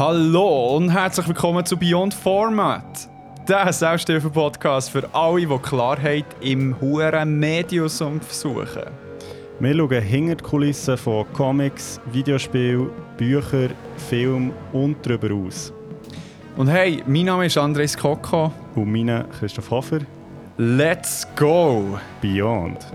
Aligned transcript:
Hallo 0.00 0.76
und 0.76 0.88
herzlich 0.88 1.28
willkommen 1.28 1.62
zu 1.66 1.76
Beyond 1.76 2.14
Format. 2.14 3.06
Der 3.46 3.70
Selbsthilfe-Podcast 3.70 4.90
für 4.90 5.06
alle, 5.12 5.46
die 5.46 5.58
Klarheit 5.58 6.24
im 6.40 6.80
huren 6.80 7.38
Medium 7.38 7.86
suchen. 7.86 8.84
Wir 9.58 9.74
schauen 9.76 10.02
hinter 10.02 10.36
die 10.36 10.42
Kulissen 10.42 10.96
von 10.96 11.30
Comics, 11.34 12.00
Videospielen, 12.12 12.88
Büchern, 13.18 13.74
Film 14.08 14.52
und 14.72 14.96
darüber 15.04 15.34
aus. 15.34 15.70
Und 16.60 16.68
hey, 16.68 17.02
mein 17.06 17.24
Name 17.24 17.46
ist 17.46 17.56
Andres 17.56 17.96
Koko. 17.96 18.52
Und 18.74 18.92
meine 18.92 19.24
Christoph 19.38 19.70
Hofer. 19.70 20.00
Let's 20.58 21.26
go! 21.34 21.98
Beyond. 22.20 22.86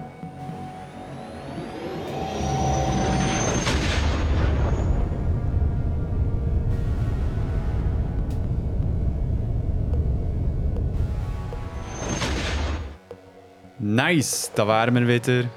Nice, 13.79 14.51
da 14.53 14.67
wären 14.67 14.93
wir 14.93 15.07
wieder. 15.07 15.49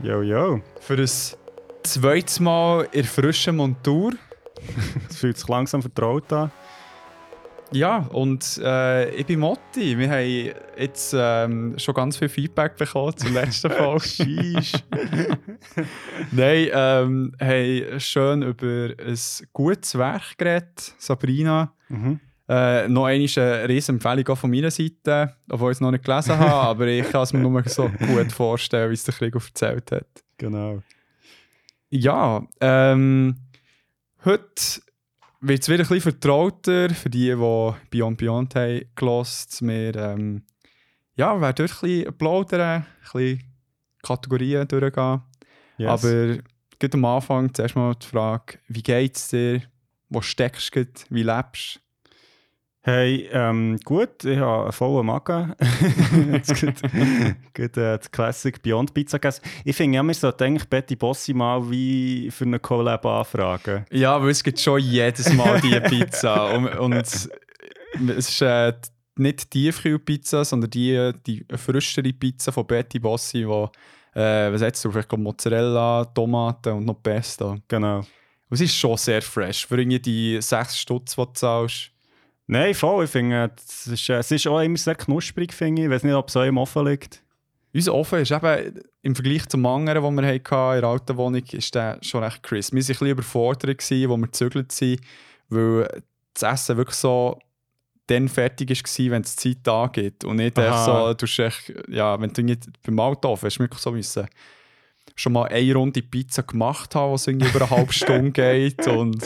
Jo, 0.00 0.22
jo. 0.22 0.60
Für 0.78 0.94
ein 0.94 1.10
zweites 1.82 2.38
Mal 2.38 2.86
in 2.92 3.02
frischer 3.02 3.50
Montur. 3.50 4.12
Es 5.10 5.16
fühlt 5.16 5.36
sich 5.36 5.48
langsam 5.48 5.82
vertraut 5.82 6.32
an. 6.32 6.52
Ja, 7.72 8.06
und 8.12 8.60
äh, 8.62 9.10
ich 9.14 9.26
bin 9.26 9.40
Motti. 9.40 9.98
Wir 9.98 10.10
haben 10.10 10.54
jetzt 10.78 11.14
ähm, 11.16 11.74
schon 11.78 11.94
ganz 11.94 12.18
viel 12.18 12.28
Feedback 12.28 12.76
bekommen 12.76 13.16
zur 13.16 13.30
letzten. 13.30 13.70
Sheesh. 14.00 14.72
Nein, 16.32 16.68
ähm, 16.72 17.32
haben 17.40 18.00
schön 18.00 18.42
über 18.42 18.94
ein 18.98 19.18
gutes 19.52 19.96
Werk 19.96 20.36
geredet, 20.36 20.94
Sabrina. 20.98 21.72
mhm. 21.88 22.20
Äh, 22.48 22.88
noch 22.88 23.06
eine 23.06 23.22
riesen 23.68 23.94
Empfehlung 23.94 24.28
auch 24.28 24.36
von 24.36 24.50
meiner 24.50 24.70
Seite, 24.70 25.34
obwohl 25.48 25.70
ich 25.70 25.76
es 25.76 25.80
noch 25.80 25.92
nicht 25.92 26.04
gelesen 26.04 26.36
habe, 26.36 26.52
aber 26.68 26.86
ich 26.88 27.08
kann 27.08 27.22
es 27.22 27.32
mir 27.32 27.38
nur 27.38 27.62
so 27.66 27.88
gut 27.88 28.32
vorstellen, 28.32 28.90
wie 28.90 28.94
es 28.94 29.04
der 29.04 29.14
Krieg 29.14 29.34
erzählt 29.34 29.90
hat. 29.92 30.06
Genau. 30.36 30.82
Ja, 31.88 32.44
ähm, 32.60 33.36
heute 34.24 34.81
wird 35.42 35.62
es 35.62 35.68
wieder 35.68 35.82
ein 35.82 35.88
bisschen 35.88 36.12
vertrauter 36.12 36.90
für 36.90 37.10
die, 37.10 37.26
die 37.26 37.74
Beyond 37.90 38.18
Beyond 38.18 38.54
haben 38.54 38.82
gelost. 38.94 39.60
Wir 39.60 39.94
ähm, 39.96 40.44
ja, 41.16 41.38
werden 41.40 41.54
dort 41.56 41.60
ein 41.60 41.80
bisschen 41.80 42.16
plaudern, 42.16 42.60
ein 42.60 42.86
bisschen 43.02 43.42
Kategorien 44.02 44.66
durchgehen. 44.68 45.22
Yes. 45.78 45.90
Aber 45.90 46.38
gerade 46.78 46.94
am 46.94 47.04
Anfang 47.04 47.52
zuerst 47.52 47.76
mal 47.76 47.94
die 47.94 48.06
Frage, 48.06 48.58
wie 48.68 48.82
geht 48.82 49.16
es 49.16 49.28
dir? 49.28 49.62
Wo 50.08 50.20
steckst 50.20 50.74
du? 50.76 50.86
Wie 51.10 51.24
lebst 51.24 51.80
Hey, 52.84 53.28
ähm, 53.32 53.78
gut, 53.84 54.24
ich 54.24 54.38
habe 54.38 54.64
einen 54.64 54.72
vollen 54.72 55.06
Magen. 55.06 55.54
Jetzt 56.32 56.60
geht, 56.60 56.82
geht 57.54 57.76
äh, 57.76 57.96
die 57.96 58.08
Classic 58.10 58.60
Beyond 58.60 58.92
Pizza 58.92 59.20
gegessen. 59.20 59.42
Ich 59.64 59.76
finde, 59.76 59.96
ja, 59.96 60.02
wir 60.02 60.14
sollten 60.14 60.42
eigentlich 60.42 60.68
Betty 60.68 60.96
Bossi 60.96 61.32
mal 61.32 61.70
wie 61.70 62.28
für 62.32 62.44
eine 62.44 62.58
Collab 62.58 63.06
anfragen. 63.06 63.84
du? 63.88 63.96
Ja, 63.96 64.20
weil 64.20 64.30
es 64.30 64.42
gibt 64.42 64.58
schon 64.58 64.80
jedes 64.80 65.32
Mal 65.32 65.60
diese 65.60 65.80
Pizza. 65.80 66.56
und, 66.56 66.66
und 66.76 66.92
es 66.94 67.30
ist 68.16 68.42
äh, 68.42 68.72
nicht 69.14 69.54
die 69.54 69.60
Tiefkühlpizza, 69.66 70.44
sondern 70.44 70.70
die, 70.70 71.12
die 71.24 71.46
frischere 71.54 72.12
Pizza 72.12 72.50
von 72.50 72.66
Betty 72.66 72.98
Bossi, 72.98 73.46
wo 73.46 73.70
äh, 74.12 74.52
was 74.52 74.60
jetzt 74.60 74.84
drauf? 74.84 74.96
Ich 74.96 75.06
glaube 75.06 75.22
Mozzarella, 75.22 76.04
Tomaten 76.06 76.72
und 76.72 76.86
noch 76.86 77.00
Pesto. 77.00 77.58
Genau. 77.68 77.98
Und 77.98 78.06
es 78.50 78.60
ist 78.60 78.74
schon 78.74 78.96
sehr 78.96 79.22
fresh. 79.22 79.66
Für 79.68 79.78
irgendwie 79.78 80.00
die 80.00 80.42
6 80.42 80.76
Stutz, 80.76 81.14
die 81.14 81.22
du 81.22 81.32
zahlst. 81.32 81.92
Nein, 82.46 82.74
voll. 82.74 83.04
Ich 83.04 83.10
finde, 83.10 83.50
es 83.56 83.86
ist, 83.86 84.08
äh, 84.08 84.14
es 84.18 84.30
ist 84.30 84.46
auch 84.46 84.60
immer 84.60 84.76
sehr 84.76 84.94
knusprig, 84.94 85.52
finde 85.52 85.82
ich. 85.82 85.86
Ich 85.86 85.92
weiß 85.92 86.02
nicht, 86.02 86.14
ob 86.14 86.28
es 86.28 86.36
euch 86.36 86.48
im 86.48 86.58
Offen 86.58 86.86
liegt. 86.86 87.22
Unser 87.74 87.94
Ofen 87.94 88.20
ist 88.20 88.30
eben 88.30 88.82
im 89.02 89.14
Vergleich 89.14 89.48
zum 89.48 89.64
anderen, 89.64 90.02
den 90.02 90.16
wir 90.16 90.26
hatten 90.26 90.74
in 90.76 90.80
der 90.80 90.84
alten 90.84 91.16
Wohnung, 91.16 91.42
ist 91.42 91.74
der 91.74 91.98
schon 92.02 92.22
recht 92.22 92.42
crisp. 92.42 92.72
Wir 92.72 92.82
waren 92.82 92.84
ein 92.84 92.88
bisschen 92.88 93.06
überfordert, 93.08 93.90
wo 93.90 94.16
wir 94.16 94.26
gezögert 94.26 94.72
sind, 94.72 95.00
weil 95.48 96.02
das 96.34 96.42
Essen 96.42 96.76
wirklich 96.76 96.96
so 96.96 97.38
dann 98.08 98.28
fertig 98.28 98.68
war, 98.70 99.10
wenn 99.10 99.22
es 99.22 99.36
Zeit 99.36 99.66
angeht. 99.66 100.24
Und 100.24 100.36
nicht 100.36 100.58
einfach 100.58 100.84
so, 100.84 101.14
du 101.14 101.42
echt, 101.42 101.72
ja, 101.88 102.20
wenn 102.20 102.32
du 102.32 102.42
nicht 102.42 102.66
beim 102.82 103.00
Autoofen 103.00 103.46
hast, 103.46 103.58
wirklich 103.58 103.80
so 103.80 103.92
müssen 103.92 104.26
schon 105.14 105.32
mal 105.32 105.48
eine 105.48 105.74
Runde 105.74 106.02
Pizza 106.02 106.42
gemacht 106.42 106.94
haben, 106.94 107.12
was 107.12 107.26
irgendwie 107.26 107.48
über 107.48 107.62
eine 107.62 107.70
halbe 107.70 107.92
Stunde 107.92 108.30
geht. 108.32 108.86
Und 108.86 109.22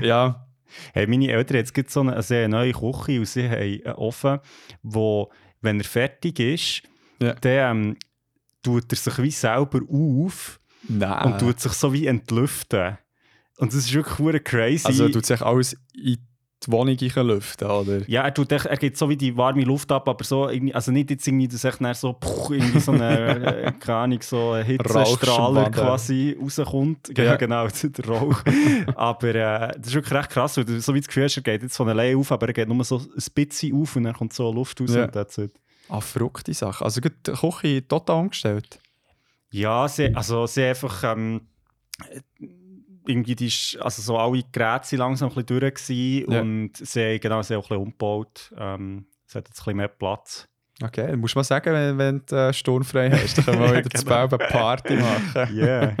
ja, 0.00 0.43
Hey, 0.92 1.06
meine 1.06 1.30
Eltern 1.30 1.56
jetzt 1.58 1.90
so 1.90 2.00
eine, 2.00 2.22
sehr 2.22 2.48
neue 2.48 2.72
Küche 2.72 3.18
und 3.18 3.26
sie 3.26 3.48
haben 3.48 3.60
einen 3.60 3.94
Ofen, 3.96 4.38
wo, 4.82 5.30
wenn 5.60 5.78
er 5.78 5.84
fertig 5.84 6.38
ist, 6.40 6.82
Ja. 7.20 7.34
dann 7.34 7.84
ähm, 7.84 7.96
tut 8.62 8.90
er 8.92 8.96
sich 8.96 9.18
wie 9.18 9.30
selber 9.30 9.80
auf 9.88 10.60
nein. 10.88 11.24
und 11.32 11.38
tut 11.38 11.60
sich 11.60 11.72
so 11.72 11.92
wie 11.92 12.06
entlüften. 12.06 12.98
Und 13.58 13.72
das 13.72 13.80
ist 13.86 13.94
wirklich 13.94 14.44
crazy. 14.44 14.86
also 14.86 15.08
tut 15.08 15.26
sich 15.26 15.40
alles 15.40 15.76
in 15.94 16.18
die 16.66 16.72
Wohnung 16.72 16.96
lüften, 16.98 17.68
oder? 17.70 18.08
ja, 18.08 18.22
er, 18.22 18.32
tut 18.34 18.50
echt, 18.52 18.66
er 18.66 18.76
gibt 18.76 18.96
so 18.96 19.08
wie 19.08 19.16
die 19.16 19.36
warme 19.36 19.62
Luft 19.64 19.90
ab, 19.92 20.08
aber 20.08 20.24
so 20.24 20.44
also 20.72 20.92
nicht 20.92 21.10
jetzt 21.10 21.26
irgendwie, 21.26 21.48
dass 21.48 21.64
echt 21.64 21.78
so, 21.96 22.12
puh, 22.12 22.54
irgendwie 22.54 22.80
so 22.80 22.92
eine, 22.92 23.64
äh, 23.66 23.72
keine 23.80 23.98
Ahnung, 23.98 24.22
so 24.22 24.52
ein 24.52 24.64
Hitzestrahler 24.64 25.70
quasi 25.70 26.36
rauskommt. 26.40 27.16
Ja, 27.16 27.24
Ja. 27.24 27.36
genau, 27.36 27.66
der 27.82 28.06
Rauch. 28.06 28.42
aber 28.94 29.34
äh, 29.34 29.72
das 29.78 29.88
ist 29.88 29.94
wirklich 29.94 30.14
recht 30.14 30.30
krass, 30.30 30.56
weil 30.56 30.64
du 30.64 30.80
so 30.80 30.94
wie 30.94 31.00
das 31.00 31.06
Gefühl 31.08 31.24
hast, 31.24 31.36
er 31.36 31.42
geht 31.42 31.62
jetzt 31.62 31.76
von 31.76 31.88
alleine 31.88 32.16
auf, 32.18 32.30
aber 32.32 32.46
er 32.48 32.52
geht 32.52 32.68
nur 32.68 32.82
so 32.84 32.98
ein 32.98 33.06
bisschen 33.34 33.80
auf 33.80 33.96
und 33.96 34.04
dann 34.04 34.14
kommt 34.14 34.32
so 34.32 34.52
Luft 34.52 34.80
raus 34.80 34.94
Ja. 34.94 35.04
und 35.04 35.12
that's 35.12 35.38
it. 35.38 35.52
Ah, 35.88 36.00
verrückte 36.00 36.54
Sache. 36.54 36.84
Also 36.84 37.00
die 37.00 37.10
Küche 37.10 37.86
total 37.86 38.20
umgestellt. 38.20 38.78
Ja, 39.50 39.86
sie, 39.86 40.14
also 40.14 40.46
sie 40.46 40.64
einfach 40.64 41.04
ähm, 41.04 41.42
irgendwie 43.06 43.34
die, 43.36 43.52
also 43.80 44.02
so 44.02 44.18
alle 44.18 44.42
Geräte 44.52 44.86
sind 44.86 44.98
langsam 44.98 45.28
ein 45.30 45.34
bisschen 45.34 45.60
durch 45.60 45.74
gewesen 45.74 46.32
Ja. 46.32 46.40
und 46.40 46.70
sie 46.76 47.00
haben 47.02 47.20
genau, 47.20 47.42
sie 47.42 47.54
haben 47.54 47.60
auch 47.60 47.64
ein 47.64 47.68
bisschen 47.68 47.82
umgebaut. 47.82 48.52
Ähm, 48.58 49.06
es 49.26 49.34
hat 49.34 49.48
jetzt 49.48 49.60
ein 49.60 49.64
bisschen 49.64 49.76
mehr 49.76 49.88
Platz. 49.88 50.48
Okay, 50.82 51.06
dann 51.06 51.20
musst 51.20 51.34
du 51.34 51.38
mal 51.38 51.44
sagen, 51.44 51.72
wenn, 51.72 51.98
wenn 51.98 52.22
du 52.26 52.34
äh, 52.36 52.52
sturmfrei 52.52 53.10
hast, 53.10 53.38
dann 53.38 53.44
können 53.44 53.60
wir 53.60 53.70
wieder 53.78 53.90
zu 53.90 54.04
Genau. 54.04 54.26
Belben 54.28 54.40
eine 54.40 54.50
Party 54.50 54.96
machen. 54.96 55.54
Yeah. 55.56 55.94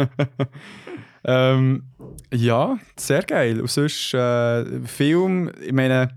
ähm, 1.24 1.84
ja, 2.32 2.78
sehr 2.96 3.22
geil. 3.22 3.60
Und 3.60 3.70
sonst 3.70 4.12
äh, 4.14 4.80
Film, 4.86 5.50
ich 5.60 5.72
meine, 5.72 6.08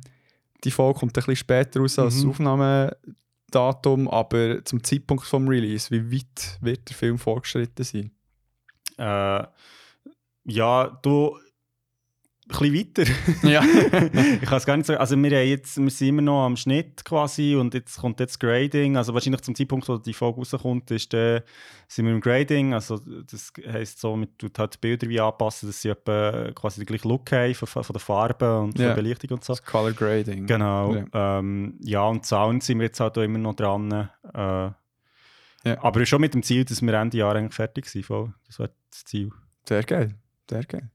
die 0.63 0.71
Folge 0.71 0.99
kommt 0.99 1.11
ein 1.11 1.13
bisschen 1.13 1.35
später 1.35 1.79
raus 1.79 1.99
als 1.99 2.15
das 2.15 2.23
Mhm. 2.23 2.29
Aufnahmedatum, 2.31 4.07
aber 4.09 4.63
zum 4.65 4.83
Zeitpunkt 4.83 5.25
vom 5.25 5.47
Release, 5.47 5.91
wie 5.91 6.11
weit 6.17 6.57
wird 6.61 6.89
der 6.89 6.95
Film 6.95 7.17
vorgeschritten 7.19 7.83
sein? 7.83 8.11
äh, 8.97 9.45
ja, 10.47 10.97
du 11.03 11.37
ein 12.49 12.59
bisschen 12.71 12.73
weiter. 12.75 13.03
Ja. 13.49 13.61
ich 14.41 14.47
kann 14.47 14.57
es 14.57 14.65
gar 14.65 14.77
nicht 14.77 14.85
sagen. 14.85 15.01
Also 15.01 15.17
wir, 15.21 15.31
haben 15.37 15.47
jetzt, 15.49 15.77
wir 15.77 15.89
sind 15.89 16.07
immer 16.07 16.21
noch 16.21 16.45
am 16.45 16.55
Schnitt 16.55 17.03
quasi 17.03 17.55
und 17.57 17.73
jetzt 17.73 17.97
kommt 17.99 18.21
jetzt 18.21 18.39
Grading. 18.39 18.95
Also 18.95 19.13
wahrscheinlich 19.13 19.41
zum 19.41 19.53
Zeitpunkt, 19.53 19.89
wo 19.89 19.97
die 19.97 20.13
Folge 20.13 20.37
rauskommt, 20.39 20.89
ist, 20.91 21.13
äh, 21.13 21.41
sind 21.89 22.05
wir 22.05 22.13
im 22.13 22.21
Grading. 22.21 22.73
Also 22.73 22.99
das 22.99 23.51
heisst 23.69 23.99
so, 23.99 24.15
man 24.15 24.29
tut 24.37 24.57
halt 24.59 24.75
die 24.75 24.77
Bilder 24.79 25.09
wie 25.09 25.19
anpassen, 25.19 25.67
dass 25.67 25.81
sie 25.81 25.89
etwa 25.89 26.51
quasi 26.55 26.79
den 26.79 26.85
gleichen 26.85 27.09
Look 27.09 27.29
haben 27.33 27.53
von, 27.53 27.67
von 27.67 27.93
der 27.93 27.99
Farbe 27.99 28.59
und 28.61 28.71
von 28.77 28.81
Ja. 28.81 28.87
der 28.93 28.95
Belichtung 28.95 29.31
und 29.31 29.43
so. 29.43 29.51
Das 29.51 29.63
Color 29.63 29.91
Grading. 29.91 30.47
Genau. 30.47 30.95
Ja. 30.95 31.05
Ja. 31.13 31.39
Ähm, 31.39 31.77
ja, 31.81 32.03
und 32.07 32.25
Sound 32.25 32.63
sind 32.63 32.79
wir 32.79 32.85
jetzt 32.85 33.01
halt 33.01 33.17
auch 33.17 33.23
immer 33.23 33.39
noch 33.39 33.55
dran. 33.55 33.91
Äh, 34.33 34.71
Ja. 35.65 35.83
Aber 35.83 36.05
schon 36.05 36.21
mit 36.21 36.33
dem 36.33 36.43
Ziel, 36.43 36.63
dass 36.63 36.81
wir 36.81 36.93
Ende 36.93 37.17
Jahr 37.17 37.35
eigentlich 37.35 37.53
fertig 37.55 37.87
sind. 37.87 38.05
Voll. 38.05 38.33
Das 38.45 38.57
wäre 38.59 38.71
das 38.89 39.03
Ziel. 39.03 39.31
Sehr 39.67 39.83
geil. 39.83 40.15
Sehr 40.49 40.63
geil. 40.63 40.89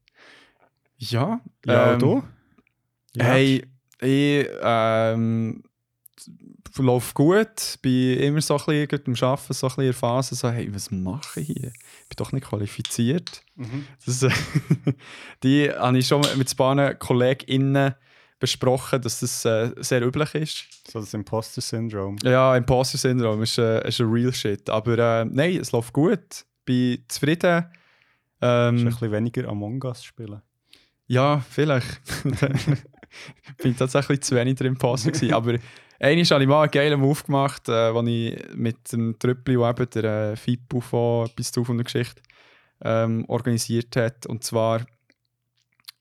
Ja, 0.99 1.41
Ja, 1.67 1.93
ähm, 1.95 1.99
du? 1.99 2.23
Ja. 3.15 3.25
Hey, 3.25 3.67
ich 4.01 4.49
ähm, 4.63 5.63
läuft 6.79 7.15
gut, 7.15 7.79
bin 7.83 8.19
immer 8.19 8.41
so 8.41 8.57
ein 8.57 8.87
bisschen 8.87 9.05
am 9.07 9.31
Arbeiten, 9.31 9.53
so 9.53 9.67
ein 9.67 9.69
bisschen 9.69 9.83
in 9.83 9.87
der 9.89 9.95
Phase, 9.95 10.35
so, 10.35 10.51
hey, 10.51 10.75
was 10.75 10.91
mache 10.91 11.41
ich 11.41 11.49
hier? 11.49 11.73
Ich 12.03 12.09
bin 12.09 12.17
doch 12.17 12.33
nicht 12.33 12.47
qualifiziert. 12.47 13.43
Mhm. 13.57 13.87
Das, 14.07 14.23
äh, 14.23 14.31
die 15.43 15.71
habe 15.71 15.99
ich 15.99 16.07
schon 16.07 16.23
mit 16.37 16.51
ein 16.53 16.57
paar 16.57 16.95
KollegInnen 16.95 17.95
besprochen, 18.39 19.01
dass 19.03 19.21
das 19.21 19.45
äh, 19.45 19.73
sehr 19.77 20.03
üblich 20.03 20.35
ist. 20.35 20.65
So 20.91 20.99
das 21.01 21.15
Imposter-Syndrom. 21.15 22.17
Ja, 22.25 22.57
Imposter-Syndrom 22.57 23.43
ist, 23.43 23.59
äh, 23.59 23.87
ist 23.87 24.01
ein 24.01 24.11
real 24.11 24.33
shit. 24.33 24.69
Aber 24.69 24.99
äh, 24.99 25.25
nein, 25.25 25.59
es 25.59 25.71
läuft 25.71 25.93
gut. 25.93 26.45
Bin 26.65 27.05
zufrieden. 27.09 27.67
Ist 28.43 28.49
ein 28.49 28.77
Ähm, 28.79 28.85
bisschen 28.87 29.13
weniger 29.13 29.49
Among 29.49 29.83
Us 29.85 30.03
spielen. 30.05 30.43
ja, 31.07 31.41
vielleicht. 31.49 32.01
bin 33.63 33.77
tatsächlich 33.77 34.23
zu 34.23 34.35
wenig 34.35 34.61
Imposter 34.61 35.13
gewesen. 35.13 35.33
Aber 35.35 35.59
Einmal 36.01 36.25
habe 36.25 36.43
ich 36.43 36.49
mal 36.49 36.63
einen 36.63 36.71
geilen 36.73 36.99
Move 37.01 37.23
gemacht, 37.25 37.69
äh, 37.69 37.95
wo 37.95 38.03
ich 38.03 38.37
mit 38.57 38.93
dem 38.93 39.17
Trüppli, 39.21 39.57
der 39.57 39.71
eben 39.71 39.91
der 39.91 40.05
äh, 40.33 40.37
FIPU 40.37 40.81
von 40.81 41.31
«Bis 41.37 41.53
zu 41.53 41.65
von 41.65 41.77
der 41.77 41.85
Geschichte» 41.85 42.21
ähm, 42.85 43.25
organisiert 43.29 43.95
hat. 43.95 44.27
Und 44.27 44.43
zwar 44.43 44.85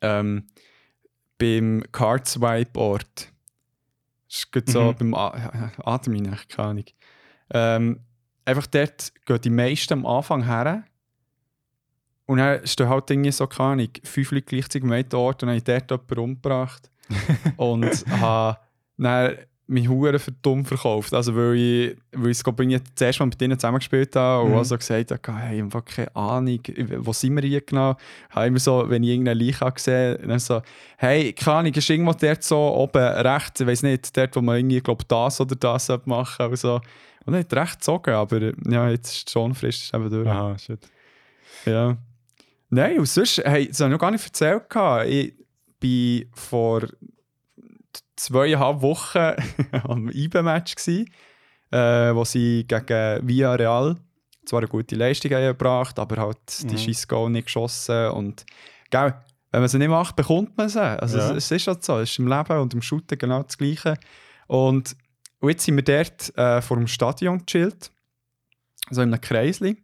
ähm, 0.01 0.47
beim 1.37 1.83
Card-Swipe-Ort. 1.91 3.31
Das 4.27 4.37
ist 4.39 4.51
gut 4.51 4.69
so 4.69 4.91
Mhm. 4.91 4.95
beim 4.97 5.13
A 5.13 5.71
Atem 5.85 6.13
keine 6.49 6.67
Ahnung. 6.69 6.85
Ähm, 7.53 7.99
einfach 8.45 8.65
dort 8.67 9.11
gehen 9.25 9.41
die 9.41 9.49
meisten 9.51 9.93
am 9.93 10.05
Anfang 10.07 10.45
her. 10.45 10.83
Und 12.31 12.37
dann 12.37 12.65
stehen 12.65 12.87
halt 12.87 13.09
irgendwie 13.11 13.31
so, 13.31 13.45
keine 13.45 13.69
Ahnung, 13.71 13.89
fünf 14.05 14.31
Leute 14.31 14.45
gleichzeitig 14.45 14.83
am 14.83 14.91
einen 14.93 15.13
Ort 15.13 15.43
und 15.43 15.47
dann 15.47 15.49
habe 15.49 15.57
ich 15.57 15.63
dort 15.65 15.91
jemanden 15.91 16.19
umgebracht. 16.19 16.89
und 17.57 18.05
habe 18.21 18.57
dann 18.97 19.35
mich 19.67 19.89
hure 19.89 20.17
für 20.17 20.31
dumm 20.41 20.63
verkauft. 20.63 21.13
Also 21.13 21.35
weil 21.35 21.55
ich, 21.55 21.97
weil 22.13 22.31
ich 22.31 22.37
es 22.37 22.43
das 22.95 23.01
erste 23.01 23.21
Mal 23.23 23.27
mit 23.27 23.41
ihnen 23.41 23.59
zusammengespielt 23.59 24.15
habe 24.15 24.43
und 24.45 24.51
Mhm. 24.51 24.57
also 24.59 24.77
gesagt 24.77 25.11
habe, 25.11 25.37
hey, 25.39 25.57
ich 25.57 25.61
habe 25.73 25.81
keine 25.81 26.15
Ahnung, 26.15 26.59
wo 26.99 27.11
sind 27.11 27.35
wir 27.35 27.43
hier 27.43 27.59
genau? 27.59 27.97
Habe 28.29 28.47
immer 28.47 28.59
so, 28.59 28.89
wenn 28.89 29.03
ich 29.03 29.09
irgendeine 29.09 29.43
Leiche 29.43 29.59
habe 29.59 29.73
gesehen 29.73 30.25
dann 30.25 30.39
so, 30.39 30.61
hey, 30.99 31.33
keine 31.33 31.57
Ahnung, 31.57 31.73
ist 31.73 31.89
irgendwo 31.89 32.13
dort 32.13 32.43
so 32.43 32.57
oben 32.57 33.03
rechts, 33.03 33.59
ich 33.59 33.67
weiß 33.67 33.83
nicht, 33.83 34.15
dort, 34.15 34.33
wo 34.37 34.41
man 34.41 34.55
irgendwie, 34.55 34.79
glaub, 34.79 35.05
das 35.05 35.41
oder 35.41 35.55
das 35.57 35.91
machen 36.05 36.45
oder 36.45 36.55
so. 36.55 36.75
Und 37.25 37.33
dann 37.33 37.39
hat 37.41 37.51
er 37.51 37.61
recht 37.61 37.79
gezogen, 37.79 38.11
aber 38.13 38.51
ja, 38.69 38.89
jetzt 38.89 39.11
ist 39.17 39.27
die 39.27 39.31
Schonfrist 39.33 39.83
ist 39.83 39.93
eben 39.93 40.09
durch. 40.09 40.27
Aha, 40.29 40.57
shit. 40.57 40.79
Ja. 41.65 41.97
Nein, 42.73 42.99
und 42.99 43.05
sonst, 43.05 43.37
hey, 43.43 43.67
das 43.67 43.79
habe 43.81 43.89
ich 43.89 43.91
noch 43.91 43.99
gar 43.99 44.11
nicht 44.11 44.25
erzählt. 44.25 44.63
Ich 45.07 45.33
war 45.81 46.29
vor 46.33 46.87
zweieinhalb 48.15 48.81
Wochen 48.81 49.33
am 49.83 50.09
IBE-Match, 50.09 50.75
äh, 50.87 52.15
wo 52.15 52.23
sie 52.23 52.65
gegen 52.67 53.27
Villarreal 53.27 53.97
zwar 54.45 54.59
eine 54.59 54.67
gute 54.67 54.95
Leistung 54.95 55.31
gebracht, 55.31 55.99
aber 55.99 56.17
halt 56.21 56.37
die 56.69 56.73
Mhm. 56.73 56.77
Schissgoal 56.77 57.29
nicht 57.29 57.45
geschossen. 57.45 58.07
Und 58.11 58.45
gell, 58.89 59.13
wenn 59.51 59.59
man 59.61 59.69
sie 59.69 59.77
nicht 59.77 59.89
macht, 59.89 60.15
bekommt 60.15 60.57
man 60.57 60.69
sie. 60.69 60.81
Also 60.81 61.17
Ja. 61.17 61.31
es, 61.31 61.45
es 61.45 61.51
ist 61.51 61.67
halt 61.67 61.83
so, 61.83 61.99
es 61.99 62.11
ist 62.11 62.19
im 62.19 62.27
Leben 62.27 62.57
und 62.59 62.73
im 62.73 62.81
Shooten 62.81 63.17
genau 63.17 63.43
das 63.43 63.57
Gleiche. 63.57 63.97
Und, 64.47 64.95
und 65.39 65.49
jetzt 65.49 65.65
sind 65.65 65.75
wir 65.75 65.83
dort 65.83 66.37
äh, 66.37 66.61
vor 66.61 66.77
dem 66.77 66.87
Stadion 66.87 67.39
gechillt, 67.45 67.91
so 68.89 69.01
in 69.01 69.09
einem 69.13 69.21
Kreisli. 69.21 69.77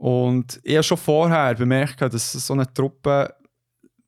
Und 0.00 0.58
ich 0.62 0.76
habe 0.76 0.82
schon 0.82 0.96
vorher 0.96 1.54
bemerkt, 1.54 2.00
dass 2.00 2.32
so 2.32 2.54
eine 2.54 2.72
Truppe, 2.72 3.34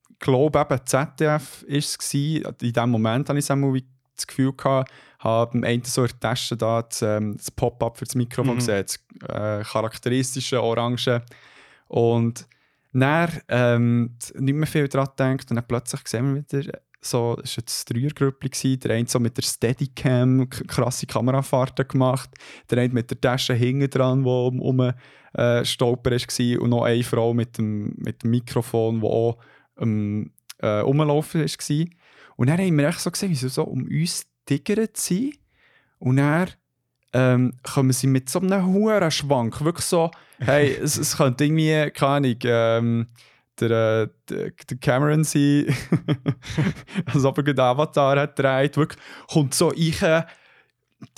ich 0.08 0.18
glaube 0.20 0.58
eben 0.58 0.86
ZDF 0.86 1.62
ist 1.64 2.00
es. 2.00 2.14
In 2.14 2.72
dem 2.72 2.88
Moment 2.90 3.28
hatte 3.28 3.38
ich 3.38 3.52
einmal 3.52 3.78
das 4.16 4.26
Gefühl, 4.26 4.54
gehabt, 4.54 4.90
habe 5.18 5.52
am 5.52 5.64
Ende 5.64 5.86
so 5.86 6.02
in 6.04 6.08
der 6.08 6.20
Tasche 6.20 6.56
da 6.56 6.80
das, 6.80 7.02
ähm, 7.02 7.36
das 7.36 7.50
Pop-up 7.50 7.98
für 7.98 8.06
das 8.06 8.14
Mikrofon 8.14 8.54
Mhm. 8.54 8.58
gesehen, 8.60 8.86
das 8.86 9.28
äh, 9.28 9.62
charakteristische 9.64 10.62
Orange. 10.62 11.20
Und 11.88 12.48
dann 12.94 13.30
ähm, 13.48 14.16
nicht 14.38 14.54
mehr 14.54 14.66
viel 14.66 14.88
daran 14.88 15.10
gedacht 15.14 15.50
und 15.50 15.56
dann 15.56 15.66
plötzlich 15.66 16.00
sehen 16.08 16.34
wir 16.34 16.60
wieder, 16.60 16.78
so, 17.02 17.36
es 17.42 17.58
war 17.58 17.62
jetzt 17.64 17.90
ein 17.90 17.94
Dreiergrüppli, 17.94 18.78
der 18.78 18.96
eine 18.96 19.08
so 19.08 19.20
mit 19.20 19.36
der 19.36 19.42
Steadicam 19.42 20.48
krasse 20.48 21.04
Kamerafahrten 21.04 21.86
gemacht, 21.86 22.30
der 22.70 22.78
eine 22.78 22.94
mit 22.94 23.10
der 23.10 23.20
Tasche 23.20 23.52
hinten 23.52 23.90
dran, 23.90 24.24
wo 24.24 24.46
um, 24.46 24.58
um 24.58 24.92
äh, 25.34 25.64
Stolper 25.64 26.10
war 26.10 26.60
und 26.60 26.70
noch 26.70 26.84
eine 26.84 27.02
Frau 27.02 27.34
mit 27.34 27.58
dem, 27.58 27.94
mit 27.96 28.22
dem 28.22 28.30
Mikrofon, 28.30 29.00
die 29.00 29.06
auch 29.06 29.38
ähm, 29.78 30.32
äh, 30.58 30.66
rumlaufen 30.66 31.42
war. 31.42 31.86
Und 32.36 32.48
dann 32.48 32.58
haben 32.58 32.78
wir 32.78 32.88
echt 32.88 33.00
so 33.00 33.10
gesehen, 33.10 33.30
wie 33.30 33.34
sie 33.34 33.48
so 33.48 33.64
um 33.64 33.84
uns 33.84 34.26
tiggert 34.46 34.96
sind. 34.96 35.38
Und 35.98 36.16
dann 36.16 36.50
ähm, 37.12 37.52
kommen 37.62 37.92
sie 37.92 38.06
mit 38.06 38.28
so 38.28 38.40
einem 38.40 38.66
hohen 38.66 39.10
Schwank, 39.10 39.62
wirklich 39.62 39.86
so, 39.86 40.10
hey, 40.38 40.76
es, 40.82 40.96
es 40.96 41.16
könnte 41.16 41.44
irgendwie, 41.44 41.90
keine 41.90 42.10
Ahnung, 42.10 42.36
ähm, 42.44 43.06
der, 43.60 43.70
äh, 43.70 44.08
der, 44.28 44.50
der 44.50 44.78
Cameron 44.78 45.24
sein, 45.24 45.66
als 47.06 47.24
ob 47.24 47.38
er 47.38 47.44
gerade 47.44 47.62
Avatar 47.62 48.18
hat 48.18 48.36
gedreht, 48.36 48.76
wirklich, 48.76 49.02
kommt 49.28 49.54
so 49.54 49.72
ich 49.72 50.00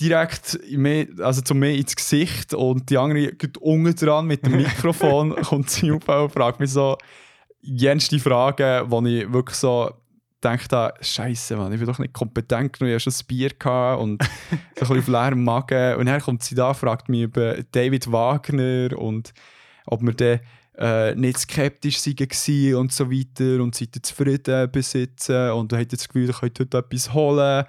direkt 0.01 0.59
mir, 0.71 1.09
also 1.21 1.41
zu 1.41 1.55
mir 1.55 1.75
ins 1.75 1.97
Gesicht 1.97 2.55
und 2.55 2.91
die 2.91 2.99
andere 2.99 3.33
geht 3.33 3.59
unten 3.59 3.95
dran 3.95 4.27
mit 4.27 4.45
dem 4.45 4.57
Mikrofon, 4.57 5.35
kommt 5.37 5.71
sie 5.71 5.91
auf 5.93 6.09
und 6.09 6.33
fragt 6.33 6.61
mich 6.61 6.71
so 6.71 6.97
jenste 7.61 8.19
Fragen, 8.19 8.91
wo 8.91 9.05
ich 9.05 9.33
wirklich 9.33 9.57
so 9.57 9.91
gedacht 10.41 10.73
habe, 10.73 10.95
Scheiße, 11.01 11.57
Mann, 11.57 11.73
ich 11.73 11.79
bin 11.79 11.89
doch 11.89 11.99
nicht 11.99 12.13
kompetent 12.13 12.79
genug, 12.79 12.91
ich 12.91 12.95
hatte 12.95 13.11
schon 13.11 13.13
ein 13.13 13.27
Bier 13.27 13.51
gehabt 13.59 14.03
und 14.03 14.23
so 14.23 14.29
ein 14.59 14.61
bisschen 14.79 14.99
auf 14.99 15.09
leerem 15.09 15.45
Magen. 15.45 15.97
Und 15.97 16.07
dann 16.07 16.21
kommt 16.21 16.43
sie 16.43 16.55
da, 16.55 16.75
fragt 16.75 17.09
mich 17.09 17.23
über 17.23 17.57
David 17.73 18.13
Wagner 18.13 18.99
und 18.99 19.33
ob 19.87 20.03
wir 20.03 20.13
dann 20.13 20.41
äh, 20.77 21.15
nicht 21.15 21.39
skeptisch 21.39 22.05
waren 22.07 22.75
und 22.75 22.93
so 22.93 23.11
weiter 23.11 23.63
und 23.63 23.75
seid 23.75 23.97
ihr 23.97 24.03
zufrieden 24.03 24.71
besitzen 24.71 25.53
und 25.53 25.73
habt 25.73 25.93
ihr 25.93 25.97
das 25.97 26.09
Gefühl, 26.09 26.27
ihr 26.27 26.35
könnt 26.35 26.61
heute 26.61 26.79
etwas 26.79 27.15
holen. 27.15 27.65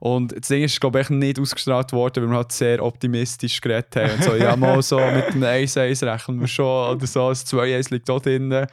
Und 0.00 0.32
das 0.36 0.48
Ding 0.48 0.64
ist, 0.64 0.80
glaube 0.80 1.00
ich, 1.02 1.10
nicht 1.10 1.38
ausgestrahlt 1.38 1.92
worden, 1.92 2.24
weil 2.24 2.30
wir 2.30 2.36
halt 2.38 2.52
sehr 2.52 2.82
optimistisch 2.82 3.60
geredet 3.60 3.94
haben. 3.96 4.12
Und 4.14 4.24
so, 4.24 4.34
ja, 4.34 4.56
mal 4.56 4.82
so 4.82 4.96
mit 4.98 5.26
einem 5.26 5.42
1-1 5.44 6.10
rechnen 6.10 6.40
wir 6.40 6.48
schon 6.48 6.96
oder 6.96 7.06
so, 7.06 7.28
das 7.28 7.46
2-1 7.46 7.92
liegt 7.92 8.08
auch 8.10 8.20
drin. 8.20 8.66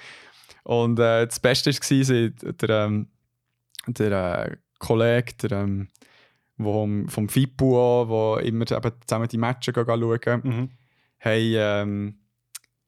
Und 0.64 1.00
äh, 1.00 1.28
das 1.28 1.40
Beste 1.40 1.72
war, 1.72 2.54
der, 2.54 2.70
ähm, 2.86 3.08
der 3.88 4.46
äh, 4.52 4.56
Kollege, 4.80 5.34
der, 5.44 5.52
ähm, 5.60 5.90
vom, 6.58 7.08
vom 7.10 7.30
FIPU 7.30 8.08
wo 8.08 8.38
immer 8.38 8.70
eben 8.72 8.92
zusammen 9.06 9.28
die 9.28 9.38
Matches 9.38 9.76
schauen, 9.76 10.42
Mhm. 10.44 10.70
haben 11.20 11.54
ähm, 11.56 12.16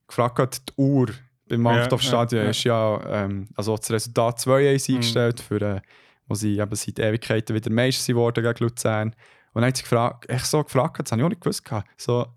gefragt, 0.07 0.39
hat, 0.39 0.61
die 0.69 0.73
Uhr 0.81 1.07
beim 1.47 1.65
Ja, 1.65 1.71
Machtoff-Stadion 1.71 2.39
ja, 2.39 2.45
ja. 2.45 2.49
ist 2.51 2.63
ja, 2.63 3.01
ähm, 3.25 3.47
also 3.55 3.75
das 3.77 3.91
Resultat 3.91 4.39
2-1 4.39 4.89
Mhm. 4.89 4.95
eingestellt, 4.95 5.39
für, 5.41 5.61
äh, 5.61 5.81
wo 6.29 6.35
sie 6.35 6.57
eben 6.57 6.75
seit 6.75 6.99
Ewigkeiten 6.99 7.55
wieder 7.55 7.69
Meister 7.71 8.01
sind 8.03 8.15
worden 8.15 8.43
gegen 8.43 8.63
Luzern. 8.63 9.09
Und 9.53 9.61
dann 9.61 9.65
hat 9.65 9.77
sie 9.77 9.83
gefragt, 9.83 10.29
echt 10.29 10.45
so 10.45 10.63
gefragt, 10.63 10.99
das 10.99 11.11
habe 11.11 11.21
ich 11.21 11.25
auch 11.25 11.29
nicht 11.29 11.41
gewusst. 11.41 11.63
So, 11.97 12.27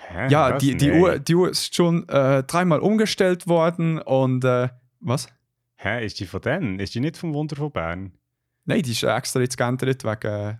Hä, 0.00 0.28
ja, 0.28 0.54
was? 0.54 0.62
die, 0.62 0.76
die. 0.76 0.92
Uhr, 0.92 1.18
die 1.18 1.34
Uhr 1.34 1.50
ist 1.50 1.74
schon 1.74 2.08
äh, 2.08 2.42
dreimal 2.44 2.80
umgestellt 2.80 3.46
worden 3.48 3.98
und 4.00 4.44
äh, 4.44 4.68
was? 5.00 5.28
Hä, 5.76 6.04
ist 6.04 6.20
die 6.20 6.26
von 6.26 6.40
denen? 6.40 6.78
Ist 6.80 6.94
die 6.94 7.00
nicht 7.00 7.16
vom 7.16 7.32
Wunder 7.34 7.56
von 7.56 7.70
Bern? 7.72 8.12
Nein, 8.64 8.82
die 8.82 8.90
ist 8.92 9.02
extra 9.04 9.40
jetzt 9.40 9.56
geändert 9.56 10.04
wegen. 10.04 10.26
Äh, 10.32 10.54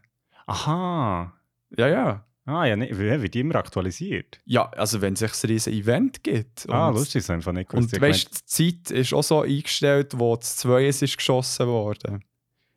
Aha. 0.47 1.33
ja, 1.77 1.89
ja. 1.89 2.25
Ah, 2.47 2.65
ja, 2.65 2.77
nee, 2.77 2.89
wird 2.97 3.35
die 3.35 3.41
immer 3.41 3.57
aktualisiert? 3.57 4.41
Ja, 4.47 4.71
also 4.71 5.03
wenn 5.03 5.13
es 5.13 5.19
sich 5.19 5.33
ein 5.33 5.47
riesen 5.51 5.73
Event 5.75 6.25
gibt. 6.25 6.67
ah, 6.71 6.89
und- 6.89 6.95
lustig, 6.95 7.23
ich 7.23 7.31
einfach 7.31 7.53
nicht 7.53 7.71
Und 7.75 7.91
gewusst. 7.91 7.95
Ich 7.95 8.01
weißt 8.01 8.41
die 8.59 8.81
Zeit 8.81 8.91
ist 8.91 9.13
auch 9.13 9.23
so 9.23 9.43
eingestellt, 9.43 10.19
wo 10.19 10.35
das 10.35 10.57
2 10.57 10.87
ist 10.87 11.17
geschossen 11.17 11.67
worden. 11.67 12.25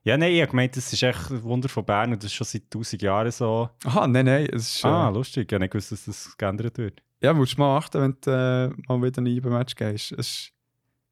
Ja, 0.04 0.18
nein, 0.18 0.32
ich 0.32 0.42
habe 0.42 0.50
gemeint, 0.52 0.76
das 0.76 0.92
ist 0.92 1.04
echt 1.04 1.30
ein 1.30 1.44
Wunder 1.44 1.70
von 1.70 1.86
Bern 1.86 2.12
und 2.14 2.24
das 2.24 2.32
ist 2.32 2.34
schon 2.36 2.48
seit 2.48 2.64
1000 2.64 3.02
Jahren 3.02 3.32
so. 3.32 3.70
Aha, 3.86 4.08
nein, 4.08 4.26
nein. 4.26 4.48
Es 4.52 4.76
ist, 4.78 4.86
Ah, 4.86 5.10
äh, 5.10 5.14
lustig, 5.14 5.48
ich 5.50 5.54
habe 5.54 5.62
nicht 5.64 5.72
gewusst, 5.72 5.92
dass 5.92 6.06
das 6.06 6.36
geändert 6.38 6.78
wird. 6.78 7.02
ja, 7.22 7.34
musst 7.34 7.58
du 7.58 7.62
mal 7.62 7.78
achten, 7.78 8.02
wenn 8.02 8.18
du 8.22 8.30
äh, 8.32 8.82
mal 8.88 9.02
wieder 9.06 9.22
ein 9.22 9.26
IBE-Match 9.28 9.76
gehst. 9.76 10.12
Es 10.14 10.20
ist 10.28 10.52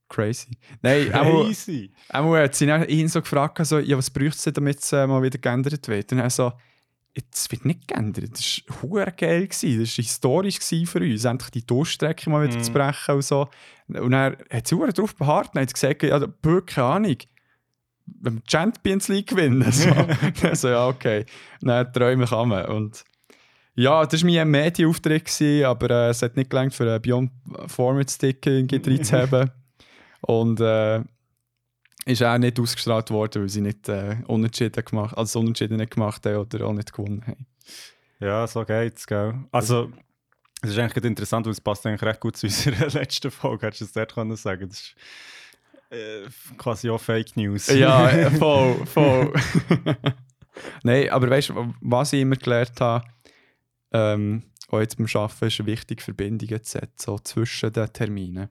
crazy. 0.09 0.57
Nein, 0.81 1.09
Crazy! 1.09 1.91
auch 2.09 2.35
hat 2.35 2.55
sie 2.55 2.65
ihn 2.67 3.07
so 3.07 3.21
gefragt, 3.21 3.63
so, 3.65 3.77
ja, 3.79 3.95
was 3.97 4.09
bräuchte 4.09 4.49
es, 4.49 4.53
damit 4.53 4.79
es 4.79 4.91
äh, 4.91 5.05
mal 5.05 5.21
wieder 5.21 5.37
geändert 5.37 5.87
wird? 5.87 6.11
Und 6.11 6.17
er 6.19 6.29
so, 6.31 6.51
es 7.13 7.51
wird 7.51 7.65
nicht 7.65 7.87
geändert. 7.87 8.31
Das 8.31 8.61
war 8.81 9.11
geil. 9.11 9.47
Gewesen. 9.47 9.79
Das 9.81 9.97
war 9.97 10.03
historisch 10.03 10.59
für 10.59 10.99
uns, 10.99 11.25
endlich 11.25 11.51
die 11.51 11.65
Durchstrecke 11.65 12.29
mal 12.29 12.47
wieder 12.47 12.57
Mhm. 12.57 12.63
zu 12.63 12.71
brechen 12.71 13.15
und 13.15 13.21
so. 13.23 13.49
Und 13.87 14.13
er 14.13 14.37
hat 14.51 14.67
sie 14.67 14.75
darauf 14.77 15.15
beharrt 15.15 15.53
und 15.53 15.61
hat 15.61 15.73
gesagt, 15.73 16.01
ja, 16.03 16.19
keine 16.65 16.87
Ahnung, 16.87 17.17
wenn 18.21 18.35
wir 18.35 18.41
die 18.41 18.51
Champions 18.51 19.07
League 19.07 19.27
gewinnen. 19.27 19.71
So. 19.71 19.89
also, 20.47 20.69
ja, 20.69 20.87
okay. 20.87 21.25
Dann 21.61 21.91
träumen 21.93 22.27
kann 22.27 22.49
man. 22.49 22.65
Und 22.65 23.03
ja, 23.75 24.05
das 24.05 24.23
war 24.23 24.29
mein 24.29 24.49
Medienauftritt, 24.49 25.41
aber 25.63 25.89
äh, 25.89 26.09
es 26.09 26.21
hat 26.21 26.35
nicht 26.35 26.49
gelangt, 26.49 26.73
für 26.73 26.83
einen 26.83 27.01
Beyond 27.01 27.31
Format 27.67 28.11
Stick 28.11 28.45
irgendwie 28.45 29.01
zu 29.01 29.17
haben. 29.17 29.51
Und 30.21 30.59
äh, 30.59 31.01
ist 32.05 32.23
auch 32.23 32.37
nicht 32.37 32.59
ausgestrahlt 32.59 33.11
worden, 33.11 33.43
weil 33.43 33.49
sie 33.49 33.61
nicht 33.61 33.87
äh, 33.87 34.17
unentschieden 34.27 34.83
gemacht, 34.83 35.17
also 35.17 35.39
unentschieden 35.39 35.77
nicht 35.77 35.91
gemacht 35.91 36.25
haben 36.25 36.37
oder 36.37 36.65
auch 36.65 36.73
nicht 36.73 36.91
gewonnen 36.91 37.23
haben. 37.25 37.45
Ja, 38.19 38.45
so 38.47 38.65
geht's, 38.65 39.07
gell? 39.07 39.35
Also, 39.51 39.91
es 40.61 40.71
ist 40.71 40.77
eigentlich 40.77 41.05
interessant, 41.05 41.45
weil 41.45 41.53
es 41.53 41.61
passt 41.61 41.85
eigentlich 41.85 42.01
recht 42.01 42.19
gut 42.19 42.35
zu 42.35 42.47
unserer 42.47 42.89
letzten 42.89 43.31
Folge, 43.31 43.67
hättest 43.67 43.81
du 43.81 43.85
es 43.85 43.93
dort 43.93 44.13
können 44.13 44.35
sagen 44.35 44.67
Das 44.67 44.79
ist 44.79 44.95
äh, 44.95 45.38
quasi 46.57 46.89
auch 46.89 47.01
Fake 47.01 47.35
News. 47.35 47.67
Ja, 47.67 48.09
äh, 48.11 48.31
voll, 48.31 48.85
voll. 48.85 49.33
Nein, 50.83 51.09
aber 51.09 51.29
weißt 51.29 51.49
du, 51.49 51.73
was 51.81 52.13
ich 52.13 52.21
immer 52.21 52.35
gelernt 52.35 52.79
habe, 52.79 53.05
ähm, 53.91 54.43
auch 54.69 54.79
jetzt 54.79 54.97
beim 54.97 55.07
Arbeiten 55.13 55.45
ist 55.45 55.65
wichtig, 55.65 56.01
Verbindungen 56.01 56.63
zu 56.63 56.71
setzen, 56.71 56.93
so 56.97 57.17
zwischen 57.19 57.73
den 57.73 57.91
Terminen. 57.91 58.49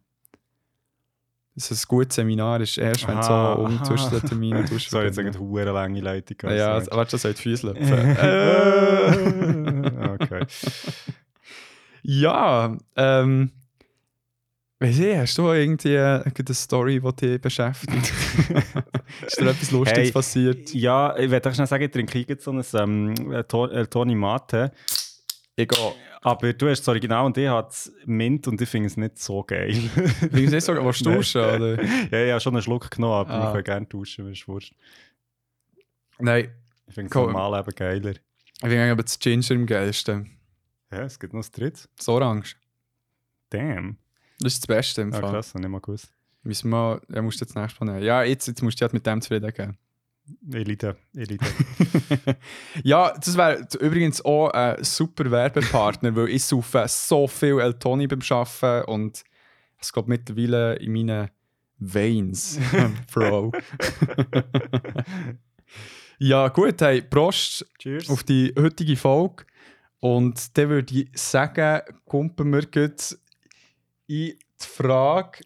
dass 1.54 1.70
ein 1.70 1.78
gutes 1.86 2.16
Seminar 2.16 2.60
ist 2.60 2.76
erst, 2.78 3.06
wenn 3.06 3.18
du 3.18 3.22
so 3.22 3.34
um 3.34 3.84
zwischen 3.84 4.10
den 4.10 4.22
Terminen 4.22 4.66
tust. 4.66 4.90
So, 4.90 5.00
jetzt 5.00 5.18
eine 5.18 5.38
hure 5.38 5.70
lange 5.70 6.00
Leitung. 6.00 6.50
Ja, 6.50 6.74
also, 6.74 6.90
warte, 6.90 7.12
das 7.12 7.22
soll 7.22 7.34
die 7.34 7.42
Füße 7.42 7.66
löpfen. 7.68 8.16
äh. 8.16 10.08
okay. 10.08 10.46
Ja, 12.02 12.76
ähm. 12.96 13.52
Weiss 14.80 14.98
ich, 14.98 15.16
hast 15.16 15.36
du 15.38 15.48
irgendwie 15.52 15.94
äh, 15.94 16.22
eine 16.22 16.54
Story, 16.54 17.00
die 17.00 17.12
dich 17.16 17.40
beschäftigt? 17.40 18.12
ist 19.26 19.40
dir 19.40 19.50
etwas 19.50 19.70
Lustiges 19.72 19.98
Hey, 20.04 20.12
passiert? 20.12 20.72
Ja, 20.72 21.16
ich 21.18 21.28
werde 21.30 21.52
schnell 21.52 21.66
sagen, 21.66 21.82
ich 21.84 21.90
trinke 21.90 22.20
jetzt 22.20 22.44
so 22.44 22.52
ein 22.52 22.62
ähm, 22.74 23.32
äh, 23.32 23.40
äh, 23.40 23.86
Toni 23.86 24.14
Mate. 24.14 24.70
Egal. 25.56 25.94
Aber 26.22 26.52
du 26.52 26.68
hast 26.68 26.80
das 26.80 26.88
Original 26.88 27.26
und 27.26 27.36
ich 27.36 27.48
habe 27.48 27.66
das 27.66 27.92
Mint 28.06 28.46
und 28.46 28.60
ich 28.60 28.68
finde 28.68 28.86
es 28.86 28.96
nicht 28.96 29.18
so 29.18 29.42
geil. 29.42 29.72
Wie 30.30 30.44
ich 30.44 30.50
nicht 30.50 30.64
sagen, 30.64 30.84
willst 30.84 31.04
du 31.04 31.12
tauschen? 31.12 31.40
Oder? 31.40 31.82
ja, 32.12 32.24
ich 32.26 32.30
habe 32.30 32.40
schon 32.40 32.54
einen 32.54 32.62
Schluck 32.62 32.88
genommen, 32.90 33.14
aber 33.14 33.30
Ah. 33.30 33.42
wir 33.46 33.52
können 33.52 33.64
gerne 33.64 33.88
tauschen, 33.88 34.26
wenn 34.26 34.32
es 34.32 34.46
wurscht. 34.46 34.74
Nein, 36.20 36.52
Ich 36.86 36.94
finde 36.94 37.10
es 37.10 37.16
Cool. 37.16 37.32
normal 37.32 37.58
eben 37.60 37.74
geiler. 37.74 38.10
ich 38.10 38.20
finde 38.60 38.82
eigentlich 38.82 39.04
das 39.06 39.18
Ginger 39.18 39.50
am 39.56 39.66
geilsten. 39.66 40.30
Ja, 40.92 41.02
es 41.02 41.18
gibt 41.18 41.32
noch 41.32 41.40
das 41.40 41.50
dritte. 41.50 41.82
Das 41.96 42.08
Orange. 42.08 42.54
Damn. 43.50 43.96
Das 44.40 44.54
ist 44.54 44.62
das 44.62 44.66
Beste 44.66 45.02
im 45.02 45.12
Ah, 45.12 45.20
Fall. 45.20 45.30
krass, 45.32 45.54
habe 45.54 45.64
ich 45.64 45.70
mal 45.70 45.80
gewusst. 45.80 46.12
Müssen 46.42 46.70
wir, 46.70 47.00
musst 47.22 47.40
du 47.40 47.44
jetzt 47.44 47.54
nächstes 47.56 47.80
Mal 47.80 47.92
nehmen. 47.92 48.04
Ja, 48.04 48.22
jetzt, 48.22 48.46
jetzt 48.46 48.62
musst 48.62 48.80
du 48.80 48.82
halt 48.82 48.92
mit 48.92 49.06
dem 49.06 49.20
zufrieden 49.20 49.52
geben. 49.52 49.78
Elite, 50.52 50.96
Elite. 51.14 51.44
ja, 52.84 53.14
das 53.18 53.36
wäre 53.36 53.66
übrigens 53.80 54.22
auch 54.24 54.50
ein 54.50 54.84
super 54.84 55.30
Werbepartner, 55.30 56.14
weil 56.14 56.28
ich 56.28 56.44
saufe 56.44 56.84
so 56.86 57.26
viel 57.26 57.58
El 57.60 57.74
Toni 57.74 58.06
beim 58.06 58.20
Arbeiten 58.30 58.90
und 58.90 59.24
es 59.80 59.92
geht 59.92 60.06
mittlerweile 60.06 60.74
in 60.76 60.92
meinen 60.92 61.30
Veins, 61.78 62.58
Bro. 63.12 63.52
ja, 66.18 66.48
gut, 66.48 66.80
hey, 66.80 67.02
Prost 67.02 67.66
Cheers. 67.78 68.10
auf 68.10 68.22
die 68.24 68.52
heutige 68.58 68.96
Folge. 68.96 69.44
Und 70.00 70.56
dann 70.56 70.68
würde 70.68 70.94
ich 70.94 71.10
sagen, 71.14 71.80
kumpen 72.04 72.52
wir 72.52 72.66
jetzt 72.74 73.20
in 74.08 74.14
die 74.14 74.38
Frage. 74.56 75.44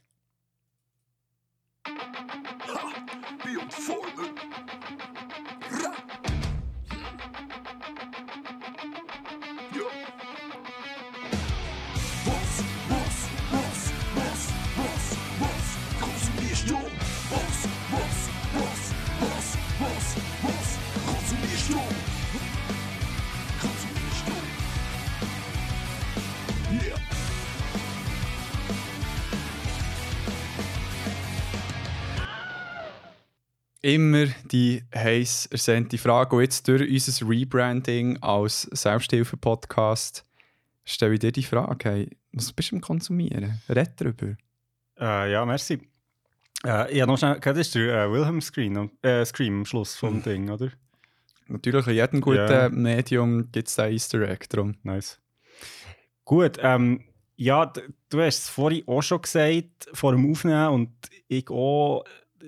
Immer 33.82 34.26
die 34.50 34.82
heiß 34.94 35.46
ersehnte 35.46 35.98
Frage. 35.98 36.36
Und 36.36 36.42
jetzt 36.42 36.66
durch 36.68 36.88
unser 36.88 37.28
Rebranding 37.28 38.16
als 38.22 38.62
Selbsthilfe-Podcast 38.62 40.24
stelle 40.84 41.14
ich 41.14 41.20
dir 41.20 41.32
die 41.32 41.42
Frage: 41.42 41.88
hey, 41.90 42.10
Was 42.32 42.52
bist 42.52 42.70
du 42.70 42.76
am 42.76 42.80
Konsumieren? 42.80 43.60
Red 43.68 43.90
darüber. 43.96 44.36
Äh, 44.98 45.32
ja, 45.32 45.44
merci. 45.44 45.80
Äh, 46.64 46.96
ja, 46.96 47.06
noch 47.06 47.18
schnell, 47.18 47.40
das 47.40 47.58
ist 47.58 47.74
der 47.74 48.04
äh, 48.04 48.12
Wilhelm 48.12 48.40
Scream, 48.40 48.76
am- 48.76 48.90
äh, 49.02 49.24
Scream 49.24 49.58
am 49.60 49.64
Schluss 49.66 49.96
vom 49.96 50.22
Ding, 50.22 50.48
oder? 50.48 50.70
Natürlich, 51.48 51.86
in 51.88 51.94
jedem 51.94 52.20
guten 52.20 52.38
Ja. 52.48 52.68
Medium 52.68 53.50
gibt 53.50 53.66
es 53.66 53.78
einen 53.80 53.94
Easter 53.94 54.20
Egg. 54.28 54.46
Drum. 54.48 54.76
Nice. 54.84 55.20
Gut, 56.24 56.58
ähm, 56.60 57.02
ja, 57.34 57.66
du 58.10 58.20
hast 58.20 58.38
es 58.44 58.48
vorhin 58.48 58.86
auch 58.86 59.02
schon 59.02 59.22
gesagt, 59.22 59.88
vor 59.92 60.12
dem 60.12 60.30
Aufnehmen 60.30 60.68
und 60.68 60.90
ich 61.26 61.50
auch, 61.50 62.04
äh, 62.40 62.44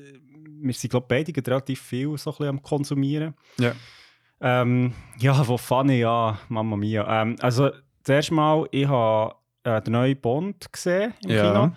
wir 0.46 0.74
sind, 0.74 0.90
glaube 0.90 1.06
ich, 1.16 1.24
beide 1.26 1.50
relativ 1.50 1.80
viel 1.80 2.16
so 2.18 2.30
ein 2.30 2.32
bisschen 2.36 2.48
am 2.48 2.62
Konsumieren. 2.62 3.34
Ja. 3.58 3.72
Ähm, 4.40 4.92
ja, 5.18 5.46
wo 5.46 5.56
funny, 5.56 6.00
ja, 6.00 6.38
Mamma 6.48 6.76
Mia. 6.76 7.22
Ähm, 7.22 7.36
also, 7.40 7.70
zuerst 8.02 8.30
mal, 8.30 8.66
ich 8.72 8.86
habe 8.86 9.34
äh, 9.62 9.80
den 9.82 9.92
neuen 9.92 10.20
Bond 10.20 10.72
gesehen 10.72 11.14
im 11.24 11.30
Ja. 11.30 11.42
Kino. 11.42 11.72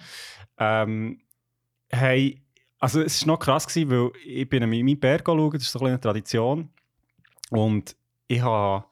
Ähm, 0.60 1.22
hey, 1.90 2.42
also 2.80 3.02
es 3.02 3.22
war 3.22 3.34
noch 3.34 3.40
krass, 3.40 3.68
gewesen, 3.68 3.90
weil 3.90 4.12
ich 4.26 4.50
bin 4.50 4.64
an 4.64 4.70
meinen 4.70 5.00
Berg 5.00 5.24
schauen, 5.26 5.52
das 5.52 5.64
ist 5.64 5.72
so 5.72 5.80
ein 5.80 5.88
eine 5.88 6.00
Tradition. 6.00 6.70
Und 7.50 7.96
ich 8.28 8.42
habe 8.42 8.86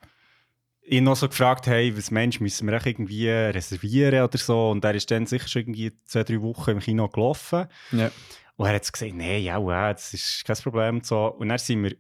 ihn 0.88 1.04
noch 1.04 1.16
so 1.16 1.28
gefragt, 1.28 1.68
hey, 1.68 1.96
was 1.98 2.12
Mensch, 2.12 2.40
müssen 2.40 2.68
wir 2.68 2.86
irgendwie 2.86 3.28
reservieren 3.30 4.24
oder 4.24 4.38
so? 4.38 4.72
Und 4.72 4.86
er 4.86 4.96
ist 4.96 5.10
dann 5.12 5.26
sicher 5.26 5.48
schon 5.48 5.64
irgendwie 5.64 5.92
zwei, 6.06 6.24
drei 6.24 6.42
Wochen 6.42 6.72
im 6.72 6.80
Kino 6.80 7.08
gelaufen. 7.10 7.66
Ja. 7.92 8.12
Und 8.58 8.68
er 8.68 8.76
hat 8.76 8.92
gesagt, 8.94 9.14
nein, 9.14 9.44
ja, 9.44 9.60
ja, 9.60 9.94
das 9.94 10.14
ist 10.14 10.44
kein 10.46 10.56
Problem. 10.58 10.96
Und, 10.98 11.06
so. 11.06 11.28
und 11.28 11.50
dann 11.50 11.58
sind 11.58 11.84
wir, 11.84 11.96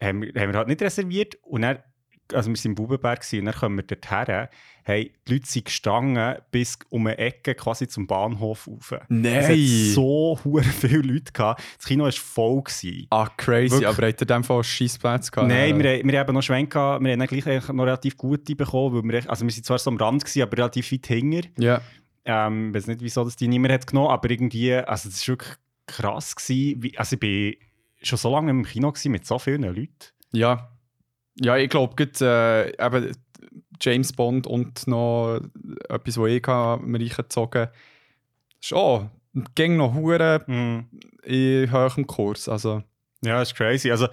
haben, 0.00 0.22
wir- 0.22 0.32
haben 0.40 0.52
wir 0.52 0.58
halt 0.58 0.68
nicht 0.68 0.82
reserviert. 0.82 1.36
Und 1.42 1.62
dann, 1.62 1.78
also 2.32 2.48
wir 2.50 2.56
waren 2.56 2.64
im 2.66 2.74
Bubenberg 2.74 3.24
und 3.32 3.44
dann 3.46 3.54
kommen 3.54 3.76
wir 3.78 3.82
dorthin. 3.96 4.48
Hey, 4.84 5.12
die 5.26 5.32
Leute 5.34 5.46
sind 5.46 5.64
gestanden 5.64 6.36
bis 6.50 6.78
um 6.90 7.06
eine 7.06 7.18
Ecke 7.18 7.54
quasi 7.54 7.88
zum 7.88 8.06
Bahnhof 8.06 8.66
rauf. 8.68 8.92
Es 8.92 9.48
hat 9.48 9.94
so 9.94 10.38
viele 10.80 10.98
Leute 11.02 11.32
gehabt. 11.32 11.62
Das 11.76 11.86
Kino 11.86 12.04
war 12.04 12.12
voll. 12.12 12.62
Gewesen. 12.62 13.06
Ah, 13.10 13.28
crazy. 13.36 13.72
Wirklich. 13.72 13.88
Aber 13.88 14.06
hat 14.08 14.20
er 14.20 14.26
dem 14.26 14.44
Fall 14.44 14.62
Scheissplätze 14.64 15.30
gehabt? 15.30 15.48
Nein, 15.48 15.78
wir, 15.82 16.04
wir 16.04 16.18
haben 16.20 16.34
noch 16.34 16.42
Schwenk 16.42 16.72
gehabt. 16.72 17.02
Wir 17.04 17.12
haben 17.12 17.18
dann 17.20 17.28
gleich 17.28 17.68
noch 17.68 17.84
relativ 17.84 18.16
gute 18.16 18.54
bekommen, 18.54 18.96
weil 19.10 19.22
wir, 19.22 19.30
also 19.30 19.44
wir 19.44 19.50
sind 19.52 19.64
zwar 19.66 19.78
so 19.78 19.90
am 19.90 19.96
Rand 19.96 20.24
gewesen, 20.24 20.42
aber 20.42 20.56
relativ 20.58 20.92
weit 20.92 21.06
hinter. 21.06 21.48
Ja. 21.58 21.80
Ähm, 22.24 22.68
ich 22.68 22.74
weiß 22.76 22.86
nicht, 22.88 23.00
wieso 23.00 23.24
das 23.24 23.36
die 23.36 23.48
niemand 23.48 23.72
hat 23.72 23.86
genommen, 23.86 24.10
aber 24.10 24.30
irgendwie, 24.30 24.74
also 24.74 25.08
das 25.08 25.20
war 25.26 25.32
wirklich 25.32 25.54
krass 25.90 26.36
gewesen. 26.36 26.82
Wie, 26.82 26.96
also 26.98 27.14
ich 27.14 27.20
bin 27.20 27.54
schon 28.02 28.18
so 28.18 28.30
lange 28.30 28.50
im 28.50 28.64
Kino 28.64 28.92
gewesen 28.92 29.12
mit 29.12 29.26
so 29.26 29.38
vielen 29.38 29.62
Leuten. 29.62 29.90
Ja. 30.32 30.70
Ja, 31.40 31.56
ich 31.56 31.70
glaube, 31.70 32.02
äh, 32.20 32.86
eben 32.86 33.16
James 33.80 34.12
Bond 34.12 34.46
und 34.46 34.86
noch 34.86 35.40
etwas, 35.88 36.18
was 36.18 36.28
ich 36.28 36.46
habe, 36.46 36.84
mir 36.84 37.00
reingezogen 37.00 37.68
Schon. 38.60 39.10
Ging 39.54 39.76
noch 39.76 39.94
Huren 39.94 40.88
in 41.22 41.72
hohem 41.72 42.06
Kurs. 42.06 42.48
Also, 42.48 42.82
Ja, 43.22 43.38
das 43.38 43.50
ist 43.50 43.56
crazy. 43.56 43.90
Also, 43.90 44.08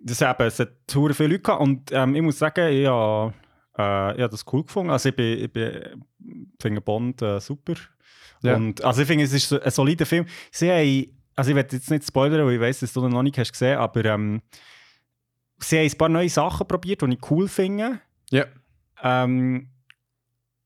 das 0.00 0.20
eben, 0.20 0.46
es 0.46 0.58
hat 0.58 0.70
hure 0.94 1.14
viele 1.14 1.30
Leute 1.30 1.42
gehabt 1.42 1.60
und 1.60 1.92
ähm, 1.92 2.14
ich 2.16 2.22
muss 2.22 2.38
sagen, 2.38 2.72
ich 2.72 2.86
habe 2.86 3.34
äh, 3.78 4.16
ich 4.16 4.22
hab 4.22 4.30
das 4.30 4.44
cool 4.52 4.64
gefunden. 4.64 4.90
Also 4.90 5.08
ich, 5.10 5.16
bin, 5.16 5.38
ich 5.38 5.52
bin, 5.52 6.04
finde 6.60 6.80
Bond 6.80 7.22
äh, 7.22 7.40
super. 7.40 7.74
Ja. 8.42 8.56
Und, 8.56 8.82
also 8.82 9.02
ich 9.02 9.06
finde, 9.08 9.24
es 9.24 9.32
ist 9.32 9.52
ein 9.52 9.70
solider 9.70 10.06
Film. 10.06 10.26
Sie 10.50 10.70
haben, 10.70 11.18
also 11.36 11.50
ich 11.50 11.56
werde 11.56 11.76
jetzt 11.76 11.90
nicht 11.90 12.06
spoilern, 12.06 12.46
weil 12.46 12.54
ich 12.54 12.60
weiß, 12.60 12.80
dass 12.80 12.92
du 12.92 13.08
noch 13.08 13.22
nicht 13.22 13.38
hast 13.38 13.52
gesehen, 13.52 13.78
aber 13.78 14.04
ähm, 14.04 14.42
sie 15.58 15.78
haben 15.78 15.86
ein 15.90 15.98
paar 15.98 16.08
neue 16.08 16.28
Sachen 16.28 16.66
probiert, 16.66 17.02
die 17.02 17.12
ich 17.14 17.30
cool 17.30 17.48
finde. 17.48 18.00
ja. 18.30 18.46
Ähm, 19.04 19.68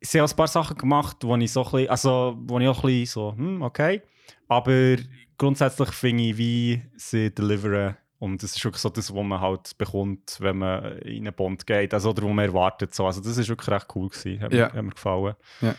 sie 0.01 0.21
haben 0.21 0.29
ein 0.31 0.37
paar 0.37 0.47
Sachen 0.49 0.77
gemacht, 0.77 1.17
wo 1.23 1.35
ich 1.37 1.51
so 1.51 1.65
ein 1.65 1.71
bisschen, 1.71 1.89
also 1.89 2.37
wo 2.43 2.59
ich 2.61 2.69
auch 2.69 2.85
ein 2.85 2.91
bisschen 2.91 3.07
so, 3.07 3.35
hm, 3.37 3.63
okay. 3.63 4.03
Aber 4.49 4.97
grundsätzlich 5.39 5.91
finde 5.91 6.23
ich, 6.25 6.37
wie 6.37 6.83
sie 6.97 7.35
deliveren. 7.35 7.97
Und 8.19 8.43
das 8.43 8.55
ist 8.57 8.65
wirklich 8.65 8.81
so 8.83 8.89
das, 8.91 9.15
was 9.15 9.25
man 9.25 9.41
halt 9.41 9.77
bekommt, 9.79 10.37
wenn 10.41 10.59
man 10.59 10.99
in 10.99 11.27
einen 11.27 11.35
Bond 11.35 11.67
geht. 11.67 11.93
Also, 11.93 12.11
oder 12.11 12.23
wo 12.23 12.29
man 12.29 12.45
erwartet. 12.47 12.95
So. 12.95 13.07
Also, 13.07 13.21
das 13.21 13.37
ist 13.37 13.49
wirklich 13.49 13.69
recht 13.69 13.87
cool 13.95 14.09
gewesen. 14.09 14.41
Hat, 14.41 14.53
Ja. 14.53 14.67
mir, 14.69 14.73
hat 14.75 14.83
mir 14.85 14.91
gefallen. 14.91 15.35
Ja. 15.61 15.75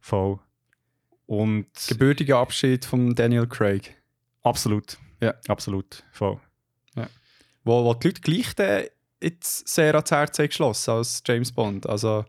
Voll. 0.00 0.38
Und 1.30 1.68
Gebürtiger 1.86 2.38
Abschied 2.38 2.84
von 2.84 3.14
Daniel 3.14 3.46
Craig. 3.46 3.94
absolut. 4.42 4.98
Ja. 5.20 5.34
Absolut. 5.46 6.02
Voll. 6.10 6.40
Wo, 7.62 7.84
wo 7.84 7.94
die 7.94 8.08
Leute 8.08 8.20
gleich 8.20 8.54
dann 8.54 8.84
jetzt 9.22 9.68
sehr 9.68 9.94
ans 9.94 10.10
Herz 10.10 10.38
geschlossen 10.38 10.90
als 10.92 11.22
James 11.24 11.52
Bond. 11.52 11.86
Also, 11.86 12.24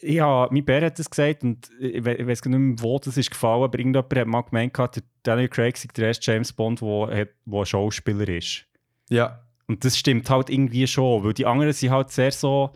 Ja, 0.00 0.48
mein 0.50 0.64
Bär 0.64 0.86
hat 0.86 0.98
das 0.98 1.10
gesagt 1.10 1.42
und 1.42 1.68
ich, 1.78 2.02
we 2.04 2.14
ich 2.14 2.26
weiß 2.26 2.40
gar 2.40 2.50
nicht 2.50 2.60
mehr, 2.60 2.76
wo 2.78 2.98
das 2.98 3.16
ist 3.18 3.30
gefallen, 3.30 3.64
aber 3.64 3.78
irgendjemand 3.78 4.14
hat 4.16 4.26
mal 4.26 4.42
gemeint, 4.42 4.78
der 4.78 5.02
Daniel 5.22 5.48
Craig 5.48 5.76
sei 5.76 5.88
der 5.94 6.06
erste 6.06 6.30
James 6.30 6.52
Bond, 6.52 6.80
der 6.80 7.28
ein 7.46 7.66
Schauspieler 7.66 8.28
ist. 8.28 8.64
ja. 9.10 9.40
Und 9.66 9.84
das 9.84 9.98
stimmt 9.98 10.30
halt 10.30 10.50
irgendwie 10.50 10.86
schon, 10.86 11.24
weil 11.24 11.32
die 11.32 11.46
anderen 11.46 11.72
sind 11.72 11.90
halt 11.90 12.10
sehr 12.10 12.32
so, 12.32 12.72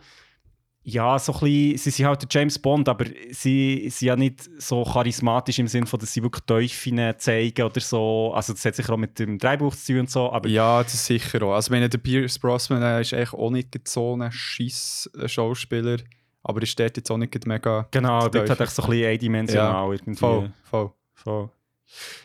ja, 0.81 1.19
so 1.19 1.33
ein 1.33 1.39
bisschen, 1.41 1.77
sie 1.77 1.89
sind 1.89 2.05
halt 2.07 2.21
der 2.21 2.29
James 2.31 2.57
Bond, 2.57 2.89
aber 2.89 3.05
sie 3.31 3.89
sind 3.89 4.07
ja 4.07 4.15
nicht 4.15 4.49
so 4.61 4.83
charismatisch 4.83 5.59
im 5.59 5.67
Sinne 5.67 5.85
von, 5.85 5.99
dass 5.99 6.13
sie 6.13 6.23
wirklich 6.23 6.45
Teufel 6.45 7.17
zeigen 7.17 7.63
oder 7.63 7.79
so. 7.79 8.31
Also 8.33 8.53
das 8.53 8.65
hat 8.65 8.75
sicher 8.75 8.93
auch 8.93 8.97
mit 8.97 9.19
dem 9.19 9.37
Drehbuch 9.37 9.75
zu 9.75 9.93
tun 9.93 9.99
und 10.01 10.09
so, 10.09 10.31
aber 10.31 10.47
Ja, 10.49 10.81
das 10.81 10.93
ist 10.93 11.05
sicher 11.05 11.43
auch. 11.43 11.53
Also, 11.53 11.71
meine, 11.71 11.89
der 11.89 11.97
Pierce 11.97 12.39
Brosnan 12.39 12.81
der 12.81 13.01
ist 13.01 13.13
eigentlich 13.13 13.33
auch 13.33 13.51
nicht 13.51 13.87
so 13.87 14.15
ein 14.15 14.31
scheiß 14.31 15.11
Schauspieler, 15.25 15.97
aber 16.43 16.61
ist 16.63 16.79
dort 16.79 16.97
jetzt 16.97 17.11
auch 17.11 17.17
nicht 17.17 17.45
mega. 17.45 17.87
genau, 17.91 18.27
der 18.29 18.45
dort 18.45 18.49
hat 18.49 18.61
echt 18.61 18.71
so 18.71 18.83
ein 18.83 18.89
bisschen 18.89 19.07
eindimensional 19.07 19.93
irgendwie. 19.93 20.15
Voll, 20.15 20.51
voll. 20.63 20.91
Voll. 21.13 21.49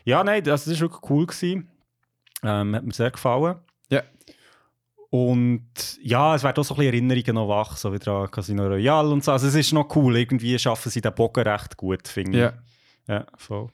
Ja, 0.04 0.22
nein, 0.22 0.44
das 0.44 0.68
war 0.68 0.78
wirklich 0.78 1.10
cool. 1.10 1.26
Gewesen. 1.26 1.68
Ähm, 2.42 2.74
hat 2.76 2.84
mir 2.84 2.92
sehr 2.92 3.10
gefallen. 3.10 3.56
Ja. 3.90 4.02
Und 5.18 5.64
ja, 6.02 6.34
es 6.34 6.42
werden 6.42 6.58
auch 6.58 6.64
so 6.64 6.74
ein 6.74 6.78
bisschen 6.78 6.92
Erinnerungen 7.10 7.34
noch 7.36 7.48
wach, 7.48 7.76
so 7.76 7.92
wie 7.92 8.00
dran 8.00 8.28
Casino 8.32 8.66
Royale 8.66 9.10
und 9.10 9.22
so. 9.22 9.30
Also 9.30 9.46
es 9.46 9.54
ist 9.54 9.72
noch 9.72 9.94
cool, 9.94 10.16
irgendwie 10.16 10.58
schaffen 10.58 10.90
sie 10.90 11.00
den 11.00 11.14
Bogen 11.14 11.46
recht 11.46 11.76
gut, 11.76 12.08
finde 12.08 12.38
Ja. 12.38 12.48
ich. 12.48 13.08
Ja, 13.08 13.26
voll. 13.36 13.68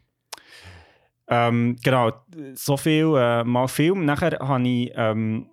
Ähm, 1.29 1.77
genau, 1.83 2.13
so 2.55 2.77
viel 2.77 3.15
äh, 3.17 3.43
mal 3.45 3.69
Film. 3.69 4.05
Nachher 4.05 4.39
habe 4.39 4.69
ich, 4.69 4.93
ähm, 4.95 5.49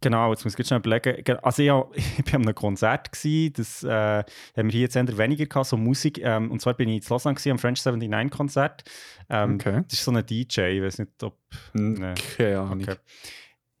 genau, 0.00 0.30
jetzt 0.32 0.42
muss 0.44 0.54
ich 0.54 0.58
jetzt 0.58 0.68
schnell 0.68 0.80
überlegen. 0.80 1.22
Ge- 1.22 1.38
Also 1.42 1.62
ich, 1.62 1.70
hab- 1.70 1.94
ich 1.96 2.26
war 2.26 2.34
an 2.34 2.42
einem 2.42 2.54
Konzert, 2.56 3.12
gewesen, 3.12 3.52
das 3.56 3.84
äh, 3.84 3.88
haben 3.88 4.24
wir 4.56 4.70
hier 4.70 4.80
jetzt 4.80 4.96
eher 4.96 5.16
weniger 5.18 5.46
gehabt, 5.46 5.66
so 5.66 5.76
Musik. 5.76 6.18
Ähm, 6.18 6.50
und 6.50 6.60
zwar 6.60 6.74
bin 6.74 6.88
ich 6.88 7.04
in 7.04 7.08
Lausanne 7.08 7.34
gewesen, 7.36 7.52
am 7.52 7.58
French 7.60 7.84
79 7.84 8.30
Konzert. 8.36 8.82
Ähm, 9.28 9.54
Okay. 9.56 9.82
Das 9.88 9.92
ist 9.98 10.04
so 10.04 10.10
ein 10.10 10.26
DJ, 10.26 10.60
ich 10.78 10.82
weiß 10.82 10.98
nicht, 10.98 11.22
ob... 11.22 11.36
Nee. 11.74 12.14
Keine 12.36 12.58
Ahnung. 12.58 12.80
Okay. 12.82 12.96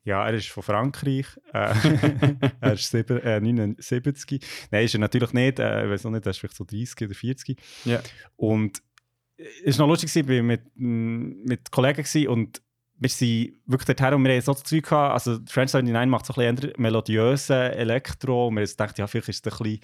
Ja, 0.04 0.26
er 0.26 0.34
ist 0.34 0.48
von 0.48 0.62
Frankreich. 0.62 1.26
Äh, 1.52 1.74
er 2.60 2.72
ist 2.72 2.90
sieben, 2.90 3.20
äh, 3.20 3.40
79. 3.40 4.40
Nein, 4.70 4.84
ist 4.84 4.94
er 4.94 5.00
natürlich 5.00 5.32
nicht. 5.32 5.58
Äh, 5.58 5.84
ich 5.84 5.90
weiß 5.90 6.06
auch 6.06 6.10
nicht, 6.10 6.24
er 6.26 6.30
ist 6.30 6.38
vielleicht 6.38 6.56
so 6.56 6.64
30 6.64 7.02
oder 7.06 7.14
40. 7.14 7.60
Ja. 7.84 8.00
Und 8.36 8.82
es 9.64 9.78
war 9.78 9.86
noch 9.86 9.92
lustig, 9.92 10.14
ich 10.14 10.28
war 10.28 10.42
mit, 10.42 10.62
mm, 10.74 11.44
mit 11.44 11.70
Kollegen 11.70 12.02
gewesen 12.02 12.28
und 12.28 12.62
wir 12.98 13.08
sind 13.08 13.54
wirklich 13.66 13.96
dorthin 13.96 14.14
und 14.14 14.24
wir 14.24 14.32
haben 14.34 14.40
so 14.42 14.52
das 14.52 14.62
Zeug 14.64 14.84
gehabt, 14.84 15.14
also 15.14 15.38
French 15.48 15.72
79 15.72 16.10
macht 16.10 16.26
so 16.26 16.34
ein 16.34 16.54
bisschen 16.54 16.72
melodiösen 16.76 17.56
Elektro 17.56 18.48
und 18.48 18.56
wir 18.56 18.62
haben 18.62 18.68
gedacht, 18.70 18.98
ja, 18.98 19.06
vielleicht 19.06 19.30
ist 19.30 19.46
es 19.46 19.52
ein 19.52 19.58
bisschen, 19.58 19.80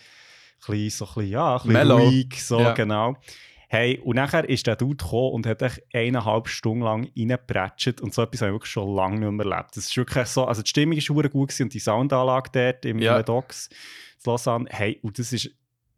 bisschen, 0.66 0.90
so 0.90 1.06
ein 1.06 1.14
bisschen, 1.14 1.30
ja, 1.30 1.56
ein 1.56 1.62
bisschen 1.68 1.90
ruhig, 1.90 2.44
so, 2.44 2.60
Ja. 2.60 2.72
genau. 2.74 3.16
Hey, 3.68 3.98
und 4.04 4.14
nachher 4.16 4.48
ist 4.48 4.66
der 4.66 4.76
Dude 4.76 4.96
gekommen 5.02 5.32
und 5.32 5.46
hat 5.46 5.60
echt 5.62 5.82
eineinhalb 5.92 6.48
Stunden 6.48 6.82
lang 6.84 7.08
reingepratscht 7.16 8.00
und 8.00 8.14
so 8.14 8.22
etwas 8.22 8.42
habe 8.42 8.50
ich 8.50 8.54
wirklich 8.54 8.70
schon 8.72 8.94
lange 8.94 9.18
nicht 9.18 9.30
mehr 9.32 9.46
erlebt. 9.46 9.76
Das 9.76 9.86
ist 9.86 9.96
wirklich 9.96 10.26
so, 10.28 10.44
also 10.44 10.62
die 10.62 10.68
Stimmung 10.68 10.96
war 10.98 11.28
gut 11.28 11.60
und 11.60 11.74
die 11.74 11.78
Soundanlage 11.80 12.50
dort 12.52 12.84
im 12.84 12.98
Ja. 13.00 13.22
Docks 13.22 13.68
in 14.24 14.30
Lausanne, 14.30 14.66
hey, 14.70 14.98
und 15.02 15.18
das 15.18 15.32
ist 15.32 15.50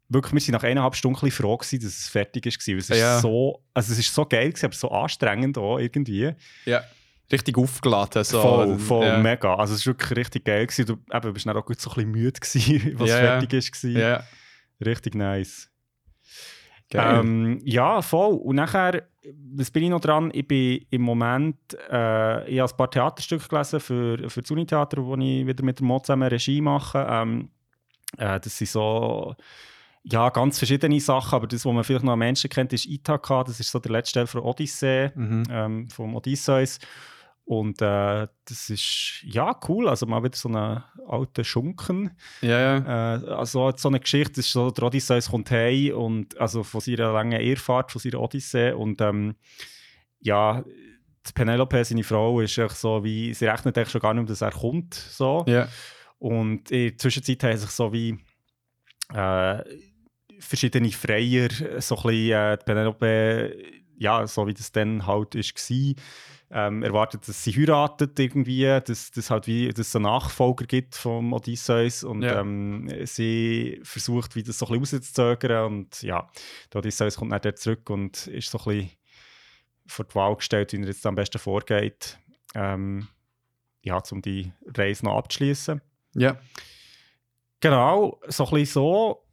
wirklich, 0.07 0.33
wir 0.33 0.41
sind 0.41 0.53
nach 0.53 0.63
eineinhalb 0.63 0.95
Stunden 0.95 1.23
ein 1.23 1.31
froh 1.31 1.57
gewesen, 1.57 1.79
dass 1.83 1.97
es 1.97 2.09
fertig 2.09 2.45
ist. 2.47 2.59
gewesen. 2.59 2.79
Es 2.79 2.89
ist 2.89 2.97
Ja. 2.99 3.19
so, 3.19 3.63
also 3.73 3.93
es 3.93 3.99
ist 3.99 4.13
so 4.13 4.25
geil 4.25 4.49
gewesen, 4.49 4.65
aber 4.65 4.75
so 4.75 4.89
anstrengend 4.89 5.57
auch 5.59 5.77
irgendwie. 5.77 6.31
Ja. 6.65 6.83
Richtig 7.31 7.55
aufgeladen. 7.59 8.23
So. 8.23 8.41
voll, 8.41 8.79
voll 8.79 9.05
ja. 9.05 9.19
mega. 9.19 9.53
Also 9.53 9.75
es 9.75 9.81
ist 9.81 9.85
wirklich 9.85 10.17
richtig 10.17 10.45
geil 10.45 10.65
gewesen. 10.65 10.87
Du 10.87 11.15
eben, 11.15 11.33
bist 11.33 11.45
dann 11.45 11.55
auch 11.55 11.63
gut 11.65 11.79
so 11.79 11.91
ein 11.91 11.93
bisschen 11.95 12.11
müde 12.11 12.39
gewesen, 12.39 12.93
was 12.99 13.09
Ja, 13.09 13.15
fertig 13.17 13.53
ist. 13.53 13.71
gewesen. 13.71 13.99
Ja. 13.99 14.23
Richtig 14.83 15.13
nice. 15.13 15.68
Ähm, 16.93 17.59
ja, 17.63 18.01
voll. 18.01 18.33
Und 18.35 18.55
nachher, 18.55 19.03
was 19.55 19.69
bin 19.69 19.83
ich 19.83 19.89
noch 19.89 19.99
dran? 19.99 20.31
Ich 20.33 20.47
bin 20.47 20.85
im 20.89 21.01
Moment, 21.03 21.55
äh, 21.91 22.49
ich 22.49 22.59
habe 22.59 22.71
ein 22.71 22.77
paar 22.77 22.89
Theaterstücke 22.89 23.47
gelesen 23.47 23.79
für, 23.79 24.29
für 24.29 24.41
das 24.41 24.49
Unitheater, 24.51 25.05
wo 25.05 25.15
ich 25.15 25.45
wieder 25.45 25.63
mit 25.63 25.79
der 25.79 25.85
Mo 25.85 25.99
zusammen 25.99 26.27
Regie 26.27 26.61
mache. 26.61 27.05
Ähm, 27.09 27.49
äh, 28.17 28.39
das 28.39 28.57
sind 28.57 28.69
so, 28.69 29.35
ja, 30.03 30.29
ganz 30.29 30.57
verschiedene 30.57 30.99
Sachen, 30.99 31.35
aber 31.35 31.47
das, 31.47 31.63
was 31.65 31.73
man 31.73 31.83
vielleicht 31.83 32.05
noch 32.05 32.13
am 32.13 32.19
Menschen 32.19 32.49
kennt, 32.49 32.73
ist 32.73 32.85
Ithaka. 32.87 33.43
Das 33.43 33.59
ist 33.59 33.69
so 33.69 33.77
der 33.79 33.91
letzte 33.91 34.19
Teil 34.19 34.27
von 34.27 34.41
Odyssee, 34.41 35.11
Mhm. 35.13 35.43
ähm, 35.51 35.89
vom 35.89 36.15
Odysseus. 36.15 36.79
Und 37.49 37.81
äh, 37.81 38.27
das 38.45 38.69
ist, 38.69 39.23
ja, 39.23 39.59
cool. 39.67 39.89
Also 39.89 40.05
mal 40.05 40.23
wieder 40.23 40.37
so 40.37 40.49
einen 40.49 40.83
alten 41.07 41.43
Schunken. 41.43 42.11
Ja, 42.41 42.59
ja. 42.59 43.15
Äh, 43.15 43.25
also 43.31 43.73
so 43.75 43.87
eine 43.87 43.99
Geschichte, 43.99 44.41
ist 44.41 44.51
so, 44.51 44.69
der 44.69 44.83
Odysseus 44.83 45.31
kommt 45.31 45.49
heim 45.49 45.95
und 45.95 46.39
also 46.39 46.61
von 46.61 46.79
seiner 46.79 47.11
langen 47.11 47.41
Irrfahrt, 47.41 47.91
von 47.91 47.99
seiner 47.99 48.21
Odyssee 48.21 48.73
und 48.73 49.01
ähm, 49.01 49.33
ja, 50.19 50.63
die 50.63 51.33
Penelope, 51.33 51.83
seine 51.83 52.03
Frau, 52.03 52.39
ist 52.39 52.55
echt 52.55 52.77
so 52.77 53.03
wie, 53.03 53.33
sie 53.33 53.47
rechnet 53.47 53.75
eigentlich 53.75 53.89
schon 53.89 54.01
gar 54.01 54.13
nicht, 54.13 54.21
mehr, 54.21 54.29
dass 54.29 54.41
er 54.41 54.51
kommt, 54.51 54.93
so. 54.93 55.43
ja. 55.47 55.67
Und 56.19 56.69
in 56.69 56.89
der 56.89 56.97
Zwischenzeit 56.99 57.43
haben 57.43 57.57
sich 57.57 57.71
so 57.71 57.91
wie 57.91 58.15
äh, 59.11 59.63
verschiedene 60.37 60.91
Freier, 60.91 61.49
so 61.79 61.95
ein 61.95 62.03
bisschen 62.03 62.31
äh, 62.31 62.57
die 62.59 62.63
Penelope, 62.63 63.55
ja, 63.97 64.27
so 64.27 64.45
wie 64.45 64.53
das 64.53 64.71
dann 64.71 65.07
halt 65.07 65.33
ist, 65.33 65.57
war, 65.57 65.95
ähm, 66.51 66.81
erwartet, 66.83 67.27
dass 67.27 67.43
sie 67.43 67.51
heiratet 67.51 68.19
irgendwie, 68.19 68.63
dass 68.63 69.11
es 69.15 69.29
halt 69.29 69.45
wie, 69.45 69.69
dass 69.69 69.87
es 69.89 69.95
einen 69.95 70.03
Nachfolger 70.03 70.65
gibt 70.65 70.95
vom 70.95 71.31
Odysseus 71.33 72.03
und 72.03 72.23
Ja. 72.23 72.39
ähm, 72.41 72.89
sie 73.05 73.79
versucht, 73.83 74.35
wie 74.35 74.41
das 74.43 74.57
so 74.57 74.65
ein 74.67 74.79
bisschen 74.79 74.99
rauszuzögern 74.99 75.65
und 75.73 76.01
ja, 76.01 76.27
der 76.73 76.79
Odysseus 76.79 77.17
kommt 77.17 77.31
dann 77.31 77.41
dort 77.41 77.59
zurück 77.59 77.89
und 77.89 78.25
ist 78.27 78.49
so 78.49 78.57
ein 78.59 78.63
bisschen 78.65 78.91
vor 79.85 80.05
die 80.05 80.15
Wahl 80.15 80.35
gestellt, 80.35 80.73
wie 80.73 80.81
er 80.81 80.87
jetzt 80.87 81.05
am 81.05 81.15
besten 81.15 81.37
vorgeht, 81.39 82.17
ähm, 82.55 83.07
ja, 83.83 84.01
um 84.11 84.21
die 84.21 84.51
Reise 84.75 85.05
noch 85.05 85.17
abzuschließen. 85.17 85.81
Ja. 86.15 86.37
Genau, 87.59 88.19
so 88.27 88.45
ein 88.45 88.51
bisschen 88.51 88.73
so. 88.73 89.25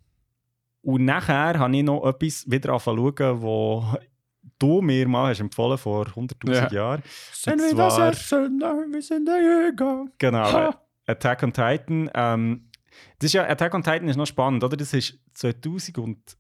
Und 0.83 1.05
nachher 1.05 1.59
habe 1.59 1.77
ich 1.77 1.83
noch 1.83 2.07
etwas 2.07 2.49
wieder 2.51 2.71
angefangen 2.73 2.99
zu 3.09 3.15
schauen, 3.25 3.43
wo 3.43 3.85
du 4.59 4.81
mir 4.83 5.09
mal 5.09 5.31
hast 5.31 5.41
empfohlen 5.41 5.79
vor 5.79 6.07
100'000 6.07 6.55
Ja. 6.55 6.73
Jahren. 6.73 7.03
Wenn 7.45 7.59
wir 7.59 7.75
das 7.75 7.99
essen, 7.99 8.61
wir 8.61 9.03
sind 9.03 9.27
der 9.27 9.67
Jäger. 9.69 10.07
Genau, 10.19 10.53
Ha. 10.53 10.81
Attack 11.07 11.43
on 11.43 11.53
Titan. 11.53 12.11
Ähm, 12.15 12.69
das 13.19 13.27
ist 13.29 13.33
ja, 13.35 13.47
Attack 13.49 13.75
on 13.75 13.83
Titan 13.83 14.09
ist 14.09 14.17
noch 14.17 14.27
spannend, 14.27 14.65
oder? 14.65 14.77
Das 14.77 14.93
ist 14.95 15.19
2016, 15.35 16.37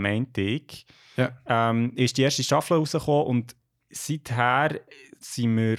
meinte 0.00 0.40
ich, 0.40 0.86
Ja. 1.16 1.36
ähm, 1.46 1.92
ist 1.96 2.16
die 2.16 2.22
erste 2.22 2.42
Staffel 2.42 2.76
rausgekommen 2.78 3.26
und 3.26 3.56
seither 3.90 4.80
sind 5.18 5.56
wir 5.56 5.78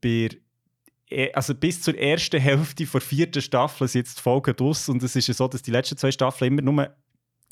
bei 0.00 0.28
eh- 1.10 1.32
also 1.34 1.54
bis 1.54 1.82
zur 1.82 1.96
ersten 1.98 2.40
Hälfte 2.40 2.84
der 2.84 3.00
vierten 3.00 3.42
Staffel 3.42 3.88
sind 3.88 4.06
jetzt 4.06 4.18
die 4.18 4.22
Folgen 4.22 4.54
aus 4.60 4.88
und 4.88 5.02
es 5.02 5.16
ist 5.16 5.28
ja 5.28 5.34
so, 5.34 5.48
dass 5.48 5.62
die 5.62 5.70
letzten 5.70 5.96
zwei 5.96 6.12
Staffeln 6.12 6.52
immer 6.58 6.62
nur 6.62 6.96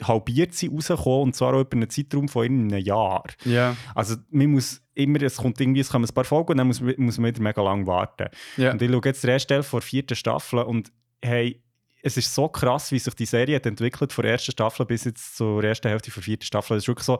halbiert 0.06 0.54
sind 0.54 0.72
rausgekommen 0.74 1.22
und 1.22 1.36
zwar 1.36 1.54
auch 1.54 1.60
über 1.60 1.72
einen 1.76 1.90
Zeitraum 1.90 2.28
von 2.28 2.44
einem 2.44 2.68
Jahr. 2.78 3.24
Ja. 3.44 3.76
Also 3.94 4.16
man 4.30 4.48
muss 4.48 4.82
immer, 4.94 5.22
es 5.22 5.36
kommt 5.36 5.60
irgendwie, 5.60 5.80
es 5.80 5.88
kommen 5.90 6.04
ein 6.04 6.14
paar 6.14 6.24
Folgen 6.24 6.52
und 6.52 6.56
dann 6.58 6.66
muss, 6.66 6.80
man- 6.80 6.94
muss 6.98 7.18
man 7.18 7.30
wieder 7.32 7.42
mega 7.42 7.62
lang 7.62 7.86
warten. 7.86 8.28
Ja. 8.56 8.72
Und 8.72 8.82
ich 8.82 8.90
schaue 8.90 9.00
jetzt 9.04 9.22
den 9.24 9.30
ersten 9.30 9.48
Teil 9.48 9.62
vor 9.62 9.80
der 9.80 9.86
vierten 9.88 10.16
Staffel 10.16 10.60
und 10.60 10.92
hey, 11.22 11.62
es 12.02 12.16
ist 12.16 12.34
so 12.34 12.48
krass, 12.48 12.92
wie 12.92 12.98
sich 12.98 13.14
die 13.14 13.26
Serie 13.26 13.56
hat 13.56 13.66
entwickelt 13.66 14.12
von 14.12 14.22
der 14.22 14.32
ersten 14.32 14.52
Staffel 14.52 14.86
bis 14.86 15.04
jetzt 15.04 15.36
zur 15.36 15.62
ersten 15.62 15.88
Hälfte 15.88 16.10
der 16.10 16.22
vierten 16.22 16.44
Staffel. 16.44 16.76
Es 16.78 16.84
ist 16.84 16.88
wirklich 16.88 17.04
so, 17.04 17.18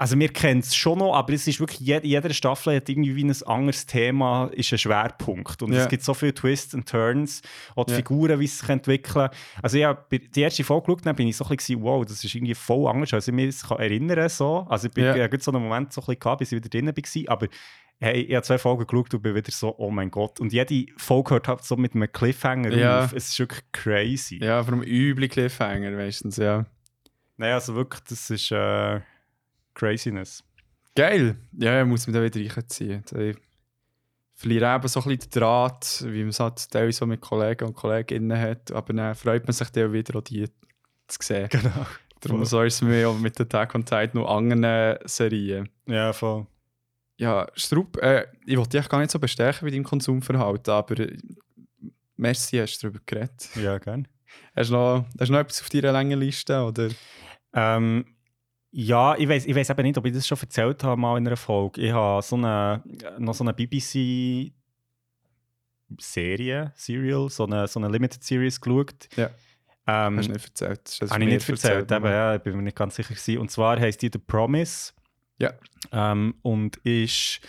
also 0.00 0.16
wir 0.16 0.28
kennen 0.28 0.60
es 0.60 0.76
schon 0.76 0.98
noch, 1.00 1.14
aber 1.14 1.32
es 1.32 1.46
ist 1.48 1.58
wirklich, 1.58 1.80
jede, 1.80 2.06
jede 2.06 2.32
Staffel 2.32 2.76
hat 2.76 2.88
irgendwie 2.88 3.16
wie 3.16 3.24
ein 3.24 3.34
anderes 3.46 3.84
Thema, 3.84 4.46
ist 4.52 4.70
ein 4.72 4.78
Schwerpunkt. 4.78 5.60
Und 5.60 5.72
Ja. 5.72 5.80
es 5.82 5.88
gibt 5.88 6.04
so 6.04 6.14
viele 6.14 6.32
Twists 6.32 6.72
und 6.72 6.88
Turns, 6.88 7.42
auch 7.74 7.84
die 7.84 7.90
Ja. 7.90 7.96
Figuren, 7.96 8.38
wie 8.38 8.46
sie 8.46 8.56
sich 8.58 8.68
entwickeln. 8.68 9.28
Also 9.60 9.76
ich 9.76 9.84
habe 9.84 10.04
die 10.18 10.40
erste 10.40 10.62
Folge 10.62 10.86
geschaut, 10.86 11.04
dann 11.04 11.16
bin 11.16 11.26
ich 11.26 11.36
so 11.36 11.44
ein 11.44 11.56
bisschen, 11.56 11.82
wow, 11.82 12.04
das 12.06 12.22
ist 12.22 12.32
irgendwie 12.32 12.54
voll 12.54 12.88
anders, 12.88 13.12
als 13.12 13.26
ich 13.26 13.34
mich 13.34 13.54
erinnern 13.76 14.28
so. 14.28 14.66
Also 14.70 14.86
ich 14.86 14.94
bin 14.94 15.04
Ja. 15.04 15.16
ja. 15.16 15.28
so 15.40 15.50
einen 15.50 15.62
Moment 15.64 15.92
so 15.92 16.00
ein 16.00 16.06
bisschen 16.06 16.20
gehabt, 16.20 16.38
bis 16.38 16.52
ich 16.52 16.56
wieder 16.56 16.68
drinnen 16.68 16.96
war, 16.96 17.32
aber 17.32 17.48
hey, 18.00 18.20
ich 18.22 18.34
habe 18.36 18.44
zwei 18.46 18.58
Folgen 18.58 18.86
geschaut 18.86 19.12
und 19.14 19.22
bin 19.22 19.34
wieder 19.34 19.50
so, 19.50 19.74
oh 19.78 19.90
mein 19.90 20.12
Gott. 20.12 20.38
Und 20.38 20.52
jede 20.52 20.86
Folge 20.96 21.30
hört 21.30 21.48
halt 21.48 21.64
so 21.64 21.74
mit 21.76 21.96
einem 21.96 22.10
Cliffhanger 22.12 22.72
Ja. 22.72 23.00
auf. 23.04 23.12
Es 23.12 23.30
ist 23.30 23.38
wirklich 23.40 23.64
crazy. 23.72 24.38
Ja, 24.40 24.62
vor 24.62 24.74
allem 24.74 24.84
üble 24.84 25.26
Cliffhanger 25.28 25.90
meistens, 25.90 26.36
ja. 26.36 26.66
Nein, 27.36 27.52
also 27.54 27.74
wirklich, 27.74 28.02
das 28.04 28.30
ist 28.30 28.52
äh, 28.52 29.00
Craziness. 29.78 30.44
Geil. 30.94 31.36
Ja, 31.56 31.84
muss 31.84 32.06
man 32.06 32.14
da 32.14 32.22
wieder 32.22 32.56
reinziehen. 32.56 33.04
Ich 33.16 33.36
verliere 34.34 34.74
eben 34.74 34.88
so 34.88 35.00
ein 35.00 35.08
bisschen 35.08 35.30
den 35.30 35.40
Draht, 35.40 36.04
wie 36.06 36.20
man 36.20 36.30
es 36.30 36.40
halt 36.40 36.70
teilweise 36.70 36.98
so 36.98 37.06
mit 37.06 37.20
Kollegen 37.20 37.68
und 37.68 37.74
Kolleginnen 37.74 38.38
hat. 38.38 38.72
Aber 38.72 38.92
dann 38.92 39.14
freut 39.14 39.46
man 39.46 39.52
sich 39.52 39.70
dann 39.70 39.88
auch 39.88 39.92
wieder, 39.92 40.18
auch 40.18 40.22
die 40.22 40.46
zu 41.06 41.18
sehen. 41.20 41.48
Genau. 41.58 41.86
Darum 42.20 42.44
so 42.44 42.62
ist 42.62 42.74
es 42.74 42.82
mir 42.82 43.08
auch 43.08 43.16
mit 43.16 43.40
Attack 43.40 43.76
on 43.76 43.84
Titan 43.84 44.10
noch 44.14 44.28
anderen 44.28 44.98
Serien. 45.04 45.68
Ja, 45.86 46.12
voll. 46.12 46.48
Ja, 47.16 47.46
Strupp, 47.54 47.96
äh, 47.98 48.26
ich 48.44 48.56
wollte 48.56 48.76
dich 48.76 48.88
gar 48.88 48.98
nicht 48.98 49.12
so 49.12 49.20
bestärken 49.20 49.64
bei 49.64 49.70
deinem 49.70 49.84
Konsumverhalten, 49.84 50.74
aber 50.74 50.98
äh, 50.98 51.16
merci, 52.16 52.56
hast 52.56 52.78
du 52.78 52.88
darüber 52.88 53.00
geredet. 53.06 53.48
Ja, 53.54 53.78
gerne. 53.78 54.02
Hast 54.56 54.70
du 54.70 54.74
noch, 54.74 55.04
hast 55.16 55.28
du 55.28 55.32
noch 55.32 55.38
etwas 55.38 55.62
auf 55.62 55.68
deiner 55.68 55.92
langen 55.92 56.18
Liste? 56.18 56.60
Oder? 56.60 56.88
Ähm, 57.54 58.04
ja, 58.70 59.16
ich 59.16 59.28
weiß 59.28 59.46
ich 59.46 59.54
weiss 59.54 59.70
eben 59.70 59.82
nicht, 59.82 59.98
ob 59.98 60.06
ich 60.06 60.12
das 60.12 60.26
schon 60.26 60.38
erzählt 60.38 60.84
habe 60.84 61.00
mal 61.00 61.16
in 61.16 61.26
einer 61.26 61.36
Folge. 61.36 61.80
Ich 61.80 61.92
habe 61.92 62.22
so 62.22 62.36
eine, 62.36 62.82
noch 63.18 63.34
so 63.34 63.44
eine 63.44 63.54
BBC 63.54 64.52
Serie, 65.98 66.72
Serial, 66.74 67.28
so 67.30 67.46
eine, 67.46 67.66
so 67.66 67.80
eine 67.80 67.88
Limited 67.88 68.22
Series 68.22 68.60
geschaut. 68.60 69.08
Ja. 69.16 69.30
Ähm, 69.86 70.18
Hast 70.18 70.28
du 70.28 70.32
nicht 70.32 70.44
erzählt? 70.44 71.00
Das 71.00 71.10
Habe 71.10 71.24
ich 71.24 71.30
nicht 71.30 71.48
erzählt, 71.48 71.90
eben, 71.90 72.04
ja, 72.04 72.34
ich 72.34 72.42
bin 72.42 72.56
mir 72.56 72.62
nicht 72.62 72.76
ganz 72.76 72.96
sicher 72.96 73.14
gewesen. 73.14 73.38
Und 73.38 73.50
zwar 73.50 73.80
heisst 73.80 74.02
die 74.02 74.10
The 74.12 74.18
Promise. 74.18 74.92
Ja. 75.38 75.54
Ähm, 75.92 76.34
und 76.42 76.76
ist, 76.78 77.40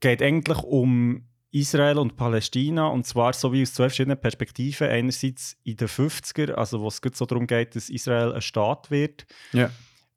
geht 0.00 0.20
eigentlich 0.20 0.58
um 0.58 1.24
Israel 1.50 1.98
und 1.98 2.16
Palästina 2.16 2.88
und 2.88 3.06
zwar 3.06 3.32
so 3.32 3.52
wie 3.52 3.62
aus 3.62 3.72
zwei 3.72 3.84
verschiedenen 3.84 4.20
Perspektiven. 4.20 4.88
Einerseits 4.88 5.56
in 5.64 5.76
den 5.76 5.88
50er, 5.88 6.52
also 6.52 6.80
wo 6.80 6.88
es 6.88 7.00
so 7.14 7.24
darum 7.24 7.46
geht, 7.46 7.74
dass 7.74 7.88
Israel 7.88 8.34
ein 8.34 8.42
Staat 8.42 8.90
wird. 8.90 9.24
Ja. 9.52 9.70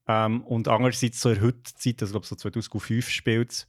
Ähm, 0.07 0.41
und 0.41 0.67
andererseits 0.67 1.21
so 1.21 1.29
in 1.29 1.35
der 1.35 1.43
heutigen 1.45 1.77
Zeit, 1.77 2.01
also 2.01 2.13
glaube 2.13 2.25
so 2.25 2.35
2005 2.35 3.09
spielt 3.09 3.51
es. 3.51 3.67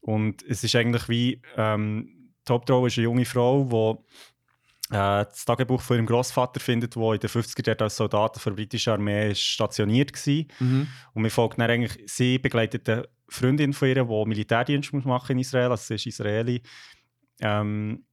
Und 0.00 0.42
es 0.44 0.62
ist 0.62 0.74
eigentlich 0.76 1.08
wie, 1.08 1.42
ähm, 1.56 2.32
Hauptrolle 2.48 2.86
ist 2.86 2.98
eine 2.98 3.04
junge 3.04 3.24
Frau, 3.24 3.64
die 3.64 4.94
äh, 4.94 5.24
das 5.24 5.44
Tagebuch 5.44 5.80
von 5.80 5.96
ihrem 5.96 6.06
Großvater 6.06 6.60
findet, 6.60 6.94
der 6.94 7.12
in 7.12 7.18
den 7.18 7.30
50er 7.30 7.66
Jahren 7.66 7.80
als 7.80 7.96
Soldat 7.96 8.38
für 8.38 8.50
die 8.50 8.56
britische 8.56 8.92
Armee 8.92 9.34
stationiert 9.34 10.12
war. 10.14 10.44
Mhm. 10.60 10.86
Und 11.12 11.22
wir 11.22 11.30
folgen 11.30 11.56
dann 11.58 11.70
eigentlich, 11.70 11.98
sie 12.06 12.38
begleitet 12.38 12.88
eine 12.88 13.08
Freundin 13.28 13.72
von 13.72 13.88
ihr, 13.88 14.04
die 14.04 14.24
Militärdienst 14.28 14.92
muss 14.92 15.04
machen 15.04 15.32
in 15.32 15.38
Israel, 15.40 15.70
also 15.70 15.82
sie 15.82 15.94
ist 15.94 16.06
Israeli. 16.06 16.62
Ähm, 17.40 18.04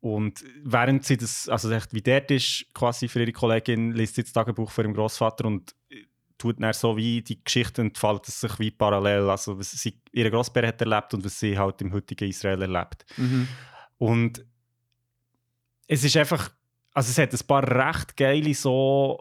und 0.00 0.44
während 0.62 1.04
sie 1.04 1.16
das, 1.16 1.48
also 1.48 1.70
echt 1.70 1.92
wie 1.92 2.02
dort 2.02 2.30
ist, 2.30 2.66
quasi 2.72 3.08
für 3.08 3.20
ihre 3.20 3.32
Kollegin, 3.32 3.92
liest 3.92 4.14
sie 4.14 4.22
das 4.22 4.32
Tagebuch 4.32 4.70
von 4.70 4.84
ihrem 4.84 4.94
Großvater 4.94 5.44
und 5.46 5.74
äh, 5.88 6.04
tut 6.38 6.62
dann 6.62 6.72
so 6.72 6.96
wie 6.96 7.20
die 7.20 7.42
Geschichte 7.42 7.82
entfaltet 7.82 8.32
sich 8.32 8.58
wie 8.58 8.70
parallel, 8.70 9.28
also 9.28 9.58
was 9.58 9.72
sie, 9.72 10.00
ihre 10.12 10.30
Großbär 10.30 10.68
hat 10.68 10.80
erlebt 10.80 11.12
und 11.14 11.24
was 11.24 11.38
sie 11.38 11.58
halt 11.58 11.82
im 11.82 11.92
heutigen 11.92 12.28
Israel 12.28 12.62
erlebt. 12.62 13.04
Mhm. 13.16 13.48
Und 13.98 14.46
es 15.88 16.04
ist 16.04 16.16
einfach, 16.16 16.50
also 16.92 17.10
es 17.10 17.18
hat 17.18 17.32
ein 17.32 17.46
paar 17.46 17.68
recht 17.68 18.16
geile 18.16 18.54
so, 18.54 19.20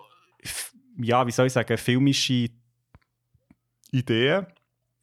ja, 0.99 1.25
wie 1.25 1.31
soll 1.31 1.47
ich 1.47 1.53
sagen, 1.53 1.77
filmische 1.77 2.49
Ideen. 3.91 4.45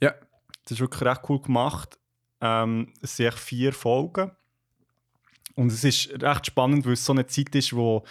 Ja. 0.00 0.14
Das 0.62 0.72
ist 0.72 0.80
wirklich 0.80 1.02
recht 1.02 1.22
cool 1.28 1.40
gemacht. 1.42 1.98
Ähm, 2.40 2.92
es 3.00 3.16
sind 3.16 3.26
echt 3.26 3.38
vier 3.38 3.72
Folgen. 3.72 4.30
Und 5.54 5.72
es 5.72 5.84
ist 5.84 6.10
recht 6.22 6.46
spannend, 6.46 6.84
weil 6.84 6.94
es 6.94 7.04
so 7.04 7.12
eine 7.12 7.26
Zeit 7.26 7.54
ist, 7.54 7.74
wo, 7.74 8.04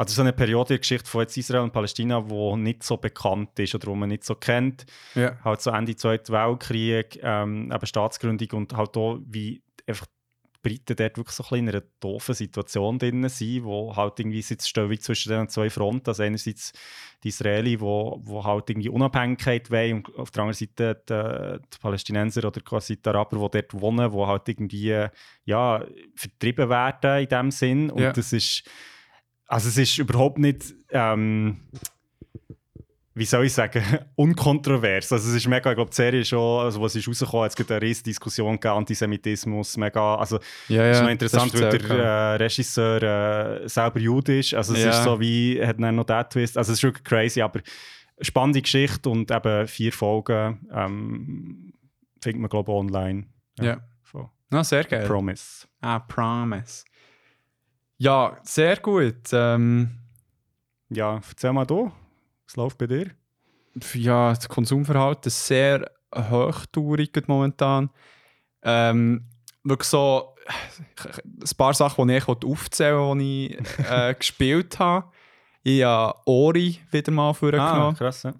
also 0.00 0.14
so 0.14 0.22
eine 0.22 0.32
Periode 0.32 0.68
der 0.68 0.78
Geschichte 0.78 1.08
von 1.10 1.20
jetzt 1.20 1.36
Israel 1.36 1.60
und 1.60 1.72
Palästina, 1.74 2.28
wo 2.30 2.56
nicht 2.56 2.82
so 2.82 2.96
bekannt 2.96 3.58
ist 3.58 3.74
oder 3.74 3.88
wo 3.88 3.94
man 3.94 4.08
nicht 4.08 4.24
so 4.24 4.34
kennt 4.34 4.86
Ja. 5.14 5.36
halt 5.44 5.60
so 5.60 5.70
Ende 5.70 5.94
Zweiten 5.94 6.32
Weltkrieg, 6.32 7.20
ähm, 7.22 7.70
eben 7.70 7.86
Staatsgründung 7.86 8.48
und 8.52 8.72
halt 8.74 8.96
auch, 8.96 9.18
wie 9.26 9.62
einfach 9.86 10.06
die 10.06 10.58
Briten 10.62 10.96
dort 10.96 11.16
wirklich 11.18 11.36
so 11.36 11.42
ein 11.42 11.48
bisschen 11.50 11.68
in 11.68 11.74
einer 11.74 11.82
doofen 12.00 12.34
Situation 12.34 12.98
drin 12.98 13.28
sind, 13.28 13.64
wo 13.64 13.94
halt 13.94 14.18
irgendwie 14.20 14.42
stehen 14.42 14.88
wie 14.88 14.98
zwischen 14.98 15.32
den 15.32 15.48
zwei 15.50 15.68
Fronten. 15.68 16.08
Also 16.08 16.22
einerseits 16.22 16.72
die 17.22 17.28
Israeli, 17.28 17.78
wo, 17.78 18.20
wo 18.22 18.42
halt 18.42 18.70
irgendwie 18.70 18.88
Unabhängigkeit 18.88 19.70
wollen 19.70 19.96
und 19.96 20.16
auf 20.16 20.30
der 20.30 20.42
anderen 20.44 20.54
Seite 20.58 21.02
die, 21.08 21.62
die 21.74 21.78
Palästinenser 21.78 22.46
oder 22.46 22.62
quasi 22.62 22.96
die 22.96 23.06
Araber, 23.08 23.36
die 23.36 23.58
dort 23.60 23.80
wohnen, 23.80 24.10
die 24.10 24.18
halt 24.18 24.48
irgendwie 24.48 25.06
ja, 25.44 25.84
vertrieben 26.14 26.68
werden 26.70 27.22
in 27.22 27.28
dem 27.28 27.50
Sinn. 27.50 27.90
Und 27.90 28.02
Ja. 28.02 28.12
das 28.12 28.32
ist 28.32 28.64
also 29.50 29.68
es 29.68 29.76
ist 29.76 29.98
überhaupt 29.98 30.38
nicht 30.38 30.74
ähm, 30.90 31.56
wie 33.14 33.24
soll 33.24 33.44
ich 33.44 33.52
sagen, 33.52 33.82
unkontrovers. 34.14 35.12
Also 35.12 35.28
es 35.30 35.34
ist 35.36 35.46
mega, 35.48 35.70
ich 35.70 35.76
glaube, 35.76 35.90
die 35.90 35.96
Serie 35.96 36.20
ist 36.20 36.28
schon, 36.28 36.64
also 36.64 36.80
was 36.80 36.94
ist 36.94 37.06
rausgekommen, 37.08 37.48
es 37.48 37.56
gibt 37.56 37.70
eine 37.70 37.82
riesige 37.82 38.04
Diskussion 38.04 38.52
gegeben, 38.54 38.76
Antisemitismus, 38.76 39.76
mega, 39.76 40.14
also 40.14 40.38
Ja, 40.68 40.84
ja. 40.84 40.90
ist 40.92 41.02
noch 41.02 41.10
interessant, 41.10 41.52
das 41.52 41.60
weil 41.60 41.78
der 41.78 41.88
ja. 41.98 42.32
äh, 42.34 42.36
Regisseur 42.36 43.02
äh, 43.62 43.68
selber 43.68 43.98
Jude 43.98 44.38
ist, 44.38 44.54
also 44.54 44.74
es 44.74 44.84
Ja. 44.84 44.90
ist 44.90 45.02
so 45.04 45.20
wie, 45.20 45.60
hat 45.64 45.80
dann 45.80 45.96
noch 45.96 46.04
den 46.04 46.24
Twist, 46.30 46.56
also 46.56 46.72
es 46.72 46.78
ist 46.78 46.82
wirklich 46.84 47.04
crazy, 47.04 47.42
aber 47.42 47.60
spannende 48.22 48.62
Geschichte 48.62 49.10
und 49.10 49.30
eben 49.30 49.66
vier 49.66 49.92
Folgen 49.92 50.66
ähm, 50.72 51.72
findet 52.22 52.40
man, 52.40 52.48
glaube 52.48 52.70
ich, 52.70 52.76
online. 52.78 53.26
Ja. 53.60 53.80
Von 54.02 54.28
Ah, 54.52 54.64
sehr 54.64 54.84
geil. 54.84 55.06
Promise. 55.06 55.66
Ah, 55.80 55.98
Promise. 55.98 56.84
Ja, 58.00 58.38
sehr 58.44 58.78
gut. 58.78 59.30
Ähm, 59.30 59.90
Ja, 60.88 61.20
erzähl 61.28 61.52
mal 61.52 61.66
du, 61.66 61.92
was 62.46 62.56
läuft 62.56 62.78
bei 62.78 62.86
dir? 62.86 63.10
ja, 63.92 64.30
das 64.32 64.48
Konsumverhalten 64.48 65.28
ist 65.28 65.46
sehr 65.46 65.90
hochtourig 66.14 67.12
momentan. 67.28 67.90
Ähm, 68.62 69.26
wirklich 69.64 69.88
so 69.88 70.34
ein 70.96 71.56
paar 71.58 71.74
Sachen, 71.74 72.08
die 72.08 72.16
ich 72.16 72.26
aufzählen 72.26 72.96
wollte, 72.96 73.22
die 73.22 73.54
ich 73.58 73.90
äh, 73.90 74.14
gespielt 74.18 74.78
habe. 74.78 75.12
Ich 75.62 75.84
habe 75.84 76.18
Ori 76.24 76.80
wieder 76.90 77.12
mal 77.12 77.34
vorgenommen. 77.34 77.94
Ah, 77.94 77.98
krass, 77.98 78.22
ja. 78.22 78.32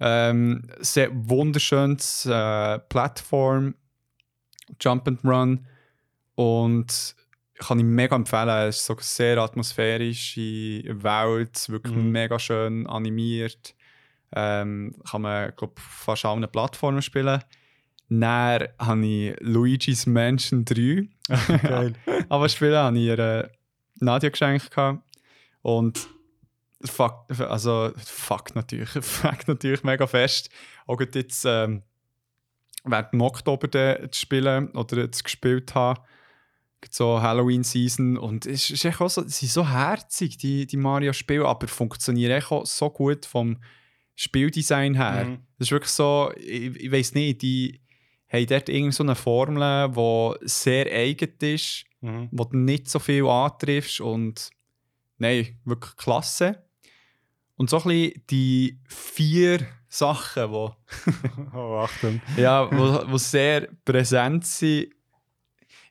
Ähm, 0.00 0.66
sehr 0.80 1.10
wunderschönes 1.12 2.24
äh, 2.24 2.78
Plattform, 2.78 3.74
Jump 4.80 5.06
and 5.06 5.22
Run 5.22 5.66
und 6.34 7.14
kann 7.66 7.78
ich 7.78 7.84
mega 7.84 8.16
empfehlen. 8.16 8.68
Es 8.68 8.78
ist 8.78 8.86
so 8.86 8.94
eine 8.94 9.02
sehr 9.02 9.38
atmosphärische 9.38 10.82
Welt, 11.02 11.68
wirklich 11.68 11.94
Mhm. 11.96 12.10
mega 12.10 12.38
schön 12.38 12.86
animiert. 12.86 13.74
Ähm, 14.34 14.94
kann 15.10 15.22
man 15.22 15.52
glaub, 15.56 15.78
fast 15.78 16.24
allen 16.24 16.46
Plattformen 16.50 17.02
spielen. 17.02 17.42
Dann 18.08 18.68
habe 18.78 19.06
ich 19.06 19.36
Luigi's 19.40 20.06
Mansion 20.06 20.64
3 20.64 21.08
Geil. 21.62 21.94
aber 22.28 22.48
spielen 22.48 22.76
habe 22.76 22.98
ich 22.98 23.04
ihr 23.04 23.18
äh, 23.18 23.48
Nadia 24.00 24.30
geschenkt 24.30 24.70
und 25.62 26.08
fuck, 26.84 27.26
also 27.38 27.92
fuck 27.96 28.54
natürlich, 28.54 28.90
fuck 29.00 29.46
natürlich 29.48 29.84
mega 29.84 30.06
fest. 30.06 30.50
Auch 30.86 31.00
jetzt 31.00 31.44
ähm, 31.44 31.82
während 32.84 33.12
dem 33.12 33.20
Oktober 33.20 33.70
zu 33.70 34.20
spielen 34.20 34.70
oder 34.70 35.10
zu 35.12 35.22
gespielt 35.22 35.74
haben, 35.74 36.00
Gerade 36.00 36.11
so 36.90 37.20
Halloween-Season 37.20 38.16
und 38.18 38.46
es 38.46 38.70
ist 38.70 38.84
echt 38.84 39.00
auch 39.00 39.08
so, 39.10 39.22
sie 39.22 39.46
sind 39.46 39.50
so 39.52 39.68
herzig, 39.68 40.36
die, 40.38 40.66
die 40.66 40.76
Mario-Spiele, 40.76 41.46
aber 41.46 41.68
funktionieren 41.68 42.32
echt 42.32 42.50
auch 42.50 42.66
so 42.66 42.90
gut 42.90 43.26
vom 43.26 43.58
Spieldesign 44.14 44.94
her. 44.94 45.24
Mhm. 45.24 45.38
Das 45.58 45.68
ist 45.68 45.72
wirklich 45.72 45.90
so, 45.92 46.32
ich, 46.36 46.76
ich 46.76 46.92
weiß 46.92 47.14
nicht, 47.14 47.42
die 47.42 47.80
haben 48.28 48.46
dort 48.46 48.68
irgend 48.68 48.94
so 48.94 49.02
eine 49.02 49.14
Formel, 49.14 49.90
die 49.90 50.48
sehr 50.48 50.86
eigen 50.86 51.32
ist, 51.40 51.84
Mhm. 52.04 52.28
wo 52.32 52.42
du 52.44 52.56
nicht 52.56 52.90
so 52.90 52.98
viel 52.98 53.24
antriffst 53.26 54.00
und 54.00 54.50
nein, 55.18 55.56
wirklich 55.64 55.94
klasse. 55.94 56.64
Und 57.54 57.70
so 57.70 57.76
ein 57.76 57.84
bisschen 57.84 58.22
die 58.28 58.80
vier 58.88 59.64
Sachen, 59.88 60.50
wo, 60.50 60.74
Oh, 61.54 61.86
ja, 62.36 62.68
wo, 62.72 63.08
wo 63.12 63.18
sehr 63.18 63.68
präsent 63.84 64.44
sind. 64.46 64.88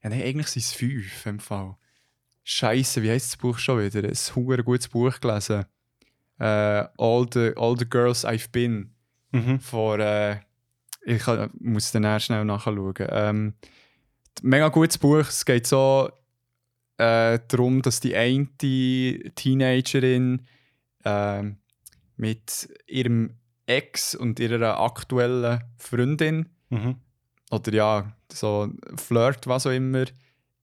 Ja, 0.04 0.10
nein, 0.10 0.22
eigentlich 0.22 0.48
sind 0.48 0.64
es 0.64 0.74
fünf 0.74 1.26
im 1.26 1.40
Fall. 1.40 1.76
Scheiße, 2.44 3.04
wie 3.04 3.12
heißt 3.12 3.34
das 3.34 3.38
Buch 3.38 3.58
schon 3.60 3.80
wieder? 3.80 4.04
Ein 4.08 4.16
hure 4.36 4.64
gutes 4.64 4.88
Buch 4.88 5.20
gelesen. 5.20 5.66
Äh, 6.40 6.44
all, 6.98 7.28
the, 7.32 7.54
all 7.56 7.78
the 7.78 7.88
Girls 7.88 8.26
I've 8.26 8.52
Been. 8.52 8.96
Mhm. 9.32 9.60
Von, 9.60 10.00
äh, 10.00 10.40
ich 11.06 11.20
kann, 11.20 11.52
muss 11.60 11.92
dann 11.92 12.04
erst 12.04 12.26
schnell 12.28 12.46
nachschauen. 12.46 12.94
Ähm, 13.10 13.54
mega 14.42 14.70
gutes 14.70 14.98
Buch. 14.98 15.20
Es 15.20 15.46
geht 15.46 15.68
so 15.68 16.10
äh, 16.98 17.40
darum, 17.48 17.82
dass 17.82 18.00
die 18.00 18.16
eine 18.16 18.48
Teenagerin 18.58 20.42
ähm, 21.06 21.58
mit 22.18 22.70
ihrem 22.88 23.38
Ex 23.68 24.16
und 24.16 24.40
ihrer 24.40 24.80
aktuellen 24.80 25.64
Freundin 25.78 26.50
Mhm. 26.72 26.96
Oder 27.52 27.74
ja, 27.74 28.12
so 28.32 28.70
Flirt, 28.96 29.46
was 29.48 29.68
auch 29.68 29.72
immer, 29.72 30.06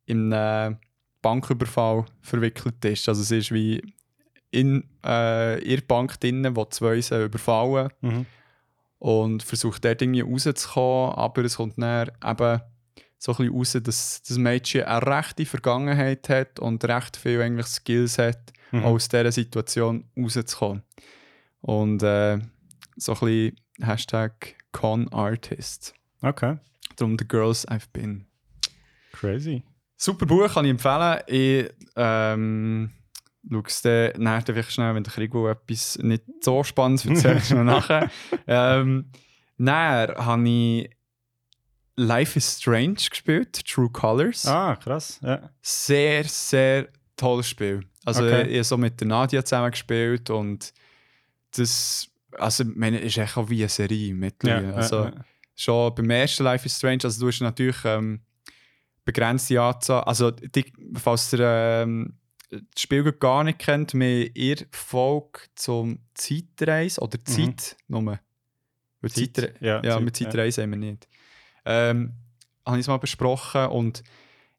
in 0.07 0.33
einen 0.33 0.79
Banküberfall 1.23 2.07
verwickelt 2.23 2.85
ist. 2.85 3.09
Also 3.09 3.23
es 3.23 3.31
ist 3.31 3.53
wie 3.53 3.83
in 4.51 4.89
äh, 5.05 5.63
ihrer 5.63 5.83
Bank 5.83 6.19
drin, 6.21 6.57
wo 6.57 6.65
die 6.65 6.71
zwei 6.71 7.01
sie 7.01 7.25
überfallen 7.25 7.91
Mhm. 8.01 8.27
und 8.99 9.43
versucht 9.43 9.85
dort 9.85 10.01
irgendwie 10.01 10.23
rauszukommen, 10.23 11.15
aber 11.15 11.45
es 11.45 11.57
kommt 11.57 11.75
dann 11.81 12.09
eben 12.25 12.61
so 13.19 13.33
ein 13.33 13.37
bisschen 13.37 13.55
raus, 13.55 13.77
dass 13.83 14.23
das 14.23 14.39
Mädchen 14.39 14.85
eine 14.85 15.05
rechte 15.07 15.45
Vergangenheit 15.45 16.29
hat 16.29 16.59
und 16.61 16.83
recht 16.85 17.17
viel 17.17 17.43
eigentlich 17.43 17.67
Skills 17.67 18.17
hat, 18.19 18.53
Mhm. 18.73 18.85
aus 18.85 19.09
dieser 19.09 19.33
Situation 19.33 20.05
rauszukommen. 20.17 20.83
Und 21.61 22.03
äh, 22.03 22.39
so 22.97 23.13
ein 23.15 23.19
bisschen 23.21 23.57
Hashtag 23.81 24.55
ConArtist. 24.73 25.95
Okay. 26.23 26.57
Darum 26.99 27.17
The 27.19 27.27
Girls 27.27 27.67
I've 27.69 27.89
Been. 27.93 28.27
Crazy. 29.13 29.63
Super 29.97 30.27
Buch, 30.27 30.53
kann 30.53 30.65
ich 30.65 30.71
empfehlen. 30.71 31.21
Ich 31.27 31.71
ähm, 31.97 32.93
schaue 33.51 33.63
es 33.67 33.83
dann 33.83 34.13
nachher 34.23 34.53
vielleicht 34.55 34.73
schnell, 34.73 34.95
wenn 34.95 35.03
der 35.03 35.13
Krigo 35.13 35.49
etwas 35.49 35.99
nicht 35.99 36.23
so 36.41 36.63
spannendes 36.63 37.07
erzählt, 37.07 37.45
schnell 37.45 37.65
nachher. 37.65 38.11
Ähm, 38.47 39.11
dann 39.59 40.15
habe 40.17 40.49
ich 40.49 40.91
Life 41.97 42.39
is 42.39 42.59
Strange 42.59 42.95
gespielt, 43.11 43.67
True 43.67 43.91
Colors. 43.91 44.47
Ah, 44.47 44.77
krass. 44.77 45.19
Ja. 45.23 45.51
Sehr, 45.61 46.23
sehr 46.25 46.89
tolles 47.17 47.49
Spiel. 47.49 47.81
Also 48.05 48.23
Okay. 48.25 48.43
ich 48.49 48.55
habe 48.55 48.65
so 48.65 48.77
mit 48.77 49.01
der 49.01 49.09
Nadia 49.09 49.45
zusammen 49.45 49.73
gespielt 49.73 50.31
und 50.31 50.73
das 51.57 52.09
also, 52.39 52.63
ich 52.63 52.77
meine, 52.77 53.01
ist 53.01 53.17
echt 53.17 53.37
auch 53.37 53.49
wie 53.49 53.61
eine 53.63 53.69
Serie 53.69 54.15
mittlerweile. 54.15 54.69
Ja, 54.69 54.75
also, 54.75 54.97
ja, 55.05 55.09
ja. 55.11 55.25
Schon 55.59 55.95
beim 55.95 56.09
ersten 56.11 56.45
Life 56.45 56.65
is 56.65 56.77
Strange, 56.77 57.01
also 57.05 57.21
du 57.21 57.29
hast 57.29 57.41
natürlich 57.41 57.85
ähm, 57.85 58.21
begrenzte 59.05 59.61
Anzahl, 59.61 60.05
also 60.05 60.31
die, 60.31 60.73
falls 60.95 61.33
ihr 61.33 61.41
ähm, 61.41 62.19
das 62.51 62.61
Spiel 62.83 63.03
gar 63.13 63.45
nicht 63.45 63.59
kennt, 63.59 63.93
wir 63.95 64.35
ihr 64.35 64.57
Folge 64.71 65.41
zum 65.55 65.99
Zeitreise 66.15 67.01
oder 67.01 67.19
Mhm. 67.19 67.33
Zeit, 67.33 67.77
nur 67.89 68.19
Weil 69.01 69.11
Zeit? 69.11 69.37
Zeit, 69.37 69.61
Ja, 69.61 69.83
ja, 69.83 69.95
Zeit, 69.95 70.03
mit 70.03 70.17
Zeit 70.17 70.35
ja. 70.35 70.63
haben 70.63 70.71
wir 70.71 70.79
nicht. 70.79 71.09
Ähm, 71.65 72.15
habe 72.65 72.77
ich 72.79 72.85
es 72.85 72.89
mal 72.89 72.99
besprochen 72.99 73.67
und 73.67 74.03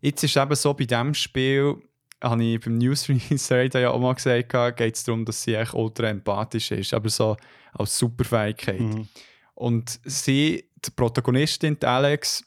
jetzt 0.01 0.23
ist 0.23 0.35
es 0.35 0.41
eben 0.41 0.55
so, 0.55 0.73
bei 0.73 0.85
diesem 0.85 1.13
Spiel 1.13 1.77
habe 2.21 2.43
ich 2.43 2.59
beim 2.59 2.77
News 2.77 3.07
Release 3.09 3.79
ja 3.79 3.91
auch 3.91 3.99
mal 3.99 4.13
gesagt, 4.13 4.77
geht 4.77 4.95
es 4.95 5.03
darum, 5.03 5.25
dass 5.25 5.43
sie 5.43 5.55
echt 5.55 5.73
ultra 5.73 6.07
empathisch 6.09 6.71
ist, 6.71 6.93
aber 6.93 7.09
so 7.09 7.37
als 7.73 7.97
Superfähigkeit. 7.97 8.81
Mhm. 8.81 9.07
Und 9.55 9.99
sie, 10.05 10.68
die 10.85 10.91
Protagonistin, 10.91 11.79
die 11.79 11.85
Alex, 11.85 12.43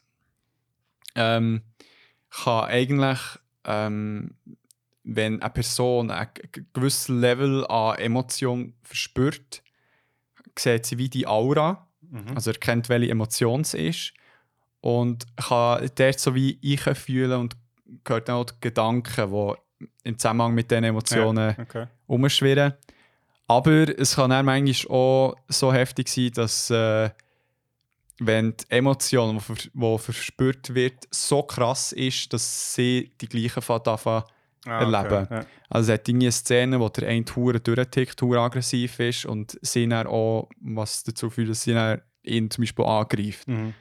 ähm, 1.14 1.62
kann 2.30 2.64
eigentlich, 2.64 3.18
ähm, 3.64 4.34
wenn 5.04 5.42
eine 5.42 5.50
Person 5.50 6.10
ein 6.10 6.28
gewisses 6.72 7.08
Level 7.08 7.66
an 7.66 7.98
Emotion 7.98 8.74
verspürt, 8.82 9.62
sieht 10.58 10.86
sie 10.86 10.98
wie 10.98 11.08
die 11.08 11.26
Aura, 11.26 11.86
Mhm. 12.10 12.34
also 12.34 12.50
erkennt, 12.50 12.88
welche 12.88 13.10
Emotion 13.10 13.62
es 13.62 13.72
ist 13.74 14.12
und 14.80 15.24
kann 15.36 15.88
dort 15.94 16.20
so 16.20 16.34
wie 16.34 16.58
ich 16.60 16.82
fühlen 16.82 17.32
und 17.40 17.56
gehört 18.04 18.28
dann 18.28 18.36
auch 18.36 18.44
die 18.44 18.54
Gedanken, 18.60 19.30
die 19.30 19.88
im 20.04 20.18
Zusammenhang 20.18 20.54
mit 20.54 20.70
diesen 20.70 20.84
Emotionen 20.84 21.54
Ja, 21.56 21.62
okay. 21.62 21.86
umschwirren. 22.06 22.74
Aber 23.48 23.98
es 23.98 24.16
kann 24.16 24.30
dann 24.30 24.44
manchmal 24.46 24.96
auch 24.96 25.36
so 25.48 25.72
heftig 25.72 26.08
sein, 26.08 26.30
dass 26.32 26.70
äh, 26.70 27.10
wenn 28.18 28.56
die 28.56 28.64
Emotion, 28.68 29.38
die, 29.38 29.40
ver 29.40 29.56
die 29.72 29.98
verspürt 29.98 30.74
wird, 30.74 31.08
so 31.10 31.42
krass 31.42 31.92
ist, 31.92 32.32
dass 32.32 32.74
sie 32.74 33.12
die 33.20 33.28
gleichen 33.28 33.62
anfangen 33.68 34.24
Ah, 34.64 34.80
erleben. 34.80 35.24
Okay. 35.24 35.34
Ja. 35.34 35.46
Also 35.70 35.92
es 35.92 35.98
hat 35.98 36.08
irgendwie 36.08 36.26
eine 36.26 36.32
Szene, 36.32 36.80
wo 36.80 36.88
der 36.88 37.08
eine 37.08 37.24
Hure 37.34 37.58
durchtickt, 37.58 38.20
hure 38.22 38.40
aggressiv 38.40 39.00
ist 39.00 39.26
und 39.26 39.58
sie 39.60 39.88
dann 39.88 40.06
auch, 40.06 40.48
was 40.60 41.02
dazu 41.02 41.30
führt, 41.30 41.50
dass 41.50 41.62
sie 41.62 41.74
dann 41.74 42.00
ihn 42.22 42.50
zum 42.50 42.62
Beispiel 42.62 42.84
angreift. 42.84 43.48
Mhm. 43.48 43.74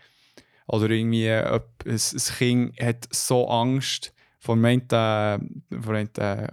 Oder 0.67 0.89
irgendwie 0.89 1.28
äh, 1.28 1.44
ein, 1.44 1.62
ein 1.86 2.38
Kind 2.38 2.82
hat 2.82 3.08
so 3.12 3.48
Angst 3.48 4.13
vor 4.39 4.58
äh, 4.58 4.78
dem 4.80 6.10
äh, 6.17 6.48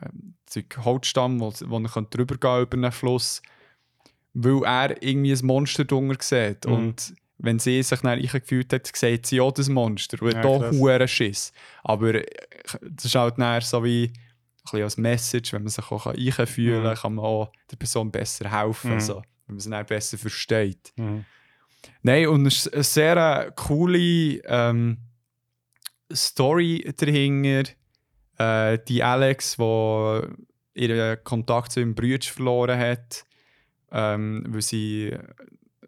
Holzstamm, 0.84 1.40
wo, 1.40 1.52
wo 1.64 1.78
er 1.78 2.02
drüber 2.02 2.36
gehen 2.36 2.62
über 2.62 2.76
einen 2.76 2.92
Fluss, 2.92 3.40
weil 4.34 4.62
er 4.64 5.02
irgendwie 5.02 5.32
ein 5.32 5.46
Monster 5.46 5.84
drunter 5.86 6.16
sieht. 6.20 6.66
Mhm. 6.66 6.72
Und 6.72 7.14
wenn 7.38 7.58
sie 7.58 7.82
sich 7.82 8.00
dann 8.00 8.20
gefühlt 8.20 8.72
hat, 8.72 8.86
sieht 8.94 9.26
sie 9.26 9.40
auch 9.40 9.52
das 9.52 9.68
Monster 9.68 10.20
und 10.22 10.32
Ja. 10.34 10.70
Huren 10.72 11.06
Schiss. 11.08 11.52
Aber 11.84 12.14
äh, 12.14 12.26
das 12.82 13.04
ist 13.06 13.14
halt 13.14 13.38
dann 13.38 13.60
so 13.60 13.82
wie 13.84 14.06
ein 14.06 14.12
bisschen 14.64 14.82
als 14.82 14.96
Message, 14.96 15.52
wenn 15.52 15.62
man 15.62 15.70
sich 15.70 15.90
auch 15.90 16.06
einfühlen 16.06 16.82
kann, 16.82 16.92
Mhm. 16.92 16.96
kann 16.96 17.14
man 17.14 17.24
auch 17.24 17.52
der 17.70 17.76
Person 17.76 18.10
besser 18.10 18.50
helfen, 18.50 18.94
Mhm. 18.94 19.00
so, 19.00 19.16
wenn 19.46 19.54
man 19.56 19.60
sie 19.60 19.70
dann 19.70 19.86
besser 19.86 20.18
versteht. 20.18 20.92
Mhm. 20.96 21.24
Nein, 22.02 22.26
und 22.26 22.44
es 22.46 22.66
ist 22.66 22.74
eine 22.74 22.82
sehr 22.82 23.52
coole 23.54 24.40
ähm, 24.46 24.98
Story 26.12 26.92
dahinter. 26.96 27.70
Äh, 28.38 28.78
die 28.88 29.02
Alex, 29.02 29.56
die 29.56 30.20
ihren 30.74 31.22
Kontakt 31.24 31.72
zu 31.72 31.80
ihrem 31.80 31.94
Bruder 31.94 32.18
verloren 32.22 32.78
hat, 32.78 33.24
ähm, 33.90 34.44
weil, 34.48 34.62
sie, 34.62 35.16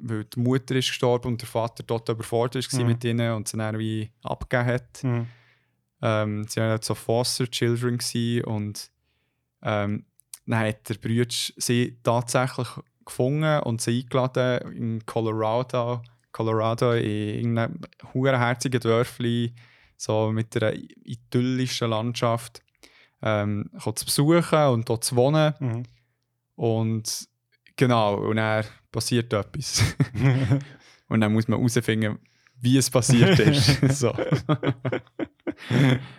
weil 0.03 0.25
die 0.25 0.41
Mutter 0.41 0.75
ist 0.77 0.89
gestorben 0.89 1.29
und 1.29 1.41
der 1.41 1.49
Vater 1.49 1.83
dort 1.83 2.09
überfordert 2.09 2.73
war 2.73 2.81
Mhm. 2.81 2.87
mit 2.87 3.05
ihnen 3.05 3.33
und 3.33 3.49
sie 3.49 3.57
dann 3.57 3.79
wie 3.79 4.11
abgegeben 4.23 4.69
hat. 4.69 5.03
Mhm. 5.05 5.27
Ähm, 6.03 6.45
sie 6.49 6.61
waren 6.61 6.71
halt 6.71 6.85
so 6.85 6.95
Foster 6.95 7.51
Children 7.51 7.99
gewesen 7.99 8.45
und 8.45 8.91
ähm, 9.63 10.07
dann 10.47 10.67
hat 10.67 10.89
der 10.89 10.95
Bruder 10.95 11.27
sie 11.29 11.99
tatsächlich 12.03 12.69
gefunden 13.05 13.61
und 13.61 13.81
sie 13.81 14.01
eingeladen 14.01 14.73
in 14.73 15.07
Colorado, 15.07 16.03
Colorado 16.33 16.93
in 16.93 17.05
irgendeinem 17.05 17.81
hurenherzigen 18.15 18.81
Dörfli, 18.81 19.55
so 19.97 20.33
mit 20.33 20.57
einer 20.57 20.75
idyllischen 20.75 21.91
Landschaft, 21.91 22.63
ähm, 23.23 23.71
zu 23.79 24.05
besuchen 24.07 24.65
und 24.69 24.89
dort 24.89 25.05
zu 25.05 25.17
wohnen. 25.17 25.55
Mhm. 25.61 25.83
Und 26.57 27.29
genau, 27.77 28.15
und 28.17 28.37
dann 28.37 28.65
passiert 28.93 29.33
etwas. 29.33 29.83
und 31.09 31.21
dann 31.21 31.33
muss 31.33 31.49
man 31.49 31.59
herausfinden, 31.59 32.19
wie 32.61 32.77
es 32.77 32.91
passiert 32.91 33.39
ist. 33.39 33.81
so. 33.99 34.15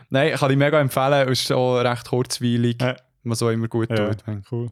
Nein, 0.10 0.34
kann 0.34 0.52
ich 0.52 0.58
mega 0.58 0.80
empfehlen. 0.80 1.30
Es 1.30 1.42
ist 1.42 1.52
auch 1.52 1.80
recht 1.80 2.08
kurzweilig, 2.08 2.78
Ja. 2.82 2.96
was 3.24 3.40
so 3.40 3.50
immer 3.50 3.68
gut 3.68 3.90
Ja. 3.90 4.14
tut. 4.14 4.24
Cool. 4.52 4.70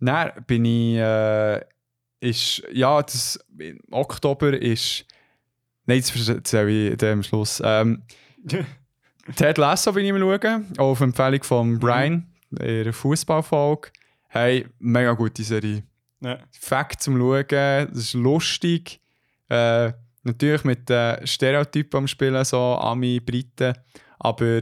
Dann 0.00 0.30
bin 0.46 0.64
ich, 0.64 0.96
äh, 0.96 1.60
ist, 2.20 2.62
ja, 2.72 3.00
das, 3.02 3.38
im 3.58 3.78
Oktober 3.90 4.52
ist, 4.60 5.06
nein, 5.86 6.00
das 6.00 6.28
erzähle 6.28 6.94
ich 6.94 7.02
am 7.04 7.22
Schluss. 7.22 7.62
Ähm, 7.64 8.02
Ted 9.36 9.58
Lasso 9.58 9.92
bin 9.92 10.04
ich 10.04 10.12
am 10.12 10.18
schauen, 10.18 10.66
auch 10.78 10.90
auf 10.90 11.00
Empfehlung 11.00 11.42
von 11.44 11.78
Brian, 11.78 12.26
in 12.50 12.58
einer 12.58 12.92
Fußballfolge. 12.92 13.90
Hey, 14.28 14.66
mega 14.80 15.12
gute 15.12 15.44
Serie. 15.44 15.84
Ja. 16.22 16.38
Fact 16.58 17.02
zum 17.02 17.18
Schauen, 17.18 17.44
es 17.92 17.98
ist 17.98 18.14
lustig. 18.14 19.00
Äh, 19.48 19.92
natürlich 20.22 20.64
mit 20.64 20.88
den 20.88 21.26
Stereotypen 21.26 21.98
am 21.98 22.06
Spielen, 22.08 22.44
so 22.44 22.58
Ami, 22.58 23.20
Briten, 23.20 23.74
aber 24.18 24.60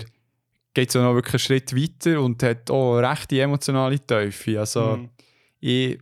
geht 0.73 0.91
so 0.91 1.03
noch 1.03 1.15
wirklich 1.15 1.35
einen 1.35 1.41
Schritt 1.41 1.77
weiter 1.77 2.21
und 2.23 2.43
hat 2.43 2.71
auch 2.71 2.97
recht 2.99 3.33
emotionale 3.33 3.99
Tiefe. 4.01 4.59
Also, 4.61 4.97
Mhm. 4.97 5.11
ich 5.61 5.99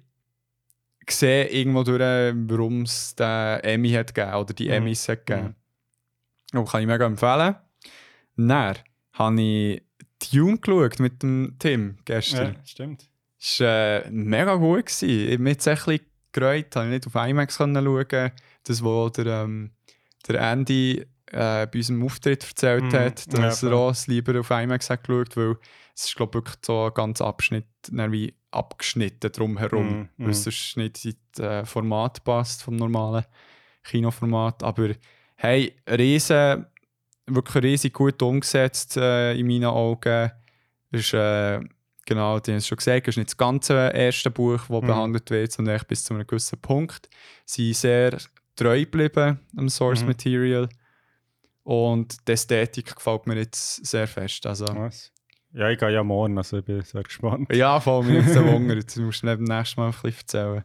sehe 1.10 1.46
irgendwo 1.48 1.82
durch, 1.82 2.00
warum 2.00 2.82
es 2.82 3.14
den 3.16 3.60
Emmy 3.60 3.90
hat 3.92 4.14
gegeben 4.14 4.34
oder 4.36 4.52
die 4.54 4.66
Mhm. 4.66 4.72
Emmys 4.72 5.08
hat 5.08 5.26
gegeben. 5.26 5.54
Oh, 6.54 6.64
kann 6.64 6.82
ich 6.82 6.86
mega 6.86 7.04
empfehlen. 7.06 7.56
Dann 8.36 8.74
habe 9.14 9.42
ich 9.42 9.82
Dune 10.32 10.58
geschaut 10.58 11.00
mit 11.00 11.22
dem 11.22 11.56
Tim 11.58 11.98
gestern. 12.04 12.54
Ja, 12.54 12.60
stimmt. 12.64 13.08
Es 13.40 13.60
war 13.60 14.04
äh, 14.04 14.10
mega 14.10 14.54
gut. 14.56 14.86
Gewesen. 14.86 15.08
Ich 15.08 15.36
bin 15.36 15.46
jetzt 15.46 15.68
ein 15.68 15.74
bisschen 15.76 16.00
gereut, 16.32 16.74
habe 16.76 16.86
ich 16.86 16.90
nicht 16.92 17.06
auf 17.06 17.14
IMAX 17.28 17.56
schauen 17.56 17.72
Das, 18.64 18.84
was 18.84 19.12
der, 19.12 19.26
ähm, 19.26 19.70
der 20.26 20.40
Andy 20.52 21.00
äh, 21.30 21.66
bei 21.66 21.70
unserem 21.74 22.02
Auftritt 22.04 22.44
erzählt 22.44 22.84
Mhm. 22.84 22.92
hat, 22.92 23.32
dass 23.32 23.62
Ja, 23.62 23.68
er 23.68 23.74
auch 23.76 24.06
lieber 24.06 24.40
auf 24.40 24.50
IMAX 24.50 24.90
hat 24.90 25.04
geschaut, 25.06 25.36
weil 25.36 25.56
es 25.94 26.04
ist 26.06 26.16
glaube 26.16 26.34
wirklich 26.34 26.56
so 26.64 26.86
ein 26.86 26.94
ganz 26.94 27.20
Abschnitt, 27.20 27.66
wie 27.90 28.34
abgeschnitten 28.50 29.30
drumherum, 29.32 29.88
Mhm, 29.88 30.08
weil 30.16 30.26
mhm. 30.26 30.30
es 30.30 30.76
nicht 30.76 31.04
in 31.04 31.14
das 31.34 31.44
äh, 31.44 31.64
Format 31.66 32.24
passt 32.24 32.62
vom 32.62 32.76
normalen 32.76 33.24
Kinoformat. 33.84 34.62
Aber 34.62 34.90
hey, 35.36 35.74
riesen, 35.88 36.66
wirklich 37.26 37.62
riesig 37.64 37.92
gut 37.92 38.20
umgesetzt 38.22 38.96
äh, 38.96 39.34
in 39.34 39.46
meinen 39.46 39.64
Augen. 39.66 40.30
Ist, 40.90 41.12
äh, 41.14 41.60
genau, 42.08 42.40
die 42.40 42.50
haben 42.52 42.58
es 42.58 42.66
schon 42.66 42.76
gesagt, 42.76 43.06
es 43.06 43.12
ist 43.12 43.16
nicht 43.18 43.30
das 43.30 43.36
ganze 43.36 43.74
erste 43.94 44.30
Buch, 44.30 44.58
das 44.68 44.68
Mhm. 44.82 44.86
behandelt 44.86 45.30
wird, 45.30 45.52
sondern 45.52 45.76
echt 45.76 45.86
bis 45.88 46.02
zu 46.04 46.14
einem 46.14 46.26
gewissen 46.26 46.58
Punkt. 46.60 47.08
Sie 47.44 47.72
sind 47.72 47.80
sehr 47.80 48.18
treu 48.56 48.80
geblieben 48.80 49.38
am 49.56 49.68
Source 49.68 50.00
Mhm. 50.02 50.08
Material. 50.08 50.68
Und 51.62 52.26
die 52.26 52.32
Ästhetik 52.32 52.94
gefällt 52.96 53.26
mir 53.26 53.36
jetzt 53.36 53.84
sehr 53.86 54.06
fest. 54.06 54.46
Also, 54.46 54.66
Was? 54.74 55.12
Ja, 55.52 55.68
ich 55.70 55.78
gehe 55.78 55.90
ja 55.92 56.02
morgen, 56.04 56.36
also 56.36 56.58
ich 56.58 56.64
bin 56.64 56.82
sehr 56.82 57.02
gespannt. 57.02 57.52
ja, 57.54 57.80
vor 57.80 58.02
allem 58.04 58.14
jetzt 58.14 58.34
Wunder. 58.44 58.74
Jetzt 58.74 58.96
musst 58.96 59.22
du 59.22 59.26
mir 59.26 59.36
beim 59.36 59.44
nächsten 59.44 59.80
Mal 59.80 59.86
ein 59.88 59.92
bisschen 59.92 60.12
erzählen. 60.20 60.62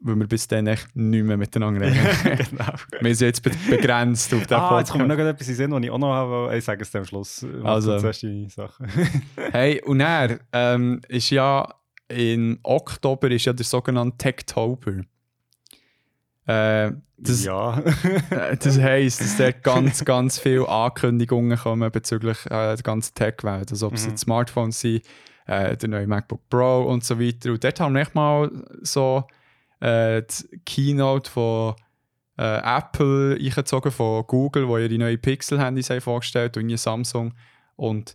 Weil 0.00 0.16
wir 0.16 0.26
bis 0.26 0.46
dann 0.46 0.66
echt 0.66 0.94
nicht 0.94 1.24
mehr 1.24 1.36
miteinander 1.38 1.80
reden. 1.86 1.96
genau. 2.50 2.72
wir 3.00 3.14
sind 3.14 3.26
jetzt 3.28 3.42
be 3.42 3.50
begrenzt 3.70 4.32
auf 4.34 4.46
den 4.46 4.56
Ah, 4.58 4.78
jetzt 4.78 4.90
kommt 4.90 5.04
Podcast. 5.04 5.18
noch 5.18 5.26
etwas 5.26 5.48
in 5.48 5.54
Sinn, 5.54 5.70
was 5.72 5.82
ich 5.82 5.90
auch 5.90 5.98
noch 5.98 6.12
habe. 6.12 6.56
Ich 6.56 6.64
sage 6.64 6.82
es 6.82 6.94
am 6.94 7.04
Schluss. 7.04 7.46
Also. 7.64 7.98
zuerst 7.98 8.22
deine 8.22 8.50
Sachen. 8.50 8.86
Hey, 9.52 9.82
und 9.82 10.00
er 10.00 10.38
ähm, 10.52 11.00
ist 11.08 11.30
ja 11.30 11.74
im 12.08 12.58
Oktober 12.62 13.30
ist 13.30 13.46
ja 13.46 13.52
der 13.52 13.64
sogenannte 13.64 14.16
Techtober. 14.18 15.00
Äh, 16.46 16.92
das, 17.16 17.44
ja. 17.44 17.78
äh, 18.30 18.56
das 18.56 18.78
heisst, 18.78 19.20
dass 19.20 19.36
dort 19.36 19.62
ganz, 19.64 20.04
ganz 20.04 20.38
viele 20.38 20.68
Ankündigungen 20.68 21.58
kommen 21.58 21.90
bezüglich 21.90 22.44
äh, 22.46 22.50
der 22.50 22.76
ganzen 22.76 23.14
Tech-Welt. 23.14 23.72
Also 23.72 23.88
ob 23.88 23.94
es 23.94 24.04
Mhm. 24.04 24.10
jetzt 24.10 24.20
Smartphones 24.20 24.80
sind, 24.80 25.02
äh, 25.46 25.76
der 25.76 25.88
neue 25.88 26.06
MacBook 26.06 26.48
Pro 26.48 26.82
und 26.84 27.02
so 27.04 27.18
weiter. 27.18 27.50
Und 27.52 27.64
dort 27.64 27.80
haben 27.80 27.94
wir 27.94 28.02
echt 28.02 28.14
mal 28.14 28.50
so 28.82 29.24
äh, 29.80 30.22
die 30.22 30.58
Keynote 30.64 31.30
von 31.30 31.74
äh, 32.38 32.58
Apple 32.58 33.36
eingezogen, 33.40 33.90
von 33.90 34.26
Google, 34.26 34.68
wo 34.68 34.78
ihre 34.78 34.98
neuen 34.98 35.20
Pixel-Handys 35.20 35.90
haben 35.90 36.00
vorgestellt 36.00 36.56
und 36.56 36.76
Samsung. 36.78 37.34
Und 37.76 38.14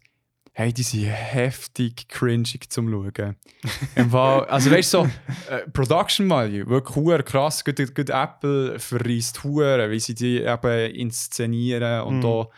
hey, 0.54 0.74
die 0.74 0.84
sind 0.84 1.06
heftig 1.06 2.08
cringig 2.08 2.70
zum 2.70 2.90
Schauen. 2.90 3.36
Im 3.96 4.10
Fall, 4.12 4.46
also 4.46 4.70
weißt 4.70 4.94
du, 4.94 4.98
so 5.04 5.10
äh, 5.50 5.68
Production 5.72 6.30
Value, 6.30 6.68
wirklich 6.68 6.96
hure 6.96 7.24
krass. 7.24 7.64
Gut, 7.64 7.78
gut 7.96 8.10
Apple 8.10 8.78
verreist 8.80 9.44
hure, 9.44 9.90
wie 9.90 10.00
sie 10.00 10.16
die 10.16 10.42
eben 10.42 10.92
inszenieren 10.96 12.02
und 12.02 12.20
Mhm. 12.20 12.26
auch 12.26 12.52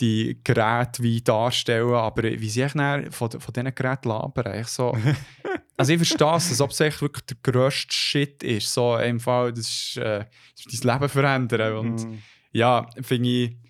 die 0.00 0.40
Geräte 0.44 1.02
wie 1.02 1.20
darstellen, 1.22 1.92
aber 1.92 2.22
wie 2.22 2.48
sie 2.48 2.62
echt 2.62 2.76
von, 3.10 3.30
von 3.30 3.52
diesen 3.52 3.74
Geräten 3.74 4.08
labern, 4.08 4.52
echt 4.52 4.68
so 4.68 4.96
also 5.78 5.92
ich 5.92 5.98
verstehe 5.98 6.36
es, 6.36 6.50
als 6.50 6.60
ob 6.60 6.70
es 6.70 6.80
echt 6.80 7.00
wirklich 7.00 7.24
der 7.26 7.36
grösste 7.42 7.92
Shit 7.94 8.42
ist. 8.42 8.72
So 8.74 8.98
im 8.98 9.20
Fall, 9.20 9.52
das 9.52 9.68
ist, 9.68 9.96
äh, 9.96 10.24
das 10.56 10.72
ist 10.74 10.84
dein 10.84 10.94
Leben 10.98 11.08
verändern. 11.08 11.76
Und 11.76 12.04
Mhm. 12.04 12.22
ja, 12.52 12.90
finde 13.00 13.28
ich 13.28 13.50
eben 13.50 13.60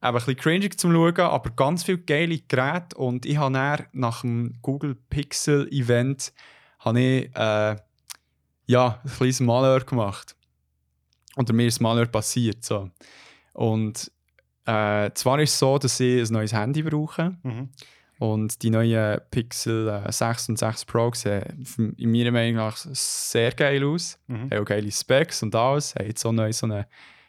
ein 0.00 0.14
bisschen 0.14 0.36
cringy 0.36 0.68
zum 0.70 0.92
Schauen, 0.92 1.20
aber 1.20 1.50
ganz 1.50 1.84
viele 1.84 1.98
geile 1.98 2.38
Geräte. 2.38 2.96
Und 2.96 3.24
ich 3.24 3.36
habe 3.38 3.86
nach 3.92 4.20
dem 4.20 4.54
Google 4.60 4.96
Pixel 5.08 5.66
Event 5.72 6.32
habe 6.80 7.00
ich, 7.00 7.36
äh, 7.36 7.76
ja, 8.66 9.00
ein 9.04 9.10
kleines 9.10 9.40
Malheur 9.40 9.80
gemacht. 9.80 10.36
Oder 11.36 11.52
mir 11.54 11.66
ist 11.66 11.80
Malheur 11.80 12.06
passiert. 12.06 12.64
So. 12.64 12.90
Und 13.52 14.10
äh, 14.66 15.10
zwar 15.14 15.38
ist 15.40 15.52
es 15.52 15.58
so, 15.58 15.78
dass 15.78 16.00
ich 16.00 16.20
ein 16.28 16.32
neues 16.32 16.52
Handy 16.52 16.82
brauche. 16.82 17.36
Mhm. 17.42 17.70
Und 18.24 18.62
die 18.62 18.70
neuen 18.70 19.20
Pixel 19.30 19.86
äh, 19.86 20.10
6 20.10 20.48
und 20.48 20.58
6 20.58 20.86
Pro 20.86 21.12
sehen 21.12 21.66
in 21.98 22.10
meiner 22.10 22.30
Meinung 22.30 22.56
nach 22.56 22.74
sehr 22.76 23.52
geil 23.52 23.84
aus. 23.84 24.18
Mhm. 24.28 24.50
Haben 24.50 24.62
auch 24.62 24.64
geile 24.64 24.90
Specs 24.90 25.42
und 25.42 25.54
alles. 25.54 25.94
Haben 25.94 26.06
jetzt 26.06 26.22
so 26.22 26.32
neu 26.32 26.50
so 26.50 26.66
einen 26.66 26.86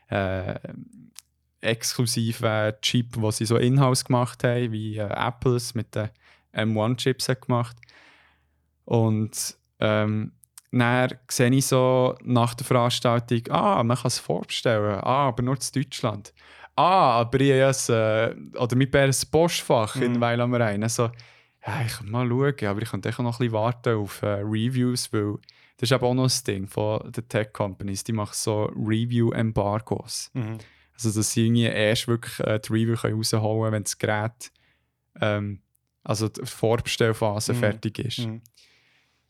äh, 0.07 0.57
exklusiven 1.59 2.73
Chip, 2.81 3.11
den 3.11 3.31
sie 3.31 3.45
so 3.45 3.57
in-house 3.57 4.05
gemacht 4.05 4.45
haben, 4.45 4.71
wie 4.71 4.95
äh, 4.95 5.09
Apples 5.09 5.75
mit 5.75 5.93
den 5.95 6.11
M1-Chips 6.53 7.27
gemacht. 7.41 7.75
Und 8.85 9.57
ähm, 9.81 10.31
dann 10.71 11.09
sehe 11.29 11.49
ich 11.49 11.65
so 11.65 12.15
nach 12.23 12.53
der 12.53 12.65
Veranstaltung, 12.65 13.41
ah, 13.49 13.83
man 13.83 13.97
kann 13.97 14.07
es 14.07 14.19
vorbestellen, 14.19 15.01
ah, 15.01 15.27
aber 15.27 15.43
nur 15.43 15.55
in 15.55 15.83
Deutschland. 15.83 16.33
Ah, 16.75 17.19
aber 17.21 17.39
ich 17.39 17.51
habe 17.53 18.35
ein, 18.35 18.53
äh, 18.53 18.57
oder 18.57 18.75
mit 18.75 18.95
ein 18.95 19.11
Postfach 19.31 19.95
in 19.97 20.13
Mhm. 20.13 20.21
Weil 20.21 20.41
am 20.41 20.53
Rhein. 20.53 20.83
Also, 20.83 21.09
ja, 21.65 21.81
ich 21.85 21.93
kann 21.93 22.09
mal 22.11 22.27
schauen, 22.27 22.67
aber 22.67 22.81
ich 22.81 22.89
könnte 22.89 23.09
auch 23.09 23.19
noch 23.19 23.35
ein 23.35 23.37
bisschen 23.39 23.53
warten 23.53 23.95
auf 23.97 24.21
äh, 24.21 24.41
Reviews, 24.41 25.11
weil 25.13 25.35
das 25.77 25.89
ist 25.89 25.95
eben 25.95 26.03
auch 26.05 26.13
noch 26.13 26.25
ein 26.29 26.43
Ding 26.45 26.67
von 26.67 27.11
den 27.11 27.27
Tech-Companies, 27.27 28.03
die 28.03 28.13
machen 28.13 28.33
so 28.33 28.65
Review-Embargos. 28.75 30.31
Mhm. 30.33 30.57
Also, 30.93 31.11
dass 31.11 31.31
sie 31.31 31.45
irgendwie 31.45 31.63
erst 31.65 32.07
wirklich 32.07 32.39
äh, 32.41 32.59
die 32.59 32.71
Review 32.71 32.95
können 32.95 33.15
rausholen 33.17 33.61
können, 33.61 33.71
wenn 33.73 33.83
das 33.83 33.97
Gerät, 33.97 34.51
ähm, 35.21 35.61
also 36.03 36.29
die 36.29 36.45
Vorbestellphase 36.45 37.53
Mhm. 37.53 37.57
fertig 37.57 37.99
ist. 37.99 38.19
Mhm. 38.19 38.41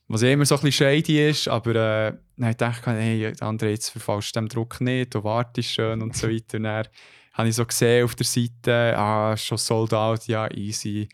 Was 0.08 0.22
ja 0.22 0.30
immer 0.30 0.46
so 0.46 0.56
ein 0.56 0.62
bisschen 0.62 0.88
shady 0.88 1.30
ist, 1.30 1.48
aber 1.48 1.72
äh, 2.10 2.14
dann 2.38 2.58
dachte 2.58 2.92
ich, 2.92 2.96
hey, 2.98 3.32
der 3.34 3.48
andere 3.48 3.72
jetzt 3.72 3.90
verfallst 3.90 4.36
dem 4.36 4.48
Druck 4.48 4.80
nicht, 4.82 5.16
du 5.16 5.24
wartest 5.24 5.70
schön 5.70 6.02
und 6.04 6.16
so 6.16 6.28
weiter. 6.30 6.58
Und 6.58 6.64
dann 6.66 6.86
habe 7.36 7.50
ich 7.50 7.56
so 7.56 7.66
gesehen 7.66 8.06
auf 8.06 8.16
der 8.16 8.26
Seite, 8.26 8.98
ah, 8.98 9.38
schon 9.38 9.58
sold 9.58 9.94
out, 9.94 10.26
ja, 10.28 10.50
easy. 10.52 11.08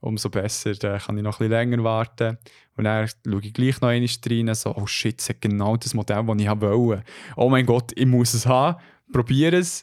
Umso 0.00 0.28
besser, 0.28 0.74
dann 0.74 1.00
kann 1.00 1.16
ich 1.16 1.24
noch 1.24 1.40
ein 1.40 1.48
bisschen 1.48 1.70
länger 1.70 1.82
warten. 1.82 2.36
Und 2.76 2.84
dann 2.84 3.08
schaue 3.08 3.40
ich 3.42 3.54
gleich 3.54 3.80
noch 3.80 3.88
einmal 3.88 4.08
rein, 4.30 4.54
so, 4.54 4.76
oh 4.76 4.86
shit, 4.86 5.18
es 5.18 5.30
hat 5.30 5.40
genau 5.40 5.76
das 5.78 5.94
Modell, 5.94 6.22
das 6.22 6.36
ich 6.38 6.60
wollte. 6.60 7.04
Oh 7.36 7.48
mein 7.48 7.64
Gott, 7.64 7.92
ich 7.96 8.06
muss 8.06 8.34
es 8.34 8.44
haben. 8.44 8.78
Probiere 9.10 9.56
es 9.56 9.82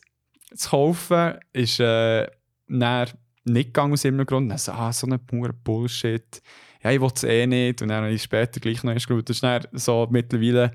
zu 0.55 0.69
kaufen. 0.69 1.39
Ist 1.53 1.79
äh, 1.79 2.27
nicht 2.67 3.15
gegangen 3.45 3.93
aus 3.93 4.05
irgendeinem 4.05 4.27
Grund. 4.27 4.51
Dann 4.51 4.59
so, 4.59 4.71
ah, 4.73 4.93
so 4.93 5.07
ein 5.07 5.25
purer 5.25 5.53
Bullshit 5.53 6.41
ja, 6.83 6.91
ich 6.91 7.01
will 7.01 7.11
es 7.13 7.23
eh 7.23 7.45
nicht. 7.45 7.81
Und 7.81 7.89
dann 7.89 8.03
habe 8.03 8.13
ich 8.13 8.23
später 8.23 8.59
gleich 8.59 8.83
noch 8.83 8.93
erst 8.93 9.07
geschaut. 9.07 9.29
Das 9.29 9.41
war 9.43 9.59
dann 9.59 9.77
so 9.77 10.07
mittlerweile 10.09 10.71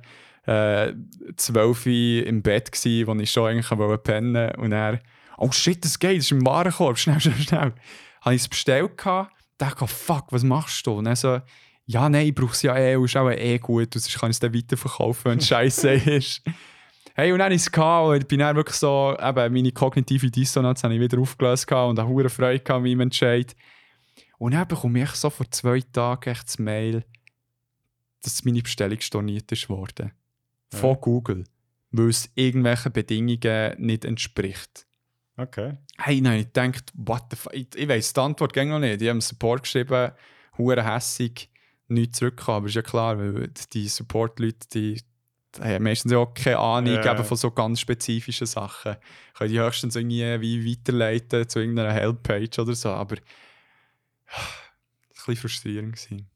äh, 0.46 0.92
12 1.36 1.86
Uhr 1.86 2.26
im 2.26 2.42
Bett, 2.42 2.72
gewesen, 2.72 3.06
wo 3.06 3.14
ich 3.14 3.30
schon 3.30 3.48
eigentlich 3.48 3.70
wollte 3.70 4.02
pennen 4.02 4.50
Und 4.56 4.70
dann, 4.70 5.00
oh 5.38 5.50
shit, 5.52 5.84
das 5.84 5.98
geht, 5.98 6.18
das 6.18 6.26
ist 6.26 6.32
im 6.32 6.46
Warenkorb, 6.46 6.98
schnell, 6.98 7.20
schnell, 7.20 7.36
schnell. 7.36 7.72
Habe 8.22 8.34
ich 8.34 8.42
es 8.42 8.48
bestellt 8.48 8.96
gehabt, 8.96 9.32
dachte, 9.58 9.84
ich, 9.84 9.90
fuck, 9.90 10.26
was 10.30 10.42
machst 10.42 10.86
du? 10.86 10.92
Und 10.92 11.04
dann 11.04 11.16
so, 11.16 11.40
ja, 11.86 12.08
nein, 12.08 12.28
ich 12.28 12.34
brauche 12.34 12.52
es 12.52 12.62
ja 12.62 12.76
eh, 12.76 12.96
und 12.96 13.04
ist 13.04 13.16
auch 13.16 13.30
eh 13.30 13.58
gut, 13.58 13.94
und 13.94 14.00
sonst 14.00 14.18
kann 14.18 14.30
ich 14.30 14.36
es 14.36 14.40
dann 14.40 14.54
weiterverkaufen, 14.54 15.32
wenn 15.32 15.38
es 15.38 15.48
scheiße 15.48 15.90
ist. 15.92 16.42
Hey, 17.14 17.32
und 17.32 17.38
dann 17.38 17.52
ist 17.52 17.62
es 17.62 17.72
gehabt, 17.72 18.08
und 18.08 18.16
ich 18.16 18.26
bin 18.26 18.40
dann 18.40 18.56
wirklich 18.56 18.76
so, 18.76 19.16
eben, 19.18 19.52
meine 19.52 19.72
kognitive 19.72 20.30
Dissonanz 20.30 20.82
habe 20.82 20.94
ich 20.94 21.00
wieder 21.00 21.18
aufgelöst 21.18 21.66
gehabt 21.66 21.90
und 21.90 21.98
habe 21.98 22.08
hure 22.08 22.28
Freude 22.28 22.60
gehabt 22.60 22.82
mit 22.82 22.92
meinem 22.92 23.06
Entscheid. 23.06 23.56
Und 24.38 24.52
dann 24.52 24.68
bekomme 24.68 25.02
ich 25.02 25.10
so 25.10 25.30
vor 25.30 25.50
zwei 25.50 25.80
Tagen 25.80 26.28
echt 26.28 26.46
das 26.46 26.58
Mail, 26.58 27.04
dass 28.22 28.44
meine 28.44 28.62
Bestellung 28.62 29.00
storniert 29.00 29.50
ist 29.52 29.68
worden. 29.68 30.12
Von 30.76 30.90
Ja. 30.90 30.96
Google. 30.96 31.44
Weil 31.90 32.08
es 32.08 32.30
irgendwelchen 32.34 32.92
Bedingungen 32.92 33.74
nicht 33.78 34.04
entspricht. 34.04 34.86
Okay. 35.36 35.76
Hey, 35.98 36.20
nein, 36.20 36.40
ich 36.40 36.52
dachte, 36.52 36.92
what 36.94 37.24
the 37.30 37.36
fuck? 37.36 37.52
Ich, 37.54 37.68
ich 37.74 37.88
weiss 37.88 38.12
die 38.12 38.20
Antwort 38.20 38.52
ging 38.52 38.70
noch 38.70 38.78
nicht. 38.78 39.00
Die 39.00 39.08
haben 39.08 39.20
Support 39.20 39.64
geschrieben, 39.64 40.12
hure 40.56 40.84
hässig, 40.84 41.50
nichts 41.88 42.18
zurückgekommen. 42.18 42.58
Aber 42.58 42.66
ist 42.68 42.74
ja 42.74 42.82
klar, 42.82 43.18
weil 43.18 43.50
die 43.72 43.88
Support-Leute, 43.88 44.68
die, 44.72 45.02
die 45.56 45.62
haben 45.62 45.84
meistens 45.84 46.12
auch 46.12 46.32
keine 46.32 46.58
Ahnung 46.58 46.98
eben 47.02 47.24
von 47.24 47.36
so 47.36 47.50
ganz 47.50 47.80
spezifischen 47.80 48.46
Sachen. 48.46 48.96
Können 49.34 49.52
die 49.52 49.60
höchstens 49.60 49.96
irgendwie 49.96 50.40
wie 50.40 50.72
weiterleiten 50.72 51.48
zu 51.48 51.60
irgendeiner 51.60 51.92
Helppage 51.92 52.58
oder 52.58 52.74
so. 52.74 52.90
Aber 52.90 53.16
das 53.16 53.24
war 54.26 54.42
ein 54.42 55.14
bisschen 55.16 55.36
frustrierend. 55.36 55.96
Gewesen. 55.96 56.30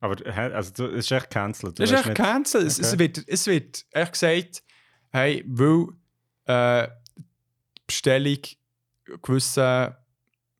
Aber 0.00 0.16
also, 0.26 0.86
es 0.88 1.06
ist 1.06 1.12
echt 1.12 1.30
cancelled. 1.30 1.78
Das 1.80 1.90
ist 1.90 2.06
echt 2.06 2.14
cancelled. 2.14 2.66
Es, 2.66 2.78
es, 2.78 2.92
Okay. 2.92 2.98
wird, 2.98 3.24
es 3.26 3.46
wird 3.46 3.84
echt 3.92 4.12
gesagt, 4.12 4.62
hey, 5.10 5.44
weil 5.46 5.86
äh, 6.46 6.88
Bestellung 7.86 8.38
gewissen 9.22 9.94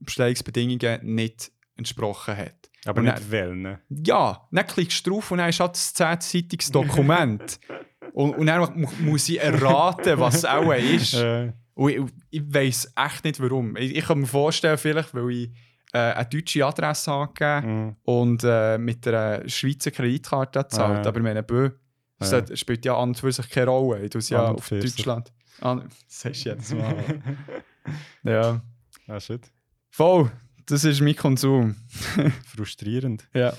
Bestellungsbedingungen 0.01 1.01
nicht 1.15 1.51
entsprochen 1.77 2.37
hat. 2.37 2.71
Aber 2.85 3.01
Und 3.01 3.07
nicht 3.07 3.31
wählen. 3.31 3.79
Ja, 3.89 4.47
dann 4.53 4.67
klickst 4.67 5.05
du 5.07 5.11
drauf 5.11 5.31
und 5.33 5.39
dann 5.39 5.49
ist 5.49 5.59
halt 5.61 5.73
das 5.75 5.95
10-seitiges 5.97 6.71
Dokument. 6.71 7.59
und, 8.13 8.35
und 8.37 8.47
dann 8.47 8.81
mu 8.81 8.89
muss 9.01 9.29
ich 9.29 9.41
erraten, 9.41 10.19
was 10.19 10.37
es 10.37 10.45
auch 10.45 10.73
ist. 10.73 11.15
Äh, 11.25 11.53
Und 11.75 11.91
ich, 11.91 12.01
ich 12.31 12.43
weiß 12.55 12.93
echt 12.97 13.25
nicht 13.25 13.39
warum. 13.41 13.77
Ich, 13.77 13.95
ich 13.97 14.05
kann 14.07 14.21
mir 14.21 14.27
vorstellen, 14.27 14.79
vielleicht, 14.79 15.13
weil 15.15 15.31
ich 15.31 15.51
äh, 15.93 15.99
eine 15.99 16.27
deutsche 16.27 16.65
Adresse 16.67 17.13
angegeben 17.13 17.85
mhm. 17.87 17.97
und 18.05 18.45
äh, 18.45 18.79
mit 18.79 19.07
einer 19.07 19.49
Schweizer 19.49 19.91
Kreditkarte 19.91 20.61
gezahlt. 20.63 21.05
Ja. 21.05 21.09
Aber 21.09 21.21
meine 21.21 21.43
Bö, 21.43 21.71
das 22.19 22.31
Ja. 22.33 22.39
hat- 22.39 22.59
spielt 22.59 22.85
ja 22.85 22.97
an 22.97 23.11
und 23.11 23.19
für 23.19 23.33
sich 23.33 23.49
keine 23.51 23.67
Rolle. 23.71 24.03
Ich 24.05 24.11
tue 24.11 24.19
es 24.21 24.29
ja 24.29 24.49
auf. 24.49 24.69
Deutschland. 24.69 25.33
An, 25.61 25.89
das 25.89 26.21
sagst 26.21 26.45
du 26.45 26.49
jetzt 26.51 26.75
mal. 26.75 26.97
ja. 28.25 28.61
ah, 29.09 29.21
shit. 29.21 29.51
Voll, 29.91 30.31
das 30.67 30.85
ist 30.85 31.01
mein 31.01 31.17
Konsum. 31.17 31.77
Frustrierend. 32.55 33.27
Ja. 33.33 33.53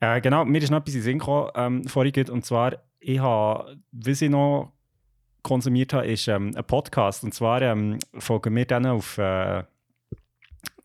Äh, 0.00 0.20
genau, 0.20 0.44
mir 0.44 0.62
ist 0.62 0.70
noch 0.70 0.78
etwas 0.80 0.94
in 0.94 1.02
Sinn 1.02 1.18
gekommen, 1.18 1.50
ähm, 1.54 1.84
vorhin, 1.88 2.28
und 2.30 2.44
zwar, 2.44 2.76
ich 3.00 3.18
habe, 3.18 3.76
was 3.92 4.22
ich 4.22 4.30
noch 4.30 4.72
konsumiert 5.42 5.92
habe, 5.92 6.06
ist 6.06 6.28
ähm, 6.28 6.52
ein 6.54 6.64
Podcast. 6.64 7.24
Und 7.24 7.34
zwar 7.34 7.62
ähm, 7.62 7.98
folgen 8.18 8.54
wir 8.54 8.64
dann 8.66 8.86
auf, 8.86 9.18
äh, 9.18 9.62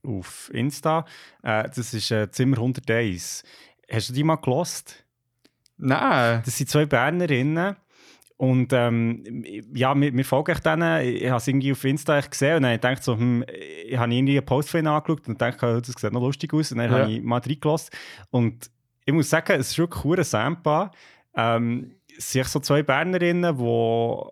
auf 0.06 0.50
Insta. 0.54 1.06
Äh, 1.44 1.64
das 1.76 1.94
ist 1.94 2.12
äh, 2.12 2.30
Zimmer 2.32 2.58
101. 2.58 3.44
Hast 3.92 4.10
du 4.10 4.14
die 4.14 4.24
mal 4.24 4.36
gelost? 4.38 5.06
Nein. 5.78 6.42
Das 6.46 6.58
sind 6.58 6.70
zwei 6.70 6.86
Bernerinnen. 6.86 7.76
Und 8.38 8.72
ähm, 8.72 9.44
ja, 9.74 9.94
wir, 10.00 10.14
wir 10.16 10.24
folgen 10.26 10.52
echt 10.54 10.66
denen. 10.66 11.02
Ich, 11.06 11.24
ich 11.24 11.28
habe 11.28 11.38
es 11.38 11.48
irgendwie 11.48 11.74
auf 11.74 11.84
Insta 11.84 12.22
gesehen 12.22 12.56
und 12.58 12.64
dann 12.64 12.72
habe 12.72 12.76
ich 12.76 12.82
gedacht, 12.82 13.04
so, 13.04 13.18
hm, 13.18 13.44
ich 13.86 13.98
habe 13.98 14.14
irgendwie 14.14 14.38
einen 14.38 14.46
Post 14.46 14.70
von 14.70 14.80
ihnen 14.80 14.88
angeschaut 14.88 15.28
und 15.28 15.42
dachte, 15.42 15.82
das 15.82 15.88
sieht 15.88 16.14
noch 16.14 16.22
lustig 16.22 16.54
aus. 16.54 16.72
Und 16.72 16.78
dann 16.78 16.92
Ja. 16.92 17.00
habe 17.00 17.12
ich 17.12 17.22
mal 17.22 17.40
reingelassen. 17.42 17.90
Und 18.30 18.72
ich 19.06 19.14
muss 19.14 19.30
sagen, 19.30 19.60
es 19.60 19.72
ist 19.72 19.78
wirklich 19.78 20.06
cool 20.06 20.24
Sampa. 20.24 20.92
Ähm, 21.36 21.96
es 22.18 22.32
sind 22.32 22.46
so 22.48 22.60
zwei 22.60 22.82
Bernerinnen, 22.84 23.58
die 23.58 23.64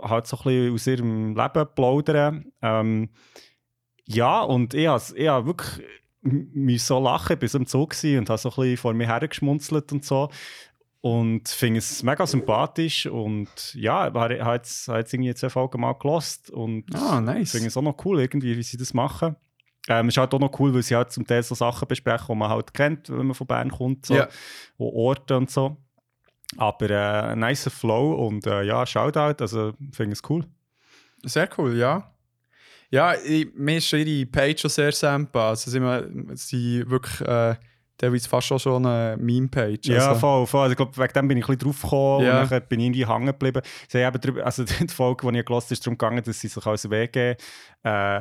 halt 0.08 0.28
so 0.28 0.38
ein 0.38 0.44
bisschen 0.44 0.74
aus 0.74 0.88
ihrem 0.88 1.36
Leben 1.36 1.68
plaudern. 1.76 2.46
Ähm, 2.62 3.10
ja, 4.08 4.41
und 4.41 4.74
ich 4.74 4.88
habe, 4.88 5.04
ich 5.15 5.28
habe 5.28 5.46
wirklich 5.48 5.86
mich 6.22 6.84
so 6.84 7.00
lachen, 7.00 7.38
bis 7.38 7.56
am 7.56 7.65
Zug 7.65 7.93
war 7.93 8.20
und 8.20 8.30
habe 8.30 8.38
so 8.39 8.50
ein 8.50 8.56
bisschen 8.56 8.78
vor 8.78 8.93
mir 8.93 9.08
hergeschmunzelt 9.08 9.91
und 9.91 10.04
so. 10.04 10.30
Und 11.00 11.48
finde 11.48 11.78
es 11.78 12.02
mega 12.04 12.26
sympathisch 12.26 13.06
und 13.06 13.73
ja, 13.75 14.08
ich 14.08 14.13
habe 14.42 14.54
jetzt, 14.56 14.88
jetzt 14.88 15.13
irgendwie 15.13 15.34
zwei 15.36 15.50
Folgen 15.50 15.79
mal 15.79 15.94
gelost 15.94 16.50
und 16.50 16.84
Ah, 16.96 17.21
nice. 17.21 17.52
finde 17.52 17.67
es 17.67 17.77
auch 17.77 17.84
noch 17.84 18.04
cool, 18.04 18.19
irgendwie, 18.19 18.58
wie 18.58 18.63
sie 18.63 18.77
das 18.77 18.94
machen. 18.94 19.36
Ähm, 19.88 20.10
ist 20.10 20.17
halt 20.17 20.34
auch 20.34 20.40
noch 20.40 20.60
cool, 20.60 20.73
weil 20.73 20.84
sie 20.84 20.96
halt 20.96 21.12
zum 21.13 21.25
Teil 21.25 21.44
so 21.44 21.56
Sachen 21.56 21.88
besprechen, 21.88 22.25
die 22.27 22.36
man 22.36 22.50
halt 22.50 22.73
kennt, 22.73 23.10
wenn 23.10 23.27
man 23.27 23.36
von 23.36 23.48
Bern 23.48 23.71
kommt, 23.71 24.06
so, 24.08 24.15
und 24.77 24.94
Orte 24.94 25.38
und 25.38 25.50
so. 25.50 25.77
Aber 26.58 26.90
äh, 26.90 27.32
ein 27.32 27.40
nicer 27.40 27.69
Flow 27.69 28.25
und 28.27 28.46
äh, 28.48 28.63
ja, 28.63 28.86
Shoutout, 28.86 29.42
also 29.42 29.73
finde 29.94 30.13
es 30.13 30.21
cool. 30.29 30.46
Sehr 31.23 31.48
cool, 31.58 31.77
ja. 31.77 32.12
Ja, 32.90 33.13
ich, 33.15 33.48
mir 33.54 33.77
ist 33.77 33.92
ihre 33.92 34.25
Page 34.25 34.62
schon 34.62 34.69
sehr 34.69 34.92
simpel. 34.92 35.42
Also 35.42 35.69
sind 35.69 35.83
wir, 35.83 36.10
sie 36.35 36.83
wirklich, 36.90 37.21
äh, 37.27 37.56
ist 38.02 38.27
fast 38.27 38.48
schon 38.48 38.60
schon 38.60 38.85
eine 38.85 39.17
Meme-Page. 39.17 39.88
Ja, 39.88 40.10
also, 40.10 40.19
voll, 40.19 40.48
voll. 40.48 40.62
Also, 40.62 40.71
ich 40.71 40.77
glaube, 40.77 40.96
wegen 40.98 41.13
dem 41.13 41.27
bin 41.27 41.38
ich 41.38 41.44
ein 41.44 41.58
bisschen 41.58 41.71
drauf 41.71 41.81
gekommen 41.81 42.25
Ja. 42.25 42.42
und 42.44 42.52
dann 42.52 42.67
bin 42.67 42.79
ich 42.79 42.85
irgendwie 42.85 43.08
hängen 43.08 43.25
geblieben. 43.25 43.62
Sie 43.90 44.06
haben 44.06 44.15
eben 44.15 44.42
also 44.42 44.63
die 44.81 44.88
Folge, 44.88 45.29
die 45.31 45.40
ich 45.40 45.46
gelesen 45.46 45.63
habe, 45.65 45.73
ist 45.73 45.85
darum 45.85 45.98
gegangen, 45.98 46.23
dass 46.23 46.40
sie 46.40 46.48
sich 46.48 46.65
als 46.65 46.90
WG 46.90 47.35
äh, 47.83 48.19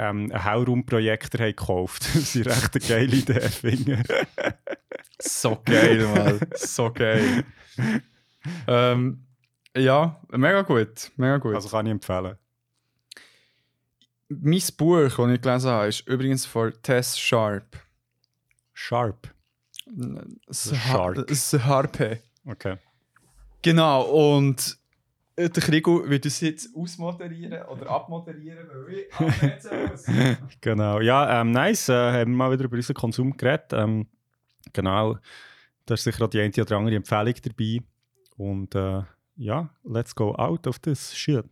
ähm, 0.00 0.30
einen 0.32 0.44
Haurumprojektor 0.44 1.40
haben 1.40 1.48
gekauft. 1.50 2.08
Was 2.14 2.34
ich 2.36 2.46
recht 2.46 2.74
eine 2.76 2.84
geile 2.88 3.16
Idee 3.16 3.40
finde. 3.48 4.02
So 5.20 5.60
geil, 5.64 6.06
Mann. 6.06 6.40
so 6.54 6.90
geil. 6.92 7.44
ähm, 8.66 9.24
ja, 9.76 10.20
mega 10.30 10.62
gut. 10.62 11.10
Mega 11.16 11.36
gut. 11.38 11.54
Also 11.54 11.68
kann 11.68 11.86
ich 11.86 11.92
empfehlen. 11.92 12.36
Mein 14.28 14.62
Buch, 14.76 15.08
das 15.16 15.18
ich 15.18 15.40
gelesen 15.40 15.70
habe, 15.70 15.88
ist 15.88 16.06
übrigens 16.06 16.46
von 16.46 16.72
Tess 16.82 17.18
Sharp. 17.18 17.78
Sharp. 18.74 19.28
Das 20.46 21.52
Harpe. 21.64 22.20
Okay. 22.44 22.76
Genau, 23.62 24.02
und 24.02 24.78
äh, 25.36 25.48
der 25.48 25.62
Krigo 25.62 26.08
wird 26.08 26.24
uns 26.24 26.40
jetzt 26.40 26.74
ausmoderieren 26.76 27.62
oder 27.66 27.90
abmoderieren, 27.90 28.68
weil 28.68 28.94
ich 28.94 29.14
abnehmen 29.14 29.90
muss. 29.90 30.06
Genau. 30.60 31.00
Ja, 31.00 31.40
ähm, 31.40 31.52
nice. 31.52 31.88
Äh, 31.88 31.92
haben 31.92 32.32
wir 32.32 32.36
mal 32.36 32.52
wieder 32.52 32.64
über 32.64 32.76
unseren 32.76 32.94
Konsum 32.94 33.36
geredet. 33.36 33.72
Ähm, 33.72 34.06
genau. 34.72 35.18
Da 35.86 35.94
ist 35.94 36.04
sicher 36.04 36.24
auch 36.24 36.28
die 36.28 36.40
eine 36.40 36.52
oder 36.58 36.76
andere 36.76 36.96
Empfehlung 36.96 37.34
dabei. 37.42 37.82
Und 38.36 38.74
äh, 38.74 39.02
ja, 39.36 39.70
let's 39.84 40.14
go 40.14 40.34
out 40.34 40.66
of 40.66 40.78
this 40.80 41.16
shit. 41.16 41.44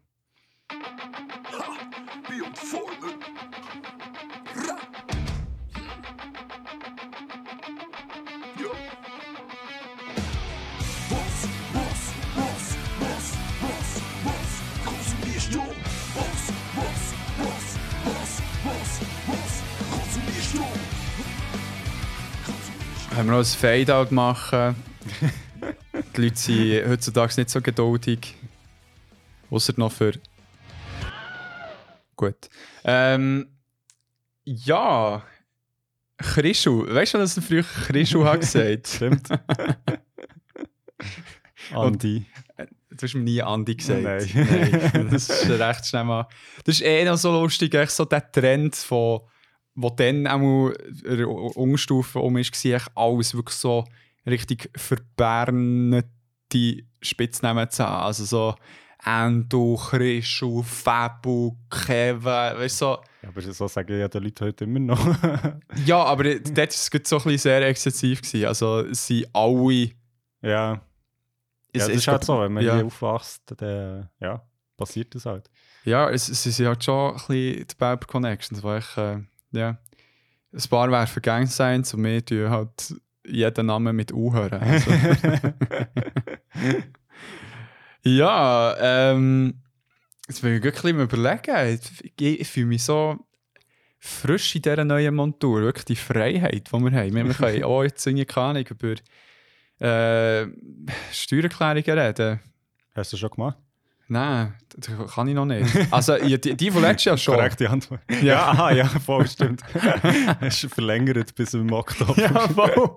Haben 23.27 23.33
wir 23.33 23.39
noch 23.39 23.45
ein 23.45 23.59
Fade-out 23.59 24.13
machen? 24.13 24.77
die 26.17 26.21
Leute 26.21 26.37
sind 26.37 26.89
heutzutage 26.89 27.35
nicht 27.39 27.51
so 27.51 27.61
geduldig. 27.61 28.37
Außer 29.51 29.75
noch 29.79 29.91
für. 29.91 30.13
Gut. 32.15 32.37
Ähm, 32.85 33.49
ja. 34.45 35.25
Chrischu. 36.19 36.87
Weißt 36.87 37.15
du, 37.15 37.19
dass 37.19 37.37
er 37.37 37.43
früher 37.43 37.65
Chrischu 37.65 38.25
hat 38.25 38.43
gesagt? 38.43 38.87
Stimmt. 38.87 39.29
Andi. 41.75 42.27
Du 42.91 43.03
hast 43.03 43.15
mir 43.15 43.23
nie 43.23 43.43
Andi 43.43 43.75
gesagt. 43.75 44.03
Nein. 44.05 44.31
Nein. 44.35 45.09
Das 45.11 45.29
ist 45.29 45.51
recht 45.51 45.85
schnell 45.85 46.05
mal. 46.05 46.29
Das 46.63 46.77
ist 46.77 46.83
eh 46.83 47.05
noch 47.05 47.17
so 47.17 47.33
lustig, 47.33 47.75
echt 47.75 47.91
so 47.91 48.05
der 48.05 48.31
Trend 48.31 48.77
von, 48.77 49.23
wo 49.77 49.91
dann 49.91 50.27
auch 50.27 50.73
der 51.05 51.29
Umstufe 51.29 52.19
um 52.19 52.37
ist, 52.39 52.65
war 52.65 52.81
alles 52.95 53.35
wirklich 53.35 53.57
so 53.57 53.85
richtig 54.27 54.71
verbärnete 54.75 56.09
Spitznamen 57.01 57.71
zu 57.71 57.87
haben. 57.87 58.05
Also 58.05 58.25
so 58.25 58.55
Endo, 59.05 59.77
Chrisu, 59.77 60.63
Fabu, 60.63 61.57
Kevin, 61.71 62.25
weißt 62.59 62.81
du, 62.81 62.85
so. 62.85 62.99
Ja, 63.23 63.29
aber 63.29 63.41
so 63.41 63.69
sagen 63.69 63.99
ja 63.99 64.09
die 64.09 64.19
Leute 64.19 64.47
heute 64.47 64.65
immer 64.65 64.81
noch. 64.81 64.99
Ja, 65.85 66.03
aber 66.03 66.25
dort 66.25 66.57
war 66.57 66.65
es 66.65 66.87
so 66.87 67.17
ein 67.19 67.23
bisschen 67.23 67.39
sehr 67.39 67.69
exzessiv. 67.69 68.23
Gewesen. 68.23 68.47
Also 68.47 68.81
es 68.81 69.07
sind 69.07 69.29
alle... 69.33 69.91
ja. 70.43 70.73
ja, 70.73 70.81
das 71.73 71.89
ist 71.89 72.09
halt 72.09 72.25
so. 72.25 72.41
Wenn 72.41 72.55
man 72.55 72.65
ja. 72.65 72.77
hier 72.77 72.87
aufwachst, 72.87 73.43
dann 73.59 74.09
ja, 74.19 74.43
passiert 74.77 75.15
das 75.15 75.27
halt. 75.27 75.51
Ja, 75.85 76.11
es, 76.11 76.29
es 76.29 76.43
sind 76.43 76.67
halt 76.67 76.83
schon 76.83 77.13
ein 77.13 77.15
bisschen 77.15 77.67
die 77.69 77.75
Bauer 77.79 77.99
Connections, 77.99 78.63
wo 78.63 78.75
ich, 78.75 78.97
äh, 78.97 79.21
ja, 79.57 79.79
ein 80.53 80.69
paar 80.71 80.91
wären 80.91 81.07
vergangen 81.07 81.47
sein, 81.47 81.85
zu 81.85 81.99
mir 81.99 82.25
tun 82.25 82.51
halt 82.51 82.95
jeden 83.27 83.67
Namen 83.67 83.95
mit 83.97 84.13
U 84.13 84.33
hören. 84.33 84.61
Also. 84.61 84.91
ja, 88.03 88.77
ähm, 88.81 89.63
jetzt 90.29 90.43
will 90.43 90.57
ich 90.57 90.63
wirklich 90.63 90.95
mal 90.95 91.03
überlegen. 91.05 91.81
Ich, 92.19 92.41
ich 92.41 92.49
fühle 92.49 92.67
mich 92.67 92.85
so 92.85 93.19
frisch 93.99 94.55
in 94.55 94.63
dieser 94.63 94.85
neuen 94.85 95.15
Montur. 95.15 95.63
Wirklich 95.63 95.85
die 95.85 95.97
Freiheit, 95.97 96.69
die 96.69 96.73
wir 96.73 96.93
haben. 96.93 97.15
Wir, 97.15 97.25
wir 97.27 97.35
können 97.35 97.65
auch 97.65 97.83
jetzt 97.83 98.07
irgendwie 98.07 98.25
keine 98.25 98.61
über 98.61 98.95
äh, 99.85 100.47
Steuererklärungen 101.13 101.99
reden. 101.99 102.41
Hast 102.95 103.13
du 103.13 103.17
schon 103.17 103.31
gemacht? 103.31 103.59
Nein, 104.09 104.55
das 104.77 105.15
kann 105.15 105.27
ich 105.27 105.35
noch 105.35 105.47
nicht. 105.47 105.67
Also, 105.91 106.17
ja, 106.17 106.37
die, 106.37 106.57
die 106.57 106.71
von 106.71 106.83
letztes 106.83 107.05
Jahr 107.07 107.17
schon. 107.17 107.35
Korrekte 107.35 107.69
Antwort. 107.69 108.01
Ja, 108.23 108.51
aha, 108.51 108.71
ja, 108.71 108.85
voll, 108.87 109.27
stimmt. 109.27 109.63
Hast 110.41 110.63
du 110.63 110.69
verlängert 110.69 111.35
bis 111.35 111.55
im 111.55 111.73
Oktober. 111.73 112.15
Ja, 112.17 112.47
voll. 112.49 112.91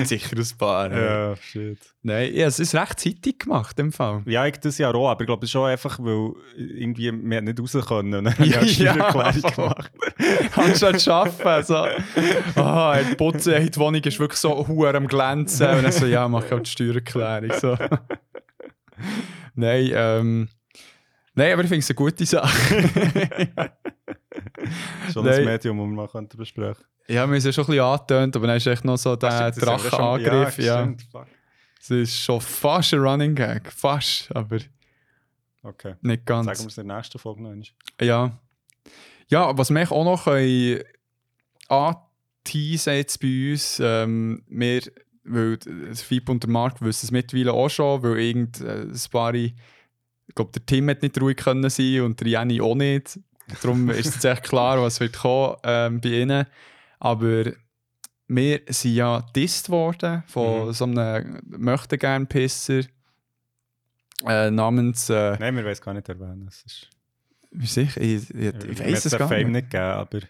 Sicher 0.04 0.36
ein 0.36 0.58
paar. 0.58 0.90
Ja. 0.90 1.28
ja, 1.30 1.36
shit. 1.36 1.78
Nein, 2.02 2.34
ja, 2.34 2.46
es 2.46 2.58
ist 2.58 2.74
recht 2.74 2.98
zeitig 2.98 3.40
gemacht, 3.40 3.78
im 3.78 3.92
Fall. 3.92 4.22
Ja, 4.26 4.44
ich 4.46 4.56
das 4.58 4.78
ja 4.78 4.90
auch, 4.92 5.08
aber 5.10 5.20
ich 5.20 5.26
glaube, 5.26 5.44
es 5.44 5.48
ist 5.48 5.52
schon 5.52 5.68
einfach, 5.68 5.98
weil 6.00 6.32
irgendwie 6.56 7.12
wir 7.12 7.40
nicht 7.40 7.60
raus 7.60 7.76
können. 7.86 8.26
Ich 8.40 8.46
Ja, 8.46 8.58
eine 8.58 8.68
Steuererklärung 8.68 9.52
voll. 9.52 9.68
gemacht. 9.68 9.92
Anstatt 10.56 11.00
zu 11.00 11.12
arbeiten. 11.12 11.66
So. 11.66 11.86
Oh, 12.56 12.92
die 13.08 13.14
Putze, 13.14 13.60
die 13.60 13.78
Wohnung 13.78 14.02
ist 14.02 14.18
wirklich 14.18 14.40
so 14.40 14.66
hure 14.66 14.96
am 14.96 15.06
Glänzen. 15.06 15.68
Und 15.68 15.84
dann 15.84 15.92
so, 15.92 16.06
ja, 16.06 16.26
mach 16.26 16.44
ich 16.44 16.52
auch 16.52 16.60
die 16.60 16.70
Steuererklärung. 16.70 17.52
So. 17.60 17.76
Nein, 19.60 19.90
ähm. 19.94 20.48
Nein, 21.34 21.52
aber 21.52 21.62
ich 21.62 21.68
finde 21.68 21.80
es 21.80 21.90
eine 21.90 21.94
gute 21.94 22.26
Sache. 22.26 22.48
Schon 25.12 25.24
Nein. 25.24 25.40
ein 25.40 25.44
Medium, 25.44 25.78
das 25.78 25.86
wir 25.86 25.94
mal 25.94 26.08
könnten 26.08 26.36
besprechen 26.36 26.84
ja, 27.10 27.28
wir 27.28 27.38
ja 27.38 27.52
schon 27.52 27.64
ein 27.64 27.66
bisschen 27.66 27.84
angetönt, 27.84 28.36
aber 28.36 28.46
dann 28.46 28.56
ist 28.56 28.66
echt 28.66 28.84
noch 28.84 28.96
so 28.96 29.16
der 29.16 29.50
Drachenangriff. 29.50 30.58
Ja, 30.58 30.94
fuck. 31.10 31.26
Es 31.80 31.90
ist 31.90 32.16
schon 32.16 32.40
fast 32.40 32.94
ein 32.94 33.00
Running 33.00 33.34
Gag. 33.34 33.72
Fast, 33.72 34.34
aber 34.34 34.58
Okay. 35.62 35.94
nicht 36.00 36.24
ganz. 36.24 36.46
Sagen 36.46 36.60
wir 36.60 36.66
es 36.68 36.78
in 36.78 36.88
der 36.88 36.96
nächsten 36.96 37.18
Folge 37.18 37.42
noch 37.42 37.50
einmal. 37.50 37.66
Ja. 38.00 38.38
Ja, 39.28 39.56
was 39.58 39.70
wir 39.70 39.92
auch 39.92 40.04
noch 40.04 40.24
können 40.24 40.82
anteasen 41.68 42.94
jetzt 42.94 43.20
bei 43.20 43.52
uns, 43.52 43.80
ähm, 43.82 44.42
wir, 44.48 44.82
weil 45.32 45.56
das 45.88 46.02
Fieb 46.02 46.28
und 46.28 46.42
der 46.42 46.50
Marc 46.50 46.80
wissen 46.82 47.06
es 47.06 47.10
mittlerweile 47.10 47.52
auch 47.52 47.68
schon, 47.68 48.02
weil 48.02 48.18
irgend 48.18 48.60
äh, 48.60 48.82
ein 48.82 49.00
paar, 49.10 49.34
ich 49.34 49.54
glaube, 50.34 50.52
der 50.52 50.64
Tim 50.66 50.88
hat 50.88 51.02
nicht 51.02 51.20
ruhig 51.20 51.36
können 51.36 51.68
sein 51.70 52.02
und 52.02 52.20
der 52.20 52.28
Jenny 52.28 52.60
auch 52.60 52.74
nicht. 52.74 53.18
Darum 53.62 53.90
ist 53.90 54.14
jetzt 54.14 54.24
echt 54.24 54.44
klar, 54.44 54.80
was 54.80 55.00
wird 55.00 55.16
kommen 55.18 55.56
ähm, 55.64 56.00
bei 56.00 56.08
ihnen. 56.10 56.46
Aber 57.00 57.44
wir 58.28 58.60
sind 58.68 58.94
ja 58.94 59.22
disst 59.34 59.70
worden 59.70 60.22
von 60.28 60.66
Mhm. 60.68 60.72
so 60.72 60.84
einem 60.84 61.40
Möchtegern-Pisser 61.46 62.82
äh, 64.26 64.50
namens, 64.50 65.10
äh, 65.10 65.36
Nein, 65.40 65.56
wir 65.56 65.64
es 65.66 65.80
gar 65.80 65.94
nicht 65.94 66.08
erwähnen. 66.08 66.46
Es 66.48 66.62
ist, 66.64 66.90
wie 67.50 67.66
sicher, 67.66 68.00
ich, 68.00 68.30
ich, 68.30 68.34
ich 68.34 68.78
mir 68.78 68.92
weiß 68.92 69.04
es 69.06 69.18
gar 69.18 69.28
Fame 69.28 69.50
nicht. 69.50 69.62
nicht 69.64 69.70
gegeben, 69.70 69.84
aber 69.84 70.20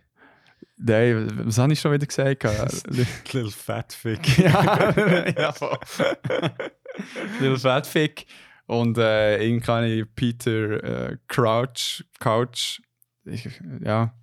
Nein, 0.83 1.31
was 1.47 1.59
habe 1.59 1.75
ich 1.75 1.81
schon 1.81 1.93
wieder 1.93 2.07
gesagt? 2.07 2.45
Little 2.87 3.51
Fat 3.51 3.93
Fick. 3.93 4.39
ja, 4.39 4.95
ja. 5.39 5.55
Little 7.41 7.59
Fatfick 7.59 8.27
und 8.67 8.97
äh, 8.97 9.45
irgendeine 9.45 10.07
Peter 10.07 11.11
äh, 11.11 11.17
Crouch, 11.29 12.05
Couch, 12.19 12.81
ich, 13.25 13.49
ja, 13.85 14.15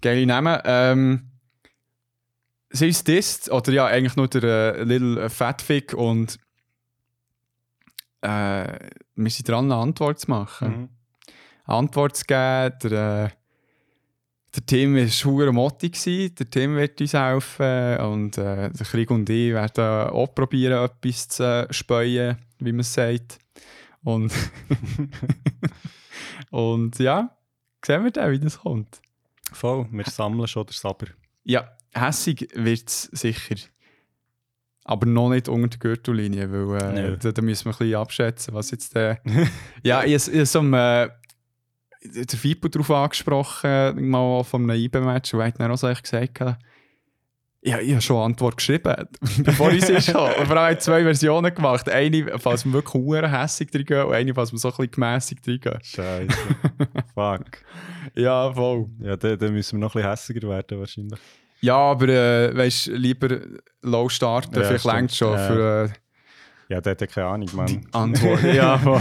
geile 0.00 0.24
Namen. 0.24 0.60
Ähm, 0.64 1.30
sie 2.70 2.88
ist 2.88 3.06
das, 3.06 3.50
oder 3.50 3.72
ja, 3.72 3.86
eigentlich 3.86 4.16
nur 4.16 4.28
der 4.28 4.76
äh, 4.76 4.84
Little 4.84 5.28
Fatfick 5.28 5.92
und 5.92 6.38
äh, 8.22 8.78
wir 9.14 9.30
sind 9.30 9.48
dran, 9.48 9.70
eine 9.70 9.76
Antwort 9.76 10.20
zu 10.20 10.30
machen. 10.30 10.68
Mhm. 10.68 10.88
Antwort 11.64 12.16
zu 12.16 12.24
geben. 12.24 12.78
Der, 12.84 13.32
der 14.54 14.66
Tim 14.66 14.94
war 14.94 15.52
Motti. 15.52 15.90
gewesen. 15.90 16.34
Der 16.34 16.50
Tim 16.50 16.76
wird 16.76 17.00
uns 17.00 17.14
helfen. 17.14 17.96
Und 17.98 18.38
äh, 18.38 18.70
der 18.70 18.86
Krieg 18.86 19.10
und 19.10 19.28
ich 19.30 19.52
werden 19.52 20.10
auch 20.10 20.34
probieren, 20.34 20.84
etwas 20.84 21.28
zu 21.28 21.66
speuen, 21.70 22.36
wie 22.58 22.72
man 22.72 22.82
sagt. 22.82 23.38
Und, 24.04 24.32
und 26.50 26.98
ja, 26.98 27.36
sehen 27.84 28.04
wir 28.04 28.10
dann, 28.10 28.32
wie 28.32 28.40
das 28.40 28.58
kommt. 28.58 29.00
Voll, 29.52 29.86
wir 29.90 30.04
sammeln 30.04 30.46
schon 30.48 30.66
den 30.66 30.72
Saber. 30.72 31.06
Ja, 31.44 31.68
hässig 31.94 32.48
wird 32.54 32.88
es 32.88 33.02
sicher. 33.12 33.56
Aber 34.84 35.06
noch 35.06 35.30
nicht 35.30 35.48
unter 35.48 35.68
der 35.68 35.78
Gürtellinie, 35.78 36.50
weil 36.50 36.98
äh, 36.98 37.16
da, 37.16 37.30
da 37.30 37.42
müssen 37.42 37.66
wir 37.66 37.72
ein 37.72 37.78
bisschen 37.78 37.94
abschätzen, 37.94 38.54
was 38.54 38.72
jetzt 38.72 38.94
der. 38.96 39.20
ja, 39.84 40.02
ich, 40.02 40.26
ich 40.26 40.50
so 40.50 40.60
äh, 40.60 41.08
der 42.04 42.38
Fipo 42.38 42.68
darauf 42.68 42.90
angesprochen, 42.90 44.08
mal 44.10 44.42
von 44.44 44.68
einem 44.70 44.80
IB-Match, 44.80 45.34
und 45.34 45.40
er 45.40 45.46
hat 45.46 45.60
dann 45.60 45.70
auch 45.70 45.76
so 45.76 45.88
gesagt, 45.88 46.40
ja, 47.64 47.78
ich 47.78 47.92
habe 47.92 48.00
schon 48.00 48.16
eine 48.16 48.24
Antwort 48.24 48.56
geschrieben, 48.56 48.92
bevor 49.44 49.70
ich 49.70 49.84
sie 49.84 50.00
schon. 50.02 50.32
Und 50.32 50.46
vor 50.48 50.56
allem 50.56 50.80
zwei 50.80 51.04
Versionen 51.04 51.54
gemacht. 51.54 51.88
Eine, 51.88 52.36
falls 52.40 52.64
wir 52.64 52.72
wirklich 52.72 52.94
hure 52.94 53.30
hässig 53.30 53.70
drin 53.70 53.84
gehen, 53.84 54.02
und 54.04 54.14
eine, 54.14 54.34
falls 54.34 54.50
wir 54.50 54.58
so 54.58 54.66
ein 54.68 54.72
bisschen 54.72 54.90
gemässigt 54.90 55.46
drin 55.46 55.60
gehen. 55.60 55.78
Scheiße. 55.82 56.36
Fuck. 57.14 57.44
Ja, 58.14 58.52
voll. 58.52 58.88
Ja, 59.00 59.16
dann, 59.16 59.38
dann 59.38 59.52
müssen 59.54 59.78
wir 59.78 59.86
noch 59.86 59.94
ein 59.94 60.02
bisschen 60.02 60.10
hässiger 60.10 60.48
werden 60.48 60.78
wahrscheinlich. 60.80 61.18
Ja, 61.60 61.76
aber 61.76 62.08
äh, 62.08 62.54
weißt 62.54 62.88
lieber 62.88 63.38
low 63.80 64.08
starten, 64.08 64.56
Ja, 64.58 64.64
vielleicht 64.64 64.84
längt 64.84 65.12
schon 65.14 65.32
Ja. 65.32 65.46
für 65.46 65.84
äh, 66.68 66.74
Ja, 66.74 66.80
der 66.80 66.90
hat 66.90 67.00
ja 67.00 67.06
keine 67.06 67.26
Ahnung, 67.28 67.48
Mann. 67.54 67.86
Antwort. 67.92 68.42
ja, 68.52 68.76
voll. 68.76 69.00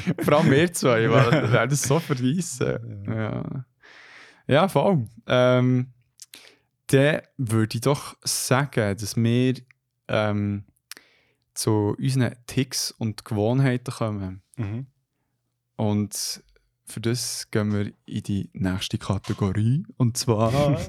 Vor 0.22 0.38
allem 0.38 0.50
wir 0.50 0.72
zwei, 0.72 1.10
weil 1.10 1.30
wir 1.30 1.52
werden 1.52 1.70
das 1.70 1.82
so 1.82 1.98
verreissen. 1.98 3.04
Ja, 3.06 3.64
ja 4.46 4.68
voll. 4.68 5.06
Ähm, 5.26 5.92
dann 6.88 7.20
würde 7.36 7.76
ich 7.76 7.82
doch 7.82 8.16
sagen, 8.22 8.96
dass 8.96 9.16
wir 9.16 9.54
ähm, 10.08 10.64
zu 11.54 11.96
unseren 11.98 12.34
Ticks 12.46 12.90
und 12.92 13.24
Gewohnheiten 13.24 13.92
kommen. 13.92 14.42
Mhm. 14.56 14.86
Und 15.76 16.42
für 16.84 17.00
das 17.00 17.50
gehen 17.50 17.72
wir 17.72 17.92
in 18.06 18.22
die 18.22 18.50
nächste 18.52 18.98
Kategorie. 18.98 19.84
Und 19.96 20.16
zwar. 20.16 20.80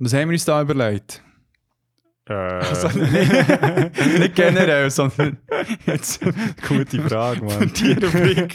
Was 0.00 0.14
haben 0.14 0.30
wir 0.30 0.34
uns 0.34 0.44
da 0.46 0.62
überlegt? 0.62 1.22
Äh, 2.26 2.32
Also, 2.32 2.88
nicht, 2.98 4.34
generell, 4.34 4.90
sondern 4.90 5.36
jetzt 5.86 6.20
gute 6.66 7.02
Frage, 7.02 7.44
Mann. 7.44 7.70
die 7.76 7.92
Rubrik. 7.92 8.54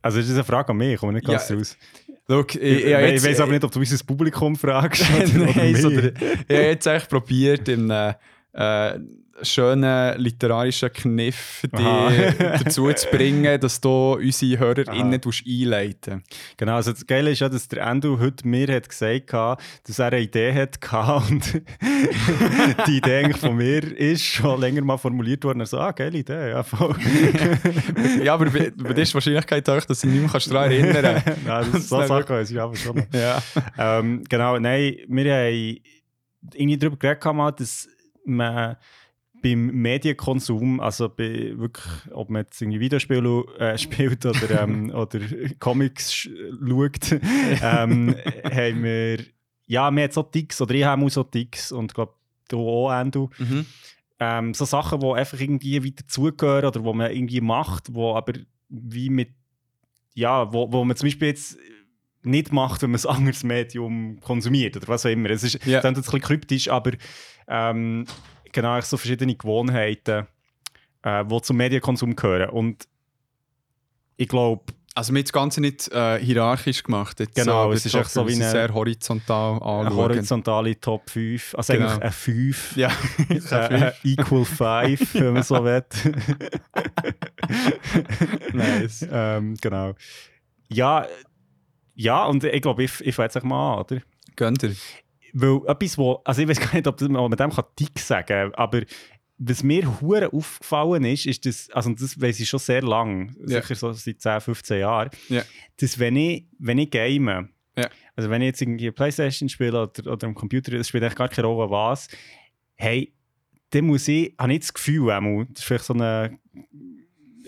Also 0.00 0.18
ist 0.20 0.28
das 0.30 0.36
eine 0.36 0.44
Frage 0.44 0.70
an 0.70 0.78
mich? 0.78 0.94
Ich 0.94 1.00
komme 1.00 1.12
nicht 1.12 1.26
ganz 1.26 1.48
Ja, 1.48 1.56
raus. 1.56 1.76
Look, 2.28 2.54
ich, 2.54 2.62
Ich, 2.62 2.84
ich, 2.86 3.12
ich 3.14 3.24
weiß 3.24 3.40
aber 3.40 3.52
nicht, 3.52 3.64
ob 3.64 3.70
du 3.72 3.78
unser 3.80 4.04
Publikum 4.04 4.56
fragst 4.56 5.04
oder, 5.14 5.42
oder 5.42 5.52
Nein, 5.56 5.76
sondern 5.76 6.14
ich 6.16 6.56
habe 6.56 6.62
jetzt 6.62 6.86
echt 6.86 7.10
probiert, 7.10 7.68
in 7.68 7.90
einem 7.90 8.14
äh, 8.52 8.98
schönen 9.42 10.18
literarischen 10.18 10.92
Kniff 10.92 11.62
dich 11.62 12.38
dazu 12.38 12.92
zu 12.92 13.08
bringen, 13.08 13.60
dass 13.60 13.80
du 13.80 14.14
unsere 14.14 14.58
HörerInnen 14.58 15.20
einleiten 15.46 16.22
Genau, 16.56 16.76
also 16.76 16.92
das 16.92 17.06
Geile 17.06 17.30
ist 17.30 17.40
ja, 17.40 17.48
dass 17.48 17.68
der 17.68 17.82
Endo 17.82 18.18
heute 18.18 18.46
mir 18.46 18.68
hat 18.74 18.88
gesagt 18.88 19.32
hat, 19.32 19.62
dass 19.84 19.98
er 19.98 20.06
eine 20.06 20.20
Idee 20.20 20.52
hat 20.52 20.78
und 21.30 21.62
die 22.86 22.96
Idee 22.96 23.32
von 23.34 23.56
mir 23.56 23.82
ist 23.96 24.24
schon 24.24 24.60
länger 24.60 24.82
mal 24.82 24.96
formuliert 24.96 25.44
worden. 25.44 25.60
Er 25.60 25.66
so, 25.66 25.78
ah, 25.78 25.92
geile 25.92 26.18
Idee, 26.18 26.50
ja, 26.50 26.62
voll. 26.62 26.94
Ja, 28.22 28.34
aber 28.34 28.46
bei, 28.46 28.72
bei 28.74 28.92
dir 28.92 29.02
ist 29.02 29.10
die 29.10 29.14
Wahrscheinlichkeit 29.14 29.68
hoch, 29.68 29.84
dass 29.84 30.02
ich 30.02 30.10
mich 30.10 30.20
nicht 30.20 30.32
mehr 30.32 30.40
daran 30.40 30.70
erinnern 30.70 31.22
kann. 31.22 31.36
Nein, 31.44 31.66
das, 31.72 31.88
so 31.88 31.98
Das 31.98 32.08
Sachen 32.08 32.28
weiß 32.28 32.50
ich 32.50 32.60
aber 32.60 32.76
schon. 32.76 33.06
ja. 33.12 33.42
ähm, 33.78 34.24
genau, 34.28 34.58
nein, 34.58 34.96
wir 35.08 35.34
haben 35.34 35.78
irgendwie 36.54 36.78
darüber 36.78 36.96
geredet, 36.96 37.60
dass 37.60 37.88
man 38.24 38.76
beim 39.48 39.66
Medienkonsum, 39.66 40.80
also 40.80 41.08
bei 41.08 41.52
wirklich, 41.56 41.84
ob 42.12 42.30
man 42.30 42.42
jetzt 42.42 42.60
irgendwie 42.60 42.80
Videospiele 42.80 43.44
äh, 43.58 43.78
spielt 43.84 44.26
oder, 44.26 44.62
ähm, 44.62 44.90
oder 44.90 45.20
Comics 45.60 46.12
sch- 46.12 46.30
schaut, 46.68 47.12
ähm, 47.62 48.14
haben 48.44 48.82
wir, 48.82 49.18
ja, 49.66 49.90
wir 49.90 50.02
haben 50.02 50.10
so 50.12 50.22
Ticks, 50.22 50.60
oder 50.60 50.74
ich 50.74 50.84
habe 50.84 51.04
auch 51.04 51.08
so 51.10 51.22
Ticks 51.22 51.72
und 51.72 51.90
ich 51.90 51.94
glaube, 51.94 52.14
du 52.48 52.58
auch, 52.60 52.92
Endo. 52.92 53.30
Mhm. 53.38 53.66
Ähm, 54.18 54.54
so 54.54 54.64
Sachen, 54.64 55.00
die 55.00 55.06
einfach 55.12 55.38
irgendwie 55.38 55.82
wieder 55.82 56.02
dazugehören 56.02 56.64
oder 56.66 56.82
wo 56.84 56.92
man 56.92 57.10
irgendwie 57.10 57.40
macht, 57.40 57.92
wo 57.94 58.14
aber 58.14 58.32
wie 58.68 59.10
mit, 59.10 59.28
ja, 60.14 60.52
wo, 60.52 60.72
wo 60.72 60.84
man 60.84 60.96
zum 60.96 61.06
Beispiel 61.08 61.28
jetzt 61.28 61.58
nicht 62.22 62.52
macht, 62.52 62.82
wenn 62.82 62.90
man 62.90 63.00
ein 63.00 63.06
anderes 63.16 63.44
Medium 63.44 64.18
konsumiert 64.20 64.76
oder 64.76 64.88
was 64.88 65.04
auch 65.06 65.10
immer. 65.10 65.30
Es 65.30 65.44
ist 65.44 65.54
Ja. 65.66 65.80
das 65.80 65.84
jetzt 65.84 65.84
ein 65.84 65.94
bisschen 66.02 66.20
kryptisch, 66.20 66.68
aber 66.68 66.92
ähm, 67.46 68.06
genau, 68.56 68.80
so 68.80 68.96
verschiedene 68.96 69.34
Gewohnheiten, 69.36 70.26
äh, 71.02 71.24
die 71.24 71.42
zum 71.42 71.56
Medienkonsum 71.56 72.16
gehören. 72.16 72.50
Und 72.50 72.88
ich 74.16 74.28
glaube, 74.28 74.64
Also 74.94 75.12
wir 75.12 75.18
haben 75.18 75.24
das 75.24 75.32
Ganze 75.32 75.60
nicht 75.60 75.88
äh, 75.92 76.18
hierarchisch 76.24 76.82
gemacht. 76.82 77.20
Jetzt 77.20 77.34
Genau, 77.34 77.70
es 77.70 77.84
ist 77.84 77.94
echt 77.94 78.08
so 78.10 78.26
wie 78.26 78.34
eine- 78.34 78.50
sehr 78.50 78.72
horizontal 78.72 79.60
eine 79.60 79.62
anschauen. 79.62 79.96
horizontale 79.96 80.80
Top 80.80 81.10
5, 81.10 81.54
also 81.54 81.72
Genau. 81.74 81.86
eigentlich 81.88 82.02
eine 82.02 82.12
5. 82.12 82.76
Ja, 82.76 82.88
Äh, 83.28 83.88
äh, 83.88 83.92
equal 84.04 84.44
5, 84.46 85.14
wenn 85.14 85.32
man 85.34 85.42
so 85.42 85.62
will. 85.62 85.84
nice. 88.52 89.06
ähm, 89.10 89.54
genau. 89.60 89.94
Ja, 90.68 91.06
ja, 91.94 92.24
und 92.24 92.42
ich 92.44 92.62
glaube, 92.62 92.84
ich, 92.84 93.00
ich 93.04 93.14
fange 93.14 93.28
jetzt 93.32 93.44
mal 93.44 93.74
an, 93.74 93.78
oder? 93.80 94.00
Gönnt 94.34 94.62
ihr? 94.62 94.74
Weil 95.38 95.60
etwas, 95.66 95.98
wo, 95.98 96.20
also 96.24 96.40
ich 96.42 96.48
weiß 96.48 96.60
gar 96.60 96.74
nicht, 96.74 96.86
ob 96.86 96.96
das- 96.96 97.08
man 97.08 97.30
dem 97.30 97.50
kann 97.50 97.64
Tick 97.76 97.98
sagen 97.98 98.26
kann, 98.26 98.54
aber 98.54 98.82
was 99.38 99.62
mir 99.62 100.00
hure 100.00 100.32
aufgefallen 100.32 101.04
ist, 101.04 101.26
ist, 101.26 101.44
dass, 101.44 101.68
also 101.70 101.90
das 101.92 102.18
weiß 102.18 102.40
ich 102.40 102.48
schon 102.48 102.58
sehr 102.58 102.80
lang, 102.80 103.36
Ja. 103.46 103.60
sicher 103.60 103.74
so 103.74 103.92
seit 103.92 104.18
10, 104.20 104.40
15 104.40 104.80
Jahren, 104.80 105.10
Ja. 105.28 105.42
dass 105.78 105.98
wenn 105.98 106.16
ich, 106.16 106.46
wenn 106.58 106.78
ich 106.78 106.90
game, 106.90 107.28
Ja. 107.76 107.90
also 108.16 108.30
wenn 108.30 108.40
ich 108.40 108.46
jetzt 108.46 108.62
irgendwie 108.62 108.90
Playstation 108.90 109.50
spiele 109.50 109.82
oder, 109.82 110.10
oder 110.10 110.26
am 110.26 110.34
Computer, 110.34 110.70
das 110.72 110.88
spielt 110.88 111.02
eigentlich 111.04 111.16
gar 111.16 111.28
keine 111.28 111.48
Rolle 111.48 111.70
was, 111.70 112.08
hey, 112.76 113.12
dann 113.70 113.84
muss 113.84 114.08
ich, 114.08 114.34
habe 114.38 114.54
ich 114.54 114.60
das 114.60 114.72
Gefühl, 114.72 115.10
einmal, 115.10 115.44
das 115.50 115.58
ist 115.58 115.64
vielleicht 115.64 115.84
so 115.84 115.92
eine 115.92 116.38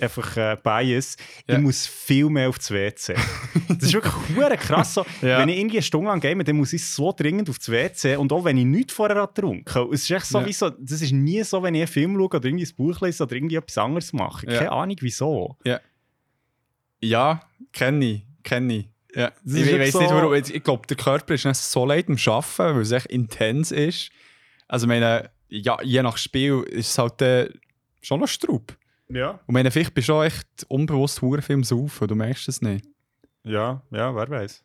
einfach 0.03 0.37
äh, 0.37 0.57
Bias, 0.63 1.17
Ja. 1.47 1.57
ich 1.57 1.61
muss 1.63 1.87
viel 1.87 2.29
mehr 2.29 2.49
auf 2.49 2.59
das 2.59 2.71
WC. 2.71 3.15
das 3.69 3.79
ist 3.83 3.93
wirklich 3.95 4.61
krass. 4.61 4.95
So, 4.95 5.05
Ja. 5.23 5.39
Wenn 5.41 5.49
ich 5.49 5.59
irgendwie 5.59 5.79
eine 5.79 5.83
Stunde 5.83 6.09
lang 6.09 6.21
game, 6.21 6.45
dann 6.45 6.57
muss 6.57 6.73
ich 6.73 6.85
so 6.85 7.13
dringend 7.17 7.49
auf 7.51 7.59
das 7.59 7.69
WC 7.71 8.17
und 8.17 8.33
auch 8.33 8.45
wenn 8.45 8.57
ich 8.59 8.65
nichts 8.65 8.93
vorher 8.93 9.27
getrunken 9.27 9.93
Es 9.93 10.03
ist 10.03 10.11
echt 10.11 10.27
so 10.27 10.41
Ja. 10.41 10.47
wie 10.47 10.53
so, 10.53 10.71
das 10.71 11.03
ist 11.03 11.13
nie 11.13 11.43
so, 11.43 11.63
wenn 11.63 11.75
ich 11.75 11.81
einen 11.83 11.89
Film 11.89 12.15
schaue 12.15 12.25
oder 12.27 12.45
irgendwie 12.45 12.65
ein 12.67 12.77
Buch 12.77 13.01
lese 13.01 13.23
oder 13.23 13.35
irgendwie 13.37 13.57
etwas 13.57 13.79
anderes 13.79 14.13
mache. 14.13 14.47
Ja. 14.51 14.59
Keine 14.59 14.73
Ahnung 14.73 14.97
wieso. 15.01 15.57
Ja, 17.01 17.41
kenne 17.73 18.05
ich. 18.05 18.27
Kenne 18.43 18.75
ich. 18.79 18.89
Ja. 19.15 19.33
Das 19.45 19.55
Ich, 19.55 19.67
weiß 19.73 19.79
nicht, 19.95 20.09
so- 20.09 20.15
warum. 20.15 20.35
Ich 20.35 20.63
glaube, 20.63 20.87
der 20.87 20.97
Körper 20.97 21.35
ist 21.35 21.45
nicht 21.45 21.57
so 21.57 21.85
leid 21.85 22.09
am 22.09 22.17
Arbeiten, 22.27 22.75
weil 22.77 22.83
es 22.83 22.93
echt 22.93 23.07
intens 23.07 23.71
ist. 23.73 24.11
Also, 24.69 24.85
ich 24.87 24.89
meine, 24.89 25.31
ja, 25.49 25.79
je 25.83 26.03
nach 26.03 26.17
Spiel 26.19 26.63
ist 26.71 26.91
es 26.91 26.99
halt 26.99 27.23
äh, 27.23 27.49
schon 28.03 28.21
noch 28.21 28.29
Straub. 28.29 28.77
Ja. 29.11 29.41
Und 29.47 29.55
meine, 29.55 29.71
vielleicht 29.71 29.95
bist 29.95 30.09
du 30.09 30.15
auch 30.15 30.25
echt 30.25 30.47
unbewusst 30.69 31.23
hure 31.23 31.43
Film 31.43 31.65
saufen, 31.65 32.09
du 32.09 32.15
merkst 32.15 32.49
es 32.49 32.61
nicht. 32.61 32.87
Ja, 33.45 33.83
ja, 33.91 34.15
wer 34.15 34.29
weiß. 34.29 34.63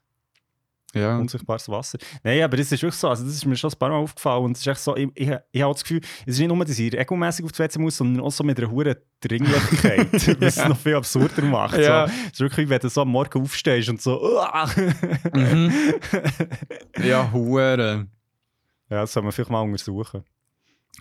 Ja. 0.93 1.17
Unsichtbares 1.17 1.67
Wasser. 1.69 1.97
Nein, 2.23 2.43
aber 2.43 2.55
das 2.55 2.71
ist 2.71 2.83
wirklich 2.83 2.99
so, 2.99 3.09
also 3.09 3.25
das 3.25 3.33
ist 3.33 3.45
mir 3.45 3.55
schon 3.55 3.71
ein 3.71 3.79
paar 3.79 3.89
Mal 3.89 3.97
aufgefallen 3.97 4.45
und 4.45 4.51
es 4.51 4.59
ist 4.59 4.67
echt 4.67 4.79
so, 4.79 4.95
ich, 4.95 5.09
ich, 5.15 5.31
ich 5.51 5.61
habe 5.61 5.73
das 5.73 5.81
Gefühl, 5.81 6.01
es 6.25 6.35
ist 6.35 6.39
nicht 6.39 6.47
nur, 6.47 6.63
dass 6.63 6.77
ich 6.77 6.93
regelmäßig 6.93 7.45
auf 7.45 7.51
die 7.51 7.59
WC 7.59 7.79
muss, 7.79 7.97
sondern 7.97 8.23
auch 8.23 8.31
so 8.31 8.43
mit 8.43 8.59
einer 8.59 8.69
hohen 8.69 8.95
Dringlichkeit, 9.19 10.13
was 10.39 10.57
es 10.57 10.67
noch 10.67 10.77
viel 10.77 10.95
absurder 10.95 11.41
macht. 11.43 11.77
Ja. 11.77 12.07
So, 12.07 12.13
es 12.13 12.31
ist 12.33 12.39
wirklich, 12.41 12.69
wenn 12.69 12.79
du 12.79 12.89
so 12.89 13.01
am 13.01 13.09
Morgen 13.09 13.41
aufstehst 13.41 13.89
und 13.89 14.01
so. 14.01 14.39
Mhm. 15.33 15.95
ja, 17.03 17.31
hure. 17.31 18.07
ja, 18.89 19.01
das 19.01 19.13
soll 19.13 19.23
man 19.23 19.31
vielleicht 19.31 19.49
mal 19.49 19.61
untersuchen. 19.61 20.23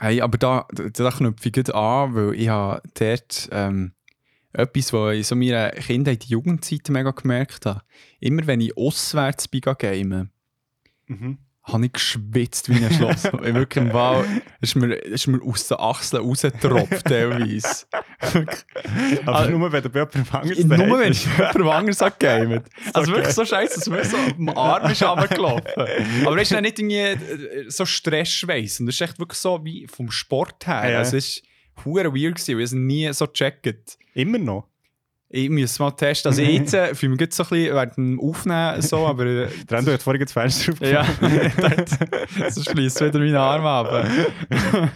Hey, 0.01 0.21
aber 0.21 0.39
da, 0.39 0.67
da, 0.73 1.11
knüpfe 1.11 1.49
ich 1.49 1.53
gerade 1.53 1.75
an, 1.75 2.15
weil 2.15 2.35
ich 2.35 2.49
habe 2.49 2.83
dort 2.95 3.49
ähm, 3.53 3.93
etwas, 4.53 4.93
was 4.93 5.15
ich 5.15 5.27
so 5.27 5.35
in 5.35 5.41
meiner 5.41 5.71
Kindheit, 5.71 6.25
Jugendzeit 6.25 6.89
mega 6.89 7.11
gemerkt 7.11 7.67
habe. 7.67 7.83
Immer 8.21 8.47
wenn 8.47 8.61
ich 8.61 8.77
auswärts 8.77 9.49
bin 9.49 9.61
game, 9.79 10.31
Mhm. 11.09 11.39
Habe 11.65 11.87
ich 11.87 11.93
geschwitzt 11.93 12.69
wie 12.69 12.85
ein 12.85 12.93
Schloss. 12.93 13.25
ich 13.25 13.55
wirklich 13.55 13.77
im 13.85 13.93
Wald, 13.93 14.27
ist 14.61 14.75
mir, 14.75 14.95
ist 14.95 15.27
mir 15.29 15.41
aus 15.43 15.69
den 15.69 15.79
Achseln 15.79 16.25
rausgetropft 16.25 17.05
teilweise. 17.05 17.87
Aber 19.25 19.39
Ah, 19.39 19.47
nur, 19.47 19.71
wenn 19.71 19.83
du 19.83 19.89
jemandem 19.89 20.25
anderes 20.33 20.65
Nur 20.65 20.99
wenn 20.99 21.13
ich 21.13 21.25
jemand 21.25 21.57
anderes 21.57 22.01
habe 22.01 22.15
gegamet. 22.19 22.65
Also 22.93 23.13
okay. 23.13 23.21
wirklich 23.21 23.35
so 23.35 23.45
scheiße, 23.45 23.75
dass 23.77 23.89
mir 23.89 24.05
so 24.05 24.17
am 24.17 24.49
Arm 24.51 24.91
ist 24.91 25.03
runtergelaufen. 25.03 26.27
Aber 26.27 26.37
es 26.37 26.43
ist 26.43 26.53
dann 26.53 26.63
nicht 26.65 26.79
irgendwie 26.79 26.97
äh, 26.97 27.65
so 27.69 27.87
Stressschweiß. 27.87 28.81
Und 28.81 28.87
das 28.87 28.97
ist 28.97 29.01
echt 29.01 29.19
wirklich 29.19 29.39
so 29.39 29.65
wie 29.65 29.87
vom 29.87 30.11
Sport 30.11 30.67
her. 30.67 30.91
Ja. 30.91 30.99
Also 30.99 31.17
es 31.17 31.43
war 31.77 31.85
hure 31.85 32.13
weird, 32.13 32.35
gewesen, 32.35 32.55
weil 32.57 32.61
ich 32.61 32.65
es 32.65 32.73
nie 32.73 33.13
so 33.13 33.27
gecheckt. 33.27 33.99
Immer 34.15 34.39
noch. 34.39 34.69
Ich 35.35 35.49
muss 35.49 35.79
mal 35.79 35.91
testen. 35.93 36.31
Also 36.31 36.43
jetzt 36.43 36.75
äh, 36.75 36.95
fühle 36.95 37.15
ich 37.15 37.21
mich 37.21 37.35
so 37.35 37.43
ein 37.45 37.49
bisschen 37.49 37.75
während 37.75 37.97
dem 37.97 38.21
Aufnehmen 38.21 38.83
so, 38.83 39.07
aber... 39.07 39.25
Äh, 39.25 39.49
Der 39.71 39.79
Endo 39.79 39.91
hat 39.93 40.03
vorhin 40.03 40.23
das 40.23 40.33
Fenster 40.33 40.75
ja, 40.87 41.01
aufgemacht. 41.01 41.89
so 42.51 42.63
schließt 42.63 43.01
wieder 43.01 43.19
meine 43.19 43.41
Arme 43.41 43.69
ab. 43.69 44.07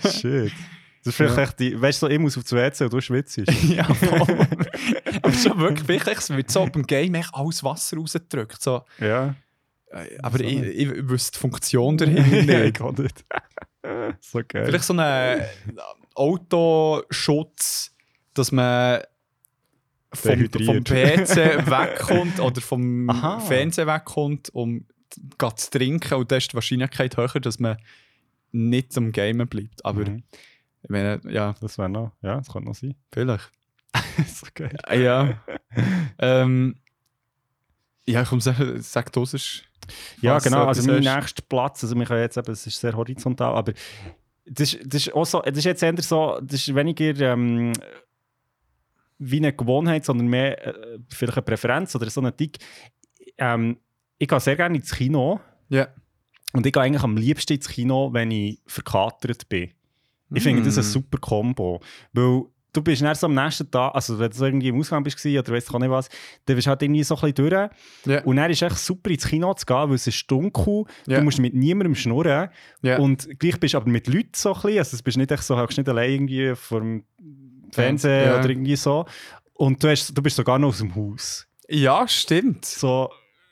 Shit. 0.11 0.53
Das 1.03 1.13
ist 1.13 1.15
vielleicht 1.17 1.37
Ja. 1.39 1.43
echt 1.45 1.59
die, 1.61 1.81
weißt 1.81 2.03
du, 2.03 2.07
so, 2.07 2.13
ich 2.13 2.19
muss 2.19 2.37
auf 2.37 2.43
das 2.45 2.53
WC 2.53 2.85
und 2.85 2.93
du 2.93 3.01
schwitzt. 3.01 3.39
ja, 3.69 3.85
voll. 3.95 4.47
aber 5.23 5.33
schon 5.33 5.59
wirklich, 5.59 6.19
es 6.19 6.29
wird 6.29 6.51
so 6.51 6.67
beim 6.67 6.83
Game 6.83 7.15
echt 7.15 7.31
alles 7.33 7.65
Wasser 7.65 7.97
rausgedrückt. 7.97 8.61
So. 8.61 8.83
ja. 9.01 9.35
Äh, 9.91 10.19
Aber 10.23 10.37
So. 10.39 10.45
ich, 10.45 10.63
ich 10.63 11.09
wüsste 11.09 11.33
die 11.39 11.39
Funktion 11.41 11.97
dahinter 11.97 12.23
ja, 12.27 12.59
nicht. 12.59 12.67
ich 12.67 12.75
kann 12.75 12.95
nicht. 12.99 13.25
so 14.21 14.41
geil. 14.47 14.67
Vielleicht 14.67 14.85
so 14.85 14.93
ein 14.95 15.43
Autoschutz, 16.15 17.93
dass 18.35 18.53
man 18.53 19.01
vom, 20.17 20.49
vom. 20.65 20.85
PC 20.85 21.37
wegkommt 21.67 22.41
oder 22.41 22.61
vom 22.61 23.09
Aha. 23.11 23.39
Fernsehen 23.41 23.87
wegkommt, 23.87 24.51
um 24.55 24.85
zu 25.11 25.71
trinken. 25.71 26.15
Und 26.15 26.31
dann 26.31 26.39
ist 26.39 26.51
die 26.51 26.55
Wahrscheinlichkeit 26.55 27.17
höher, 27.17 27.41
dass 27.41 27.59
man 27.59 27.77
nicht 28.53 28.93
zum 28.93 29.13
Gamen 29.13 29.47
bleibt. 29.49 29.85
Aber 29.85 30.09
Mhm. 30.09 30.23
ich 30.83 30.91
meine, 30.91 31.21
ja, 31.29 31.55
Das 31.61 31.79
wäre 31.79 31.89
noch, 31.89 32.13
ja, 32.23 32.37
das 32.39 32.49
könnte 32.53 32.69
noch 32.69 32.75
sein. 32.75 32.95
vielleicht. 33.13 33.51
so 34.27 34.47
geil. 34.55 34.77
Ja. 34.93 35.41
ähm, 36.19 36.77
ja, 38.07 38.25
komm, 38.25 38.41
sag, 38.41 38.57
sag 38.81 39.13
du, 39.13 39.25
sonst. 39.25 39.65
Ja, 40.21 40.39
genau. 40.39 40.67
Also 40.67 40.83
mein 40.91 41.01
nächster 41.03 41.43
Platz, 41.49 41.83
also 41.85 41.95
wir 41.97 42.05
können 42.07 42.21
jetzt 42.21 42.37
eben, 42.37 42.51
es 42.53 42.67
ist 42.67 42.79
sehr 42.81 42.95
horizontal, 42.97 43.55
aber 43.55 43.73
das, 44.45 44.75
ist- 44.75 44.81
das 44.85 45.07
ist 45.07 45.15
auch 45.15 45.25
so, 45.27 45.41
das 45.43 45.59
ist 45.59 45.65
jetzt 45.65 45.83
eher 45.83 45.95
so, 46.03 46.39
das 46.43 46.61
ist 46.67 46.75
weniger 46.75 47.33
ähm, 47.33 47.73
wie 49.19 49.39
eine 49.39 49.53
Gewohnheit, 49.53 50.05
sondern 50.05 50.29
mehr 50.29 50.67
äh, 50.67 50.99
vielleicht 51.09 51.37
eine 51.39 51.43
Präferenz 51.43 51.95
oder 51.95 52.09
so 52.11 52.21
ein 52.21 52.37
Tick. 52.37 52.59
Ähm, 53.39 53.79
ich 54.19 54.29
gehe 54.29 54.41
sehr 54.41 54.57
gerne 54.57 54.77
ins 54.77 54.93
Kino 54.95 55.41
Ja. 55.69 55.89
und 56.53 56.67
ich 56.67 56.73
gehe 56.73 56.83
eigentlich 56.83 57.03
am 57.03 57.17
liebsten 57.17 57.55
ins 57.55 57.69
Kino, 57.69 58.13
wenn 58.13 58.31
ich 58.31 58.61
verkatert 58.67 59.49
bin. 59.49 59.71
Ich 60.35 60.43
finde 60.43 60.63
das 60.63 60.77
Mm. 60.77 60.81
ein 60.81 60.83
super 60.83 61.19
Kombo, 61.19 61.81
weil 62.13 62.43
du 62.73 62.83
bist 62.83 63.01
dann 63.01 63.15
so 63.15 63.27
am 63.27 63.35
nächsten 63.35 63.71
Tag, 63.71 63.95
also 63.95 64.19
wenn 64.19 64.31
du 64.31 64.45
irgendwie 64.45 64.69
im 64.69 64.79
Ausgang 64.81 65.03
bist 65.05 65.25
oder 65.25 65.49
weißt 65.53 65.73
auch 65.75 65.79
nicht 65.79 65.89
was, 65.91 66.09
dann 66.45 66.57
bist 66.57 66.67
du 66.67 66.71
halt 66.71 66.83
irgendwie 66.83 67.05
so 67.05 67.15
ein 67.15 67.33
bisschen 67.33 67.49
durch 67.51 67.71
Ja. 68.07 68.23
und 68.25 68.37
dann 68.37 68.51
ist 68.51 68.61
es 68.63 68.71
echt 68.73 68.79
super 68.85 69.09
ins 69.11 69.27
Kino 69.27 69.55
zu 69.55 69.65
gehen, 69.65 69.77
weil 69.89 69.95
es 69.95 70.07
ist 70.07 70.31
dunkel, 70.31 70.85
Ja. 71.07 71.19
du 71.19 71.25
musst 71.25 71.39
mit 71.39 71.55
niemandem 71.55 71.95
schnurren 71.95 72.49
Ja. 72.83 72.99
und 72.99 73.39
gleich 73.39 73.59
bist 73.61 73.75
du 73.75 73.79
aber 73.79 73.89
mit 73.89 74.09
Leuten 74.09 74.31
so 74.35 74.53
ein 74.53 74.61
bisschen, 74.63 74.79
also 74.79 74.97
du 74.97 75.03
bist 75.05 75.17
nicht 75.17 75.31
echt 75.31 75.43
so, 75.45 75.57
hockst 75.57 75.79
nicht 75.79 75.89
allein 75.89 76.11
irgendwie 76.11 76.55
vor 76.57 76.81
dem 76.81 77.05
Fernsehen 77.77 78.27
Ja. 78.27 78.39
oder 78.41 78.49
irgendwie 78.51 78.77
so 78.77 79.05
und 79.55 79.83
du, 79.83 79.89
hast, 79.89 80.17
du 80.17 80.23
bist 80.23 80.37
sogar 80.37 80.59
noch 80.59 80.69
aus 80.69 80.79
dem 80.79 80.95
Haus. 80.95 81.47
ja, 81.69 82.07
stimmt. 82.09 82.65
So, 82.65 83.09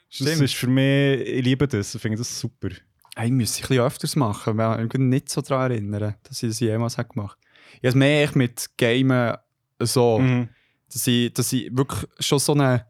das 0.09 0.29
Stimmt. 0.29 0.43
ist 0.43 0.55
für 0.55 0.67
mich, 0.69 1.21
ich 1.27 1.45
liebe 1.45 1.67
das, 1.67 1.95
ich 1.95 2.01
finde 2.03 2.19
das 2.19 2.39
super. 2.39 2.69
Hey, 3.17 3.31
müsste 3.31 3.59
ich 3.61 3.65
ein 3.65 3.69
bisschen 3.69 3.85
öfters 3.85 4.17
machen, 4.17 4.57
weil 4.59 4.87
ich 4.87 4.93
mich 4.93 5.01
nicht 5.09 5.29
so 5.31 5.41
daran 5.41 5.71
erinnere, 5.71 6.17
dass 6.25 6.43
ich 6.43 6.51
das 6.51 6.61
jemals 6.61 6.99
habe 6.99 7.09
gemacht 7.09 7.39
habe. 7.39 7.49
Ich 7.75 7.79
habe 7.79 7.89
es 7.89 7.95
mehr 7.95 8.31
mit 8.35 8.71
Gamen 8.77 9.37
so, 9.81 10.19
Mhm. 10.19 10.49
dass, 10.93 11.07
ich, 11.07 11.33
dass 11.33 11.53
ich 11.53 11.77
wirklich 11.77 12.09
schon 12.21 12.39
so 12.39 12.53
eine 12.53 12.87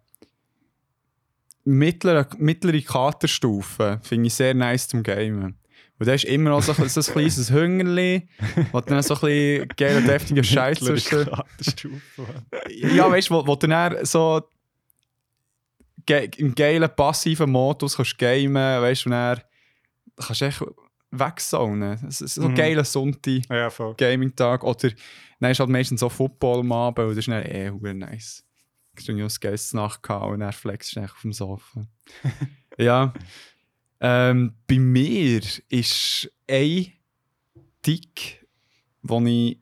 mittlere, 1.64 2.26
mittlere 2.39 2.80
Katerstufe 2.82 4.01
finde 4.03 4.26
ich 4.26 4.35
sehr 4.35 4.55
nice 4.55 4.89
zum 4.89 5.03
Gamen. 5.03 5.57
Und 5.99 6.07
da 6.09 6.14
ist 6.14 6.24
immer 6.24 6.51
noch 6.51 6.62
so, 6.62 6.72
ein- 6.72 6.88
so 6.88 7.01
ein 7.01 7.05
kleines 7.14 7.51
Hüngerli, 7.51 8.28
wo 8.72 8.80
dann 8.80 9.03
so 9.03 9.14
ein 9.14 9.20
bisschen 9.20 9.68
geiler, 9.76 10.01
deftiger 10.01 10.42
Scheiß 10.42 10.78
zwischen. 10.80 11.28
Ja, 12.70 13.11
weißt 13.11 13.30
du, 13.30 13.34
wo, 13.34 13.47
wo 13.47 13.55
du 13.57 13.66
dann 13.68 14.05
so 14.05 14.42
ge 16.07 16.28
im 16.36 16.55
geilen 16.55 16.88
passiven 16.95 17.51
Modus 17.51 17.97
kannst 17.97 18.18
gamen, 18.18 18.55
weißt 18.82 19.05
du, 19.05 19.09
und 19.09 19.12
dann 19.12 19.40
kannst 20.16 20.40
du 20.40 20.45
echt. 20.47 20.62
Es 22.09 22.20
ist 22.20 22.34
so 22.34 22.42
ein 22.42 22.51
Mhm. 22.51 22.55
geiler 22.57 22.84
Sonntag. 22.84 23.42
Ja. 23.49 23.70
Gaming-Tag. 23.97 24.64
Oder 24.64 24.90
dann 25.38 25.51
ist 25.53 25.61
halt 25.61 25.70
meistens 25.70 26.01
so 26.01 26.09
Football 26.09 26.61
am 26.61 26.72
Abend 26.72 26.99
und 26.99 27.11
das 27.11 27.18
ist 27.18 27.28
dann 27.28 27.42
eh 27.45 27.70
nice. 27.95 28.45
Du 28.97 29.01
hast 29.01 29.09
das 29.34 29.40
geilste 29.40 29.76
Nacht 29.76 30.03
gehabt 30.03 30.26
und 30.32 30.40
dann 30.40 30.53
flexst 30.53 30.97
du 30.97 31.01
auf 31.05 31.20
dem 31.22 31.32
Sofa. 31.32 31.86
ja. 32.78 33.12
Ähm, 34.07 34.52
bei 34.66 34.78
mir 34.78 35.40
ist 35.70 36.30
ein 36.46 36.92
Tick, 37.80 38.46
den 39.02 39.26
ich 39.26 39.59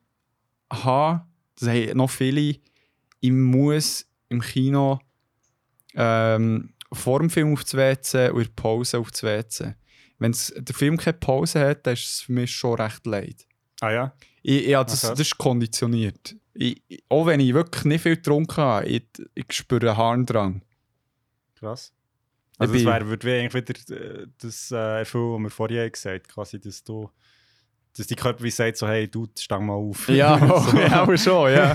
habe, 0.73 1.25
das 1.55 1.69
haben 1.69 1.97
noch 1.97 2.11
viele, 2.11 2.57
ich 3.21 3.31
muss 3.31 4.05
im 4.29 4.41
Kino 4.41 4.99
ähm, 5.95 6.73
vor 6.93 7.21
dem 7.21 7.31
Film 7.31 7.53
auf 7.53 7.63
WC 7.73 8.31
und 8.31 8.39
in 8.41 8.45
der 8.47 8.53
Pause 8.57 8.99
auf 8.99 9.11
WC. 9.23 9.75
Wenn 10.19 10.35
der 10.57 10.75
Film 10.75 10.97
keine 10.97 11.19
Pause 11.19 11.61
hat, 11.61 11.87
dann 11.87 11.95
ist 11.95 12.05
es 12.05 12.21
für 12.23 12.33
mich 12.33 12.51
schon 12.51 12.81
recht 12.81 13.07
leid. 13.07 13.47
Ah 13.81 13.91
ja? 13.93 14.13
Ich, 14.43 14.75
hab 14.75 14.89
das, 14.89 15.05
Okay. 15.05 15.13
das 15.13 15.21
ist 15.21 15.39
konditioniert. 15.39 16.35
Ich, 16.55 16.83
ich- 16.89 17.05
auch 17.09 17.27
wenn 17.27 17.39
ich 17.39 17.55
wirklich 17.55 17.85
nicht 17.85 18.03
viel 18.03 18.17
getrunken 18.17 18.57
habe, 18.57 18.87
ich, 18.87 19.05
ich 19.35 19.47
spüre 19.53 19.89
einen 19.91 19.97
Harndrang. 19.97 20.63
Krass. 21.55 21.93
Also 22.59 22.75
das 22.75 22.85
wäre 22.85 23.09
würd 23.09 23.25
wie 23.25 23.33
eigentlich 23.33 23.55
wieder 23.55 23.97
äh, 23.97 24.27
das 24.41 24.71
äh, 24.71 24.99
erfüllen, 25.01 25.35
was 25.35 25.43
wir 25.43 25.51
vorher 25.51 25.91
gesagt 25.91 26.29
haben, 26.29 26.35
quasi, 26.35 26.61
dass 26.61 26.85
du 26.85 27.11
dass 27.97 28.07
die 28.07 28.15
Körper 28.17 28.43
wie 28.43 28.51
sagt 28.51 28.79
so, 28.79 28.89
hey, 28.89 29.07
du, 29.09 29.27
stang 29.39 29.67
mal 29.67 29.75
auf. 29.75 30.09
Ja, 30.09 30.39
so. 30.71 30.79
ja 30.79 31.03
aber 31.03 31.19
schon, 31.19 31.53
ja. 31.53 31.75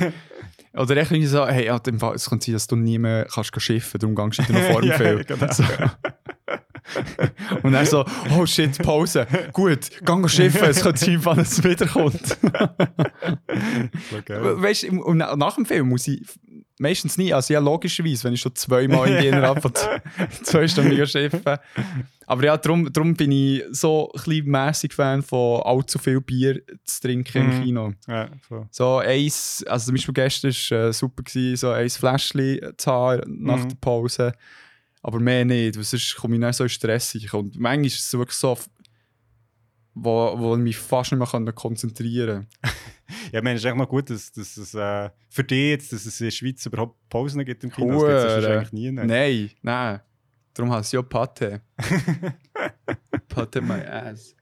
Oder 0.73 0.97
echt 0.97 1.11
irgendwie 1.11 1.27
so, 1.27 1.45
hey, 1.47 1.65
ja, 1.65 1.79
im 1.87 1.99
Fall, 1.99 2.15
es 2.15 2.29
kann 2.29 2.39
sein, 2.39 2.53
dass 2.53 2.67
du 2.67 2.75
nie 2.75 2.97
mehr 2.97 3.27
kannst 3.31 3.59
schiffen 3.61 3.99
darum 3.99 4.15
gehst 4.15 4.49
du 4.49 4.53
noch 4.53 4.61
vor 4.61 4.81
dem 4.81 4.93
Film. 4.93 5.23
genau. 5.25 5.51
So. 5.51 5.63
Und 7.63 7.73
dann 7.73 7.85
so, 7.85 8.05
oh 8.37 8.45
shit, 8.45 8.77
Pause. 8.81 9.27
Gut, 9.51 9.89
geh 10.03 10.29
schiffen, 10.29 10.69
es 10.69 10.81
kann 10.81 10.95
sein, 10.95 11.19
wann 11.23 11.39
es 11.39 11.63
wiederkommt. 11.63 12.37
Geil. 14.25 14.61
Weißt 14.61 14.83
du, 14.83 15.13
nach 15.13 15.55
dem 15.55 15.65
Film 15.65 15.89
muss 15.89 16.07
ich 16.07 16.21
meistens 16.79 17.17
nie, 17.17 17.33
also 17.33 17.53
ja, 17.53 17.59
logischerweise, 17.59 18.23
wenn 18.25 18.33
ich 18.33 18.41
schon 18.41 18.55
zweimal 18.55 19.09
in 19.09 19.33
innerhalb 19.33 19.61
von 19.61 19.71
zwei 20.43 20.67
Stunden 20.67 20.91
gehe 20.91 21.07
schiffen. 21.07 21.41
Aber 22.25 22.43
ja, 22.43 22.57
darum, 22.57 22.91
darum 22.91 23.13
bin 23.15 23.31
ich 23.31 23.63
so 23.71 24.11
ein 24.13 24.43
mässig 24.45 24.93
Fan 24.93 25.21
von 25.23 25.61
allzu 25.63 25.97
viel 25.97 26.19
Bier 26.21 26.61
zu 26.83 27.01
trinken 27.01 27.37
im 27.37 27.47
Mhm. 27.47 27.63
Kino. 27.63 27.93
Ja, 28.07 28.29
voll. 28.47 28.67
So 28.71 28.97
eins, 28.97 29.63
also 29.67 29.85
zum 29.85 29.95
Beispiel 29.95 30.13
gestern 30.13 30.51
war 30.51 30.87
äh, 30.89 30.93
super, 30.93 31.23
gewesen, 31.23 31.55
so 31.57 31.69
ein 31.71 31.89
Fläschchen 31.89 32.59
zu 32.77 32.91
haben 32.91 33.21
nach 33.43 33.63
Mhm. 33.63 33.69
der 33.69 33.75
Pause. 33.77 34.33
Aber 35.01 35.19
mehr 35.21 35.45
nicht, 35.45 35.77
weil 35.77 35.83
sonst 35.83 36.15
komme 36.17 36.35
ich 36.35 36.41
dann 36.41 36.51
so 36.51 36.67
stressig. 36.67 37.33
Und 37.33 37.57
manchmal 37.57 37.85
ist 37.85 37.99
es 37.99 38.13
wirklich 38.17 38.37
so, 38.37 38.57
wo, 40.03 40.37
wo 40.37 40.55
ich 40.55 40.61
mich 40.61 40.77
fast 40.77 41.11
nicht 41.11 41.33
mehr 41.33 41.53
konzentrieren 41.53 42.47
kann. 42.61 42.71
Ja, 43.31 43.39
ich 43.39 43.43
meine, 43.43 43.55
es 43.55 43.61
ist 43.61 43.65
echt 43.65 43.77
noch 43.77 43.87
gut, 43.87 44.09
dass, 44.09 44.33
dass 44.33 44.57
es 44.57 44.73
äh, 44.73 45.09
für 45.29 45.43
dich 45.43 45.69
jetzt, 45.69 45.93
dass 45.93 46.05
es 46.05 46.19
in 46.19 46.25
der 46.25 46.31
Schweiz 46.31 46.65
überhaupt 46.65 46.97
Pausen 47.07 47.43
gibt 47.45 47.63
im 47.63 47.71
Kino. 47.71 48.05
Das 48.05 48.23
gibt 48.23 48.31
es 48.31 48.43
wahrscheinlich 48.43 48.73
nie. 48.73 48.91
Ne? 48.91 49.05
Nein, 49.05 49.51
nein. 49.61 50.01
Darum 50.53 50.73
heißt 50.73 50.87
es 50.87 50.91
ja 50.91 51.01
Pate. 51.01 51.61
Pate 53.29 53.61
my 53.61 53.81
ass. 53.81 54.35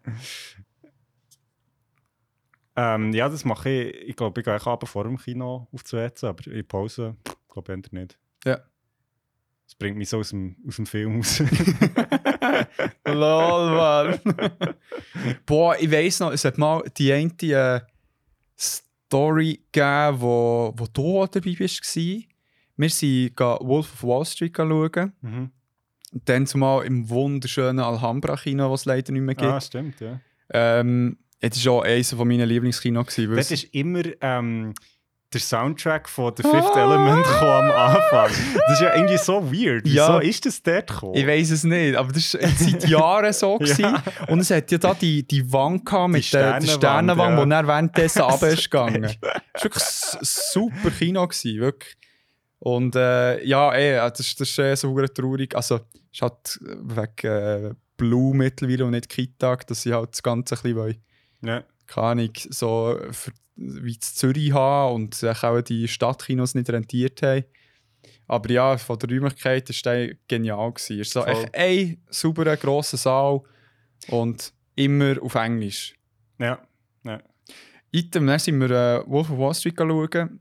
Ähm, 2.75 3.13
ja, 3.13 3.29
das 3.29 3.45
mache 3.45 3.69
ich. 3.69 4.09
Ich 4.09 4.15
glaube, 4.15 4.41
ich 4.41 4.45
gehe 4.45 4.65
abends 4.65 4.91
vor 4.91 5.03
dem 5.03 5.17
Kino 5.17 5.67
auf 5.71 5.83
WC, 5.83 6.25
aber 6.25 6.47
in 6.47 6.67
Pause 6.67 7.15
glaube 7.47 7.79
ich 7.85 7.91
nicht. 7.91 8.17
Ja. 8.45 8.59
Das 9.65 9.75
bringt 9.75 9.97
mich 9.97 10.09
so 10.09 10.19
aus 10.19 10.29
dem, 10.29 10.55
aus 10.67 10.75
dem 10.75 10.85
Film 10.85 11.17
raus. 11.17 11.39
Lol, 13.05 13.71
Mann. 13.71 14.19
Boah, 15.45 15.75
ich 15.79 15.91
weiss 15.91 16.19
noch, 16.19 16.31
es 16.31 16.45
hat 16.45 16.57
mal 16.57 16.83
die 16.97 17.11
eine 17.11 17.31
äh, 17.41 17.81
Story 18.57 19.61
gegeben, 19.71 20.21
wo, 20.21 20.73
wo 20.75 20.85
du 20.91 21.25
dabei 21.25 21.51
gsi. 21.53 22.27
Wir 22.77 22.89
sind 22.89 23.39
Wolf 23.39 23.93
of 23.93 24.03
Wall 24.03 24.25
Street 24.25 24.55
schauen. 24.55 25.13
mhm. 25.21 25.51
Und 26.11 26.29
dann 26.29 26.47
zumal 26.47 26.85
im 26.85 27.09
wunderschönen 27.09 27.79
Alhambra-Kino, 27.79 28.69
das 28.71 28.81
es 28.81 28.85
leider 28.85 29.11
nicht 29.11 29.21
mehr 29.21 29.35
gibt. 29.35 29.51
Ah, 29.51 29.59
stimmt, 29.59 29.99
ja. 29.99 30.21
Ähm, 30.49 31.17
es 31.41 31.65
war 31.65 31.73
auch 31.73 31.81
eines 31.81 32.13
von 32.13 32.27
meinen 32.27 32.47
Lieblingskinos. 32.47 33.13
Das 33.35 33.51
ist 33.51 33.65
immer 33.73 34.03
ähm, 34.21 34.73
der 35.35 35.41
Soundtrack 35.41 36.09
von 36.09 36.33
The 36.35 36.43
Fifth 36.43 36.75
Element 36.75 37.25
am 37.27 37.71
Anfang. 37.71 38.29
Das 38.55 38.73
ist 38.73 38.81
ja 38.81 38.95
irgendwie 38.95 39.17
so 39.17 39.51
weird. 39.51 39.83
Wieso 39.85 39.95
Ja. 39.95 40.19
ist 40.19 40.45
das 40.45 40.63
dort 40.63 40.87
gekommen? 40.87 41.15
Ich 41.15 41.27
weiß 41.27 41.51
es 41.51 41.63
nicht, 41.63 41.95
aber 41.95 42.11
das 42.11 42.33
war 42.33 42.47
seit 42.49 42.87
Jahren 42.87 43.33
so. 43.33 43.59
Ja. 43.77 44.01
Und 44.27 44.39
es 44.39 44.49
hat 44.51 44.71
ja 44.71 44.77
da 44.77 44.93
die, 44.93 45.27
die 45.27 45.51
Wand 45.51 45.85
gehabt 45.85 46.09
mit 46.11 46.33
der 46.33 46.61
Sternenwand, 46.61 47.37
ja. 47.37 47.43
die 47.45 47.49
dann 47.49 47.67
währenddessen 47.67 48.21
runter 48.23 48.47
ist 48.49 48.63
gegangen. 48.71 49.01
Das 49.03 49.13
war 49.23 49.63
wirklich 49.63 49.83
ein 50.13 50.19
super 50.21 50.91
Kino, 50.91 51.27
gewesen, 51.27 51.59
wirklich. 51.59 51.95
Und 52.59 52.95
äh, 52.95 53.43
ja, 53.43 53.71
ey, 53.73 53.95
das, 53.97 54.17
das 54.35 54.49
ist 54.49 54.59
äh, 54.59 54.75
so 54.75 54.95
traurig. 55.07 55.55
Also, 55.55 55.81
es 56.13 56.21
halt 56.21 56.59
wegen 56.61 57.27
äh, 57.31 57.73
Blue 57.97 58.35
mittlerweile 58.35 58.85
und 58.85 58.91
nicht 58.91 59.09
Kitag, 59.09 59.67
dass 59.67 59.81
sie 59.83 59.93
halt 59.93 60.13
das 60.13 60.23
Ganze 60.23 60.55
ein 60.55 60.61
bisschen, 60.61 60.77
wollen, 60.77 61.03
Ja. 61.43 61.63
keine 61.87 62.07
Ahnung, 62.07 62.29
so 62.49 62.97
für, 63.11 63.31
wie 63.55 63.93
in 63.93 64.01
Zürich 64.01 64.53
haben 64.53 64.95
und 64.95 65.15
sich 65.15 65.43
auch 65.43 65.61
die 65.61 65.87
Stadtkinos 65.87 66.55
nicht 66.55 66.69
rentiert 66.69 67.21
haben. 67.21 67.45
Aber 68.27 68.49
ja, 68.49 68.77
von 68.77 68.97
der 68.99 69.09
Räumlichkeit 69.09 69.69
war 69.69 69.93
der 69.93 70.15
genial. 70.27 70.71
Gewesen. 70.71 70.99
Es 70.99 71.07
ist 71.07 71.13
so 71.13 71.25
echt 71.25 71.55
ein 71.55 71.97
sauberer, 72.09 72.57
grosser 72.57 72.97
Saal 72.97 73.41
und 74.09 74.53
immer 74.75 75.21
auf 75.21 75.35
Englisch. 75.35 75.95
ja. 77.03 77.21
Item, 77.91 78.27
dann 78.27 78.39
sind 78.39 78.59
wir 78.59 78.71
äh, 78.71 79.03
Wolf 79.09 79.29
of 79.29 79.37
Wall 79.37 79.53
Street 79.53 79.75
schauen. 79.77 80.39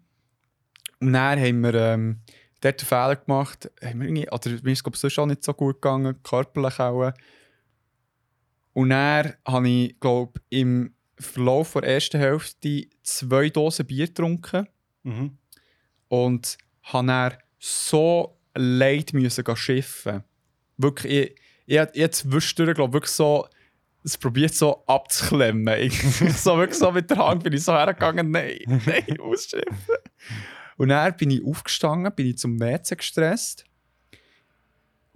Und 1.00 1.12
dann 1.12 1.38
haben 1.38 1.60
wir 1.60 1.74
ähm, 1.74 2.20
dort 2.60 2.80
einen 2.80 2.88
Fehler 2.88 3.16
gemacht. 3.16 3.70
Haben 3.82 4.00
wir 4.00 4.08
irgendwie, 4.08 4.30
oder 4.30 4.50
mir 4.62 4.72
ist 4.72 4.86
es 4.86 4.94
ich, 4.94 5.00
sonst 5.00 5.18
auch 5.18 5.26
nicht 5.26 5.44
so 5.44 5.52
gut 5.52 5.80
gegangen, 5.80 6.20
körperlich 6.22 6.80
auch. 6.80 7.12
Und 8.72 8.90
dann 8.90 9.34
habe 9.46 9.68
ich, 9.68 10.00
glaube 10.00 10.40
im 10.48 10.94
Verlauf 11.24 11.72
der 11.72 11.84
ersten 11.84 12.18
Hälfte 12.18 12.86
zwei 13.02 13.48
Dosen 13.50 13.86
Bier 13.86 14.06
getrunken. 14.06 14.68
Mhm. 15.02 15.36
und 16.08 16.56
habe 16.82 17.06
dann 17.06 17.34
so 17.58 18.38
leid 18.54 19.12
müssen 19.12 19.56
schiffen. 19.56 20.24
Wirklich, 20.76 21.12
ich, 21.12 21.40
ich, 21.66 21.76
ich 21.76 21.88
jetzt 21.94 22.32
wüsste, 22.32 22.72
glaube 22.74 22.92
wirklich 22.92 23.12
so, 23.12 23.46
es 24.02 24.18
probiert 24.18 24.54
so 24.54 24.84
abzuklemmen. 24.86 25.78
Ich, 25.78 26.00
so 26.36 26.56
wirklich 26.58 26.78
so 26.78 26.92
mit 26.92 27.10
der 27.10 27.18
Hand 27.18 27.42
bin 27.44 27.52
ich 27.52 27.64
so 27.64 27.72
hergegangen, 27.72 28.30
nein, 28.30 28.60
nein, 28.86 29.18
ausschiffen. 29.20 29.96
Und 30.76 30.88
dann 30.88 31.16
bin 31.16 31.30
ich 31.30 31.44
aufgestanden, 31.44 32.14
bin 32.14 32.26
ich 32.26 32.38
zum 32.38 32.60
WC 32.60 32.96
gestresst. 32.96 33.64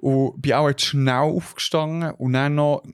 Und 0.00 0.40
bin 0.40 0.52
auch 0.52 0.68
jetzt 0.68 0.84
schnell 0.84 1.14
aufgestanden 1.14 2.12
und 2.12 2.32
dann 2.32 2.54
noch 2.54 2.84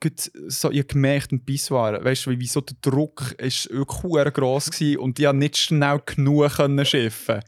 so, 0.47 0.71
ich 0.71 0.87
gemerkt, 0.87 1.33
ein 1.33 1.45
Pissoir, 1.45 2.03
weißt 2.03 2.25
du, 2.25 2.31
wie, 2.31 2.41
wie 2.41 2.47
so 2.47 2.63
der 2.63 2.77
Druck 2.81 3.33
ist 3.33 3.69
wirklich 3.71 4.33
gross 4.33 4.71
gewesen 4.71 4.99
und 4.99 5.19
ich 5.19 5.33
nicht 5.33 5.59
schnell 5.59 6.01
genug 6.07 6.53
können 6.57 6.85
schiffen. 6.87 7.41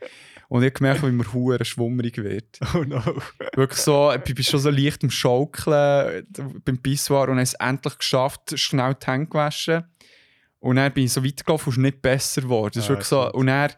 Und 0.49 0.63
ich 0.63 0.75
gemerkt, 0.75 1.03
wie 1.03 1.11
mir 1.11 1.33
hure 1.33 1.65
schwummerig 1.65 2.19
wird. 2.19 2.61
Oh 2.75 2.85
no. 2.85 3.01
Wirklich 3.55 3.81
so, 3.81 4.13
ich 4.13 4.35
bin 4.35 4.45
schon 4.45 4.61
so 4.61 4.69
leicht 4.71 5.03
am 5.03 5.11
Schaukeln 5.11 6.27
beim 6.65 6.79
Pissoir 6.79 7.29
und 7.29 7.37
habe 7.37 7.43
es 7.43 7.55
endlich 7.55 7.97
geschafft, 7.97 8.59
schnell 8.59 8.95
die 8.95 9.07
Hände 9.07 9.31
gewaschen. 9.31 9.85
Und 10.61 10.77
dann 10.77 10.93
bin 10.93 11.05
ich 11.05 11.13
so 11.13 11.25
weitergelaufen 11.25 11.69
und 11.69 11.73
es 11.73 11.79
ist 11.79 11.83
nicht 11.83 12.03
besser 12.03 12.43
geworden. 12.43 12.73
Das 12.75 12.85
ist 12.85 12.91
Ah, 12.91 12.93
wirklich 12.93 13.09
so, 13.09 13.33
und 13.33 13.47
dann 13.47 13.73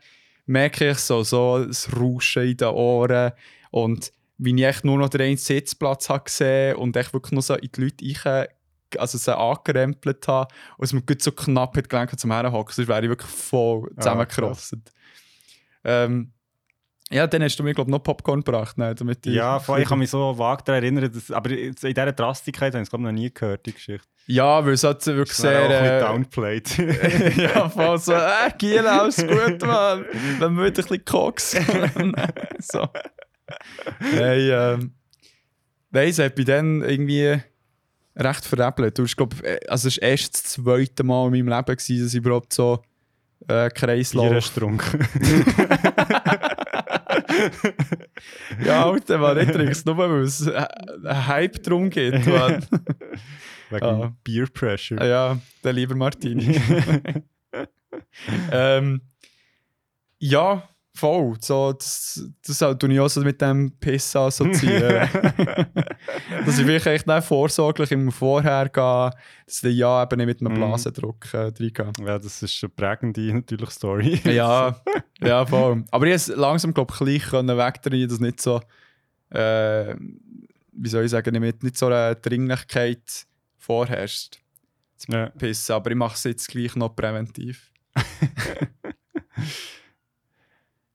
merke 0.46 0.90
ich 0.90 0.98
so, 0.98 1.22
so 1.22 1.64
das 1.64 1.88
Rauschen 1.94 2.48
in 2.48 2.56
den 2.56 2.68
Ohren 2.68 3.32
und 3.70 4.12
wie 4.38 4.54
ich 4.54 4.62
echt 4.64 4.84
nur 4.84 4.98
noch 4.98 5.08
den 5.08 5.20
einen 5.22 5.36
Sitzplatz 5.36 6.08
habe 6.08 6.24
gesehen 6.24 6.76
und 6.76 6.96
echt 6.96 7.12
wirklich 7.12 7.32
nur 7.32 7.42
so 7.42 7.54
in 7.54 7.68
die 7.74 7.80
Leute 7.80 8.24
rein, 8.24 8.46
also 8.96 9.18
sie 9.18 9.36
angerempelt 9.36 10.26
habe 10.28 10.52
und 10.78 10.84
es 10.84 10.92
mir 10.92 11.02
gut 11.02 11.20
so 11.22 11.32
knapp 11.32 11.76
hat 11.76 11.88
gelenkt 11.88 12.18
zum 12.18 12.32
Herhocken, 12.32 12.72
sonst 12.74 12.88
wäre 12.88 13.02
ich 13.02 13.08
wirklich 13.10 13.30
voll 13.30 13.90
Ah, 13.96 14.00
zusammengerostet. 14.00 14.90
ähm, 15.84 16.32
ja, 17.10 17.26
dann 17.26 17.42
hast 17.42 17.56
du 17.58 17.62
mir, 17.62 17.72
glaube 17.72 17.90
ich, 17.90 17.92
noch 17.92 18.02
Popcorn 18.02 18.40
gebracht, 18.44 18.76
ne, 18.76 18.94
damit 18.94 19.26
ich... 19.26 19.32
Ja, 19.34 19.58
voll, 19.60 19.80
ich 19.80 19.88
kann 19.88 19.98
mich 19.98 20.10
so 20.10 20.36
vage 20.38 20.62
daran 20.64 20.82
erinnern, 20.82 21.10
dass, 21.10 21.30
aber 21.30 21.50
in 21.50 21.74
dieser 21.74 22.12
Drastigkeit 22.12 22.74
habe 22.74 22.82
ich 22.82 22.86
es 22.86 22.90
glaub 22.90 23.00
ich, 23.00 23.06
noch 23.06 23.12
nie 23.12 23.32
gehört, 23.32 23.64
die 23.66 23.72
Geschichte. 23.72 24.06
Ja, 24.26 24.62
weil 24.64 24.74
es 24.74 24.84
hat 24.84 25.06
wirklich 25.06 25.28
Das 25.38 25.42
wäre 25.42 25.62
auch 25.64 25.70
ein 26.12 26.26
sehr... 26.26 26.52
bisschen 26.60 26.76
Äh, 26.76 26.88
downplayed. 26.92 27.36
ja, 27.54 27.68
voll 27.70 27.98
so, 27.98 28.12
äh, 28.12 28.50
Giel, 28.58 28.86
alles 28.86 29.16
gut, 29.16 29.62
Mann. 29.62 30.04
Wenn 30.38 30.54
wir 30.54 30.64
wieder 30.66 30.66
ein 30.66 30.72
bisschen 30.74 31.04
Koks. 31.06 31.52
so. 32.60 32.86
Hey, 34.00 34.50
ähm... 34.50 34.92
Nein, 35.90 36.08
es 36.08 36.18
hat 36.18 36.34
bei 36.34 36.44
dann 36.44 36.82
irgendwie 36.82 37.40
recht 38.14 38.44
veräppelt. 38.44 38.98
Du 38.98 39.04
hast, 39.04 39.16
glaub, 39.16 39.42
äh, 39.42 39.58
also 39.68 39.88
es 39.88 39.96
war 39.96 40.08
erst 40.08 40.34
das 40.34 40.44
zweite 40.44 41.02
Mal 41.04 41.26
in 41.26 41.46
meinem 41.46 41.48
Leben, 41.48 41.76
gewesen, 41.76 42.02
dass 42.04 42.12
ich 42.12 42.18
überhaupt 42.18 42.52
so 42.52 42.82
äh, 43.48 43.70
Kreislauf... 43.70 44.52
getrunken. 44.54 45.06
ja, 48.64 48.84
Alter, 48.84 49.18
man, 49.18 49.38
ich 49.38 49.50
trinke 49.50 49.72
es 49.72 49.84
nur, 49.84 49.96
weil 49.96 50.22
es 50.22 50.46
äh, 50.46 50.66
einen 51.04 51.26
Hype 51.26 51.62
drum 51.62 51.90
geht, 51.90 52.26
Mann. 52.26 52.64
Wegen 53.70 53.84
Ah. 53.84 54.12
Beer 54.24 54.46
Pressure. 54.46 55.00
Ah 55.00 55.06
ja, 55.06 55.38
der 55.62 55.72
lieber 55.74 55.94
Martini. 55.94 56.58
ähm, 58.50 59.02
ja, 60.18 60.68
voll. 60.98 61.36
So, 61.40 61.72
das, 61.72 62.28
das 62.46 62.60
halt 62.60 62.80
tue 62.80 62.92
ich 62.92 63.00
auch 63.00 63.08
so 63.08 63.20
mit 63.22 63.40
dem 63.40 63.72
Piss 63.78 64.14
assoziieren. 64.16 65.08
dass 66.44 66.58
ich 66.58 66.66
wirklich 66.66 66.86
echt 66.86 67.06
nicht 67.06 67.24
vorsorglich 67.24 67.90
immer 67.92 68.12
vorher 68.12 68.68
gehe, 68.68 69.10
dass 69.46 69.62
ich 69.62 69.76
ja 69.76 70.02
eben 70.02 70.16
nicht 70.16 70.26
mit 70.26 70.40
einem 70.40 70.52
Mhm. 70.52 70.56
Blasendruck 70.56 71.32
äh, 71.32 71.36
reingehe. 71.38 71.92
Ja, 72.00 72.18
das 72.18 72.42
ist 72.42 72.62
eine 72.62 72.70
prägende 72.70 73.32
natürlich 73.32 73.70
Story. 73.70 74.20
Ja, 74.24 74.80
ja, 75.20 75.46
voll. 75.46 75.84
Aber 75.90 76.06
ich 76.06 76.14
es 76.14 76.28
langsam, 76.28 76.74
glaube 76.74 76.92
ich, 76.92 76.98
gleich 76.98 77.32
wegdrehen, 77.32 78.08
dass 78.08 78.20
nicht 78.20 78.40
so, 78.40 78.60
äh, 79.30 79.94
wie 80.72 80.88
soll 80.88 81.04
ich 81.04 81.10
sagen, 81.10 81.40
nicht, 81.40 81.62
nicht 81.62 81.76
so 81.76 81.86
eine 81.86 82.16
Dringlichkeit 82.16 83.26
vorherrscht. 83.56 84.38
Ja. 85.06 85.28
pissen, 85.30 85.74
aber 85.76 85.92
ich 85.92 85.96
mache 85.96 86.14
es 86.16 86.24
jetzt 86.24 86.48
gleich 86.48 86.74
noch 86.74 86.96
präventiv. 86.96 87.70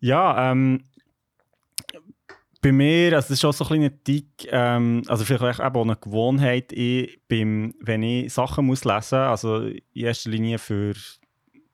Ja, 0.04 0.52
ähm, 0.52 0.84
bei 2.62 2.74
mir, 2.74 3.16
also 3.16 3.30
das 3.30 3.38
ist 3.38 3.46
auch 3.46 3.54
so 3.54 3.64
ein 3.64 3.68
kleiner 3.68 4.04
Tick, 4.04 4.48
ähm, 4.52 5.02
also 5.08 5.24
vielleicht 5.24 5.62
eben 5.62 5.76
auch 5.76 5.82
eine 5.82 5.96
Gewohnheit, 5.96 6.74
ich, 6.74 7.22
beim, 7.30 7.74
wenn 7.80 8.04
ich 8.04 8.34
Sachen 8.34 8.66
muss 8.66 8.84
lesen, 8.84 9.16
also 9.16 9.66
in 9.68 9.82
erster 9.94 10.30
Linie 10.30 10.58
für, 10.58 10.94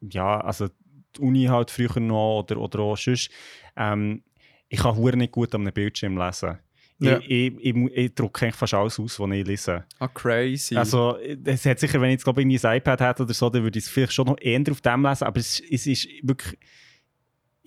ja, 0.02 0.42
also 0.42 0.68
die 1.16 1.22
Uni 1.22 1.46
halt 1.46 1.72
früher 1.72 2.00
noch 2.00 2.42
oder, 2.42 2.58
oder 2.58 2.80
auch 2.82 2.98
sonst, 2.98 3.32
ähm, 3.76 4.22
ich 4.68 4.80
kann 4.80 4.96
hure 4.96 5.18
nicht 5.18 5.32
gut 5.32 5.56
einem 5.56 5.74
Bildschirm 5.74 6.16
lesen. 6.16 6.60
Ja. 7.00 7.18
Ich, 7.18 7.32
ich, 7.32 7.76
ich, 7.76 7.76
ich 7.96 8.14
drucke 8.14 8.46
eigentlich 8.46 8.58
fast 8.58 8.76
alles 8.76 9.00
aus, 9.00 9.20
was 9.20 9.32
ich 9.32 9.48
lese. 9.48 9.86
Ah, 9.98 10.08
crazy. 10.08 10.76
Also, 10.76 11.18
es 11.18 11.66
hat 11.66 11.80
sicher, 11.80 12.00
wenn 12.00 12.10
ich 12.10 12.16
jetzt 12.16 12.26
glaube 12.26 12.44
ich, 12.44 12.64
ein 12.64 12.78
iPad 12.78 13.02
hätte 13.02 13.24
oder 13.24 13.34
so, 13.34 13.50
dann 13.50 13.64
würde 13.64 13.80
ich 13.80 13.86
es 13.86 13.90
vielleicht 13.90 14.14
schon 14.14 14.28
noch 14.28 14.38
eher 14.40 14.62
auf 14.70 14.82
dem 14.82 15.04
lesen, 15.04 15.24
aber 15.24 15.40
es, 15.40 15.60
es 15.72 15.88
ist 15.88 16.08
wirklich. 16.22 16.60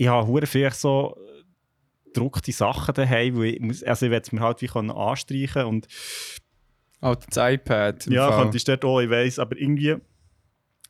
Ich 0.03 0.09
habe 0.09 0.27
vielleicht 0.47 0.77
so 0.77 1.17
gedruckte 2.07 2.51
Sachen 2.51 2.93
daheim, 2.95 3.37
wo 3.37 3.43
ich 3.43 3.61
muss, 3.61 3.83
also 3.85 4.07
ich 4.07 4.13
es 4.25 4.33
mir 4.33 4.41
halt 4.41 4.61
wie 4.61 4.69
anstreichen 4.91 5.65
und 5.65 5.87
oh, 7.01 7.15
das 7.15 7.37
iPad. 7.55 8.07
ja, 8.09 8.29
Fall. 8.29 8.43
könnte 8.43 8.57
ich 8.57 8.65
dort 8.65 8.85
auch, 8.85 9.01
ich 9.01 9.09
weiss, 9.11 9.39
aber 9.39 9.57
irgendwie, 9.57 9.97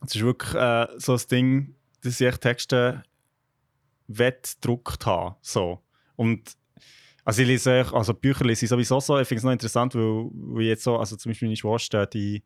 es 0.05 0.15
ist 0.15 0.21
wirklich 0.23 0.55
äh, 0.55 0.87
so 0.97 1.13
ein 1.13 1.21
Ding, 1.29 1.75
dass 2.01 2.19
ich 2.19 2.37
Texte 2.37 3.03
wettgedruckt 4.07 5.05
habe, 5.05 5.35
so. 5.41 5.79
Und 6.15 6.55
also 7.23 7.41
ich 7.41 7.47
lese, 7.47 7.79
echt- 7.81 7.93
also 7.93 8.13
Bücher 8.13 8.45
lese 8.45 8.65
ich 8.65 8.69
sowieso 8.69 8.99
so, 8.99 9.17
ich 9.19 9.27
finde 9.27 9.39
es 9.39 9.43
noch 9.43 9.51
interessant, 9.51 9.95
weil, 9.95 10.29
weil 10.33 10.65
jetzt 10.65 10.83
so, 10.83 10.97
also 10.97 11.15
zum 11.15 11.29
Beispiel 11.31 11.47
meine 11.47 11.55
Schwester, 11.55 12.05
die 12.05 12.43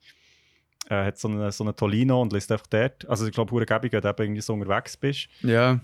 äh, 0.90 1.06
hat 1.06 1.18
so 1.18 1.28
eine, 1.28 1.52
so 1.52 1.64
eine 1.64 1.76
Tolino 1.76 2.22
und 2.22 2.32
liest 2.34 2.52
einfach 2.52 2.68
dort, 2.68 3.08
also 3.10 3.26
ich 3.26 3.32
glaube, 3.34 3.52
hure 3.52 3.66
gäbig, 3.66 3.92
wenn 3.94 4.02
du 4.02 4.10
eben 4.10 4.22
irgendwie 4.24 4.42
so 4.42 4.54
unterwegs 4.54 4.96
bist, 4.98 5.28
Ja, 5.42 5.80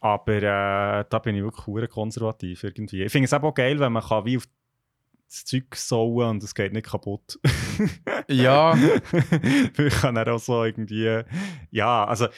aber 0.00 0.36
äh, 0.36 1.04
da 1.08 1.18
bin 1.22 1.34
ich 1.34 1.42
wirklich 1.42 1.90
konservativ 1.90 2.64
irgendwie. 2.64 3.04
Ich 3.04 3.12
finde 3.12 3.26
es 3.26 3.34
auch 3.34 3.54
geil, 3.54 3.78
wenn 3.80 3.92
man 3.92 4.02
kann 4.02 4.24
wie 4.24 4.36
auf 4.36 4.46
das 5.28 5.44
Zeug 5.44 5.74
sauen 5.74 6.28
und 6.30 6.42
es 6.42 6.54
geht 6.54 6.72
nicht 6.72 6.86
kaputt. 6.86 7.38
ja, 8.28 8.74
ich 9.76 9.94
kann 10.00 10.14
dann 10.14 10.28
auch 10.28 10.38
so 10.38 10.64
irgendwie. 10.64 11.22
Ja, 11.70 12.04
also. 12.04 12.28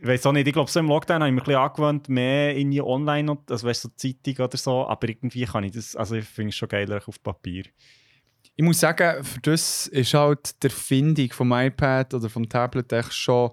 Ich 0.00 0.06
weiß 0.06 0.26
auch 0.26 0.32
nicht, 0.32 0.46
ich 0.46 0.52
glaube, 0.52 0.70
so 0.70 0.78
im 0.78 0.86
Lockdown 0.86 1.22
habe 1.22 1.28
ich 1.28 1.34
mich 1.34 1.42
ein 1.42 1.46
bisschen 1.46 1.60
angewöhnt, 1.60 2.08
mehr 2.08 2.54
in 2.54 2.70
die 2.70 2.80
Online, 2.80 3.36
also 3.50 3.66
weißt 3.66 3.84
du, 3.84 3.88
so 3.88 3.94
Zeitung 3.96 4.44
oder 4.44 4.56
so, 4.56 4.86
aber 4.86 5.08
irgendwie 5.08 5.44
kann 5.44 5.64
ich 5.64 5.72
das, 5.72 5.96
also 5.96 6.14
ich 6.14 6.24
finde 6.24 6.50
es 6.50 6.56
schon 6.56 6.68
geiler 6.68 7.00
auf 7.04 7.20
Papier. 7.20 7.64
ich 8.54 8.64
muss 8.64 8.78
sagen, 8.78 9.24
für 9.24 9.40
das 9.40 9.88
ist 9.88 10.14
halt 10.14 10.62
die 10.62 10.68
Erfindung 10.68 11.30
vom 11.30 11.50
iPad 11.52 12.14
oder 12.14 12.30
vom 12.30 12.48
Tablet 12.48 12.92
echt 12.92 13.12
schon 13.12 13.50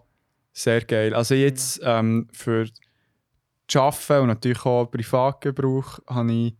sehr 0.57 0.81
geil. 0.85 1.13
Also 1.13 1.35
jetzt 1.35 1.81
ähm, 1.83 2.29
für 2.31 2.65
das 3.67 3.75
Arbeiten 3.75 4.21
und 4.21 4.27
natürlich 4.29 4.63
auch 4.65 4.85
Privatgebrauch 4.85 5.99
habe 6.07 6.31
ich 6.31 6.53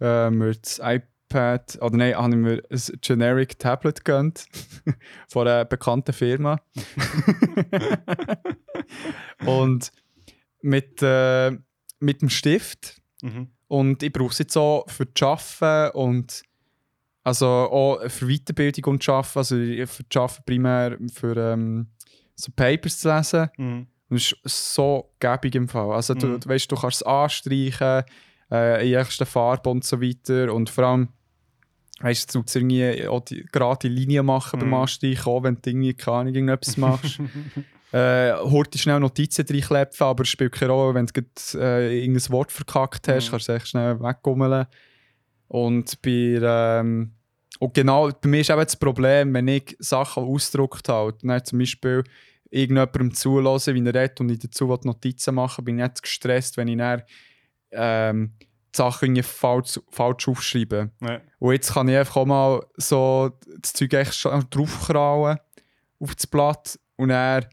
äh, 0.00 0.30
mir 0.30 0.54
das 0.54 0.80
iPad, 0.82 1.76
oder 1.80 1.96
nein, 1.96 2.14
habe 2.16 2.30
ich 2.30 2.36
mir 2.36 2.62
ein 2.70 2.98
Generic 3.00 3.58
Tablet 3.58 4.04
gegönnt 4.04 4.44
von 5.28 5.48
einer 5.48 5.64
bekannten 5.64 6.12
Firma. 6.12 6.60
und 9.46 9.92
mit, 10.60 11.02
äh, 11.02 11.52
mit 12.00 12.22
dem 12.22 12.28
Stift 12.28 12.98
Mhm. 13.24 13.52
und 13.68 14.02
ich 14.02 14.12
brauche 14.12 14.32
es 14.32 14.38
jetzt 14.38 14.56
auch 14.56 14.84
für 14.90 15.06
das 15.06 15.22
Arbeiten 15.22 15.96
und 15.96 16.42
also 17.22 17.46
auch 17.46 18.00
für 18.10 18.26
Weiterbildung 18.26 18.94
und 18.94 19.08
Arbeiten. 19.08 19.38
Also 19.38 19.56
ich- 19.56 19.88
für 19.88 20.02
das 20.02 20.20
Arbeiten 20.20 20.42
primär 20.44 20.98
für 21.12 21.36
ähm, 21.36 21.86
so 22.42 22.52
Papers 22.54 22.98
zu 22.98 23.08
lesen. 23.14 23.48
Mhm. 23.56 23.86
Und 24.10 24.16
es 24.16 24.34
ist 24.44 24.74
so 24.74 25.10
gäbig 25.20 25.54
im 25.54 25.68
Fall. 25.68 25.92
Also 25.92 26.14
du, 26.14 26.26
Mhm. 26.26 26.40
du 26.40 26.48
weißt, 26.48 26.70
du 26.70 26.76
kannst 26.76 26.96
es 26.96 27.02
anstreichen, 27.02 28.04
äh, 28.50 28.86
in 28.86 28.92
erster 28.94 29.24
Farbe 29.26 29.70
und 29.70 29.84
so 29.84 30.00
weiter. 30.02 30.52
Und 30.52 30.68
vor 30.68 30.84
allem, 30.84 31.08
weißt 32.00 32.34
du, 32.34 32.42
du 32.42 32.58
irgendwie 32.58 33.06
auch 33.08 33.20
die 33.20 33.44
gerade 33.50 33.88
Linie 33.88 34.22
machen 34.22 34.58
beim 34.60 34.68
Mhm. 34.68 34.74
Anstreichen, 34.74 35.24
auch 35.32 35.42
wenn 35.42 35.54
du 35.62 35.70
irgendwie 35.70 35.94
keine 35.94 36.16
Ahnung, 36.18 36.34
irgendetwas 36.34 36.76
machst. 36.76 37.20
äh, 37.92 38.32
heute 38.34 38.76
schnell 38.78 39.00
Notizen 39.00 39.46
reinklepfen, 39.48 40.06
aber 40.06 40.22
es 40.22 40.28
spielt 40.28 40.52
keine 40.52 40.72
Rolle, 40.72 40.94
wenn 40.94 41.06
du 41.06 41.12
grad, 41.12 41.54
äh, 41.54 42.00
irgendein 42.02 42.30
Wort 42.32 42.52
verkackt 42.52 43.08
hast, 43.08 43.28
Mhm. 43.28 43.30
kannst 43.30 43.48
du 43.48 43.52
es 43.52 43.56
echt 43.58 43.68
schnell 43.68 44.00
weggummeln. 44.00 44.66
Und 45.48 46.00
bei, 46.02 46.38
ähm, 46.42 47.12
und 47.58 47.74
genau, 47.74 48.08
bei 48.10 48.28
mir 48.28 48.40
ist 48.40 48.50
eben 48.50 48.60
das 48.60 48.76
Problem, 48.76 49.32
wenn 49.34 49.48
ich 49.48 49.76
Sachen 49.78 50.24
ausgedruckt 50.24 50.88
habe, 50.88 51.14
dann 51.22 51.44
zum 51.44 51.58
Beispiel 51.60 52.02
irgendjemandem 52.52 53.14
zulassen, 53.14 53.74
wie 53.74 53.80
er 53.88 53.94
redet 53.94 54.20
und 54.20 54.30
ich 54.30 54.38
dazu 54.38 54.66
Notizen 54.66 55.34
machen 55.34 55.64
bin 55.64 55.78
ich 55.78 55.82
nicht 55.84 56.02
gestresst, 56.02 56.56
wenn 56.56 56.68
ich 56.68 56.76
dann 56.78 57.02
ähm, 57.72 58.34
die 58.40 58.46
Sachen 58.76 59.22
falsch, 59.22 59.80
falsch 59.90 60.28
aufschreibe. 60.28 60.90
Ja. 61.00 61.20
Und 61.38 61.52
jetzt 61.52 61.72
kann 61.72 61.88
ich 61.88 61.96
einfach 61.96 62.16
auch 62.16 62.26
mal 62.26 62.64
so 62.76 63.30
das 63.60 63.72
Zeug 63.72 63.92
echt 63.94 64.24
draufkrauen 64.50 65.38
auf 65.98 66.14
das 66.14 66.26
Blatt 66.26 66.78
und 66.96 67.08
dann 67.08 67.46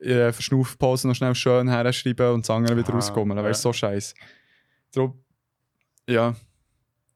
äh, 0.00 0.32
Verschnaufpause 0.32 1.08
noch 1.08 1.14
schnell 1.14 1.34
schön 1.34 1.68
herschreiben 1.68 2.32
und 2.34 2.42
das 2.44 2.50
andere 2.50 2.76
wieder 2.76 2.90
Ah, 2.90 2.94
rauskommen. 2.96 3.36
Dann 3.36 3.44
wäre 3.44 3.54
ja. 3.54 3.54
so 3.54 3.72
scheiße. 3.72 4.14
Darum, 4.92 5.22
ja. 6.08 6.34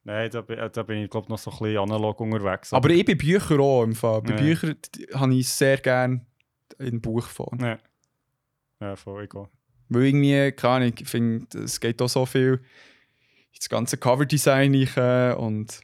Nein, 0.04 0.30
da, 0.30 0.40
bin- 0.40 0.58
da 0.72 0.82
bin 0.82 0.98
ich 0.98 1.10
glaube 1.10 1.28
noch 1.28 1.38
so 1.38 1.50
ein 1.50 1.58
bisschen 1.58 1.78
analog 1.78 2.20
unterwegs. 2.20 2.72
Aber 2.72 2.88
ich 2.90 3.04
bei 3.04 3.14
Büchern 3.16 3.60
auch 3.60 3.82
im 3.82 3.94
Fall. 3.94 4.22
Bei 4.22 4.30
Ja. 4.30 4.36
Büchern 4.36 4.76
habe 5.14 5.34
ich 5.34 5.48
sehr 5.48 5.76
gerne 5.78 6.24
in 6.78 7.00
Buchform. 7.00 7.58
Ja. 7.60 7.78
Ja, 8.80 8.96
voll, 8.96 9.28
auch. 9.34 9.48
Weil 9.88 10.04
irgendwie, 10.04 10.52
keine 10.52 10.74
Ahnung, 10.74 10.94
ich 10.98 11.08
finde, 11.08 11.58
es 11.58 11.80
geht 11.80 12.00
auch 12.00 12.08
so 12.08 12.24
viel 12.24 12.60
ins 13.52 13.68
ganze 13.68 13.98
Coverdesign 13.98 14.74
rein 14.94 15.36
und 15.36 15.80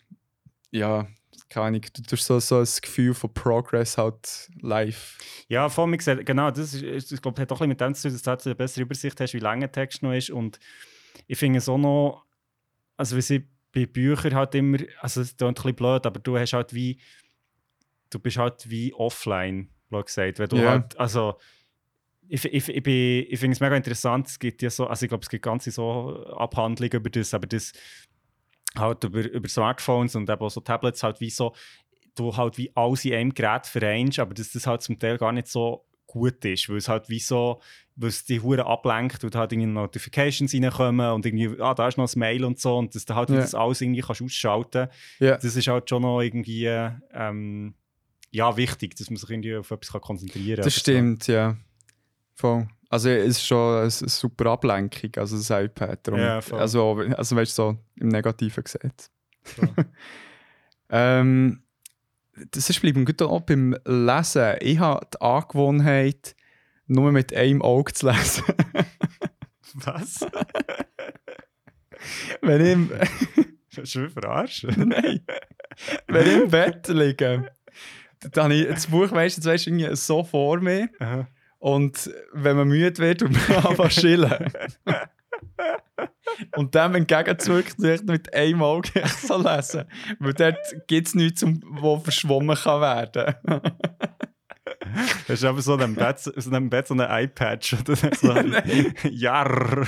ja, 0.71 1.09
keine 1.49 1.67
Ahnung, 1.67 1.81
du 1.81 2.03
hast 2.11 2.27
so, 2.27 2.39
so 2.41 2.59
ein 2.59 2.69
Gefühl 2.83 3.15
von 3.15 3.33
Progress 3.33 3.99
halt 3.99 4.51
live. 4.61 5.19
Ja, 5.49 5.69
vor 5.69 5.87
mir 5.87 5.97
gesagt, 5.97 6.25
genau, 6.27 6.51
das 6.51 6.75
ist, 6.75 6.83
ist 6.83 7.13
ich 7.13 7.23
glaube, 7.23 7.41
hat 7.41 7.53
auch 7.53 7.61
ein 7.61 7.69
bisschen 7.69 7.69
mit 7.69 7.81
dem 7.81 7.95
zu 7.95 8.09
tun, 8.09 8.13
dass 8.13 8.23
du 8.23 8.31
halt 8.31 8.47
eine 8.47 8.55
bessere 8.55 8.83
Übersicht 8.83 9.21
hast, 9.21 9.35
wie 9.35 9.39
lang 9.39 9.63
ein 9.63 9.73
Text 9.73 10.03
noch 10.03 10.13
ist. 10.13 10.31
Und 10.31 10.59
ich 11.27 11.39
finde 11.39 11.59
es 11.59 11.69
auch 11.69 11.79
noch, 11.79 12.25
also 12.97 13.17
wie 13.17 13.23
sie 13.23 13.49
bei 13.73 13.87
Büchern 13.87 14.35
halt 14.35 14.55
immer, 14.55 14.79
also 15.01 15.21
es 15.21 15.37
klingt 15.37 15.51
ein 15.51 15.55
bisschen 15.55 15.77
blöd, 15.77 16.07
aber 16.07 16.21
du 16.21 16.37
hast 16.39 16.53
halt 16.53 16.75
wie, 16.75 17.01
du 18.11 18.19
bist 18.19 18.39
halt 18.39 18.69
wie 18.71 18.95
offline, 18.95 19.71
gesagt. 19.91 20.39
Wenn 20.39 20.49
du 20.49 20.57
Ja. 20.59 20.71
halt, 20.71 20.99
also 20.99 21.35
ich, 22.29 22.45
ich, 22.45 22.69
ich, 22.69 22.83
bin- 22.83 23.27
ich 23.29 23.39
finde 23.39 23.55
es 23.55 23.61
mega 23.61 23.77
interessant, 23.77 24.27
es 24.27 24.39
gibt 24.39 24.61
ja 24.63 24.71
so, 24.71 24.87
also 24.87 25.05
ich 25.05 25.09
glaube, 25.09 25.23
es 25.23 25.29
gibt 25.29 25.45
ganze 25.45 25.71
so 25.71 26.25
Abhandlungen 26.37 26.93
über 26.95 27.11
das, 27.11 27.33
aber 27.35 27.47
das 27.47 27.73
halt 28.77 29.05
über, 29.05 29.23
über 29.31 29.49
Smartphones 29.49 30.15
und 30.17 30.29
eben 30.29 30.41
auch 30.41 30.51
so 30.51 30.61
Tablets 30.61 31.03
halt 31.03 31.21
wie 31.21 31.31
so, 31.31 31.55
du 32.15 32.37
halt 32.37 32.59
wie 32.59 32.71
alles 32.75 33.05
in 33.05 33.15
einem 33.15 33.35
Gerät 33.35 33.67
vereinst, 33.67 34.19
aber 34.19 34.35
dass 34.35 34.53
das 34.53 34.67
halt 34.67 34.83
zum 34.83 34.99
Teil 34.99 35.19
gar 35.19 35.33
nicht 35.33 35.47
so 35.49 35.85
gut 36.07 36.45
ist, 36.45 36.69
weil 36.69 36.77
es 36.79 36.89
halt 36.89 37.09
wie 37.09 37.19
so, 37.19 37.61
weil 37.97 38.09
es 38.11 38.25
die 38.25 38.41
Hure 38.41 38.65
ablenkt 38.67 39.23
und 39.25 39.35
halt 39.35 39.53
irgendwie 39.53 39.67
Notifications 39.71 40.55
reinkommen 40.55 41.11
und 41.13 41.27
irgendwie, 41.27 41.61
ah, 41.61 41.75
da 41.75 41.89
ist 41.89 41.99
noch 41.99 42.13
ein 42.13 42.19
Mail 42.19 42.45
und 42.45 42.59
so 42.59 42.77
und 42.79 42.95
dass 42.95 43.05
du 43.05 43.15
halt 43.15 43.31
Ja. 43.31 43.37
das 43.37 43.55
alles 43.55 43.81
irgendwie 43.81 44.01
kannst 44.03 44.23
ausschalten 44.23 44.89
Ja, 45.19 45.37
das 45.37 45.57
ist 45.57 45.67
halt 45.69 45.89
schon 45.89 46.03
noch 46.03 46.21
irgendwie, 46.21 46.67
ähm, 47.13 47.75
ja, 48.31 48.57
wichtig, 48.57 48.97
dass 48.97 49.11
man 49.11 49.17
sich 49.17 49.31
irgendwie 49.31 49.57
auf 49.57 49.71
etwas 49.71 50.01
konzentrieren 50.01 50.57
kann. 50.57 50.65
das 50.65 50.75
stimmt, 50.75 51.27
ja. 51.27 51.57
Voll. 52.35 52.69
Also 52.89 53.09
es 53.09 53.39
ist 53.39 53.47
schon 53.47 53.81
eine, 53.81 53.91
super 53.91 54.47
Ablenkung, 54.53 55.11
also 55.17 55.37
das 55.37 55.51
iPad. 55.51 56.07
Darum, 56.07 56.21
Ja, 56.21 56.41
voll. 56.41 56.61
also, 56.61 56.99
also 57.17 57.37
weißt 57.37 57.59
du, 57.59 57.63
so 57.63 57.79
im 57.97 58.09
Negativen. 58.09 58.65
Voll. 59.43 59.69
Ähm, 60.89 61.63
das 62.53 62.71
ist 62.71 62.81
bleiben 62.81 63.05
gut 63.05 63.21
auch 63.23 63.41
beim 63.41 63.77
Lesen. 63.85 64.55
Ich 64.61 64.79
habe 64.79 65.07
die 65.13 65.21
Angewohnheit, 65.21 66.37
nur 66.87 67.11
mit 67.13 67.35
einem 67.35 67.63
Auge 67.63 67.93
zu 67.93 68.09
lesen. 68.09 68.45
Was? 69.75 70.21
Wenn 72.41 72.61
ich 72.61 72.73
im, 72.73 72.91
Schön 73.85 74.11
verarschen? 74.11 74.89
Nein. 74.89 75.21
Wenn 76.07 76.27
ich 76.27 76.43
im 76.43 76.51
Bett 76.51 76.89
liege, 76.89 77.51
dann 78.21 78.45
habe 78.45 78.55
ich 78.55 78.69
das 78.69 78.87
Buch 78.87 79.11
weißt, 79.11 79.45
du, 79.45 79.51
irgendwie 79.51 79.95
so 79.97 80.25
vor 80.25 80.61
mir. 80.61 80.89
Aha. 80.99 81.27
Und 81.59 82.11
wenn 82.33 82.57
man 82.57 82.69
müde 82.69 82.99
wird, 82.99 83.23
und 83.23 83.33
man 83.49 83.57
anfangen 83.65 83.91
zu 83.91 84.01
chillen. 84.01 84.53
Und 86.55 86.75
dem 86.75 86.95
entgegenzuwirken, 86.95 87.83
sich 87.83 88.03
mit 88.03 88.33
einem 88.35 88.63
Auge 88.63 88.91
so 89.23 89.37
lesen. 89.41 89.85
Weil 90.19 90.35
dort 90.35 90.59
gibt 90.87 91.09
es 91.09 91.15
nichts, 91.15 91.45
wo 91.45 91.99
verschwommen 91.99 92.57
kann 92.57 92.81
werden. 92.81 93.35
Hast 95.29 95.43
du 95.43 95.49
aber 95.49 95.63
so 95.63 95.75
in 95.75 95.83
einem 95.83 95.95
Bett 95.95 96.19
so, 96.19 96.31
in 96.31 96.55
einem 96.55 96.71
Bett 96.71 96.87
so 96.87 96.95
einen 96.95 97.09
Eye-Patch 97.09 97.75
oder 97.75 97.97
so? 97.97 98.33
Jarr. 99.09 99.87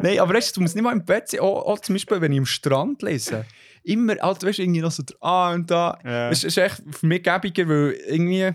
Nein, 0.00 0.18
aber 0.18 0.34
weißt 0.34 0.50
du, 0.50 0.60
du 0.60 0.62
musst 0.62 0.74
nicht 0.74 0.84
mal 0.84 0.92
im 0.92 1.04
Bett 1.04 1.28
sein. 1.28 1.40
Auch, 1.40 1.66
auch 1.66 1.78
zum 1.80 1.94
Beispiel, 1.94 2.20
wenn 2.20 2.32
ich 2.32 2.38
am 2.38 2.46
Strand 2.46 3.02
lese. 3.02 3.44
Immer, 3.84 4.14
also, 4.22 4.46
weißt 4.46 4.58
du, 4.58 4.62
irgendwie 4.62 4.80
noch 4.80 4.90
so 4.90 5.02
da 5.02 5.52
und 5.52 5.70
da. 5.70 5.98
Es 6.30 6.42
ist 6.42 6.56
echt 6.56 6.82
für 6.90 7.06
mich 7.06 7.22
gäbiger, 7.22 7.68
weil 7.68 7.92
irgendwie. 8.08 8.52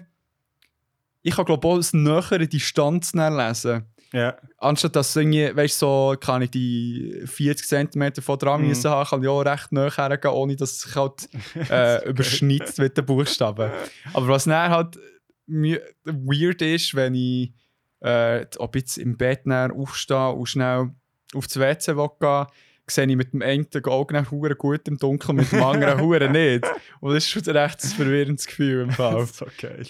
Ich 1.22 1.36
kann, 1.36 1.46
glaube 1.46 1.68
ich, 1.68 1.72
auch 1.74 1.78
aus 1.78 1.94
näheren 1.94 2.50
Distanz 2.50 3.14
lesen. 3.14 3.86
ja. 4.12 4.38
Anstatt 4.58 4.96
dass 4.96 5.16
irgendwie, 5.16 5.56
weißt 5.56 5.80
so, 5.80 6.16
kann 6.20 6.42
ich 6.42 6.52
die 6.52 7.22
40 7.26 7.92
cm 7.92 8.14
von 8.22 8.40
dran 8.40 8.66
müssen 8.66 8.90
haben, 8.90 9.08
kann 9.08 9.22
ich 9.22 9.30
auch 9.30 9.42
recht 9.42 9.72
näher 9.72 9.92
hergehen, 9.96 10.34
ohne 10.34 10.56
dass 10.56 10.72
es 10.72 10.82
sich 10.82 10.96
halt 10.96 11.30
äh, 11.70 12.10
überschnitzt 12.10 12.80
mit 12.80 12.98
den 12.98 13.06
Buchstaben. 13.06 13.70
Aber 14.14 14.28
was 14.30 14.46
dann 14.46 14.72
halt 14.72 14.98
weird 15.46 16.62
ist, 16.62 16.96
wenn 16.96 17.14
ich, 17.14 17.54
äh, 18.00 18.46
ob 18.58 18.76
jetzt 18.76 18.98
im 18.98 19.18
Bett 19.18 19.42
aufstehe 19.48 20.30
und 20.30 20.48
schnell 20.48 20.92
auf 21.36 21.46
das 21.46 21.60
WC 21.60 21.96
will 21.96 22.10
gehen 22.20 22.48
sehe 22.90 23.06
ich 23.08 23.16
mit 23.16 23.34
dem 23.34 23.42
einen 23.42 23.68
Auge 23.86 24.14
dann 24.14 24.30
hure 24.32 24.56
gut 24.56 24.88
im 24.88 24.98
Dunkeln, 24.98 25.38
mit 25.38 25.52
dem 25.52 25.64
anderen 25.64 26.00
hure 26.02 26.30
nicht. 26.30 26.66
Und 27.00 27.14
das 27.14 27.24
ist 27.26 27.30
schon 27.30 27.44
ein 27.48 27.58
recht 27.58 27.82
verwirrendes 27.82 28.46
Gefühl 28.48 28.84
im 28.84 28.92
Fall. 28.92 29.26
so 29.26 29.46
geil. 29.60 29.86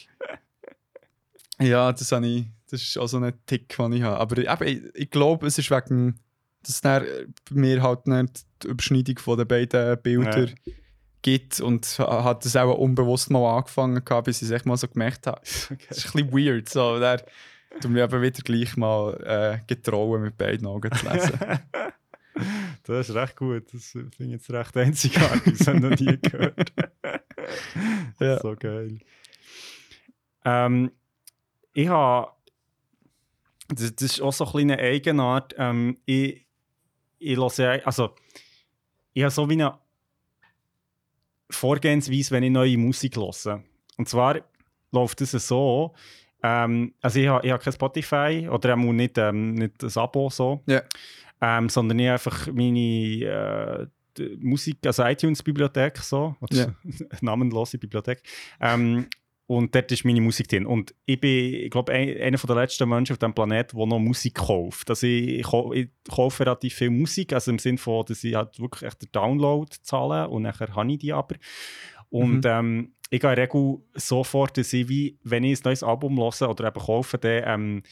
Ja, 1.60 1.92
das, 1.92 2.12
habe 2.12 2.26
ich, 2.28 2.46
das 2.70 2.82
ist 2.82 2.98
auch 2.98 3.08
so 3.08 3.18
ein 3.18 3.34
Tick, 3.46 3.76
den 3.78 3.94
ich 3.94 4.02
habe. 4.04 4.18
Aber 4.20 4.38
eben, 4.64 4.68
ich, 4.94 5.02
ich 5.02 5.10
glaube, 5.10 5.48
es 5.48 5.58
ist 5.58 5.70
wegen, 5.72 6.20
dass 6.64 6.76
es 6.76 6.82
dann 6.82 7.04
äh, 7.04 7.26
bei 7.50 7.56
mir 7.60 7.82
halt 7.82 8.08
nicht 8.08 8.46
die 8.64 8.68
Überschneidung 8.68 9.18
von 9.20 9.38
den 9.38 9.48
beiden 9.48 10.02
Bildern 10.02 10.54
Ja. 10.66 10.74
gibt. 11.22 11.60
Und 11.60 11.86
ha- 12.00 12.24
hat 12.24 12.46
das 12.46 12.56
auch 12.56 12.78
unbewusst 12.78 13.30
mal 13.30 13.58
angefangen, 13.58 14.04
gehabt, 14.06 14.26
bis 14.26 14.42
ich 14.42 14.48
es 14.48 14.52
echt 14.52 14.66
mal 14.66 14.78
so 14.78 14.88
gemerkt 14.88 15.28
habe. 15.28 15.42
Das 15.90 15.98
ist 15.98 16.16
ein 16.16 16.30
bisschen 16.30 16.32
weird. 16.32 16.70
So, 16.70 16.98
da 17.00 17.18
tue 17.82 17.92
mich 17.92 18.02
eben 18.04 18.22
wieder 18.22 18.42
gleich 18.42 18.78
mal 18.78 19.14
äh, 19.24 19.60
getrauen, 19.68 20.22
mit 20.22 20.38
beiden 20.38 20.66
Augen 20.66 20.92
zu 20.94 21.10
lesen. 21.10 21.34
Das 22.90 23.08
ist 23.08 23.16
recht 23.16 23.36
gut. 23.36 23.72
Das 23.72 23.92
finde 23.92 24.14
ich 24.20 24.32
jetzt 24.32 24.50
recht 24.50 24.76
einzigartig. 24.76 25.60
Das 25.60 25.68
habe 25.68 25.78
ich 25.78 25.84
noch 25.84 26.00
nie 26.00 26.18
gehört. 26.20 26.74
Ja. 28.20 28.40
So 28.40 28.56
geil. 28.56 29.00
Ähm, 30.46 30.92
ich 31.74 31.88
habe. 31.88 32.32
Das, 33.70 33.96
das 33.96 34.12
ist 34.12 34.22
auch 34.22 34.34
so 34.34 34.46
ein 34.46 34.52
bisschen 34.52 34.72
eine 34.72 34.82
Eigenart. 34.82 35.56
Ähm, 35.58 35.98
ich, 36.06 36.46
ich 37.18 37.38
höre 37.38 37.52
ja. 37.58 37.84
Also, 37.86 38.14
ich 39.14 39.24
habe 39.24 39.32
so 39.32 39.50
wie 39.50 39.54
eine 39.54 39.80
Vorgehensweise, 41.50 42.32
wenn 42.32 42.44
ich 42.44 42.52
neue 42.52 42.78
Musik 42.78 43.16
höre. 43.16 43.64
Und 43.98 44.10
zwar 44.10 44.42
läuft 44.92 45.22
es 45.22 45.32
so. 45.32 45.96
Ähm, 46.44 46.94
also, 47.02 47.20
ich 47.20 47.28
habe, 47.28 47.48
ich 47.48 47.52
habe 47.52 47.64
kein 47.64 47.74
Spotify 47.74 48.48
oder 48.52 48.74
auch 48.74 48.78
nicht, 48.78 49.18
ähm, 49.18 49.56
nicht 49.56 49.82
ein 49.82 49.92
Abo 49.96 50.30
so. 50.30 50.62
Ja. 50.68 50.84
Ähm, 51.42 51.70
sondern 51.70 51.98
ich 52.00 52.10
einfach 52.10 52.48
meine 52.52 52.80
äh, 52.80 53.88
Musik, 54.40 54.80
also 54.86 55.04
iTunes-Bibliothek, 55.06 55.98
so, 56.00 56.36
oder 56.42 56.56
Ja. 56.58 56.76
namenlose 57.22 57.78
Bibliothek. 57.78 58.22
Ähm, 58.60 59.08
und 59.48 59.74
dort 59.74 59.92
ist 59.92 60.06
meine 60.06 60.22
Musik 60.22 60.48
drin. 60.48 60.66
Und 60.68 60.94
ich 61.06 61.20
bin, 61.20 61.54
ich 61.56 61.72
glaube, 61.72 61.92
ein, 61.94 62.16
einer 62.22 62.38
der 62.38 62.56
letzten 62.56 62.88
Menschen 62.88 63.14
auf 63.14 63.18
diesem 63.20 63.34
Planeten, 63.34 63.76
der 63.78 63.88
noch 63.88 63.98
Musik 63.98 64.36
kauft. 64.36 64.90
Also 64.92 65.08
ich, 65.08 65.40
ich, 65.40 65.44
kau- 65.46 65.74
ich 65.74 65.90
kaufe 66.08 66.46
relativ 66.46 66.74
viel 66.76 66.90
Musik, 66.92 67.34
also 67.34 67.50
im 67.50 67.58
Sinne 67.58 67.78
von, 67.80 68.06
dass 68.06 68.24
ich 68.24 68.36
halt 68.36 68.60
wirklich 68.60 68.84
echt 68.84 69.02
den 69.02 69.10
Download 69.12 69.72
zahle 69.82 70.28
und 70.30 70.44
nachher 70.44 70.76
habe 70.76 70.92
ich 70.92 71.00
die 71.00 71.14
aber. 71.14 71.36
Und 72.10 72.44
Mhm. 72.44 72.52
ähm, 72.52 72.92
ich 73.10 73.20
gehe 73.22 73.30
in 73.32 73.36
der 73.38 73.44
Regel 73.46 73.78
so 73.96 74.24
vor, 74.24 74.50
dass 74.50 74.72
ich, 74.74 74.88
wie, 74.88 75.18
wenn 75.24 75.44
ich 75.44 75.60
ein 75.60 75.64
neues 75.66 75.82
Album 75.82 76.18
höre 76.20 76.48
oder 76.50 76.68
eben 76.68 76.80
kaufe, 76.80 77.18
dann, 77.18 77.44
ähm, 77.46 77.84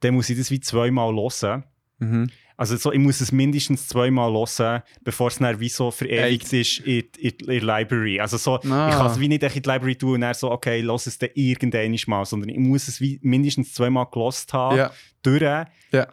dann 0.00 0.14
muss 0.14 0.28
ich 0.30 0.38
das 0.38 0.50
wie 0.50 0.58
zweimal 0.60 1.14
hören. 1.14 1.64
mhm. 1.98 2.30
Also 2.58 2.76
so, 2.76 2.90
ich 2.92 2.98
muss 2.98 3.20
es 3.20 3.32
mindestens 3.32 3.86
zweimal 3.86 4.32
hören, 4.32 4.82
bevor 5.02 5.28
es 5.28 5.36
dann 5.38 5.60
wie 5.60 5.68
so 5.68 5.90
verewigt 5.90 6.50
ist 6.54 6.78
in, 6.80 7.04
in, 7.18 7.30
in 7.30 7.46
der 7.46 7.60
Library. 7.62 8.18
Also 8.18 8.38
so, 8.38 8.54
Ah. 8.70 8.88
ich 8.88 8.94
kann 8.96 9.10
es 9.10 9.20
wie 9.20 9.28
nicht 9.28 9.42
in 9.42 9.50
die 9.62 9.68
Library 9.68 9.96
tun 9.96 10.14
und 10.14 10.20
dann 10.22 10.32
so, 10.34 10.50
okay, 10.50 10.80
lass 10.80 11.06
es 11.06 11.18
dann 11.18 11.28
irgendwann 11.34 11.94
mal, 12.06 12.24
sondern 12.24 12.48
ich 12.48 12.58
muss 12.58 12.88
es 12.88 12.98
wie 13.00 13.18
mindestens 13.22 13.74
zweimal 13.74 14.06
gelost 14.10 14.52
haben, 14.54 14.78
Ja, 14.78 14.90
durch, 15.22 15.42
ja, 15.42 15.66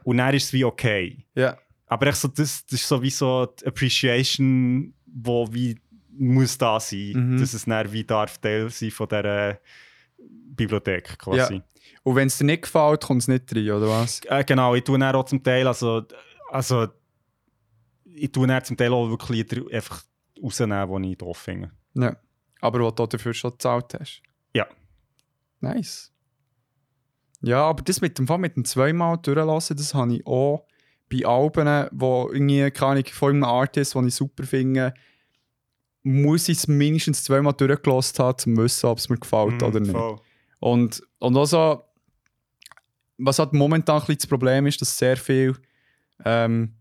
und 0.03 0.17
dann 0.17 0.33
ist 0.35 0.45
es 0.45 0.53
wie 0.53 0.65
okay. 0.65 1.25
ja. 1.35 1.57
Aber 1.87 2.07
echt 2.07 2.17
so, 2.17 2.27
das, 2.27 2.65
das 2.65 2.79
ist 2.81 2.87
so 2.87 3.01
wie 3.03 3.09
so 3.11 3.45
die 3.45 3.67
Appreciation, 3.67 4.93
wo 5.05 5.47
wie 5.53 5.77
muss 6.17 6.57
da 6.57 6.79
sein, 6.79 7.11
Mhm. 7.13 7.39
dass 7.39 7.53
es 7.53 7.65
dann 7.65 7.91
wie 7.91 8.03
darf 8.03 8.37
Teil 8.39 8.69
sein 8.69 8.91
von 8.91 9.07
dieser 9.07 9.59
Bibliothek 10.55 11.17
quasi. 11.19 11.61
Und 12.03 12.15
wenn 12.15 12.27
es 12.27 12.37
dir 12.37 12.45
nicht 12.45 12.63
gefällt, 12.63 13.01
kommt 13.03 13.21
es 13.21 13.27
nicht 13.27 13.53
rein, 13.55 13.71
oder 13.71 13.87
was? 13.89 14.21
Äh, 14.25 14.43
genau, 14.43 14.75
ich 14.75 14.83
tue 14.83 14.99
dann 14.99 15.15
auch 15.15 15.25
zum 15.25 15.41
Teil, 15.43 15.67
also, 15.67 16.03
also 16.53 16.87
ich 18.05 18.31
tue 18.31 18.47
dann 18.47 18.63
zum 18.63 18.77
Teil 18.77 18.93
auch 18.93 19.09
wirklich 19.09 19.49
Lieder 19.49 19.63
einfach 19.73 20.03
rausnehmen, 20.41 21.03
die 21.03 21.11
ich 21.11 21.17
doof 21.17 21.37
finde. 21.37 21.71
Ja. 21.95 22.15
Aber 22.61 22.79
was 22.85 22.95
du 22.95 23.07
dafür 23.07 23.33
schon 23.33 23.51
gezahlt 23.51 23.93
hast. 23.99 24.21
Ja. 24.53 24.67
Nice. 25.59 26.11
Ja, 27.41 27.63
aber 27.63 27.83
das 27.83 28.01
mit 28.01 28.17
dem 28.17 28.27
Fall 28.27 28.37
mit 28.37 28.55
dem 28.55 28.65
zweimal 28.65 29.17
durchlassen, 29.17 29.75
das 29.75 29.93
habe 29.93 30.15
ich 30.15 30.27
auch 30.27 30.65
bei 31.11 31.25
Alben, 31.25 31.89
wo 31.91 32.29
irgendwie, 32.31 32.69
keine 32.71 32.91
Ahnung, 32.91 33.05
von 33.11 33.31
einem 33.31 33.43
Artist, 33.43 33.95
den 33.95 34.07
ich 34.07 34.15
super 34.15 34.43
finde, 34.43 34.93
muss 36.03 36.47
ich 36.49 36.57
es 36.57 36.67
mindestens 36.67 37.23
zweimal 37.23 37.53
durchgelassen 37.53 38.23
haben, 38.23 38.29
um 38.29 38.37
zu 38.37 38.57
wissen, 38.57 38.87
ob 38.87 38.97
es 38.97 39.09
mir 39.09 39.17
gefällt 39.17 39.61
oder 39.61 39.79
nicht. 39.79 39.91
Voll. 39.91 40.19
Und, 40.59 41.01
und 41.19 41.35
auch 41.35 41.45
so, 41.45 41.83
was 43.17 43.39
halt 43.39 43.53
momentan 43.53 43.97
ein 43.97 44.01
bisschen 44.01 44.19
das 44.19 44.27
Problem 44.27 44.67
ist, 44.67 44.81
dass 44.81 44.97
sehr 44.97 45.17
viele 45.17 45.55
ähm, 46.25 46.73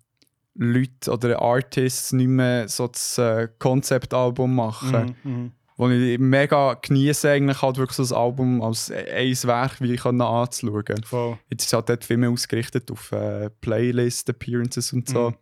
Leute 0.55 1.11
oder 1.11 1.41
Artists 1.41 2.13
nicht 2.13 2.29
mehr 2.29 2.69
so 2.69 2.87
das 2.89 3.17
äh, 3.19 3.49
Konzeptalbum 3.59 4.55
machen. 4.55 5.17
Mhm, 5.25 5.33
mhm. 5.33 5.53
Wo 5.79 5.89
ich 5.89 6.19
mega 6.19 6.75
genieße, 6.75 7.31
eigentlich 7.31 7.63
halt 7.63 7.79
wirklich 7.79 7.97
so 7.97 8.03
das 8.03 8.13
Album 8.13 8.61
als 8.63 8.91
ein 8.91 9.33
Werk 9.45 9.81
wie 9.81 9.95
ich 9.95 10.05
anzuschauen. 10.05 11.03
Voll. 11.05 11.39
Jetzt 11.51 11.63
ist 11.63 11.69
es 11.69 11.73
halt 11.73 11.89
dort 11.89 12.05
viel 12.05 12.19
mehr 12.19 12.31
ausgerichtet 12.31 12.91
auf 12.91 13.11
äh, 13.13 13.49
Playlist, 13.63 14.29
Appearances 14.29 14.93
und 14.93 15.09
so. 15.09 15.31
Mhm. 15.31 15.37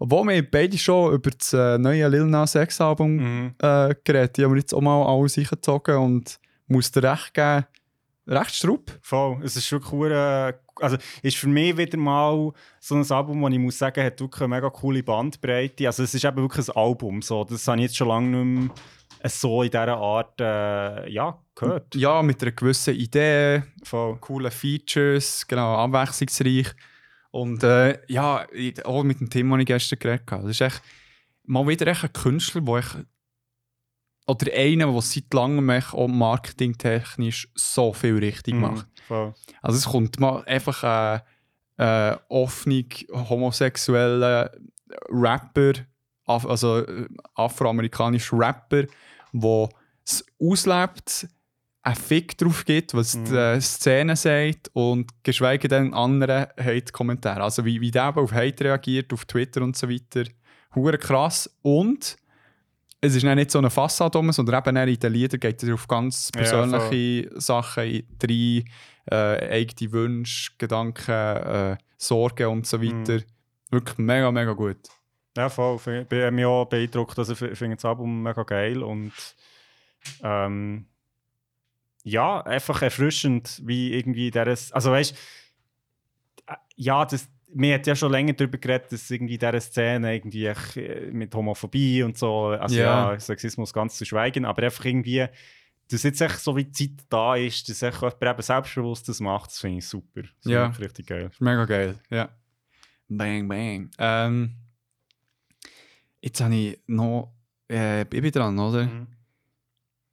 Obwohl 0.00 0.26
wir 0.28 0.50
beide 0.50 0.76
schon 0.76 1.14
über 1.14 1.30
das 1.30 1.52
äh, 1.52 1.78
neue 1.78 2.08
Lil 2.08 2.24
Nas 2.24 2.56
X 2.56 2.80
Album 2.80 3.16
Mhm. 3.16 3.54
äh, 3.62 3.94
geredet 4.02 4.36
Die 4.36 4.44
haben 4.44 4.52
wir 4.52 4.58
jetzt 4.60 4.74
auch 4.74 4.80
mal 4.80 5.00
alles 5.06 5.38
eingezogen 5.38 5.96
und 5.96 6.40
muss 6.66 6.90
dir 6.90 7.04
recht 7.04 7.32
geben, 7.32 7.64
recht 8.26 8.54
strupp. 8.56 8.98
Voll. 9.00 9.40
Es 9.44 9.56
ist 9.56 9.70
wirklich 9.70 9.92
hure- 9.92 10.58
also 10.80 10.96
ist 11.22 11.36
für 11.36 11.48
mich 11.48 11.76
wieder 11.76 11.98
mal 11.98 12.52
so 12.80 12.94
ein 12.94 13.10
Album, 13.10 13.42
wo 13.42 13.48
ich 13.48 13.58
muss 13.58 13.78
sagen, 13.78 14.04
hat 14.04 14.20
wirklich 14.20 14.42
eine 14.42 14.54
mega 14.54 14.70
coole 14.70 15.02
Bandbreite. 15.02 15.86
Also 15.86 16.02
es 16.02 16.14
ist 16.14 16.24
eben 16.24 16.36
wirklich 16.36 16.68
ein 16.68 16.76
Album. 16.76 17.22
So. 17.22 17.44
Das 17.44 17.66
habe 17.68 17.78
ich 17.78 17.84
jetzt 17.84 17.96
schon 17.96 18.08
lange 18.08 18.44
nicht 18.44 18.68
mehr 18.68 19.30
so 19.30 19.62
in 19.62 19.70
dieser 19.70 19.96
Art 19.96 20.40
äh, 20.40 21.08
ja, 21.10 21.38
gehört. 21.54 21.94
Ja, 21.94 22.22
mit 22.22 22.42
einer 22.42 22.52
gewissen 22.52 22.94
Idee, 22.94 23.62
Voll. 23.84 24.16
coolen 24.18 24.50
Features, 24.50 25.46
genau, 25.46 25.76
abwechslungsreich. 25.76 26.72
Und 27.30 27.62
äh, 27.62 27.98
ja, 28.08 28.46
auch 28.84 29.04
mit 29.04 29.20
dem 29.20 29.30
Thema, 29.30 29.56
das 29.56 29.62
ich 29.62 29.66
gestern 29.66 29.98
geredet 30.00 30.30
habe. 30.30 30.42
Das 30.42 30.50
ist 30.52 30.60
echt 30.60 30.82
mal 31.44 31.66
wieder 31.66 31.86
echt 31.86 32.04
ein 32.04 32.12
Künstler, 32.12 32.60
der 32.60 32.78
ich 32.78 32.86
oder 34.26 34.52
einer, 34.52 34.92
der 34.92 35.02
seit 35.02 35.32
langem 35.34 35.70
auch 35.70 36.08
marketingtechnisch 36.08 37.48
so 37.54 37.92
viel 37.92 38.18
richtig 38.18 38.54
macht. 38.54 38.86
Mhm. 38.86 39.02
Voll. 39.08 39.34
Also 39.60 39.78
es 39.78 39.84
kommt 39.84 40.20
mal 40.20 40.44
einfach 40.44 40.84
ein 40.84 41.22
äh, 41.78 42.16
offener, 42.28 42.84
homosexueller 43.12 44.50
Rapper, 45.08 45.72
Af 46.26 46.46
also 46.46 46.78
äh, 46.86 47.08
afroamerikanischer 47.34 48.38
Rapper, 48.38 48.84
der 49.32 49.68
es 50.06 50.24
auslebt, 50.40 51.26
einen 51.82 51.96
Fick 51.96 52.38
drauf 52.38 52.64
gibt, 52.64 52.94
was 52.94 53.16
Mhm. 53.16 53.24
die 53.24 53.34
äh, 53.36 53.60
Szene 53.60 54.14
sagt 54.14 54.70
und 54.72 55.10
geschweige 55.24 55.66
denn 55.66 55.94
andere 55.94 56.50
Hate-Kommentare. 56.56 57.42
Also 57.42 57.64
wie, 57.64 57.80
wie 57.80 57.90
der 57.90 58.16
auf 58.16 58.32
Hate 58.32 58.64
reagiert, 58.66 59.12
auf 59.12 59.24
Twitter 59.24 59.62
und 59.62 59.76
so 59.76 59.88
weiter. 59.90 60.30
Hure 60.76 60.96
krass. 60.96 61.50
Und 61.62 62.16
es 63.04 63.16
ist 63.16 63.24
nicht 63.24 63.50
so 63.50 63.58
eine 63.58 63.68
Fassade, 63.68 64.16
um, 64.16 64.30
sondern 64.30 64.62
eben 64.64 64.76
in 64.76 64.98
den 64.98 65.12
Liedern 65.12 65.40
geht 65.40 65.62
er 65.64 65.74
auf 65.74 65.88
ganz 65.88 66.30
Ja, 66.34 66.40
persönliche 66.40 67.30
Sachen 67.40 68.04
rein, 68.22 68.64
äh, 69.10 69.50
eigene 69.50 69.92
Wünsche, 69.92 70.52
Gedanken, 70.56 71.10
äh, 71.10 71.76
Sorgen 71.96 72.46
und 72.46 72.66
so 72.66 72.80
weiter. 72.80 73.14
Mhm. 73.14 73.24
Wirklich 73.70 73.98
mega, 73.98 74.30
mega 74.30 74.52
gut. 74.52 74.78
Ja, 75.36 75.48
voll. 75.48 75.76
Ich 75.76 76.08
bin 76.08 76.34
mich 76.34 76.44
auch 76.44 76.66
beeindruckt. 76.66 77.18
Also, 77.18 77.32
ich 77.32 77.58
finde 77.58 77.76
das 77.76 77.84
Album 77.84 78.22
mega 78.22 78.44
geil 78.44 78.82
und 78.84 79.12
ähm, 80.22 80.86
ja, 82.04 82.40
einfach 82.42 82.82
erfrischend, 82.82 83.60
wie 83.64 83.94
irgendwie 83.94 84.30
deres. 84.30 84.70
Also, 84.70 84.92
weißt 84.92 85.16
äh, 86.46 86.54
ja, 86.76 87.04
das, 87.04 87.28
wir 87.54 87.74
hat 87.74 87.86
ja 87.86 87.94
schon 87.94 88.10
länger 88.12 88.32
darüber 88.32 88.58
geredet, 88.58 88.92
dass 88.92 89.10
irgendwie 89.10 89.36
diese 89.38 89.60
Szene 89.60 90.14
irgendwie 90.16 90.46
äh, 90.46 91.10
mit 91.12 91.34
Homophobie 91.34 92.02
und 92.02 92.16
so, 92.16 92.46
also 92.48 92.74
Ja. 92.76 93.12
ja, 93.12 93.20
Sexismus 93.20 93.72
ganz 93.72 93.96
zu 93.98 94.04
schweigen, 94.04 94.44
aber 94.44 94.62
einfach 94.62 94.84
irgendwie, 94.84 95.26
dass 95.90 96.02
jetzt 96.04 96.20
echt 96.20 96.38
so 96.38 96.56
wie 96.56 96.64
die 96.64 96.96
Zeit 96.96 97.06
da 97.10 97.36
ist, 97.36 97.68
dass 97.68 97.82
echt 97.82 98.00
jemand 98.00 98.22
eben 98.22 98.42
selbstbewusst 98.42 99.08
das 99.08 99.20
macht, 99.20 99.50
das 99.50 99.58
finde 99.58 99.78
ich 99.78 99.86
super. 99.86 100.22
Das 100.22 100.30
finde 100.42 100.54
Ja. 100.58 100.70
ich 100.70 100.80
richtig 100.80 101.06
geil. 101.06 101.30
Mega 101.40 101.64
geil, 101.66 101.98
ja. 102.10 102.28
Bang, 103.08 103.46
bang. 103.48 103.90
Ähm, 103.98 104.54
jetzt 106.22 106.40
habe 106.40 106.54
ich 106.54 106.78
noch. 106.86 107.34
Äh, 107.70 108.02
ich 108.02 108.08
bin 108.08 108.30
dran, 108.30 108.58
oder? 108.58 108.84
Mhm. 108.86 109.06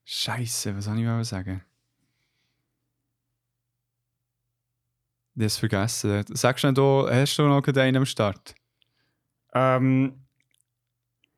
Scheiße, 0.04 0.76
was 0.76 0.86
soll 0.86 1.00
ich 1.00 1.28
sagen? 1.28 1.62
Ich 5.36 5.42
habe 5.42 5.46
es 5.46 5.58
vergessen. 5.58 6.24
Sagst 6.30 6.64
du 6.64 6.72
du, 6.72 7.08
hast 7.10 7.38
du 7.38 7.44
noch 7.44 7.66
einen 7.66 7.96
am 7.98 8.06
Start? 8.06 8.56
Ähm, 9.54 10.26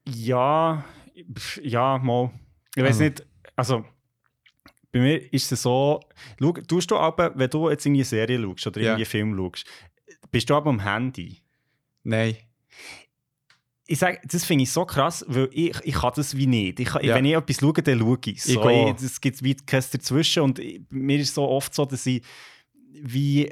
ja, 0.07 0.83
ja, 1.61 1.97
mal. 1.99 2.31
Ich 2.75 2.83
weiß 2.83 2.89
Also. 2.99 3.03
nicht, 3.03 3.25
also 3.55 3.85
bei 4.91 4.99
mir 4.99 5.33
ist 5.33 5.51
es 5.51 5.61
so, 5.61 5.99
schau, 6.39 6.51
tust 6.53 6.91
du 6.91 6.97
aber, 6.97 7.37
wenn 7.37 7.49
du 7.49 7.69
jetzt 7.69 7.85
irgendwie 7.85 8.01
eine 8.01 8.05
Serie 8.05 8.41
schaust 8.41 8.67
oder 8.67 8.81
irgendwie 8.81 9.03
einen 9.03 9.05
Film 9.05 9.37
schaust, 9.37 9.65
bist 10.31 10.49
du 10.49 10.55
aber 10.55 10.69
am 10.69 10.79
Handy. 10.79 11.41
Nein. 12.03 12.35
Ich 13.85 13.99
sage, 13.99 14.19
das 14.25 14.45
finde 14.45 14.63
ich 14.63 14.71
so 14.71 14.85
krass, 14.85 15.25
weil 15.27 15.49
ich, 15.51 15.77
ich 15.83 15.93
kann 15.95 16.13
das 16.15 16.35
wie 16.37 16.47
nicht. 16.47 16.79
Ich, 16.79 16.93
Ja. 16.93 17.15
Wenn 17.15 17.25
ich 17.25 17.33
etwas 17.35 17.57
schaue, 17.57 17.73
dann 17.73 17.99
schaue 17.99 18.17
ich 18.25 18.37
es. 18.37 18.43
So, 18.45 18.95
es 19.05 19.19
gibt 19.21 19.43
wie 19.43 19.55
keins 19.55 19.89
dazwischen 19.91 20.43
und 20.43 20.59
ich, 20.59 20.81
mir 20.89 21.19
ist 21.19 21.33
so 21.35 21.47
oft 21.47 21.73
so, 21.73 21.85
dass 21.85 22.05
ich 22.05 22.23
wie 22.89 23.51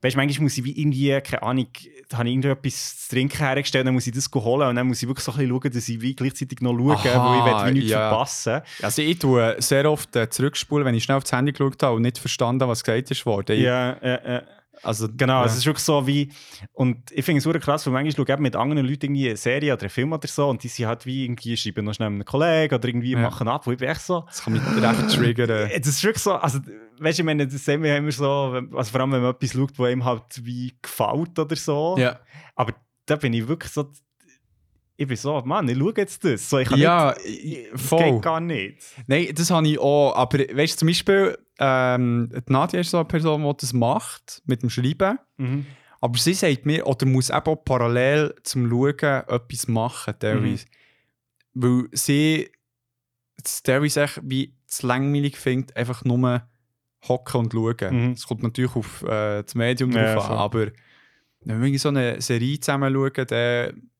Weißt 0.00 0.14
du, 0.14 0.18
manchmal 0.18 0.44
muss 0.44 0.58
ich 0.58 0.64
wie 0.64 0.78
irgendwie, 0.80 1.20
keine 1.20 1.42
Ahnung, 1.42 1.66
da 2.08 2.18
habe 2.18 2.28
ich 2.28 2.34
irgendetwas 2.34 3.06
zu 3.06 3.14
trinken 3.14 3.38
hergestellt, 3.38 3.86
dann 3.86 3.94
muss 3.94 4.06
ich 4.06 4.14
das 4.14 4.30
holen 4.34 4.68
und 4.68 4.76
dann 4.76 4.86
muss 4.86 5.02
ich 5.02 5.08
wirklich 5.08 5.24
so 5.24 5.32
ein 5.32 5.38
bisschen 5.38 5.50
schauen, 5.50 5.72
dass 5.72 5.88
ich 5.88 6.00
wie 6.00 6.14
gleichzeitig 6.14 6.60
noch 6.60 6.76
schaue, 6.76 6.96
Aha, 6.96 7.44
weil 7.44 7.52
ich 7.52 7.70
wie 7.70 7.78
nichts 7.78 7.90
ja. 7.90 8.08
verpassen. 8.08 8.60
Also 8.82 9.02
ich 9.02 9.18
tue 9.18 9.56
sehr 9.58 9.90
oft 9.90 10.14
äh, 10.16 10.28
zurückspulen, 10.28 10.86
wenn 10.86 10.94
ich 10.94 11.04
schnell 11.04 11.18
aufs 11.18 11.32
Handy 11.32 11.52
geschaut 11.52 11.82
habe 11.82 11.96
und 11.96 12.02
nicht 12.02 12.18
verstanden 12.18 12.62
habe, 12.62 12.72
was 12.72 12.84
gesagt 12.84 13.10
ist 13.10 13.26
worden. 13.26 13.60
Ja, 13.60 13.92
äh, 13.92 14.36
äh. 14.36 14.42
Also, 14.82 15.08
Genau, 15.16 15.40
ja. 15.40 15.44
es 15.46 15.56
ist 15.56 15.64
wirklich 15.66 15.84
so 15.84 16.06
wie. 16.06 16.30
Und 16.72 17.10
ich 17.12 17.24
finde 17.24 17.38
es 17.38 17.44
super 17.44 17.58
krass, 17.58 17.86
weil 17.86 17.92
manchmal 17.92 18.26
schaue 18.26 18.34
ich 18.34 18.40
mit 18.40 18.56
anderen 18.56 18.86
Leuten 18.86 19.06
irgendwie 19.06 19.28
eine 19.28 19.36
Serie 19.36 19.72
oder 19.72 19.82
einen 19.82 19.90
Film 19.90 20.12
oder 20.12 20.28
so 20.28 20.48
und 20.48 20.62
die 20.62 20.68
sind 20.68 20.86
halt 20.86 21.06
wie 21.06 21.24
irgendwie 21.24 21.56
schreiben 21.56 21.84
noch 21.84 21.94
schnell 21.94 22.08
einem 22.08 22.24
Kollegen 22.24 22.74
oder 22.74 22.88
irgendwie 22.88 23.12
Ja. 23.12 23.20
machen 23.20 23.48
ab, 23.48 23.66
wo 23.66 23.72
ich 23.72 23.78
bin 23.78 23.88
echt 23.88 24.00
so. 24.02 24.24
das 24.26 24.42
kann 24.42 24.52
mich 24.54 24.62
recht 24.62 25.10
triggern. 25.14 25.50
Äh, 25.70 25.78
Das 25.80 25.88
ist 25.88 26.04
wirklich 26.04 26.22
so, 26.22 26.32
also, 26.34 26.58
weißt 26.98 27.18
du, 27.18 27.22
ich 27.22 27.26
meine, 27.26 27.46
das 27.46 27.64
sehen 27.64 27.82
wir 27.82 27.96
immer 27.96 28.12
so, 28.12 28.60
also 28.74 28.90
vor 28.90 29.00
allem, 29.00 29.12
wenn 29.12 29.22
man 29.22 29.30
etwas 29.34 29.52
schaut, 29.52 29.78
wo 29.78 29.86
ihm 29.86 30.04
halt 30.04 30.22
wie 30.44 30.74
gefällt 30.82 31.38
oder 31.38 31.56
so. 31.56 31.96
Ja, 31.98 32.18
Aber 32.54 32.72
da 33.06 33.16
bin 33.16 33.32
ich 33.32 33.46
wirklich 33.48 33.72
so, 33.72 33.90
ich 34.96 35.06
bin 35.08 35.16
so, 35.16 35.40
Mann, 35.44 35.68
ich 35.68 35.76
schaue 35.78 35.94
jetzt 35.96 36.24
das. 36.24 36.48
So, 36.48 36.58
ich 36.58 36.68
kann 36.68 36.78
ja 36.78 37.14
nicht, 37.16 37.44
i- 37.44 37.68
das 37.72 37.82
voll. 37.82 38.12
geht 38.12 38.22
gar 38.22 38.40
nicht. 38.40 38.82
Nein, 39.06 39.28
das 39.34 39.50
habe 39.50 39.66
ich 39.66 39.78
auch. 39.78 40.14
Aber 40.14 40.38
weißt 40.38 40.74
du, 40.74 40.78
zum 40.78 40.88
Beispiel, 40.88 41.38
ähm, 41.58 42.30
die 42.32 42.52
Nadja 42.52 42.80
ist 42.80 42.90
so 42.90 42.98
eine 42.98 43.04
Person, 43.06 43.42
die 43.42 43.56
das 43.60 43.72
macht, 43.72 44.42
mit 44.46 44.62
dem 44.62 44.70
Schreiben. 44.70 45.18
Mhm. 45.36 45.66
Aber 46.00 46.18
sie 46.18 46.34
sagt 46.34 46.66
mir, 46.66 46.86
oder 46.86 47.06
muss 47.06 47.30
eben 47.30 47.40
auch 47.46 47.56
parallel 47.64 48.34
zum 48.42 48.68
Schauen 48.68 48.94
etwas 49.26 49.66
machen, 49.68 50.14
teilweise. 50.18 50.66
Weil 51.54 51.84
sie 51.92 52.50
es 53.42 53.62
teilweise 53.62 54.02
echt 54.02 54.20
wie 54.22 54.54
zu 54.66 54.86
langweilig 54.86 55.36
findet, 55.36 55.76
einfach 55.76 56.04
nur 56.04 56.42
hocken 57.08 57.40
und 57.40 57.52
schauen. 57.52 57.76
Mhm. 58.08 58.12
Es 58.12 58.26
kommt 58.26 58.42
natürlich 58.42 58.74
auf 58.76 59.02
äh, 59.02 59.42
das 59.42 59.54
Medium 59.54 59.92
Ja, 59.92 60.14
drauf 60.14 60.24
an, 60.24 60.28
voll. 60.30 60.36
aber 60.38 60.66
wenn 61.46 61.62
wir 61.62 61.78
so 61.78 61.90
eine 61.90 62.20
Serie 62.20 62.58
zusammen 62.60 62.92
schauen, 62.92 63.26
dann 63.28 63.90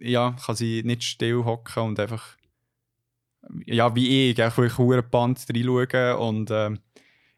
ja, 0.00 0.36
kann 0.44 0.56
sie 0.56 0.82
nicht 0.84 1.04
still 1.04 1.44
hocken 1.44 1.82
und 1.82 2.00
einfach 2.00 2.36
ja, 3.66 3.94
wie 3.94 4.30
ich, 4.30 4.42
einfach 4.42 4.78
hure 4.78 5.02
Band 5.02 5.44
reinschauen 5.48 6.16
und 6.16 6.50
ähm, 6.50 6.78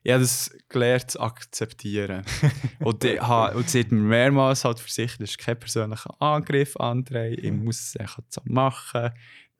ich 0.04 0.10
habe 0.10 0.22
das 0.22 0.50
gelernt 0.68 1.12
zu 1.12 1.20
akzeptieren. 1.20 2.24
und, 2.80 3.04
ich 3.04 3.20
ha, 3.20 3.52
und 3.52 3.70
sie 3.70 3.80
hat 3.80 3.92
mir 3.92 4.00
mehrmals 4.00 4.64
halt 4.64 4.80
versichert, 4.80 5.20
das 5.20 5.30
ist 5.30 5.38
kein 5.38 5.58
persönlicher 5.58 6.20
Angriff, 6.20 6.76
André, 6.76 7.38
ich 7.38 7.52
muss 7.52 7.80
es 7.80 7.96
einfach 7.96 8.22
so 8.28 8.40
machen, 8.44 9.12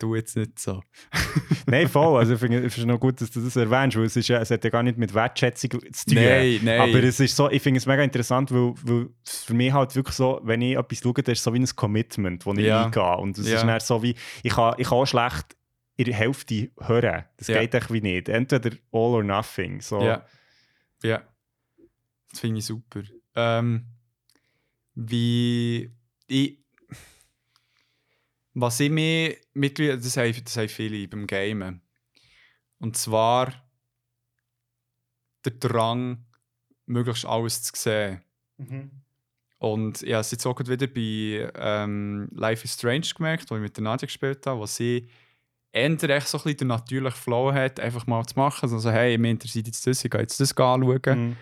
tu 0.03 0.15
jetzt 0.17 0.37
nicht 0.37 0.59
so. 0.59 0.83
Nein, 1.67 1.89
voll. 1.89 2.19
Also 2.19 2.35
ich 2.35 2.41
finde 2.41 2.65
es 2.65 2.77
noch 2.85 2.99
gut, 2.99 3.21
dass 3.21 3.31
du 3.31 3.41
das 3.41 3.57
erwähnst, 3.57 3.97
weil 3.97 4.05
es, 4.05 4.17
ist 4.17 4.29
ja, 4.29 4.39
es 4.41 4.51
hat 4.51 4.65
ja 4.65 4.71
gar 4.71 4.83
nicht 4.83 4.99
mit 4.99 5.15
Wertschätzung 5.15 5.71
zu 5.71 6.07
tun. 6.07 6.15
Nein, 6.15 6.61
nein. 6.63 6.81
Aber 6.81 7.03
es 7.03 7.21
ist 7.21 7.35
so, 7.37 7.49
ich 7.51 7.63
finde 7.63 7.79
es 7.79 7.87
mega 7.87 8.03
interessant, 8.03 8.51
weil, 8.53 8.75
weil 8.83 9.09
für 9.25 9.55
mich 9.55 9.73
halt 9.73 9.95
wirklich 9.95 10.17
so, 10.17 10.41
wenn 10.43 10.61
ich 10.61 10.77
etwas 10.77 10.99
schaue, 10.99 11.15
das 11.15 11.39
ist 11.39 11.45
so 11.45 11.55
wie 11.55 11.61
ein 11.61 11.67
Commitment, 11.77 12.45
das 12.47 12.59
ich 12.59 12.65
Ja. 12.65 12.85
eingehe. 12.87 13.17
Und 13.19 13.39
es 13.39 13.49
Ja. 13.49 13.57
ist 13.57 13.63
dann 13.65 13.81
so 13.81 14.03
wie, 14.03 14.15
ich 14.43 14.53
kann, 14.53 14.75
ich 14.79 14.89
kann 14.89 14.99
auch 14.99 15.07
schlecht 15.07 15.57
in 15.97 16.07
der 16.07 16.15
Hälfte 16.15 16.71
hören. 16.81 17.25
Das 17.37 17.49
Ja. 17.49 17.61
geht 17.61 17.75
echt 17.75 17.93
wie 17.93 18.01
nicht. 18.01 18.29
Entweder 18.29 18.71
all 18.93 19.15
or 19.15 19.23
nothing. 19.23 19.81
So. 19.81 20.03
Ja. 20.03 20.25
Ja. 21.03 21.23
Das 22.31 22.41
finde 22.41 22.59
ich 22.59 22.67
super. 22.67 23.03
Ähm, 23.37 23.87
wie 24.95 25.91
ich. 26.27 26.62
Was 28.55 28.81
ich 28.81 28.91
mir 28.91 29.37
mittlerweile, 29.55 29.99
das 29.99 30.17
haben, 30.17 30.45
das 30.45 30.57
haben 30.57 30.69
viele 30.69 31.09
beim 31.09 31.27
Gamen. 31.27 31.81
Und 32.79 32.97
zwar 32.97 33.53
der 35.45 35.53
Drang, 35.53 36.25
möglichst 36.87 37.25
alles 37.25 37.63
zu 37.63 37.73
sehen. 37.75 38.23
Mhm. 38.59 38.91
Und 39.59 40.03
ich 40.03 40.13
habe 40.13 40.21
es 40.21 40.31
jetzt 40.33 40.45
auch 40.45 40.57
gerade 40.57 40.71
wieder 40.71 40.87
bei 40.89 41.51
ähm, 41.55 42.29
Life 42.33 42.65
is 42.65 42.75
Strange 42.75 43.07
gemerkt, 43.17 43.51
wo 43.51 43.55
ich 43.55 43.61
mit 43.61 43.77
der 43.77 43.85
Nadja 43.85 44.07
gespielt 44.07 44.45
habe, 44.47 44.61
wo 44.61 44.67
sie 44.67 45.09
ändert 45.71 46.11
echt 46.11 46.29
so 46.29 46.39
ein 46.39 46.43
bisschen 46.43 46.59
den 46.59 46.69
natürlichen 46.69 47.17
Flow 47.17 47.53
hat, 47.53 47.81
einfach 47.81 48.07
mal 48.07 48.25
zu 48.27 48.39
machen. 48.39 48.71
Also, 48.71 48.91
hey, 48.91 49.17
mich 49.17 49.31
interessiert 49.31 49.67
jetzt 49.67 49.87
das, 49.87 50.05
ich 50.05 50.11
gehe 50.11 50.21
jetzt 50.21 50.39
das 50.41 50.57
anschauen. 50.57 51.01
Mhm. 51.05 51.37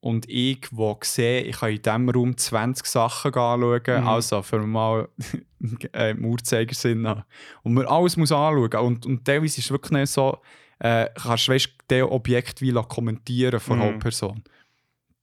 Und 0.00 0.28
ich, 0.28 0.66
wo 0.70 0.96
sehe, 1.02 1.42
ich 1.42 1.56
kann 1.58 1.70
in 1.70 1.82
diesem 1.82 2.08
Raum 2.10 2.36
20 2.36 2.86
Sachen 2.86 3.34
anschauen, 3.34 3.82
Mhm. 4.02 4.06
also 4.08 4.42
für 4.42 4.60
mal 4.60 5.08
äh, 5.92 6.10
im 6.12 6.24
Uhrzeigersinn 6.24 7.04
an. 7.06 7.24
Und 7.62 7.74
man 7.74 7.86
alles 7.86 8.16
muss 8.16 8.30
anschauen. 8.30 8.74
Und, 8.86 9.06
und 9.06 9.24
teilweise 9.24 9.58
ist 9.58 9.66
es 9.66 9.70
wirklich 9.70 9.92
nicht 9.92 10.10
so, 10.12 10.38
äh, 10.78 11.08
kannst 11.20 11.48
du 11.48 11.52
weißt, 11.52 11.68
das 11.88 12.02
Objekt 12.02 12.60
wie 12.62 12.72
kommentieren 12.72 13.58
von 13.58 13.78
Mhm. 13.78 13.82
Hauptperson. 13.82 14.44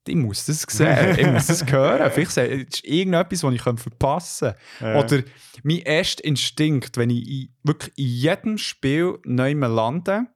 Ich 0.08 0.14
muss 0.14 0.44
das 0.46 0.62
sehen, 0.68 1.18
ich 1.18 1.26
muss 1.26 1.46
das 1.46 1.66
hören. 1.72 2.10
Vielleicht 2.12 2.30
se- 2.32 2.46
es 2.48 2.62
ist 2.74 2.84
irgendetwas, 2.84 3.42
was 3.42 3.54
ich 3.54 3.62
verpassen 3.62 4.52
könnte. 4.78 4.94
Ja. 4.94 5.00
Oder 5.02 5.22
mein 5.64 5.78
erster 5.78 6.22
Instinkt, 6.24 6.96
wenn 6.98 7.10
ich 7.10 7.26
in, 7.28 7.48
wirklich 7.64 7.92
in 7.98 8.04
jedem 8.06 8.58
Spiel 8.58 9.18
neu 9.24 9.52
lande 9.54 10.26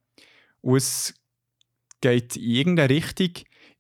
und 0.63 0.77
es 0.77 1.15
geht 2.01 2.37
in 2.37 2.43
irgendeine 2.43 2.89
Richtung, 2.95 3.31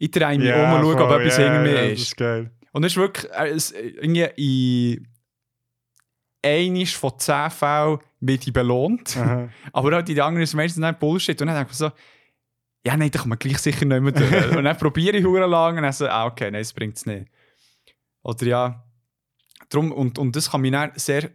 ich 0.00 0.10
drehe 0.10 0.38
mich 0.38 0.52
um 0.52 0.72
und 0.72 0.98
schaue, 0.98 1.04
ob 1.04 1.20
etwas 1.20 1.36
ja, 1.36 1.44
hinter 1.44 1.60
mir 1.60 1.74
ja, 1.74 1.82
ist. 1.82 2.00
Das 2.00 2.08
ist 2.08 2.16
geil. 2.16 2.50
Und 2.72 2.84
es 2.84 2.92
ist 2.92 2.96
wirklich, 2.96 3.30
äh, 3.32 3.50
äh, 3.50 3.88
irgendwie 4.00 4.94
in 4.94 5.06
einisch 6.42 6.96
von 6.96 7.18
zehn 7.18 7.50
Fällen 7.50 7.98
wird 8.20 8.46
ich 8.46 8.52
belohnt. 8.52 9.14
Aha. 9.18 9.50
Aber 9.74 9.98
in 9.98 10.04
den 10.06 10.20
anderen 10.20 10.42
ist 10.42 10.50
es 10.50 10.54
meistens 10.54 10.82
nicht 10.82 10.98
Bullshit. 10.98 11.38
Und 11.42 11.48
dann 11.48 11.56
denke 11.56 11.72
ich 11.72 11.76
so, 11.76 11.90
ja, 12.86 12.96
nein, 12.96 13.10
da 13.10 13.18
kann 13.18 13.28
man 13.28 13.38
gleich 13.38 13.58
sicher 13.58 13.84
nicht 13.84 14.00
mehr 14.00 14.12
durch. 14.12 14.50
und 14.56 14.64
dann 14.64 14.78
probiere 14.78 15.18
ich 15.18 15.24
hure 15.24 15.46
lang 15.46 15.76
und 15.76 15.82
dann 15.82 15.92
so, 15.92 16.08
ah, 16.08 16.24
okay, 16.24 16.50
nein, 16.50 16.62
das 16.62 16.72
bringt 16.72 16.96
es 16.96 17.04
nicht. 17.04 17.26
Oder 18.22 18.46
ja, 18.46 18.84
drum, 19.68 19.92
und, 19.92 20.18
und 20.18 20.34
das 20.34 20.50
kann 20.50 20.62
mich 20.62 20.72
dann 20.72 20.92
sehr, 20.94 21.30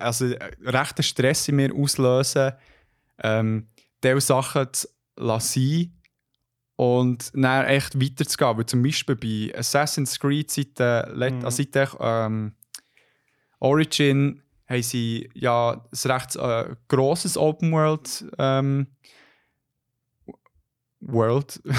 also 0.00 0.26
äh, 0.26 0.50
rechten 0.66 1.02
Stress 1.02 1.48
in 1.48 1.56
mir 1.56 1.74
auslösen, 1.74 2.52
ähm, 3.22 3.68
diese 4.04 4.20
Sachen 4.20 4.70
zu 4.70 4.86
lassen 5.16 6.01
und 6.82 7.30
dann 7.34 7.66
echt 7.66 8.00
weiterzugehen. 8.00 8.56
Weil 8.56 8.66
zum 8.66 8.82
Beispiel 8.82 9.14
bei 9.14 9.56
Assassin's 9.56 10.18
Creed 10.18 10.50
seit, 10.50 10.80
äh, 10.80 11.08
let, 11.12 11.34
Mhm. 11.34 11.50
seit 11.50 11.76
ähm, 12.00 12.52
Origin 13.60 14.42
haben 14.68 14.82
sie 14.82 15.28
ja 15.34 15.72
ein 15.72 16.10
recht 16.10 16.36
äh, 16.36 16.74
grosses 16.88 17.36
Open 17.36 17.70
World 17.72 18.24
ähm, 18.38 18.86
World 21.00 21.60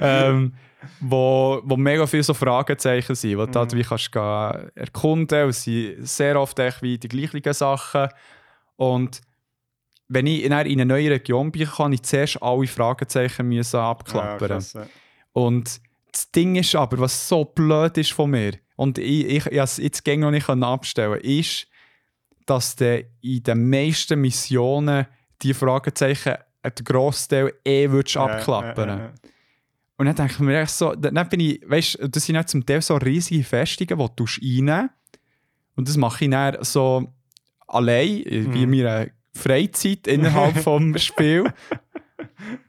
ähm, 0.00 0.54
wo, 1.00 1.60
wo 1.64 1.76
mega 1.76 2.06
viele 2.06 2.22
so 2.22 2.34
Fragezeichen 2.34 3.14
sind, 3.14 3.38
wo 3.38 3.46
du 3.46 3.58
halt 3.58 3.72
Mhm. 3.72 3.78
wie 3.78 3.82
kannst 3.84 4.14
erkunden 4.74 5.46
und 5.46 5.54
sind 5.54 6.06
sehr 6.06 6.40
oft 6.40 6.58
echt 6.58 6.82
wie 6.82 6.98
die 6.98 7.08
gleichen 7.08 7.52
Sachen 7.52 8.08
und 8.76 9.20
wenn 10.08 10.26
ich 10.26 10.42
in 10.44 10.52
eine 10.52 10.86
neue 10.86 11.10
Region 11.10 11.52
bin, 11.52 11.66
kann 11.66 11.92
ich 11.92 12.02
zuerst 12.02 12.42
alle 12.42 12.66
Fragezeichen 12.66 13.48
müssen 13.48 13.76
Ja, 13.76 13.90
abklappern. 13.90 14.48
krass, 14.48 14.72
ja. 14.72 14.86
Und 15.32 15.80
das 16.10 16.30
Ding 16.30 16.56
ist 16.56 16.74
aber, 16.74 16.98
was 16.98 17.28
so 17.28 17.44
blöd 17.44 17.96
ist 17.98 18.12
von 18.12 18.30
mir, 18.30 18.52
und 18.76 18.96
ich, 18.98 19.26
ich, 19.26 19.46
ich 19.46 19.58
es 19.58 19.76
jetzt 19.78 20.04
gäng 20.04 20.20
noch 20.20 20.30
nicht 20.30 20.48
abstellen 20.48 21.20
ist, 21.20 21.66
dass 22.46 22.76
du 22.76 23.04
in 23.20 23.42
den 23.42 23.68
meisten 23.68 24.20
Missionen 24.20 25.06
die 25.42 25.52
Fragezeichen 25.52 26.36
einen 26.62 26.74
grossen 26.84 27.28
Teil 27.28 27.52
eh 27.64 27.90
würdest 27.90 28.14
Ja, 28.14 28.24
abklappern. 28.26 28.88
ja, 28.88 28.98
ja. 28.98 29.12
Und 29.96 30.06
dann 30.06 30.14
denke 30.14 30.32
ich 30.34 30.38
mir 30.38 30.60
echt 30.60 30.70
so, 30.70 30.94
dann 30.94 31.28
bin 31.28 31.40
ich, 31.40 31.60
weißt 31.68 31.98
du, 32.00 32.08
das 32.08 32.24
sind 32.24 32.36
dann 32.36 32.46
zum 32.46 32.64
Teil 32.64 32.80
so 32.80 32.94
riesige 32.96 33.42
Festungen, 33.44 33.98
die 33.98 34.16
du 34.16 34.24
reinnehmen 34.24 34.90
Und 35.76 35.88
das 35.88 35.96
mache 35.96 36.24
ich 36.24 36.30
dann 36.30 36.56
so 36.62 37.12
allein, 37.66 38.22
wie 38.24 38.38
Mhm. 38.46 38.54
in 38.54 38.70
meiner 38.70 39.06
Freizeit 39.38 40.06
innerhalb 40.06 40.58
vom 40.62 40.96
Spiel. 40.98 41.44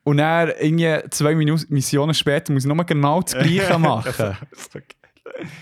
Und 0.03 0.17
dann 0.17 0.51
irgendwie 0.59 1.09
zwei 1.09 1.35
Missionen 1.35 2.13
später 2.13 2.53
muss 2.53 2.63
ich 2.63 2.67
nochmal 2.69 2.85
genau 2.85 3.21
das 3.21 3.33
Gleiche 3.33 3.77
machen. 3.79 4.13
Das 4.17 4.37
ist 4.51 4.75
okay. 4.75 4.95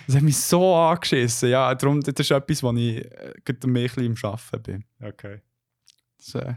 Das 0.08 0.16
hat 0.16 0.22
mich 0.24 0.38
so 0.38 0.76
angeschissen. 0.76 1.50
Ja, 1.50 1.74
darum, 1.76 2.02
das 2.02 2.14
ist 2.18 2.32
etwas, 2.32 2.64
wo 2.64 2.72
ich 2.74 2.98
äh, 2.98 3.34
gerade 3.44 3.68
mehr 3.68 3.84
ein 3.84 3.96
bisschen 3.96 4.06
im 4.06 4.16
Arbeiten 4.24 4.64
bin. 4.64 4.86
okay. 5.08 5.42
Das, 6.18 6.34
äh, 6.36 6.54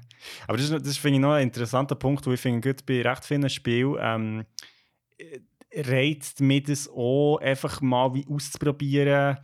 Aber 0.47 0.57
das, 0.57 0.71
ist- 0.71 0.87
das 0.87 0.97
finde 0.97 1.17
ich 1.17 1.21
noch 1.23 1.33
ein 1.33 1.43
interessanter 1.43 1.95
Punkt, 1.95 2.27
wo 2.27 2.33
ich 2.33 2.41
finde, 2.41 2.67
gut, 2.67 2.87
bei 2.87 3.03
recht 3.03 3.25
vielen 3.25 3.49
Spielen 3.51 3.97
ähm, 4.01 4.45
äh, 5.19 5.41
reizt 5.83 6.41
mich 6.41 6.63
das 6.65 6.89
auch, 6.89 7.39
einfach 7.39 7.81
mal 7.83 8.15
wie 8.15 8.25
auszuprobieren. 8.27 9.37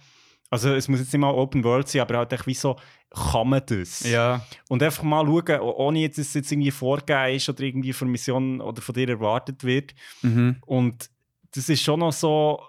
Also 0.50 0.72
es 0.74 0.86
muss 0.88 1.00
jetzt 1.00 1.12
nicht 1.12 1.20
mal 1.20 1.30
Open 1.34 1.64
World 1.64 1.88
sein, 1.88 2.02
aber 2.02 2.18
halt 2.18 2.32
echt 2.32 2.46
wie 2.46 2.54
so, 2.54 2.76
kann 3.10 3.48
man 3.48 3.62
das? 3.66 4.08
ja. 4.08 4.44
Und 4.68 4.82
einfach 4.82 5.02
mal 5.02 5.24
schauen, 5.26 5.60
ohne 5.60 6.00
jetzt, 6.00 6.18
dass 6.18 6.28
es 6.28 6.34
jetzt 6.34 6.52
irgendwie 6.52 6.70
vorgegeben 6.70 7.34
ist 7.34 7.48
oder 7.48 7.62
irgendwie 7.62 7.92
von 7.92 8.08
Mission 8.08 8.60
oder 8.60 8.80
von 8.80 8.94
dir 8.94 9.08
erwartet 9.08 9.64
wird. 9.64 9.94
Mhm. 10.22 10.56
Und 10.66 11.10
das 11.52 11.68
ist 11.68 11.82
schon 11.82 12.00
noch 12.00 12.12
so. 12.12 12.60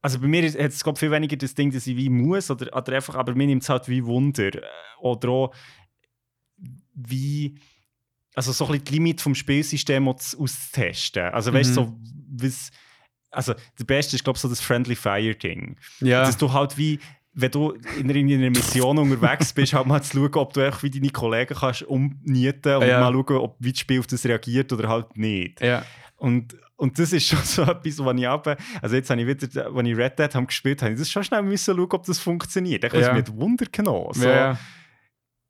Also 0.00 0.18
bei 0.18 0.26
mir 0.26 0.42
hat 0.48 0.56
es 0.72 0.82
viel 0.96 1.10
weniger 1.12 1.36
das 1.36 1.54
Ding, 1.54 1.70
dass 1.70 1.86
ich 1.86 1.96
wie 1.96 2.08
muss, 2.10 2.50
oder, 2.50 2.76
oder 2.76 2.92
einfach, 2.96 3.14
aber 3.14 3.34
mir 3.36 3.46
nimmt 3.46 3.62
es 3.62 3.68
halt 3.68 3.88
wie 3.88 4.04
Wunder. 4.04 4.52
Äh, 4.54 4.62
Oder 5.00 5.28
auch 5.28 5.54
wie. 6.94 7.58
Also 8.34 8.50
so 8.52 8.64
ein 8.64 8.72
bisschen 8.72 8.84
die 8.86 8.92
Limit 8.94 9.20
vom 9.20 9.34
Spielsystem 9.34 10.08
aus- 10.08 10.34
auszutesten. 10.34 11.24
Also 11.24 11.52
weißt 11.52 11.76
du, 11.76 11.82
Mhm. 11.82 11.84
so, 11.84 12.44
was. 12.46 12.70
Also 13.32 13.54
der 13.78 13.84
Beste 13.84 14.16
ist, 14.16 14.24
glaube 14.24 14.36
ich, 14.36 14.40
so 14.42 14.48
das 14.48 14.60
Friendly 14.60 14.94
Fire-Ding. 14.94 15.76
Ja. 16.00 16.24
Dass 16.24 16.36
du 16.36 16.52
halt 16.52 16.76
wie, 16.78 17.00
wenn 17.34 17.50
du 17.50 17.70
in 17.98 18.10
einer, 18.10 18.14
in 18.16 18.30
einer 18.32 18.50
Mission 18.50 18.98
unterwegs 18.98 19.52
bist, 19.52 19.72
halt 19.72 19.86
mal 19.86 20.02
zu 20.02 20.18
schauen, 20.18 20.34
ob 20.34 20.52
du 20.52 20.60
einfach 20.64 20.82
wie 20.82 20.90
deine 20.90 21.08
Kollegen 21.10 21.54
kannst 21.54 21.82
umnieten 21.82 22.76
und 22.76 22.86
Ja. 22.86 23.00
mal 23.00 23.12
schauen, 23.12 23.36
ob 23.38 23.56
wie 23.58 23.72
das 23.72 23.80
Spiel 23.80 24.00
auf 24.00 24.06
das 24.06 24.24
reagiert 24.26 24.72
oder 24.72 24.88
halt 24.88 25.16
nicht. 25.16 25.60
ja. 25.60 25.84
Und, 26.16 26.54
und 26.76 26.96
das 27.00 27.12
ist 27.12 27.26
schon 27.26 27.38
so 27.44 27.62
etwas, 27.62 27.98
was 28.04 28.16
ich 28.16 28.28
aber, 28.28 28.56
also 28.80 28.94
jetzt 28.94 29.10
habe 29.10 29.20
ich 29.22 29.26
wieder, 29.26 29.66
als 29.74 29.88
ich 29.88 29.96
Red 29.96 30.18
Dead 30.20 30.34
haben 30.36 30.46
gespielt 30.46 30.80
habe, 30.82 30.92
ich 30.92 30.98
das 31.00 31.10
schon 31.10 31.24
schnell 31.24 31.42
müssen 31.42 31.74
schauen, 31.74 31.88
ob 31.90 32.04
das 32.06 32.20
funktioniert. 32.20 32.84
Ich 32.84 32.92
habe 32.92 33.02
Ja. 33.02 33.12
mit 33.12 33.34
Wunder 33.34 33.66
genommen. 33.72 34.12
So, 34.12 34.28
ja. 34.28 34.56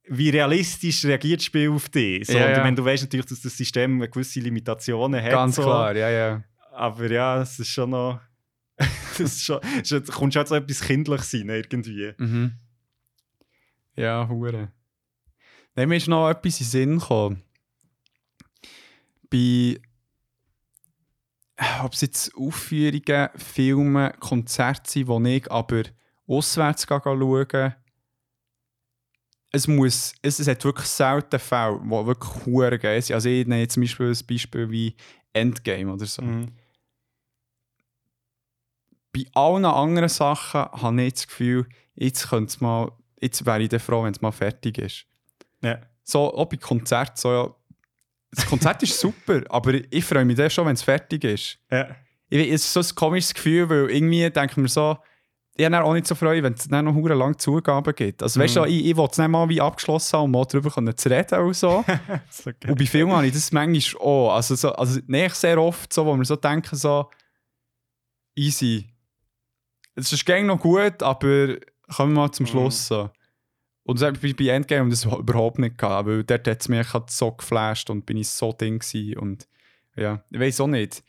Wie 0.09 0.31
realistisch 0.31 1.05
reagiert 1.05 1.41
das 1.41 1.45
Spiel 1.47 1.71
auf 1.71 1.89
dich? 1.89 2.27
So, 2.27 2.37
Ja, 2.39 2.49
und 2.57 2.63
meine, 2.63 2.77
du 2.77 2.85
weißt 2.85 3.03
natürlich, 3.05 3.27
dass 3.27 3.41
das 3.43 3.57
System 3.57 4.01
gewisse 4.01 4.41
Limitationen 4.41 5.23
hat. 5.23 5.31
Ganz 5.31 5.57
so. 5.57 5.63
klar, 5.63 5.95
ja, 5.95 6.11
ja. 6.11 6.43
Aber 6.73 7.11
ja, 7.11 7.41
es 7.43 7.59
ist 7.59 7.69
schon 7.69 7.91
noch. 7.91 8.21
das 8.79 9.21
ist 9.21 9.43
schon, 9.45 9.61
es 9.83 9.91
ist- 9.93 10.11
kommt 10.13 10.35
schon 10.35 10.47
so 10.47 10.55
etwas 10.55 10.81
Kindliches 10.81 11.35
rein, 11.35 11.49
irgendwie. 11.49 12.13
Mhm. 12.19 12.53
Ja, 13.97 14.27
hure. 14.29 14.73
Nein, 15.75 15.89
mir 15.89 15.97
ist 15.97 16.09
noch 16.09 16.29
etwas 16.29 16.61
in 16.61 16.65
den 16.67 16.71
Sinn 16.71 16.99
gekommen. 16.99 17.43
Bei 19.31 19.81
ob 21.85 21.93
es 21.93 22.01
jetzt 22.01 22.35
Aufführungen, 22.35 23.29
Filme, 23.37 24.13
Konzerte 24.19 24.91
sind, 24.91 25.07
wo 25.07 25.21
ich 25.21 25.51
aber 25.51 25.83
auswärts 26.27 26.87
gehe 26.87 27.01
schauen 27.03 27.75
es 29.55 29.69
muss, 29.69 30.15
es, 30.23 30.41
es 30.41 30.49
hat 30.49 30.65
wirklich 30.65 30.87
selten 30.87 31.39
Fälle, 31.39 31.79
die 31.85 31.91
wirklich 32.07 32.47
hure 32.47 32.79
geil 32.79 33.03
sind. 33.03 33.15
Also 33.15 33.29
ich 33.29 33.47
nehme 33.47 33.61
jetzt 33.61 33.75
zum 33.75 33.83
Beispiel 33.83 34.07
ein 34.09 34.27
Beispiel 34.27 34.71
wie 34.71 34.97
Endgame 35.35 35.93
oder 35.93 36.07
so. 36.07 36.23
Mhm. 36.23 36.49
Bei 39.13 39.25
allen 39.35 39.65
anderen 39.65 40.09
Sachen 40.09 40.61
habe 40.63 41.03
ich 41.03 41.15
das 41.15 41.27
Gefühl, 41.27 41.67
jetzt, 41.95 42.29
könnte 42.31 42.63
mal, 42.63 42.91
jetzt 43.21 43.45
wäre 43.45 43.63
ich 43.63 43.69
dann 43.69 43.81
froh, 43.81 44.03
wenn 44.05 44.13
es 44.13 44.21
mal 44.21 44.33
fertig 44.33 44.79
ist. 44.79 45.05
Ja. 45.63 45.79
So, 46.03 46.35
auch 46.35 46.47
bei 46.47 46.57
Konzerten, 46.57 47.17
so, 47.17 47.31
ja, 47.33 47.55
das 48.31 48.47
Konzert 48.47 48.83
ist 48.83 48.99
super, 49.01 49.43
aber 49.51 49.75
ich 49.91 50.05
freue 50.05 50.25
mich 50.25 50.37
dann 50.37 50.51
schon, 50.51 50.67
wenn 50.67 50.75
es 50.75 50.83
fertig 50.83 51.25
ist. 51.25 51.59
Ja. 51.71 51.89
Ich, 52.31 52.51
es 52.51 52.65
ist 52.65 52.73
so 52.73 52.81
ein 52.81 52.95
komisches 52.97 53.35
Gefühl, 53.35 53.69
weil 53.69 53.91
irgendwie 53.91 54.29
denke 54.31 54.53
ich 54.53 54.57
mir 54.57 54.69
so, 54.69 54.97
ich 55.55 55.67
habe 55.67 55.85
auch 55.85 55.93
nicht 55.93 56.07
so 56.07 56.15
Freude, 56.15 56.43
wenn 56.43 56.55
es 56.55 56.67
dann 56.67 56.87
noch 56.87 56.95
hure 56.95 57.13
lang 57.13 57.39
Zugaben 57.39 57.95
gibt. 57.95 58.23
Also 58.23 58.41
weißt 58.41 58.57
du, 58.57 58.61
Mhm. 58.63 58.67
ich, 58.69 58.87
ich 58.87 58.97
will 58.97 59.07
es 59.11 59.19
nicht 59.19 59.29
mal 59.29 59.47
wie 59.51 59.61
abgeschlossen 59.61 60.17
haben, 60.17 60.25
um 60.25 60.31
mal 60.31 60.47
darüber 60.47 60.97
zu 60.97 61.11
reden 61.11 61.39
und 61.41 61.55
so. 61.55 61.85
okay. 62.47 62.71
Und 62.71 62.79
bei 62.79 62.87
Filmen 62.87 63.13
habe 63.13 63.27
ich 63.27 63.35
das 63.35 63.53
manchmal 63.53 64.03
auch. 64.03 64.35
Also, 64.35 64.55
so, 64.55 64.73
also 64.73 64.99
nicht 65.07 65.35
sehr 65.35 65.61
oft, 65.61 65.93
so, 65.93 66.07
wo 66.07 66.17
wir 66.17 66.25
so 66.25 66.37
denken, 66.37 66.75
so 66.75 67.11
easy. 68.35 68.89
Es 69.95 70.13
ist 70.13 70.25
gäng 70.25 70.47
noch 70.47 70.61
gut, 70.61 71.03
aber 71.03 71.57
kommen 71.95 72.15
wir 72.15 72.21
mal 72.23 72.33
zum 72.33 72.45
Mhm. 72.45 72.49
Schluss. 72.51 72.87
So. 72.89 73.11
Und 73.85 74.01
das 74.01 74.09
hab 74.09 74.23
ich 74.23 74.37
bei 74.37 74.47
Endgame 74.49 74.91
das 74.91 75.05
überhaupt 75.05 75.59
nicht 75.59 75.77
gehabt, 75.77 76.07
weil 76.09 76.25
dort 76.25 76.47
hat 76.47 76.61
es 76.61 76.69
mich 76.69 76.93
halt 76.93 77.11
so 77.11 77.33
geflasht 77.33 77.91
und 77.91 78.07
bin 78.07 78.17
ich 78.17 78.29
so 78.29 78.53
ding 78.53 78.79
gewesen. 78.79 79.19
Und 79.19 79.49
ja, 79.97 80.23
ich 80.31 80.41
weiß 80.41 80.61
auch 80.61 80.69
nicht. 80.69 81.03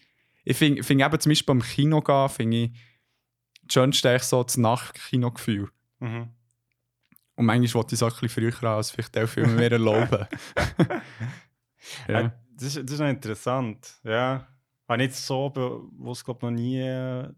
Ich 0.44 0.58
finde 0.58 0.84
find 0.84 1.02
eben 1.02 1.20
zum 1.20 1.30
Beispiel 1.30 1.46
beim 1.56 1.62
Kino 1.62 2.02
gehen, 2.02 2.30
finde 2.30 2.58
ich 2.58 2.72
Schönste 3.72 4.10
eigentlich 4.10 4.24
so 4.24 4.44
das 4.44 4.58
Nachtkino-Gefühl. 4.58 5.70
Mhm. 6.00 6.30
Und 7.36 7.46
manchmal 7.46 7.74
wollte 7.76 7.96
ich 7.96 8.02
es 8.02 8.04
auch 8.04 8.14
ein 8.14 8.20
bisschen 8.28 8.52
früher 8.52 8.70
als 8.70 8.92
vielleicht 8.92 9.18
auch 9.18 9.28
Filme 9.28 9.54
mehr 9.54 9.72
erlauben. 9.72 10.28
Ja. 12.08 12.22
ja. 12.22 12.34
Das, 12.56 12.64
ist, 12.64 12.84
das 12.86 12.94
ist 12.94 13.00
noch 13.00 13.10
interessant. 13.10 13.96
Ja. 14.04 14.48
Habe 14.88 15.04
ich 15.04 15.10
jetzt 15.10 15.26
so 15.26 15.50
bewusst, 15.50 16.24
glaube 16.24 16.46
noch 16.46 16.52
nie 16.52 16.80
äh, 16.80 17.30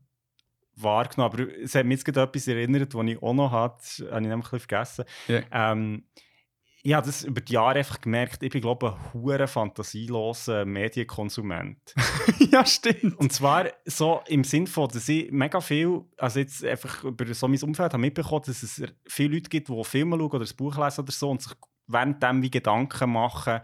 wahrgenommen. 0.75 1.33
Aber 1.33 1.57
es 1.57 1.75
hat 1.75 1.85
mich 1.85 1.97
jetzt 1.97 2.05
gerade 2.05 2.21
etwas 2.21 2.47
erinnert, 2.47 2.93
was 2.93 3.05
ich 3.05 3.21
auch 3.21 3.33
noch 3.33 3.51
hatte. 3.51 4.11
Habe 4.11 4.21
ich 4.21 4.27
nämlich 4.27 4.53
ein 4.53 4.59
vergessen. 4.59 5.05
Ja. 5.27 5.41
Ähm, 5.51 6.03
ich 6.85 6.93
habe 6.93 7.07
das 7.07 7.23
über 7.23 7.41
die 7.41 7.53
Jahre 7.53 7.79
einfach 7.79 7.99
gemerkt, 7.99 8.43
ich 8.43 8.51
bin, 8.51 8.61
glaube 8.61 8.85
ich, 8.85 8.93
ein 8.93 9.13
hure 9.13 9.47
fantasieloser 9.47 10.65
Medienkonsument. 10.65 11.95
ja, 12.51 12.63
stimmt. 12.63 13.17
Und 13.17 13.33
zwar 13.33 13.71
so 13.85 14.21
im 14.27 14.43
Sinn 14.43 14.67
von, 14.67 14.87
dass 14.89 15.09
ich 15.09 15.31
mega 15.31 15.61
viel, 15.61 16.03
also 16.15 16.37
jetzt 16.39 16.63
einfach 16.63 17.03
über 17.03 17.33
so 17.33 17.47
mein 17.47 17.59
Umfeld 17.63 17.91
habe 17.91 17.97
mitbekommen, 17.97 18.43
dass 18.45 18.61
es 18.61 18.83
viele 19.07 19.33
Leute 19.33 19.49
gibt, 19.49 19.67
die 19.67 19.83
Filme 19.83 20.15
schauen 20.15 20.31
oder 20.31 20.45
ein 20.45 20.55
Buch 20.55 20.77
lesen 20.77 21.01
oder 21.01 21.11
so 21.11 21.31
und 21.31 21.41
sich 21.41 21.53
während 21.87 22.21
dem 22.21 22.43
wie 22.43 22.51
Gedanken 22.51 23.11
machen, 23.11 23.61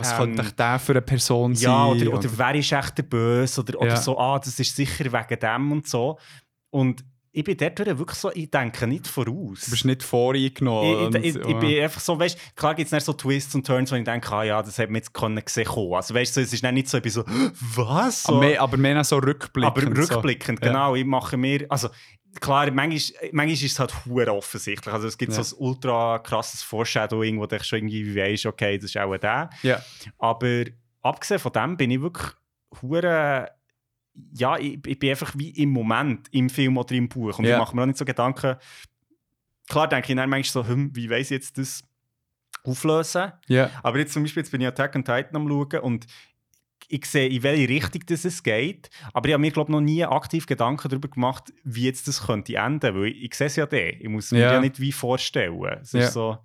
Was 0.00 0.12
Ähm, 0.12 0.16
könnte 0.18 0.42
ich 0.42 0.50
der 0.52 0.78
für 0.78 0.92
eine 0.92 1.02
Person 1.02 1.54
sein? 1.54 1.70
ja, 1.70 1.86
oder, 1.86 2.12
oder 2.14 2.28
wer 2.36 2.54
ist 2.54 2.72
echt 2.72 2.98
der 2.98 3.02
Böse 3.04 3.60
oder, 3.60 3.78
oder 3.80 3.88
Ja. 3.90 3.96
so, 3.96 4.18
ah, 4.18 4.38
das 4.38 4.58
ist 4.58 4.74
sicher 4.74 5.04
wegen 5.12 5.40
dem 5.40 5.72
und 5.72 5.86
so. 5.86 6.18
Und 6.70 7.04
ich 7.32 7.44
bin 7.44 7.56
dort 7.56 7.78
wirklich 7.78 8.18
so, 8.18 8.32
ich 8.32 8.50
denke 8.50 8.88
nicht 8.88 9.06
voraus. 9.06 9.60
Du 9.64 9.70
bist 9.70 9.84
nicht 9.84 10.02
voreingenommen. 10.02 11.14
Ich, 11.14 11.36
ich, 11.36 11.36
ich, 11.36 11.46
ich 11.48 11.56
bin 11.60 11.80
einfach 11.80 12.00
so, 12.00 12.18
weißt 12.18 12.36
klar 12.56 12.74
gibt 12.74 12.92
es 12.92 13.04
so 13.04 13.12
Twists 13.12 13.54
und 13.54 13.64
Turns, 13.64 13.92
wo 13.92 13.96
ich 13.96 14.02
denke, 14.02 14.32
ah 14.32 14.42
ja, 14.42 14.60
das 14.60 14.78
hätte 14.78 14.90
man 14.90 14.96
jetzt 14.96 15.14
können 15.14 15.40
gesehen 15.44 15.64
kommen. 15.66 15.94
Also 15.94 16.12
weißt 16.12 16.36
du, 16.36 16.40
so, 16.40 16.44
es 16.44 16.52
ist 16.52 16.64
dann 16.64 16.74
nicht 16.74 16.88
so, 16.88 16.96
ich 16.96 17.04
bin 17.04 17.12
so, 17.12 17.22
was? 17.76 18.24
So, 18.24 18.32
aber, 18.32 18.40
mehr, 18.40 18.60
aber 18.60 18.76
mehr 18.78 19.04
so 19.04 19.18
rückblickend. 19.18 19.76
aber 19.86 19.96
rückblickend, 19.96 20.58
So. 20.58 20.66
Ja. 20.66 20.72
genau. 20.72 20.94
Ich 20.96 21.04
mache 21.04 21.36
mir, 21.36 21.66
also 21.68 21.88
klar, 22.40 22.70
manchmal, 22.70 23.30
manchmal 23.32 23.54
ist 23.54 23.62
es 23.64 23.78
halt 23.78 24.06
hure 24.06 24.32
offensichtlich. 24.32 24.92
Also 24.92 25.06
es 25.08 25.18
gibt 25.18 25.32
Ja. 25.32 25.42
so 25.42 25.56
ein 25.56 25.60
ultra 25.60 26.18
krasses 26.18 26.62
Foreshadowing, 26.62 27.38
wo 27.40 27.46
du 27.46 27.62
schon 27.64 27.78
irgendwie 27.80 28.14
weißt, 28.16 28.46
okay, 28.46 28.76
das 28.78 28.86
ist 28.90 28.98
auch 28.98 29.16
der. 29.16 29.50
Ja. 29.62 29.80
Aber 30.18 30.64
abgesehen 31.02 31.40
von 31.40 31.52
dem 31.52 31.76
bin 31.76 31.90
ich 31.90 32.00
wirklich 32.00 32.32
hure. 32.82 33.50
Ja, 34.32 34.58
ich, 34.58 34.78
ich 34.86 34.98
bin 34.98 35.10
einfach 35.10 35.32
wie 35.36 35.50
im 35.50 35.70
Moment 35.70 36.28
im 36.32 36.50
Film 36.50 36.76
oder 36.76 36.94
im 36.94 37.08
Buch. 37.08 37.38
Und 37.38 37.44
Ja. 37.46 37.52
ich 37.54 37.58
mache 37.58 37.74
mir 37.74 37.82
auch 37.82 37.86
nicht 37.86 37.98
so 37.98 38.04
Gedanken. 38.04 38.56
Klar 39.68 39.88
denke 39.88 40.12
ich 40.12 40.16
dann 40.16 40.28
manchmal 40.28 40.64
so, 40.64 40.68
hm, 40.68 40.90
wie 40.94 41.08
weiß 41.08 41.26
ich 41.30 41.36
jetzt 41.36 41.56
das 41.58 41.82
auflösen? 42.64 43.32
Ja. 43.48 43.70
Aber 43.82 43.98
jetzt 43.98 44.12
zum 44.12 44.22
Beispiel 44.22 44.42
jetzt 44.42 44.50
bin 44.50 44.60
ich 44.60 44.66
Attack 44.66 44.94
on 44.96 45.04
Titan 45.04 45.36
am 45.36 45.48
schauen 45.48 45.80
und 45.80 46.06
ich 46.90 47.06
sehe, 47.06 47.28
in 47.28 47.42
welche 47.42 47.68
Richtung 47.68 48.02
das 48.06 48.24
es 48.24 48.42
geht. 48.42 48.90
Aber 49.12 49.28
ich 49.28 49.32
habe 49.32 49.40
mir, 49.40 49.50
glaube 49.50 49.70
noch 49.72 49.80
nie 49.80 50.04
aktiv 50.04 50.46
Gedanken 50.46 50.88
darüber 50.88 51.08
gemacht, 51.08 51.52
wie 51.62 51.84
jetzt 51.84 52.08
das 52.08 52.26
könnte 52.26 52.56
enden. 52.56 52.94
Weil 52.94 53.06
ich, 53.06 53.22
ich 53.24 53.34
sehe 53.34 53.46
es 53.46 53.56
ja 53.56 53.66
dann. 53.66 53.94
Ich 54.00 54.08
muss 54.08 54.32
mir 54.32 54.40
Ja. 54.40 54.52
ja, 54.54 54.60
nicht 54.60 54.80
wie 54.80 54.92
vorstellen. 54.92 55.62
Es 55.80 55.92
Ja. 55.92 56.00
ist 56.00 56.12
so... 56.12 56.38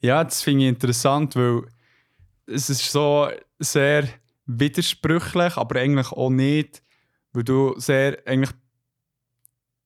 Ja, 0.00 0.24
das 0.24 0.42
finde 0.42 0.64
ich 0.64 0.68
interessant, 0.70 1.36
weil 1.36 1.62
es 2.46 2.70
ist 2.70 2.90
so 2.90 3.28
sehr 3.58 4.08
widersprüchlich, 4.46 5.56
aber 5.56 5.80
eigentlich 5.80 6.10
auch 6.12 6.30
nicht, 6.30 6.82
weil 7.32 7.44
du 7.44 7.74
sehr 7.78 8.18
eigentlich 8.26 8.52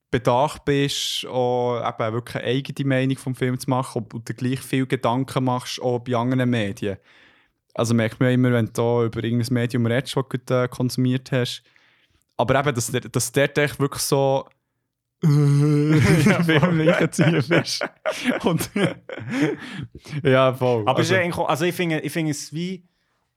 bedacht 0.09 0.63
bist, 0.63 1.25
auch 1.27 1.81
eben 1.85 2.13
wirklich 2.13 2.37
eine 2.37 2.45
eigene 2.45 2.87
Meinung 2.87 3.17
vom 3.17 3.35
Film 3.35 3.59
zu 3.59 3.69
machen 3.69 4.03
und, 4.03 4.13
und 4.13 4.29
dir 4.29 4.33
gleich 4.33 4.61
viel 4.61 4.85
Gedanken 4.87 5.43
machst, 5.43 5.81
auch 5.81 5.99
bei 5.99 6.15
anderen 6.15 6.49
Medien. 6.49 6.97
Also 7.75 7.93
merkt 7.93 8.19
man 8.19 8.29
ja 8.29 8.33
immer, 8.35 8.51
wenn 8.53 8.67
du 8.67 8.71
da 8.71 9.03
über 9.03 9.23
irgendein 9.23 9.53
Medium 9.53 9.85
redest, 9.85 10.15
das 10.15 10.25
du 10.45 10.53
äh, 10.63 10.67
konsumiert 10.69 11.31
hast. 11.31 11.61
Aber 12.37 12.57
eben, 12.59 12.73
dass, 12.73 12.91
der- 12.91 13.01
dass 13.01 13.31
der 13.31 13.57
echt 13.57 13.79
wirklich 13.79 14.01
so. 14.01 14.45
Film 15.21 16.81
reinziehen 16.81 17.43
bist. 17.47 17.83
Und 18.43 18.69
ja, 20.23 20.53
voll. 20.53 20.83
Aber 20.85 20.99
es 21.01 21.11
also, 21.11 21.29
ist 21.29 21.39
also 21.39 21.65
ich 21.65 21.75
finde, 21.75 21.99
ich 21.99 22.11
finde 22.11 22.31
es 22.31 22.53
wie, 22.53 22.85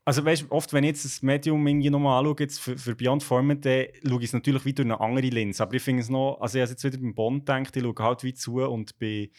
also 0.05 0.23
weißt, 0.23 0.45
oft, 0.51 0.71
wenn 0.73 0.83
ich 0.83 0.89
jetzt 0.89 1.05
das 1.05 1.21
Medium 1.21 1.65
irgendwie 1.65 1.89
nochmal 1.89 2.19
anschaue, 2.19 2.35
jetzt 2.39 2.59
für, 2.59 2.77
für 2.77 2.95
Beyond 2.95 3.23
Format, 3.23 3.65
dann 3.65 3.85
schaue 4.07 4.19
ich 4.19 4.25
es 4.25 4.33
natürlich 4.33 4.65
wieder 4.65 4.83
durch 4.83 4.93
eine 4.95 5.01
andere 5.01 5.27
Linse. 5.27 5.63
Aber 5.63 5.73
ich 5.73 5.81
finde 5.83 6.01
es 6.01 6.09
noch, 6.09 6.37
also 6.41 6.57
ich 6.57 6.61
habe 6.61 6.71
jetzt 6.71 6.83
wieder 6.83 6.97
beim 6.97 7.15
Bond 7.15 7.45
gedacht, 7.45 7.75
ich 7.75 7.83
schaue 7.83 8.03
halt 8.03 8.23
wie 8.23 8.33
zu 8.33 8.61
und 8.61 8.97
bin 8.99 9.29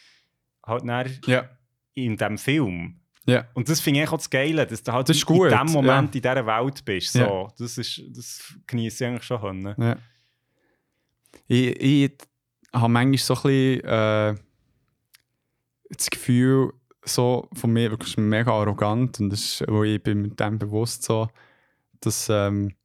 halt 0.65 0.83
dann 0.87 1.09
ja, 1.25 1.49
in 1.93 2.17
diesem 2.17 2.37
Film. 2.37 3.00
Ja. 3.25 3.47
Und 3.53 3.69
das 3.69 3.79
finde 3.79 4.01
ich 4.01 4.09
auch 4.09 4.17
das 4.17 4.29
Geile, 4.29 4.65
dass 4.65 4.81
du 4.81 4.91
halt 4.91 5.07
Das 5.07 5.15
ist 5.15 5.29
in 5.29 5.35
gut, 5.35 5.51
dem 5.51 5.71
Moment 5.71 6.15
ja. 6.15 6.31
in 6.31 6.35
dieser 6.35 6.45
Welt 6.45 6.83
bist. 6.83 7.13
So. 7.13 7.19
Ja. 7.19 7.47
Das, 7.57 7.77
ist, 7.77 8.01
das 8.09 8.53
genieße 8.65 9.03
ich 9.03 9.09
eigentlich 9.09 9.23
schon. 9.23 9.41
Können. 9.41 9.75
Ja. 9.77 9.97
Ich, 11.47 11.81
ich 11.81 12.11
habe 12.73 12.89
manchmal 12.89 13.17
so 13.17 13.35
ein 13.35 13.41
bisschen 13.41 13.83
äh, 13.83 14.35
das 15.89 16.09
Gefühl, 16.09 16.73
so 17.03 17.47
von 17.53 17.71
mir 17.71 17.91
wirklich 17.91 18.17
mega 18.17 18.51
arrogant 18.51 19.19
und 19.19 19.29
das 19.31 19.39
ist, 19.39 19.65
wo 19.67 19.83
ich 19.83 20.01
bin 20.01 20.21
mit 20.21 20.39
dem 20.39 20.59
bewusst 20.59 21.03
so, 21.03 21.29
dass, 21.99 22.29
ähm, 22.29 22.75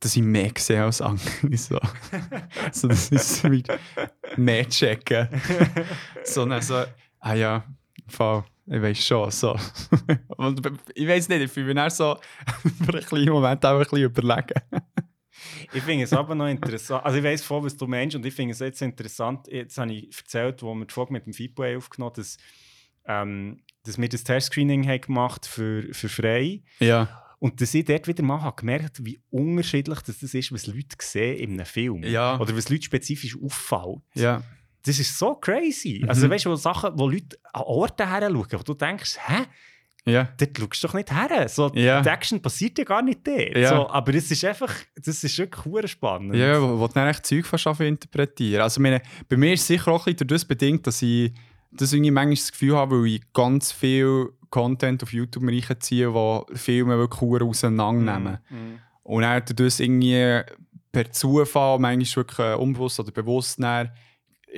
dass 0.00 0.16
ich 0.16 0.22
mehr 0.22 0.52
sehe 0.56 0.84
als 0.84 1.00
andere. 1.00 1.56
So. 1.56 1.78
so, 2.72 2.88
das 2.88 3.10
ist 3.10 3.50
wie 3.50 3.64
mehr 4.36 4.68
checken. 4.68 5.28
so, 6.24 6.44
dann 6.44 6.62
so, 6.62 6.84
ah 7.20 7.34
ja, 7.34 7.64
Fall, 8.10 8.44
ich 8.66 8.82
weiß 8.82 9.06
schon, 9.06 9.30
so. 9.30 9.56
und 10.36 10.60
ich 10.94 11.08
weiß 11.08 11.28
nicht, 11.28 11.56
ich 11.56 11.64
mich 11.64 11.74
dann 11.74 11.90
so 11.90 12.16
für 12.84 12.94
einen 12.94 13.04
kleinen 13.04 13.30
Moment 13.30 13.64
auch 13.64 13.72
ein 13.72 13.78
bisschen 13.78 14.02
überlegen. 14.02 14.60
Ich 15.72 15.82
finde 15.82 16.04
es 16.04 16.12
aber 16.12 16.34
noch 16.34 16.48
interessant. 16.48 17.04
Also 17.04 17.18
ich 17.18 17.24
weiß 17.24 17.44
voll, 17.44 17.64
was 17.64 17.76
du 17.76 17.86
meinst 17.86 18.16
und 18.16 18.24
ich 18.24 18.34
finde 18.34 18.52
es 18.52 18.58
jetzt 18.58 18.82
interessant. 18.82 19.48
Jetzt 19.48 19.78
habe 19.78 19.92
ich 19.92 20.16
erzählt, 20.16 20.62
wo 20.62 20.74
wir 20.74 20.86
die 20.86 20.92
Folge 20.92 21.12
mit 21.12 21.26
dem 21.26 21.32
FIPO 21.32 21.64
haben 21.64 21.76
aufgenommen 21.76 22.14
dass, 22.16 22.36
ähm, 23.06 23.60
dass 23.84 23.98
wir 23.98 24.08
das 24.08 24.24
Testscreening 24.24 24.86
haben 24.86 25.00
gemacht 25.00 25.46
für, 25.46 25.92
für 25.92 26.08
frei. 26.08 26.62
Ja. 26.80 27.24
Und 27.38 27.60
dass 27.60 27.72
ich 27.74 27.84
dort 27.84 28.08
wieder 28.08 28.24
mal 28.24 28.42
habe 28.42 28.56
gemerkt 28.56 29.04
wie 29.04 29.20
unterschiedlich 29.30 30.00
das, 30.00 30.18
das 30.18 30.34
ist, 30.34 30.52
was 30.52 30.66
Leute 30.66 30.96
sehen 31.00 31.38
in 31.38 31.52
einem 31.52 31.66
Film. 31.66 32.02
Ja. 32.02 32.38
Oder 32.40 32.56
was 32.56 32.68
Leute 32.68 32.82
spezifisch 32.82 33.36
auffällt. 33.40 34.00
Ja. 34.14 34.42
Das 34.88 34.98
ist 34.98 35.18
so 35.18 35.34
crazy. 35.34 36.00
Mhm. 36.02 36.08
Also 36.08 36.30
weißt 36.30 36.46
du, 36.46 36.50
wo 36.50 36.56
Sachen, 36.56 36.98
wo 36.98 37.08
Leute 37.08 37.38
an 37.52 37.62
Orte 37.62 38.08
her 38.08 38.22
schauen, 38.22 38.46
wo 38.52 38.62
du 38.62 38.74
denkst, 38.74 39.18
hä? 39.26 39.44
Ja. 40.04 40.26
dort 40.38 40.56
schaust 40.58 40.82
du 40.82 40.86
doch 40.86 40.94
nicht 40.94 41.12
her. 41.12 41.48
So, 41.48 41.70
Ja. 41.74 42.00
Die 42.00 42.08
Action 42.08 42.40
passiert 42.40 42.78
ja 42.78 42.84
gar 42.84 43.02
nicht 43.02 43.26
dort. 43.26 43.56
Ja. 43.56 43.68
So, 43.68 43.90
aber 43.90 44.14
es 44.14 44.30
ist 44.30 44.42
einfach, 44.44 44.72
das 44.96 45.22
ist 45.22 45.36
wirklich 45.36 45.90
spannend. 45.90 46.34
Ja, 46.34 46.62
wo, 46.62 46.78
wo 46.78 46.86
du 46.86 46.94
dann 46.94 47.08
echt 47.08 47.26
Zeug 47.26 47.44
zu 47.44 47.84
interpretieren. 47.84 48.62
Also, 48.62 48.80
meine, 48.80 49.02
bei 49.28 49.36
mir 49.36 49.52
ist 49.52 49.60
es 49.62 49.66
sicher 49.66 49.92
auch 49.92 50.06
ein 50.06 50.16
bisschen 50.16 50.48
bedingt, 50.48 50.86
dass 50.86 51.02
ich 51.02 51.32
das 51.70 51.92
irgendwie 51.92 52.10
manchmal 52.10 52.36
das 52.36 52.52
Gefühl 52.52 52.76
habe, 52.76 53.02
weil 53.02 53.06
ich 53.08 53.32
ganz 53.34 53.72
viel 53.72 54.30
Content 54.48 55.02
auf 55.02 55.12
YouTube 55.12 55.44
reinziehe, 55.46 56.14
wo 56.14 56.46
Filme 56.54 56.96
wirklich 56.96 57.20
hure 57.20 57.44
auseinandernehmen. 57.44 58.38
Mhm. 58.48 58.78
Und 59.02 59.22
dann 59.22 59.42
durch 59.44 59.56
das 59.56 59.80
irgendwie 59.80 60.40
per 60.90 61.10
Zufall, 61.10 61.78
manchmal 61.78 62.16
wirklich 62.24 62.38
äh, 62.38 62.54
unbewusst 62.54 62.98
oder 62.98 63.10
bewusst, 63.10 63.62
dann 63.62 63.90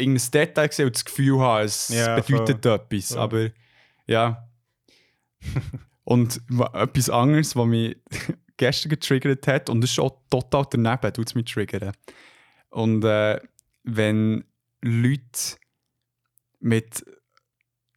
irgendein 0.01 0.31
Detail 0.33 0.69
gesehen 0.69 0.87
und 0.87 0.97
das 0.97 1.05
Gefühl 1.05 1.39
habe, 1.41 1.65
es 1.65 1.89
Ja, 1.89 2.19
bedeutet 2.21 2.65
etwas. 2.67 3.09
Voll. 3.09 3.19
Aber 3.19 3.51
ja. 4.07 4.49
und 6.05 6.41
wa- 6.49 6.73
etwas 6.83 7.11
anderes, 7.11 7.55
was 7.57 7.67
mich 7.67 7.97
gestern 8.57 8.91
getriggert 8.91 9.47
hat, 9.47 9.71
und 9.71 9.81
das 9.81 9.91
ist 9.91 9.99
auch 10.01 10.17
total 10.31 10.67
daneben, 10.71 11.13
tut 11.13 11.29
es 11.29 11.35
mich 11.35 11.47
triggern. 11.47 11.93
Und 12.71 13.05
äh, 13.05 13.41
wenn 13.85 14.45
Leute 14.83 15.57
mit 16.61 17.05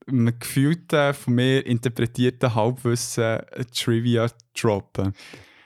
einem 0.07 0.37
gefühlten, 0.37 1.13
von 1.13 1.35
mir 1.35 1.65
interpretierten 1.65 2.55
Halbwissen 2.55 3.23
ein 3.39 3.67
Trivia 3.73 4.27
droppen. 4.53 5.13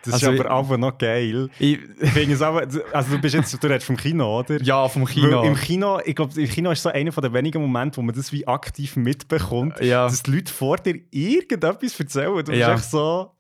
Das 0.07 0.15
Also, 0.23 0.31
ist 0.31 0.39
aber 0.39 0.57
einfach 0.59 0.77
noch 0.77 0.97
geil. 0.97 1.49
Ich, 1.59 1.79
finde 2.13 2.33
es 2.33 2.41
aber, 2.41 2.67
also 2.93 3.15
du 3.15 3.21
bist 3.21 3.35
jetzt, 3.35 3.63
du 3.63 3.67
redest 3.67 3.85
vom 3.85 3.97
Kino, 3.97 4.39
oder? 4.39 4.61
ja, 4.61 4.87
vom 4.87 5.05
Kino. 5.05 5.41
Weil 5.41 5.47
Im 5.47 5.55
Kino, 5.55 5.99
ich 6.05 6.15
glaube, 6.15 6.39
im 6.41 6.49
Kino 6.49 6.71
ist 6.71 6.81
so 6.83 6.89
einer 6.89 7.11
der 7.11 7.33
wenigen 7.33 7.61
Momente, 7.61 7.97
wo 7.97 8.01
man 8.01 8.15
das 8.15 8.31
wie 8.31 8.47
aktiv 8.47 8.95
mitbekommt, 8.95 9.79
ja. 9.81 10.05
dass 10.05 10.23
die 10.23 10.31
Leute 10.31 10.51
vor 10.51 10.77
dir 10.77 10.99
irgendetwas 11.11 11.99
erzählen 11.99 12.29
und 12.33 12.47
du 12.47 12.53
Ja. 12.53 12.73
bist 12.73 12.83
echt 12.83 12.91
so, 12.91 13.31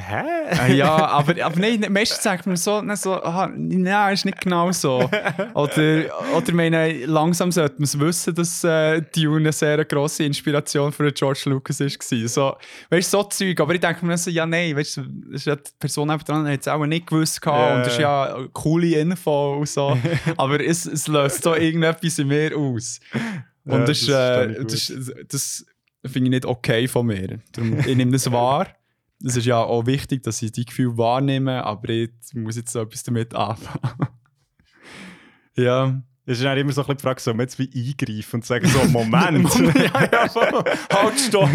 hä? 0.00 0.68
Äh, 0.68 0.74
ja, 0.76 0.90
aber, 1.06 1.34
aber 1.44 1.60
nein, 1.60 1.84
meistens 1.90 2.22
sagt 2.22 2.46
man 2.46 2.56
so, 2.56 2.80
dann 2.80 2.96
so 2.96 3.14
aha, 3.22 3.50
nein, 3.54 4.14
ist 4.14 4.24
nicht 4.24 4.40
genau 4.40 4.72
so. 4.72 5.08
Oder, 5.54 6.04
oder 6.36 6.52
meine, 6.52 7.06
langsam 7.06 7.52
sollte 7.52 7.74
man 7.76 7.84
es 7.84 7.98
wissen, 7.98 8.34
dass 8.34 8.64
äh, 8.64 9.02
Dune 9.14 9.36
eine 9.38 9.52
sehr 9.52 9.84
grosse 9.84 10.24
Inspiration 10.24 10.92
für 10.92 11.12
George 11.12 11.42
Lucas 11.46 11.80
war. 11.80 12.28
So, 12.28 12.56
weißt 12.90 13.12
du, 13.12 13.18
so 13.18 13.22
Zeug. 13.24 13.60
Aber 13.60 13.74
ich 13.74 13.80
denke 13.80 14.04
mir 14.04 14.16
so, 14.16 14.30
ja, 14.30 14.46
nein, 14.46 14.74
weißt 14.76 14.96
du, 14.98 15.02
ist 15.32 15.46
ja 15.46 15.56
die 15.56 15.70
Person 15.78 16.10
einfach 16.10 16.26
dran, 16.26 16.48
hat 16.48 16.60
es 16.60 16.68
auch 16.68 16.84
nicht 16.86 17.06
gewusst 17.06 17.40
gehabt 17.40 17.58
Ja. 17.60 17.74
und 17.76 17.80
das 17.86 17.92
ist 17.92 18.00
ja 18.00 18.34
eine 18.34 18.48
coole 18.48 18.96
Info 18.98 19.58
und 19.58 19.68
so. 19.68 19.96
aber 20.36 20.64
es, 20.64 20.86
es 20.86 21.06
löst 21.06 21.42
so 21.42 21.54
irgendetwas 21.54 22.18
in 22.18 22.28
mir 22.28 22.56
aus. 22.56 23.00
Und 23.64 23.80
Ja, 23.80 23.84
das, 23.84 24.00
das 24.06 24.10
äh, 24.10 24.64
das, 24.64 24.92
das 25.28 25.66
finde 26.06 26.28
ich 26.28 26.30
nicht 26.30 26.46
okay 26.46 26.88
von 26.88 27.06
mir. 27.06 27.40
Darum, 27.52 27.78
ich 27.80 27.96
nehme 27.96 28.12
das 28.12 28.30
wahr. 28.32 28.66
Es 29.24 29.36
ist 29.36 29.46
ja 29.46 29.58
auch 29.62 29.86
wichtig, 29.86 30.22
dass 30.22 30.40
ich 30.40 30.52
die 30.52 30.64
Gefühle 30.64 30.96
wahrnehme, 30.96 31.64
aber 31.64 31.90
ich 31.90 32.10
muss 32.34 32.56
jetzt 32.56 32.72
so 32.72 32.80
etwas 32.80 33.02
damit 33.02 33.34
anfangen. 33.34 34.08
ja, 35.56 36.00
Es 36.24 36.38
ist 36.38 36.44
dann 36.44 36.56
immer 36.56 36.72
so 36.72 36.82
ein 36.82 36.86
bisschen 36.86 36.96
die 36.98 37.02
Frage, 37.02 37.20
soll 37.20 37.34
man 37.34 37.44
jetzt 37.44 37.58
wie 37.58 37.70
eingreifen 37.74 38.36
und 38.36 38.46
sagen 38.46 38.66
so, 38.68 38.84
Moment. 38.84 39.52
ja, 39.74 40.08
ja, 40.12 40.34
halt, 40.92 41.18
stopp. 41.20 41.50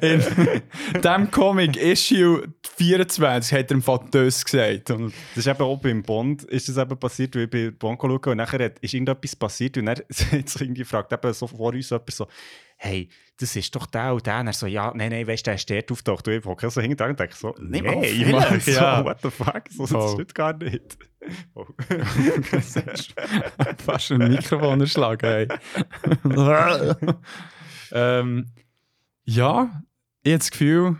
In 0.00 1.00
dem 1.00 1.30
Comic 1.30 1.76
Issue 1.76 2.46
24 2.76 3.58
hat 3.58 3.70
er 3.70 3.74
im 3.74 3.82
Fall 3.82 4.00
das 4.10 4.44
gesagt. 4.44 4.90
Und 4.90 5.14
Das 5.34 5.46
ist 5.46 5.46
eben 5.46 5.62
auch 5.62 5.78
beim 5.78 6.02
Bond, 6.02 6.44
ist 6.44 6.68
das 6.68 6.76
eben 6.76 6.98
passiert, 6.98 7.34
ich 7.34 7.48
bei 7.48 7.70
Bond 7.70 8.00
schaue 8.00 8.18
und 8.18 8.36
nachher 8.36 8.64
hat, 8.66 8.78
ist 8.80 8.94
irgendetwas 8.94 9.34
passiert 9.34 9.78
und 9.78 9.86
dann 9.86 9.96
hat 9.96 10.48
sich 10.48 10.60
irgendwie 10.60 10.82
gefragt, 10.82 11.12
eben 11.12 11.32
so 11.32 11.46
vor 11.46 11.72
uns 11.72 11.90
jemand 11.90 12.10
so, 12.10 12.26
hey, 12.82 13.10
das 13.38 13.56
ist 13.56 13.74
doch 13.76 13.84
der 13.86 14.14
und 14.14 14.26
der. 14.26 14.40
Und 14.40 14.46
er 14.46 14.52
so, 14.54 14.66
ja, 14.66 14.90
nein, 14.94 15.10
nein, 15.10 15.26
weißt 15.26 15.46
du, 15.46 15.50
der 15.50 15.56
ist 15.56 15.68
dort 15.70 15.92
auftaucht. 15.92 16.26
Und 16.28 16.34
ich 16.34 16.44
hocke 16.44 16.70
so 16.70 16.80
hinten 16.80 17.02
und 17.02 17.20
denke 17.20 17.34
so, 17.36 17.54
nee, 17.60 17.82
mal 17.82 17.96
Mann, 17.96 18.60
so, 18.60 18.70
ja. 18.70 19.04
what 19.04 19.18
the 19.22 19.30
fuck, 19.30 19.64
so, 19.68 19.82
das 19.82 19.90
Voll. 19.90 20.12
stimmt 20.14 20.34
gar 20.34 20.56
nicht. 20.56 20.98
Oh. 21.54 21.66
fast 23.84 24.10
ein 24.10 24.26
Mikrofon 24.26 24.80
erschlagen. 24.80 25.20
Hey. 25.28 25.48
ähm, 27.92 28.46
ja, 29.24 29.82
ich 30.22 30.32
habe 30.32 30.38
das 30.38 30.50
Gefühl, 30.50 30.96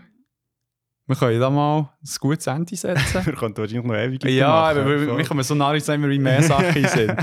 wir 1.07 1.16
können 1.16 1.40
da 1.40 1.48
mal 1.48 1.78
ein 1.81 2.09
gutes 2.20 2.47
Ende 2.47 2.77
setzen. 2.77 3.24
Wir 3.24 3.32
könnten 3.32 3.62
wahrscheinlich 3.62 3.82
noch 3.86 3.94
ewig 3.94 4.23
Ja, 4.24 4.48
machen. 4.48 4.78
aber 4.81 5.01
wir, 5.01 5.16
wir 5.16 5.24
kommen 5.24 5.43
so 5.43 5.55
nah 5.55 5.81
sein, 5.81 6.07
wie 6.07 6.19
mehr 6.19 6.43
Sachen 6.43 6.86
sind. 6.86 7.15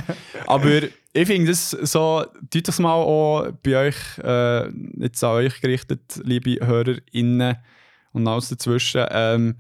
Aber 0.48 0.82
ich 1.18 1.28
finde 1.28 1.50
das 1.50 1.72
so, 1.72 2.26
tut 2.52 2.68
das 2.68 2.80
mal 2.80 2.94
auch 2.94 3.52
bei 3.64 3.88
euch, 3.88 3.96
äh, 4.20 4.70
jetzt 5.02 5.24
an 5.24 5.32
euch 5.32 5.60
gerichtet, 5.62 6.22
liebe 6.24 6.66
HörerInnen 6.66 7.58
und 8.14 8.28
alles 8.28 8.50
dazwischen. 8.50 9.06
Ähm, 9.10 9.56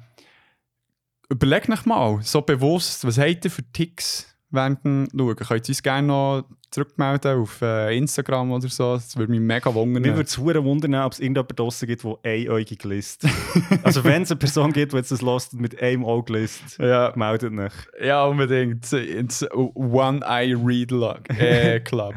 überlegt 1.30 1.70
euch 1.70 1.86
mal, 1.86 2.20
so 2.22 2.42
bewusst, 2.42 3.06
was 3.06 3.18
habt 3.18 3.46
ihr 3.46 3.52
für 3.52 3.64
Ticks 3.72 4.36
während 4.52 4.86
dem 4.86 5.08
Schauen? 5.12 5.36
Könnt 5.36 5.68
ihr 5.68 5.70
uns 5.70 5.84
gerne 5.84 6.08
noch 6.08 6.46
zurückmelden 6.72 7.40
auf 7.40 7.62
äh, 7.62 7.98
Instagram 7.98 8.52
oder 8.52 8.68
so? 8.68 8.96
Das 8.96 9.16
würde 9.18 9.32
mich 9.32 9.40
mega 9.40 9.74
wundern. 9.74 10.04
Mir 10.04 10.16
würde 10.16 10.28
es 10.28 10.38
wundern, 10.38 10.96
ob 10.96 11.14
es 11.14 11.20
irgendjemand 11.20 11.60
draussen 11.60 11.88
gibt, 11.88 12.04
der 12.04 12.18
einäugig 12.24 12.84
liest. 12.84 13.26
also 13.84 14.04
wenn 14.04 14.24
es 14.24 14.32
eine 14.32 14.40
Person 14.40 14.74
gibt, 14.74 14.94
die 14.94 14.98
jetzt 14.98 15.12
das 15.12 15.22
lässt 15.22 15.54
mit 15.54 15.82
einem 15.82 16.06
Auge 16.06 16.34
liest, 16.34 16.78
ja, 16.80 17.14
meldet 17.16 17.58
euch. 17.58 17.74
ja, 18.02 18.26
unbedingt. 18.26 18.92
Ins 18.94 19.46
One-Eye-Read 19.52 20.92
äh, 21.30 21.80
Club. 21.84 22.16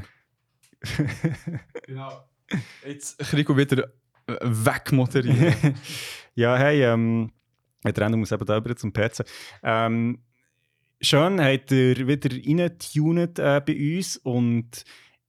genau. 1.86 2.24
Jetzt 2.86 3.18
kriegen 3.18 3.56
wir 3.56 3.70
wieder 3.70 3.88
wegmoderieren. 4.26 5.74
Ja, 6.34 6.56
hey, 6.56 6.82
ähm, 6.84 7.32
der 7.84 8.16
muss 8.16 8.32
eben 8.32 8.44
da 8.44 8.56
über 8.56 8.76
zum 8.76 8.92
PC. 8.92 9.24
Ähm, 9.62 10.22
schön, 11.00 11.40
habt 11.40 11.72
ihr 11.72 12.06
wieder 12.06 12.30
reingetunet 12.30 13.38
äh, 13.38 13.62
bei 13.64 13.96
uns 13.96 14.18
und 14.18 14.84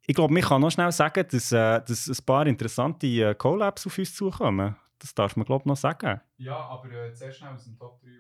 ich 0.05 0.15
glaube, 0.15 0.37
ich 0.37 0.45
kann 0.45 0.59
noch 0.61 0.71
schnell 0.71 0.91
sagen, 0.91 1.25
dass, 1.31 1.51
äh, 1.51 1.81
dass 1.81 2.07
ein 2.07 2.25
paar 2.25 2.47
interessante 2.47 3.07
äh, 3.07 3.35
Collabs 3.35 3.87
auf 3.87 3.97
uns 3.97 4.13
zukommen. 4.13 4.75
Das 4.99 5.15
darf 5.15 5.35
man, 5.35 5.45
glaube 5.45 5.63
ich, 5.63 5.67
noch 5.67 5.77
sagen. 5.77 6.21
ja, 6.37 6.55
aber 6.55 6.91
äh, 6.91 7.13
sehr 7.13 7.31
schnell 7.31 7.53
aus 7.53 7.63
dem 7.63 7.77
Top 7.77 7.99
3 8.01 8.09
raus. 8.09 8.17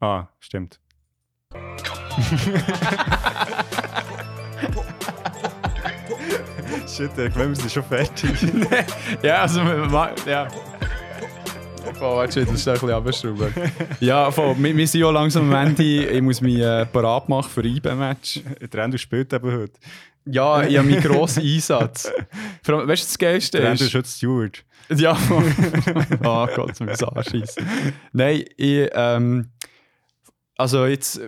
Ah, 0.00 0.28
stimmt. 0.38 0.80
Shit, 6.86 7.10
ich 7.18 7.32
glaube, 7.32 7.48
wir 7.48 7.56
sind 7.56 7.72
schon 7.72 7.82
fertig. 7.84 8.42
ja, 9.22 9.42
also, 9.42 9.60
ja. 10.26 10.48
Voll, 11.92 12.16
warte, 12.16 12.44
das 12.44 12.54
ist 12.54 12.68
ein 12.68 12.74
bisschen 12.74 12.90
abgeschraubt. 12.90 13.52
ja, 14.00 14.30
voll, 14.30 14.56
wir, 14.58 14.76
wir 14.76 14.86
sind 14.86 15.00
ja 15.00 15.10
langsam 15.10 15.52
am 15.52 15.66
Ende. 15.68 15.82
Ich 15.82 16.22
muss 16.22 16.40
mich 16.40 16.58
äh, 16.58 16.86
parat 16.86 17.28
machen 17.28 17.50
für 17.50 17.64
IB-Match. 17.64 18.40
Der 18.60 18.82
Rennung 18.82 18.98
spielt 18.98 19.32
eben 19.32 19.52
heute. 19.52 19.74
Ja, 20.26 20.62
ich 20.62 20.78
habe 20.78 20.88
meinen 20.88 21.02
grossen 21.02 21.42
Einsatz. 21.42 22.10
Vor 22.62 22.78
allem, 22.78 22.88
weißt 22.88 23.02
du, 23.02 23.06
das 23.06 23.18
Geilste 23.18 23.58
Der 23.58 23.66
Rennung 23.66 23.74
ist... 23.74 23.82
ist 23.82 23.94
heute 23.94 24.08
Steward. 24.08 24.64
Ja, 24.90 25.16
oh 26.22 26.46
Gott, 26.54 26.76
zum 26.76 26.88
Anschießen. 26.88 27.66
Nein, 28.12 28.44
ich, 28.56 28.88
ähm, 28.92 29.50
also 30.56 30.86
jetzt 30.86 31.20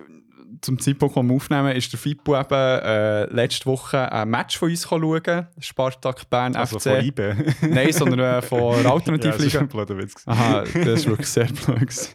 zum 0.61 0.79
Zeitpunkt, 0.79 1.17
wo 1.17 1.23
wir 1.23 1.35
aufnehmen, 1.35 1.75
ist 1.77 1.93
der 1.93 1.99
Fippo 1.99 2.39
eben 2.39 2.53
äh, 2.53 3.25
letzte 3.27 3.67
Woche 3.67 4.11
ein 4.11 4.29
Match 4.29 4.59
von 4.59 4.71
uns 4.71 4.83
schauen. 4.83 5.47
Spartak 5.59 6.29
Bern 6.31 6.57
Also 6.57 6.79
FC. 6.79 6.83
von 6.83 7.01
IBE. 7.05 7.37
Nein, 7.69 7.93
sondern 7.93 8.21
äh, 8.39 8.43
von 8.43 8.59
der 8.59 8.69
ja, 8.83 8.83
das 8.83 8.85
ist 8.85 8.91
Alternativliga. 8.91 9.61
ein 9.61 9.69
blöder 9.69 9.99
Witz. 9.99 10.15
gewesen. 10.15 10.31
Aha, 10.31 10.61
das 10.63 10.75
ist 11.01 11.07
wirklich 11.07 11.29
sehr 11.29 11.47
blöd. 11.47 12.15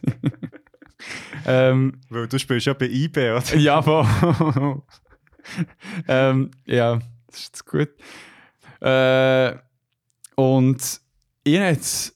ähm, 1.46 2.00
Weil 2.08 2.28
du 2.28 2.38
spielst 2.38 2.66
ja 2.66 2.74
bei 2.74 2.86
IBE, 2.86 3.36
oder? 3.36 3.56
ja, 3.56 3.82
voll. 3.82 4.06
ähm, 6.08 6.50
ja, 6.66 6.98
das 7.26 7.36
ist 7.40 7.46
jetzt 7.46 7.66
gut. 7.66 7.88
Äh, 8.80 9.54
und 10.34 11.00
ihr 11.44 11.66
hat 11.66 12.12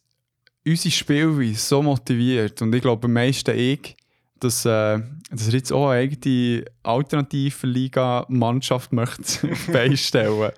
unsere 0.66 0.90
Spielweise 0.90 1.54
so 1.60 1.82
motiviert 1.82 2.60
und 2.62 2.74
ich 2.74 2.82
glaube 2.82 3.06
am 3.06 3.12
meisten 3.12 3.56
ich, 3.56 3.96
dass, 4.40 4.64
äh, 4.64 4.98
dass 5.30 5.46
er 5.48 5.54
jetzt 5.54 5.72
auch 5.72 5.90
eine 5.90 6.00
eigene 6.00 6.64
Alternativ-Liga-Mannschaft 6.82 8.92
möchte 8.92 9.22
auf 9.52 9.66
die 9.66 9.72
Beine 9.72 9.96
stellen. 9.96 10.50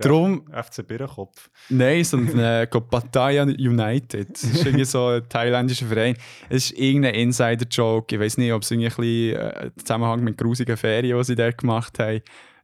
Darum, 0.00 0.44
FC 0.52 0.86
Birrenkopf. 0.86 1.50
nein, 1.70 2.04
sondern 2.04 2.38
äh, 2.38 2.66
Pattaya 2.90 3.42
United. 3.42 4.30
Das 4.30 4.44
ist 4.44 4.64
irgendwie 4.64 4.84
so 4.84 5.08
ein 5.08 5.28
thailändischer 5.28 5.86
Verein. 5.86 6.14
Es 6.48 6.70
ist 6.70 6.78
irgendein 6.78 7.16
Insider-Joke. 7.16 8.14
Ich 8.14 8.20
weiß 8.20 8.38
nicht, 8.38 8.52
ob 8.52 8.62
es 8.62 8.70
irgendwie 8.70 8.86
ein 8.86 8.92
bisschen 8.96 9.66
äh, 9.66 9.70
Zusammenhang 9.76 10.22
mit 10.22 10.38
grusigen 10.38 10.76
Ferien, 10.76 11.18
die 11.18 11.24
sie 11.24 11.34
dort 11.34 11.58
gemacht 11.58 11.98
haben. 11.98 12.20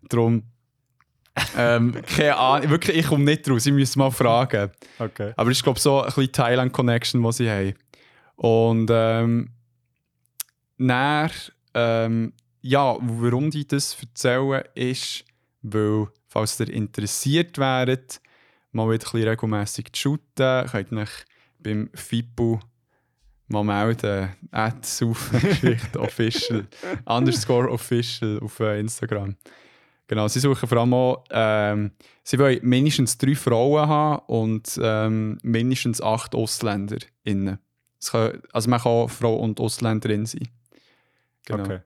Darum, 0.09 0.45
ähm, 1.57 1.97
keine 2.17 2.37
Ahnung, 2.37 2.71
wirklich, 2.71 2.99
ich 2.99 3.07
komme 3.07 3.25
nicht 3.25 3.51
raus. 3.51 3.67
Ich 3.67 3.73
muss 3.73 3.97
mal 3.97 4.11
fragen. 4.11 4.71
Okay. 5.01 5.33
Aber 5.37 5.51
es 5.51 5.59
ist, 5.59 5.65
glaube 5.65 5.81
so 5.81 6.03
ein 6.03 6.07
bisschen 6.07 6.31
Thailand-Connection, 6.31 7.21
die 7.23 7.33
sie 7.33 7.51
haben. 7.51 7.75
Und 8.37 8.91
ähm, 8.93 9.49
dann, 10.79 11.31
ähm, 11.75 12.33
ja, 12.61 12.97
warum 13.01 13.51
die 13.51 13.67
das 13.67 13.97
erzählen, 14.01 14.65
ist, 14.75 15.25
weil, 15.63 16.09
falls 16.27 16.61
ihr 16.61 16.71
interessiert 16.71 17.59
wäret, 17.59 18.21
mal 18.73 18.91
wieder 18.91 19.07
ein 19.07 19.13
bisschen 19.13 19.29
regelmässig 19.29 19.93
zu 19.93 20.01
shooten, 20.01 20.67
könnt 20.67 20.93
ihr 20.93 20.99
euch 20.99 21.25
beim 21.59 21.91
FIPU 21.95 22.59
mal 23.49 23.65
melden. 23.65 24.31
At 24.51 25.03
official, 25.97 26.67
underscore 27.05 27.71
official 27.71 28.41
auf 28.41 28.61
äh, 28.61 28.81
Instagram. 28.81 29.37
Genau, 30.07 30.29
sie 30.29 30.41
suchen 30.41 30.69
vor 30.69 30.79
allem 30.79 30.93
auch, 30.93 31.25
ähm, 31.31 31.93
sie 32.23 32.39
wollen 32.39 32.61
mindestens 32.63 33.17
drei 33.17 33.35
Frauen 33.35 33.89
haben 33.89 34.23
und 34.27 34.79
ähm, 34.83 35.39
mindestens 35.43 36.03
acht 36.03 36.35
Ausländer 36.35 36.99
innen. 37.23 37.59
Es 37.99 38.11
kann, 38.11 38.43
also 38.53 38.69
man 38.69 38.81
kann 38.81 38.93
auch 38.93 39.11
Frau 39.11 39.37
und 39.37 39.59
Ausländerin 39.61 40.27
sein. 40.27 40.49
Genau. 41.45 41.65
Okay. 41.65 41.81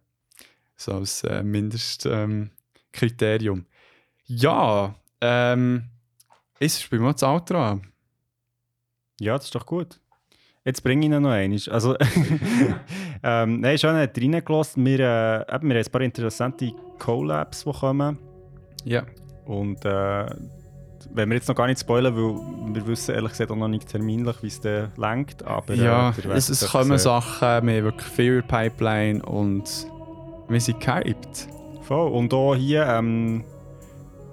So 0.77 0.95
als 0.95 1.25
äh, 1.25 1.43
Mindestkriterium. 1.43 2.31
Ähm, 2.31 2.51
Kriterium. 2.93 3.67
ja, 4.27 4.95
ähm, 5.21 5.85
ist 6.59 6.83
spielen 6.83 7.03
wir 7.03 7.13
das 7.13 7.23
Outro 7.23 7.63
an. 7.63 7.83
Ja, 9.21 9.37
das 9.37 9.47
ist 9.47 9.55
doch 9.55 9.67
gut. 9.67 10.01
Jetzt 10.65 10.83
bringe 10.83 11.01
ich 11.01 11.13
ihn 11.13 11.23
noch 11.23 11.31
einmal. 11.31 11.59
Also, 11.71 11.97
ähm, 13.23 13.61
nein, 13.61 13.79
schon 13.79 13.97
hat 13.97 14.19
reingelassen. 14.19 14.85
Wir, 14.85 15.01
äh, 15.01 15.55
eben, 15.55 15.69
wir 15.69 15.77
haben 15.77 15.85
ein 15.87 15.91
paar 15.93 16.01
interessante 16.03 16.73
Collabs, 16.99 17.65
die 17.65 17.73
kommen. 17.73 18.19
Ja. 18.85 19.05
Und 19.47 19.85
äh, 19.85 20.27
wenn 21.11 21.29
wir 21.29 21.37
jetzt 21.37 21.49
noch 21.49 21.55
gar 21.55 21.67
nicht 21.67 21.81
spoilern, 21.81 22.15
weil 22.15 22.75
wir 22.75 22.87
wissen 22.87 23.15
ehrlich 23.15 23.33
gesagt 23.33 23.51
auch 23.51 23.57
noch 23.57 23.69
nicht 23.69 23.89
terminlich, 23.89 24.37
wie 24.43 24.47
es 24.49 24.61
dann 24.61 24.93
lenkt. 24.97 25.43
Aber 25.45 25.73
äh, 25.75 25.77
Ja, 25.77 26.17
werdet 26.17 26.33
es, 26.37 26.49
es 26.49 26.69
kommen 26.71 26.89
sehen. 26.89 26.99
Sachen, 26.99 27.67
wir 27.67 27.77
haben 27.77 27.85
wirklich 27.85 28.09
viel 28.09 28.43
Pipeline 28.43 29.23
und 29.25 29.65
wir 30.49 30.61
sind 30.61 30.81
gehypt. 30.81 31.49
Voll. 31.83 32.11
Und 32.11 32.33
auch 32.35 32.55
hier, 32.55 32.87
ähm, 32.87 33.45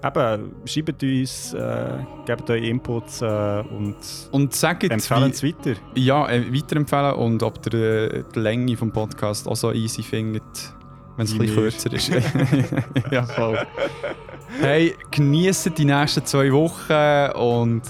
eben, 0.03 0.51
schreibt 0.65 1.01
uns, 1.03 1.53
äh, 1.53 1.87
gebt 2.25 2.49
euch 2.49 2.63
Inputs 2.63 3.21
äh, 3.21 3.63
und 3.69 3.95
Und 4.31 4.53
sagt, 4.53 4.83
empfehlen 4.83 5.31
es 5.31 5.43
weiter. 5.43 5.73
Ja, 5.95 6.29
äh, 6.29 6.53
weiterempfehlen 6.53 7.13
und 7.13 7.43
ob 7.43 7.59
ihr 7.73 8.13
äh, 8.13 8.23
die 8.35 8.39
Länge 8.39 8.75
vom 8.77 8.91
Podcast 8.91 9.47
auch 9.47 9.55
so 9.55 9.71
easy 9.71 10.03
findet, 10.03 10.43
wenn 11.15 11.25
es 11.25 11.31
ein 11.33 11.39
bisschen 11.39 11.55
kürzer 11.55 11.93
ist. 11.93 12.09
ja, 13.11 13.23
voll. 13.23 13.57
Hey, 14.59 14.95
genießt 15.11 15.77
die 15.77 15.85
nächsten 15.85 16.25
zwei 16.25 16.51
Wochen 16.51 17.37
und 17.37 17.81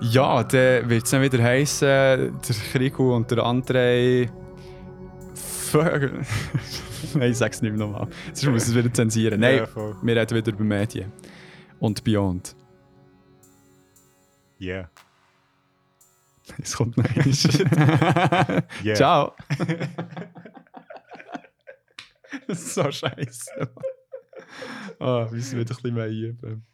ja, 0.00 0.44
dann 0.44 0.88
wird 0.88 1.04
es 1.04 1.10
dann 1.10 1.22
wieder 1.22 1.42
heißen, 1.42 1.88
der 1.88 2.56
Krigu 2.72 3.14
und 3.14 3.30
der 3.30 3.38
André. 3.38 4.30
Fuck. 5.34 6.12
Nein, 7.14 7.30
ich 7.30 7.38
sag's 7.38 7.60
nicht 7.60 7.76
mehr 7.76 7.86
nochmal. 7.86 8.08
Sonst 8.32 8.46
muss 8.52 8.62
ich 8.64 8.68
es 8.70 8.74
wieder 8.76 8.92
zensieren. 8.92 9.40
Nein, 9.40 9.58
Ja, 9.58 9.68
wir 10.02 10.16
reden 10.16 10.36
wieder 10.36 10.52
über 10.52 10.64
Medien. 10.64 11.12
Und 11.80 12.02
Beyond. 12.04 12.54
Yeah. 14.60 14.90
Es 16.62 16.76
kommt 16.76 16.96
noch. 16.96 17.04
Yeah. 18.84 18.94
Ciao. 18.94 19.34
das 22.46 22.58
ist 22.62 22.74
so 22.74 22.90
scheiße. 22.90 23.70
Ah, 24.98 25.26
wir 25.26 25.36
müssen 25.36 25.58
wieder 25.58 25.70
ein 25.70 25.76
bisschen 25.76 25.94
mehr 25.94 26.10
üben. 26.10 26.66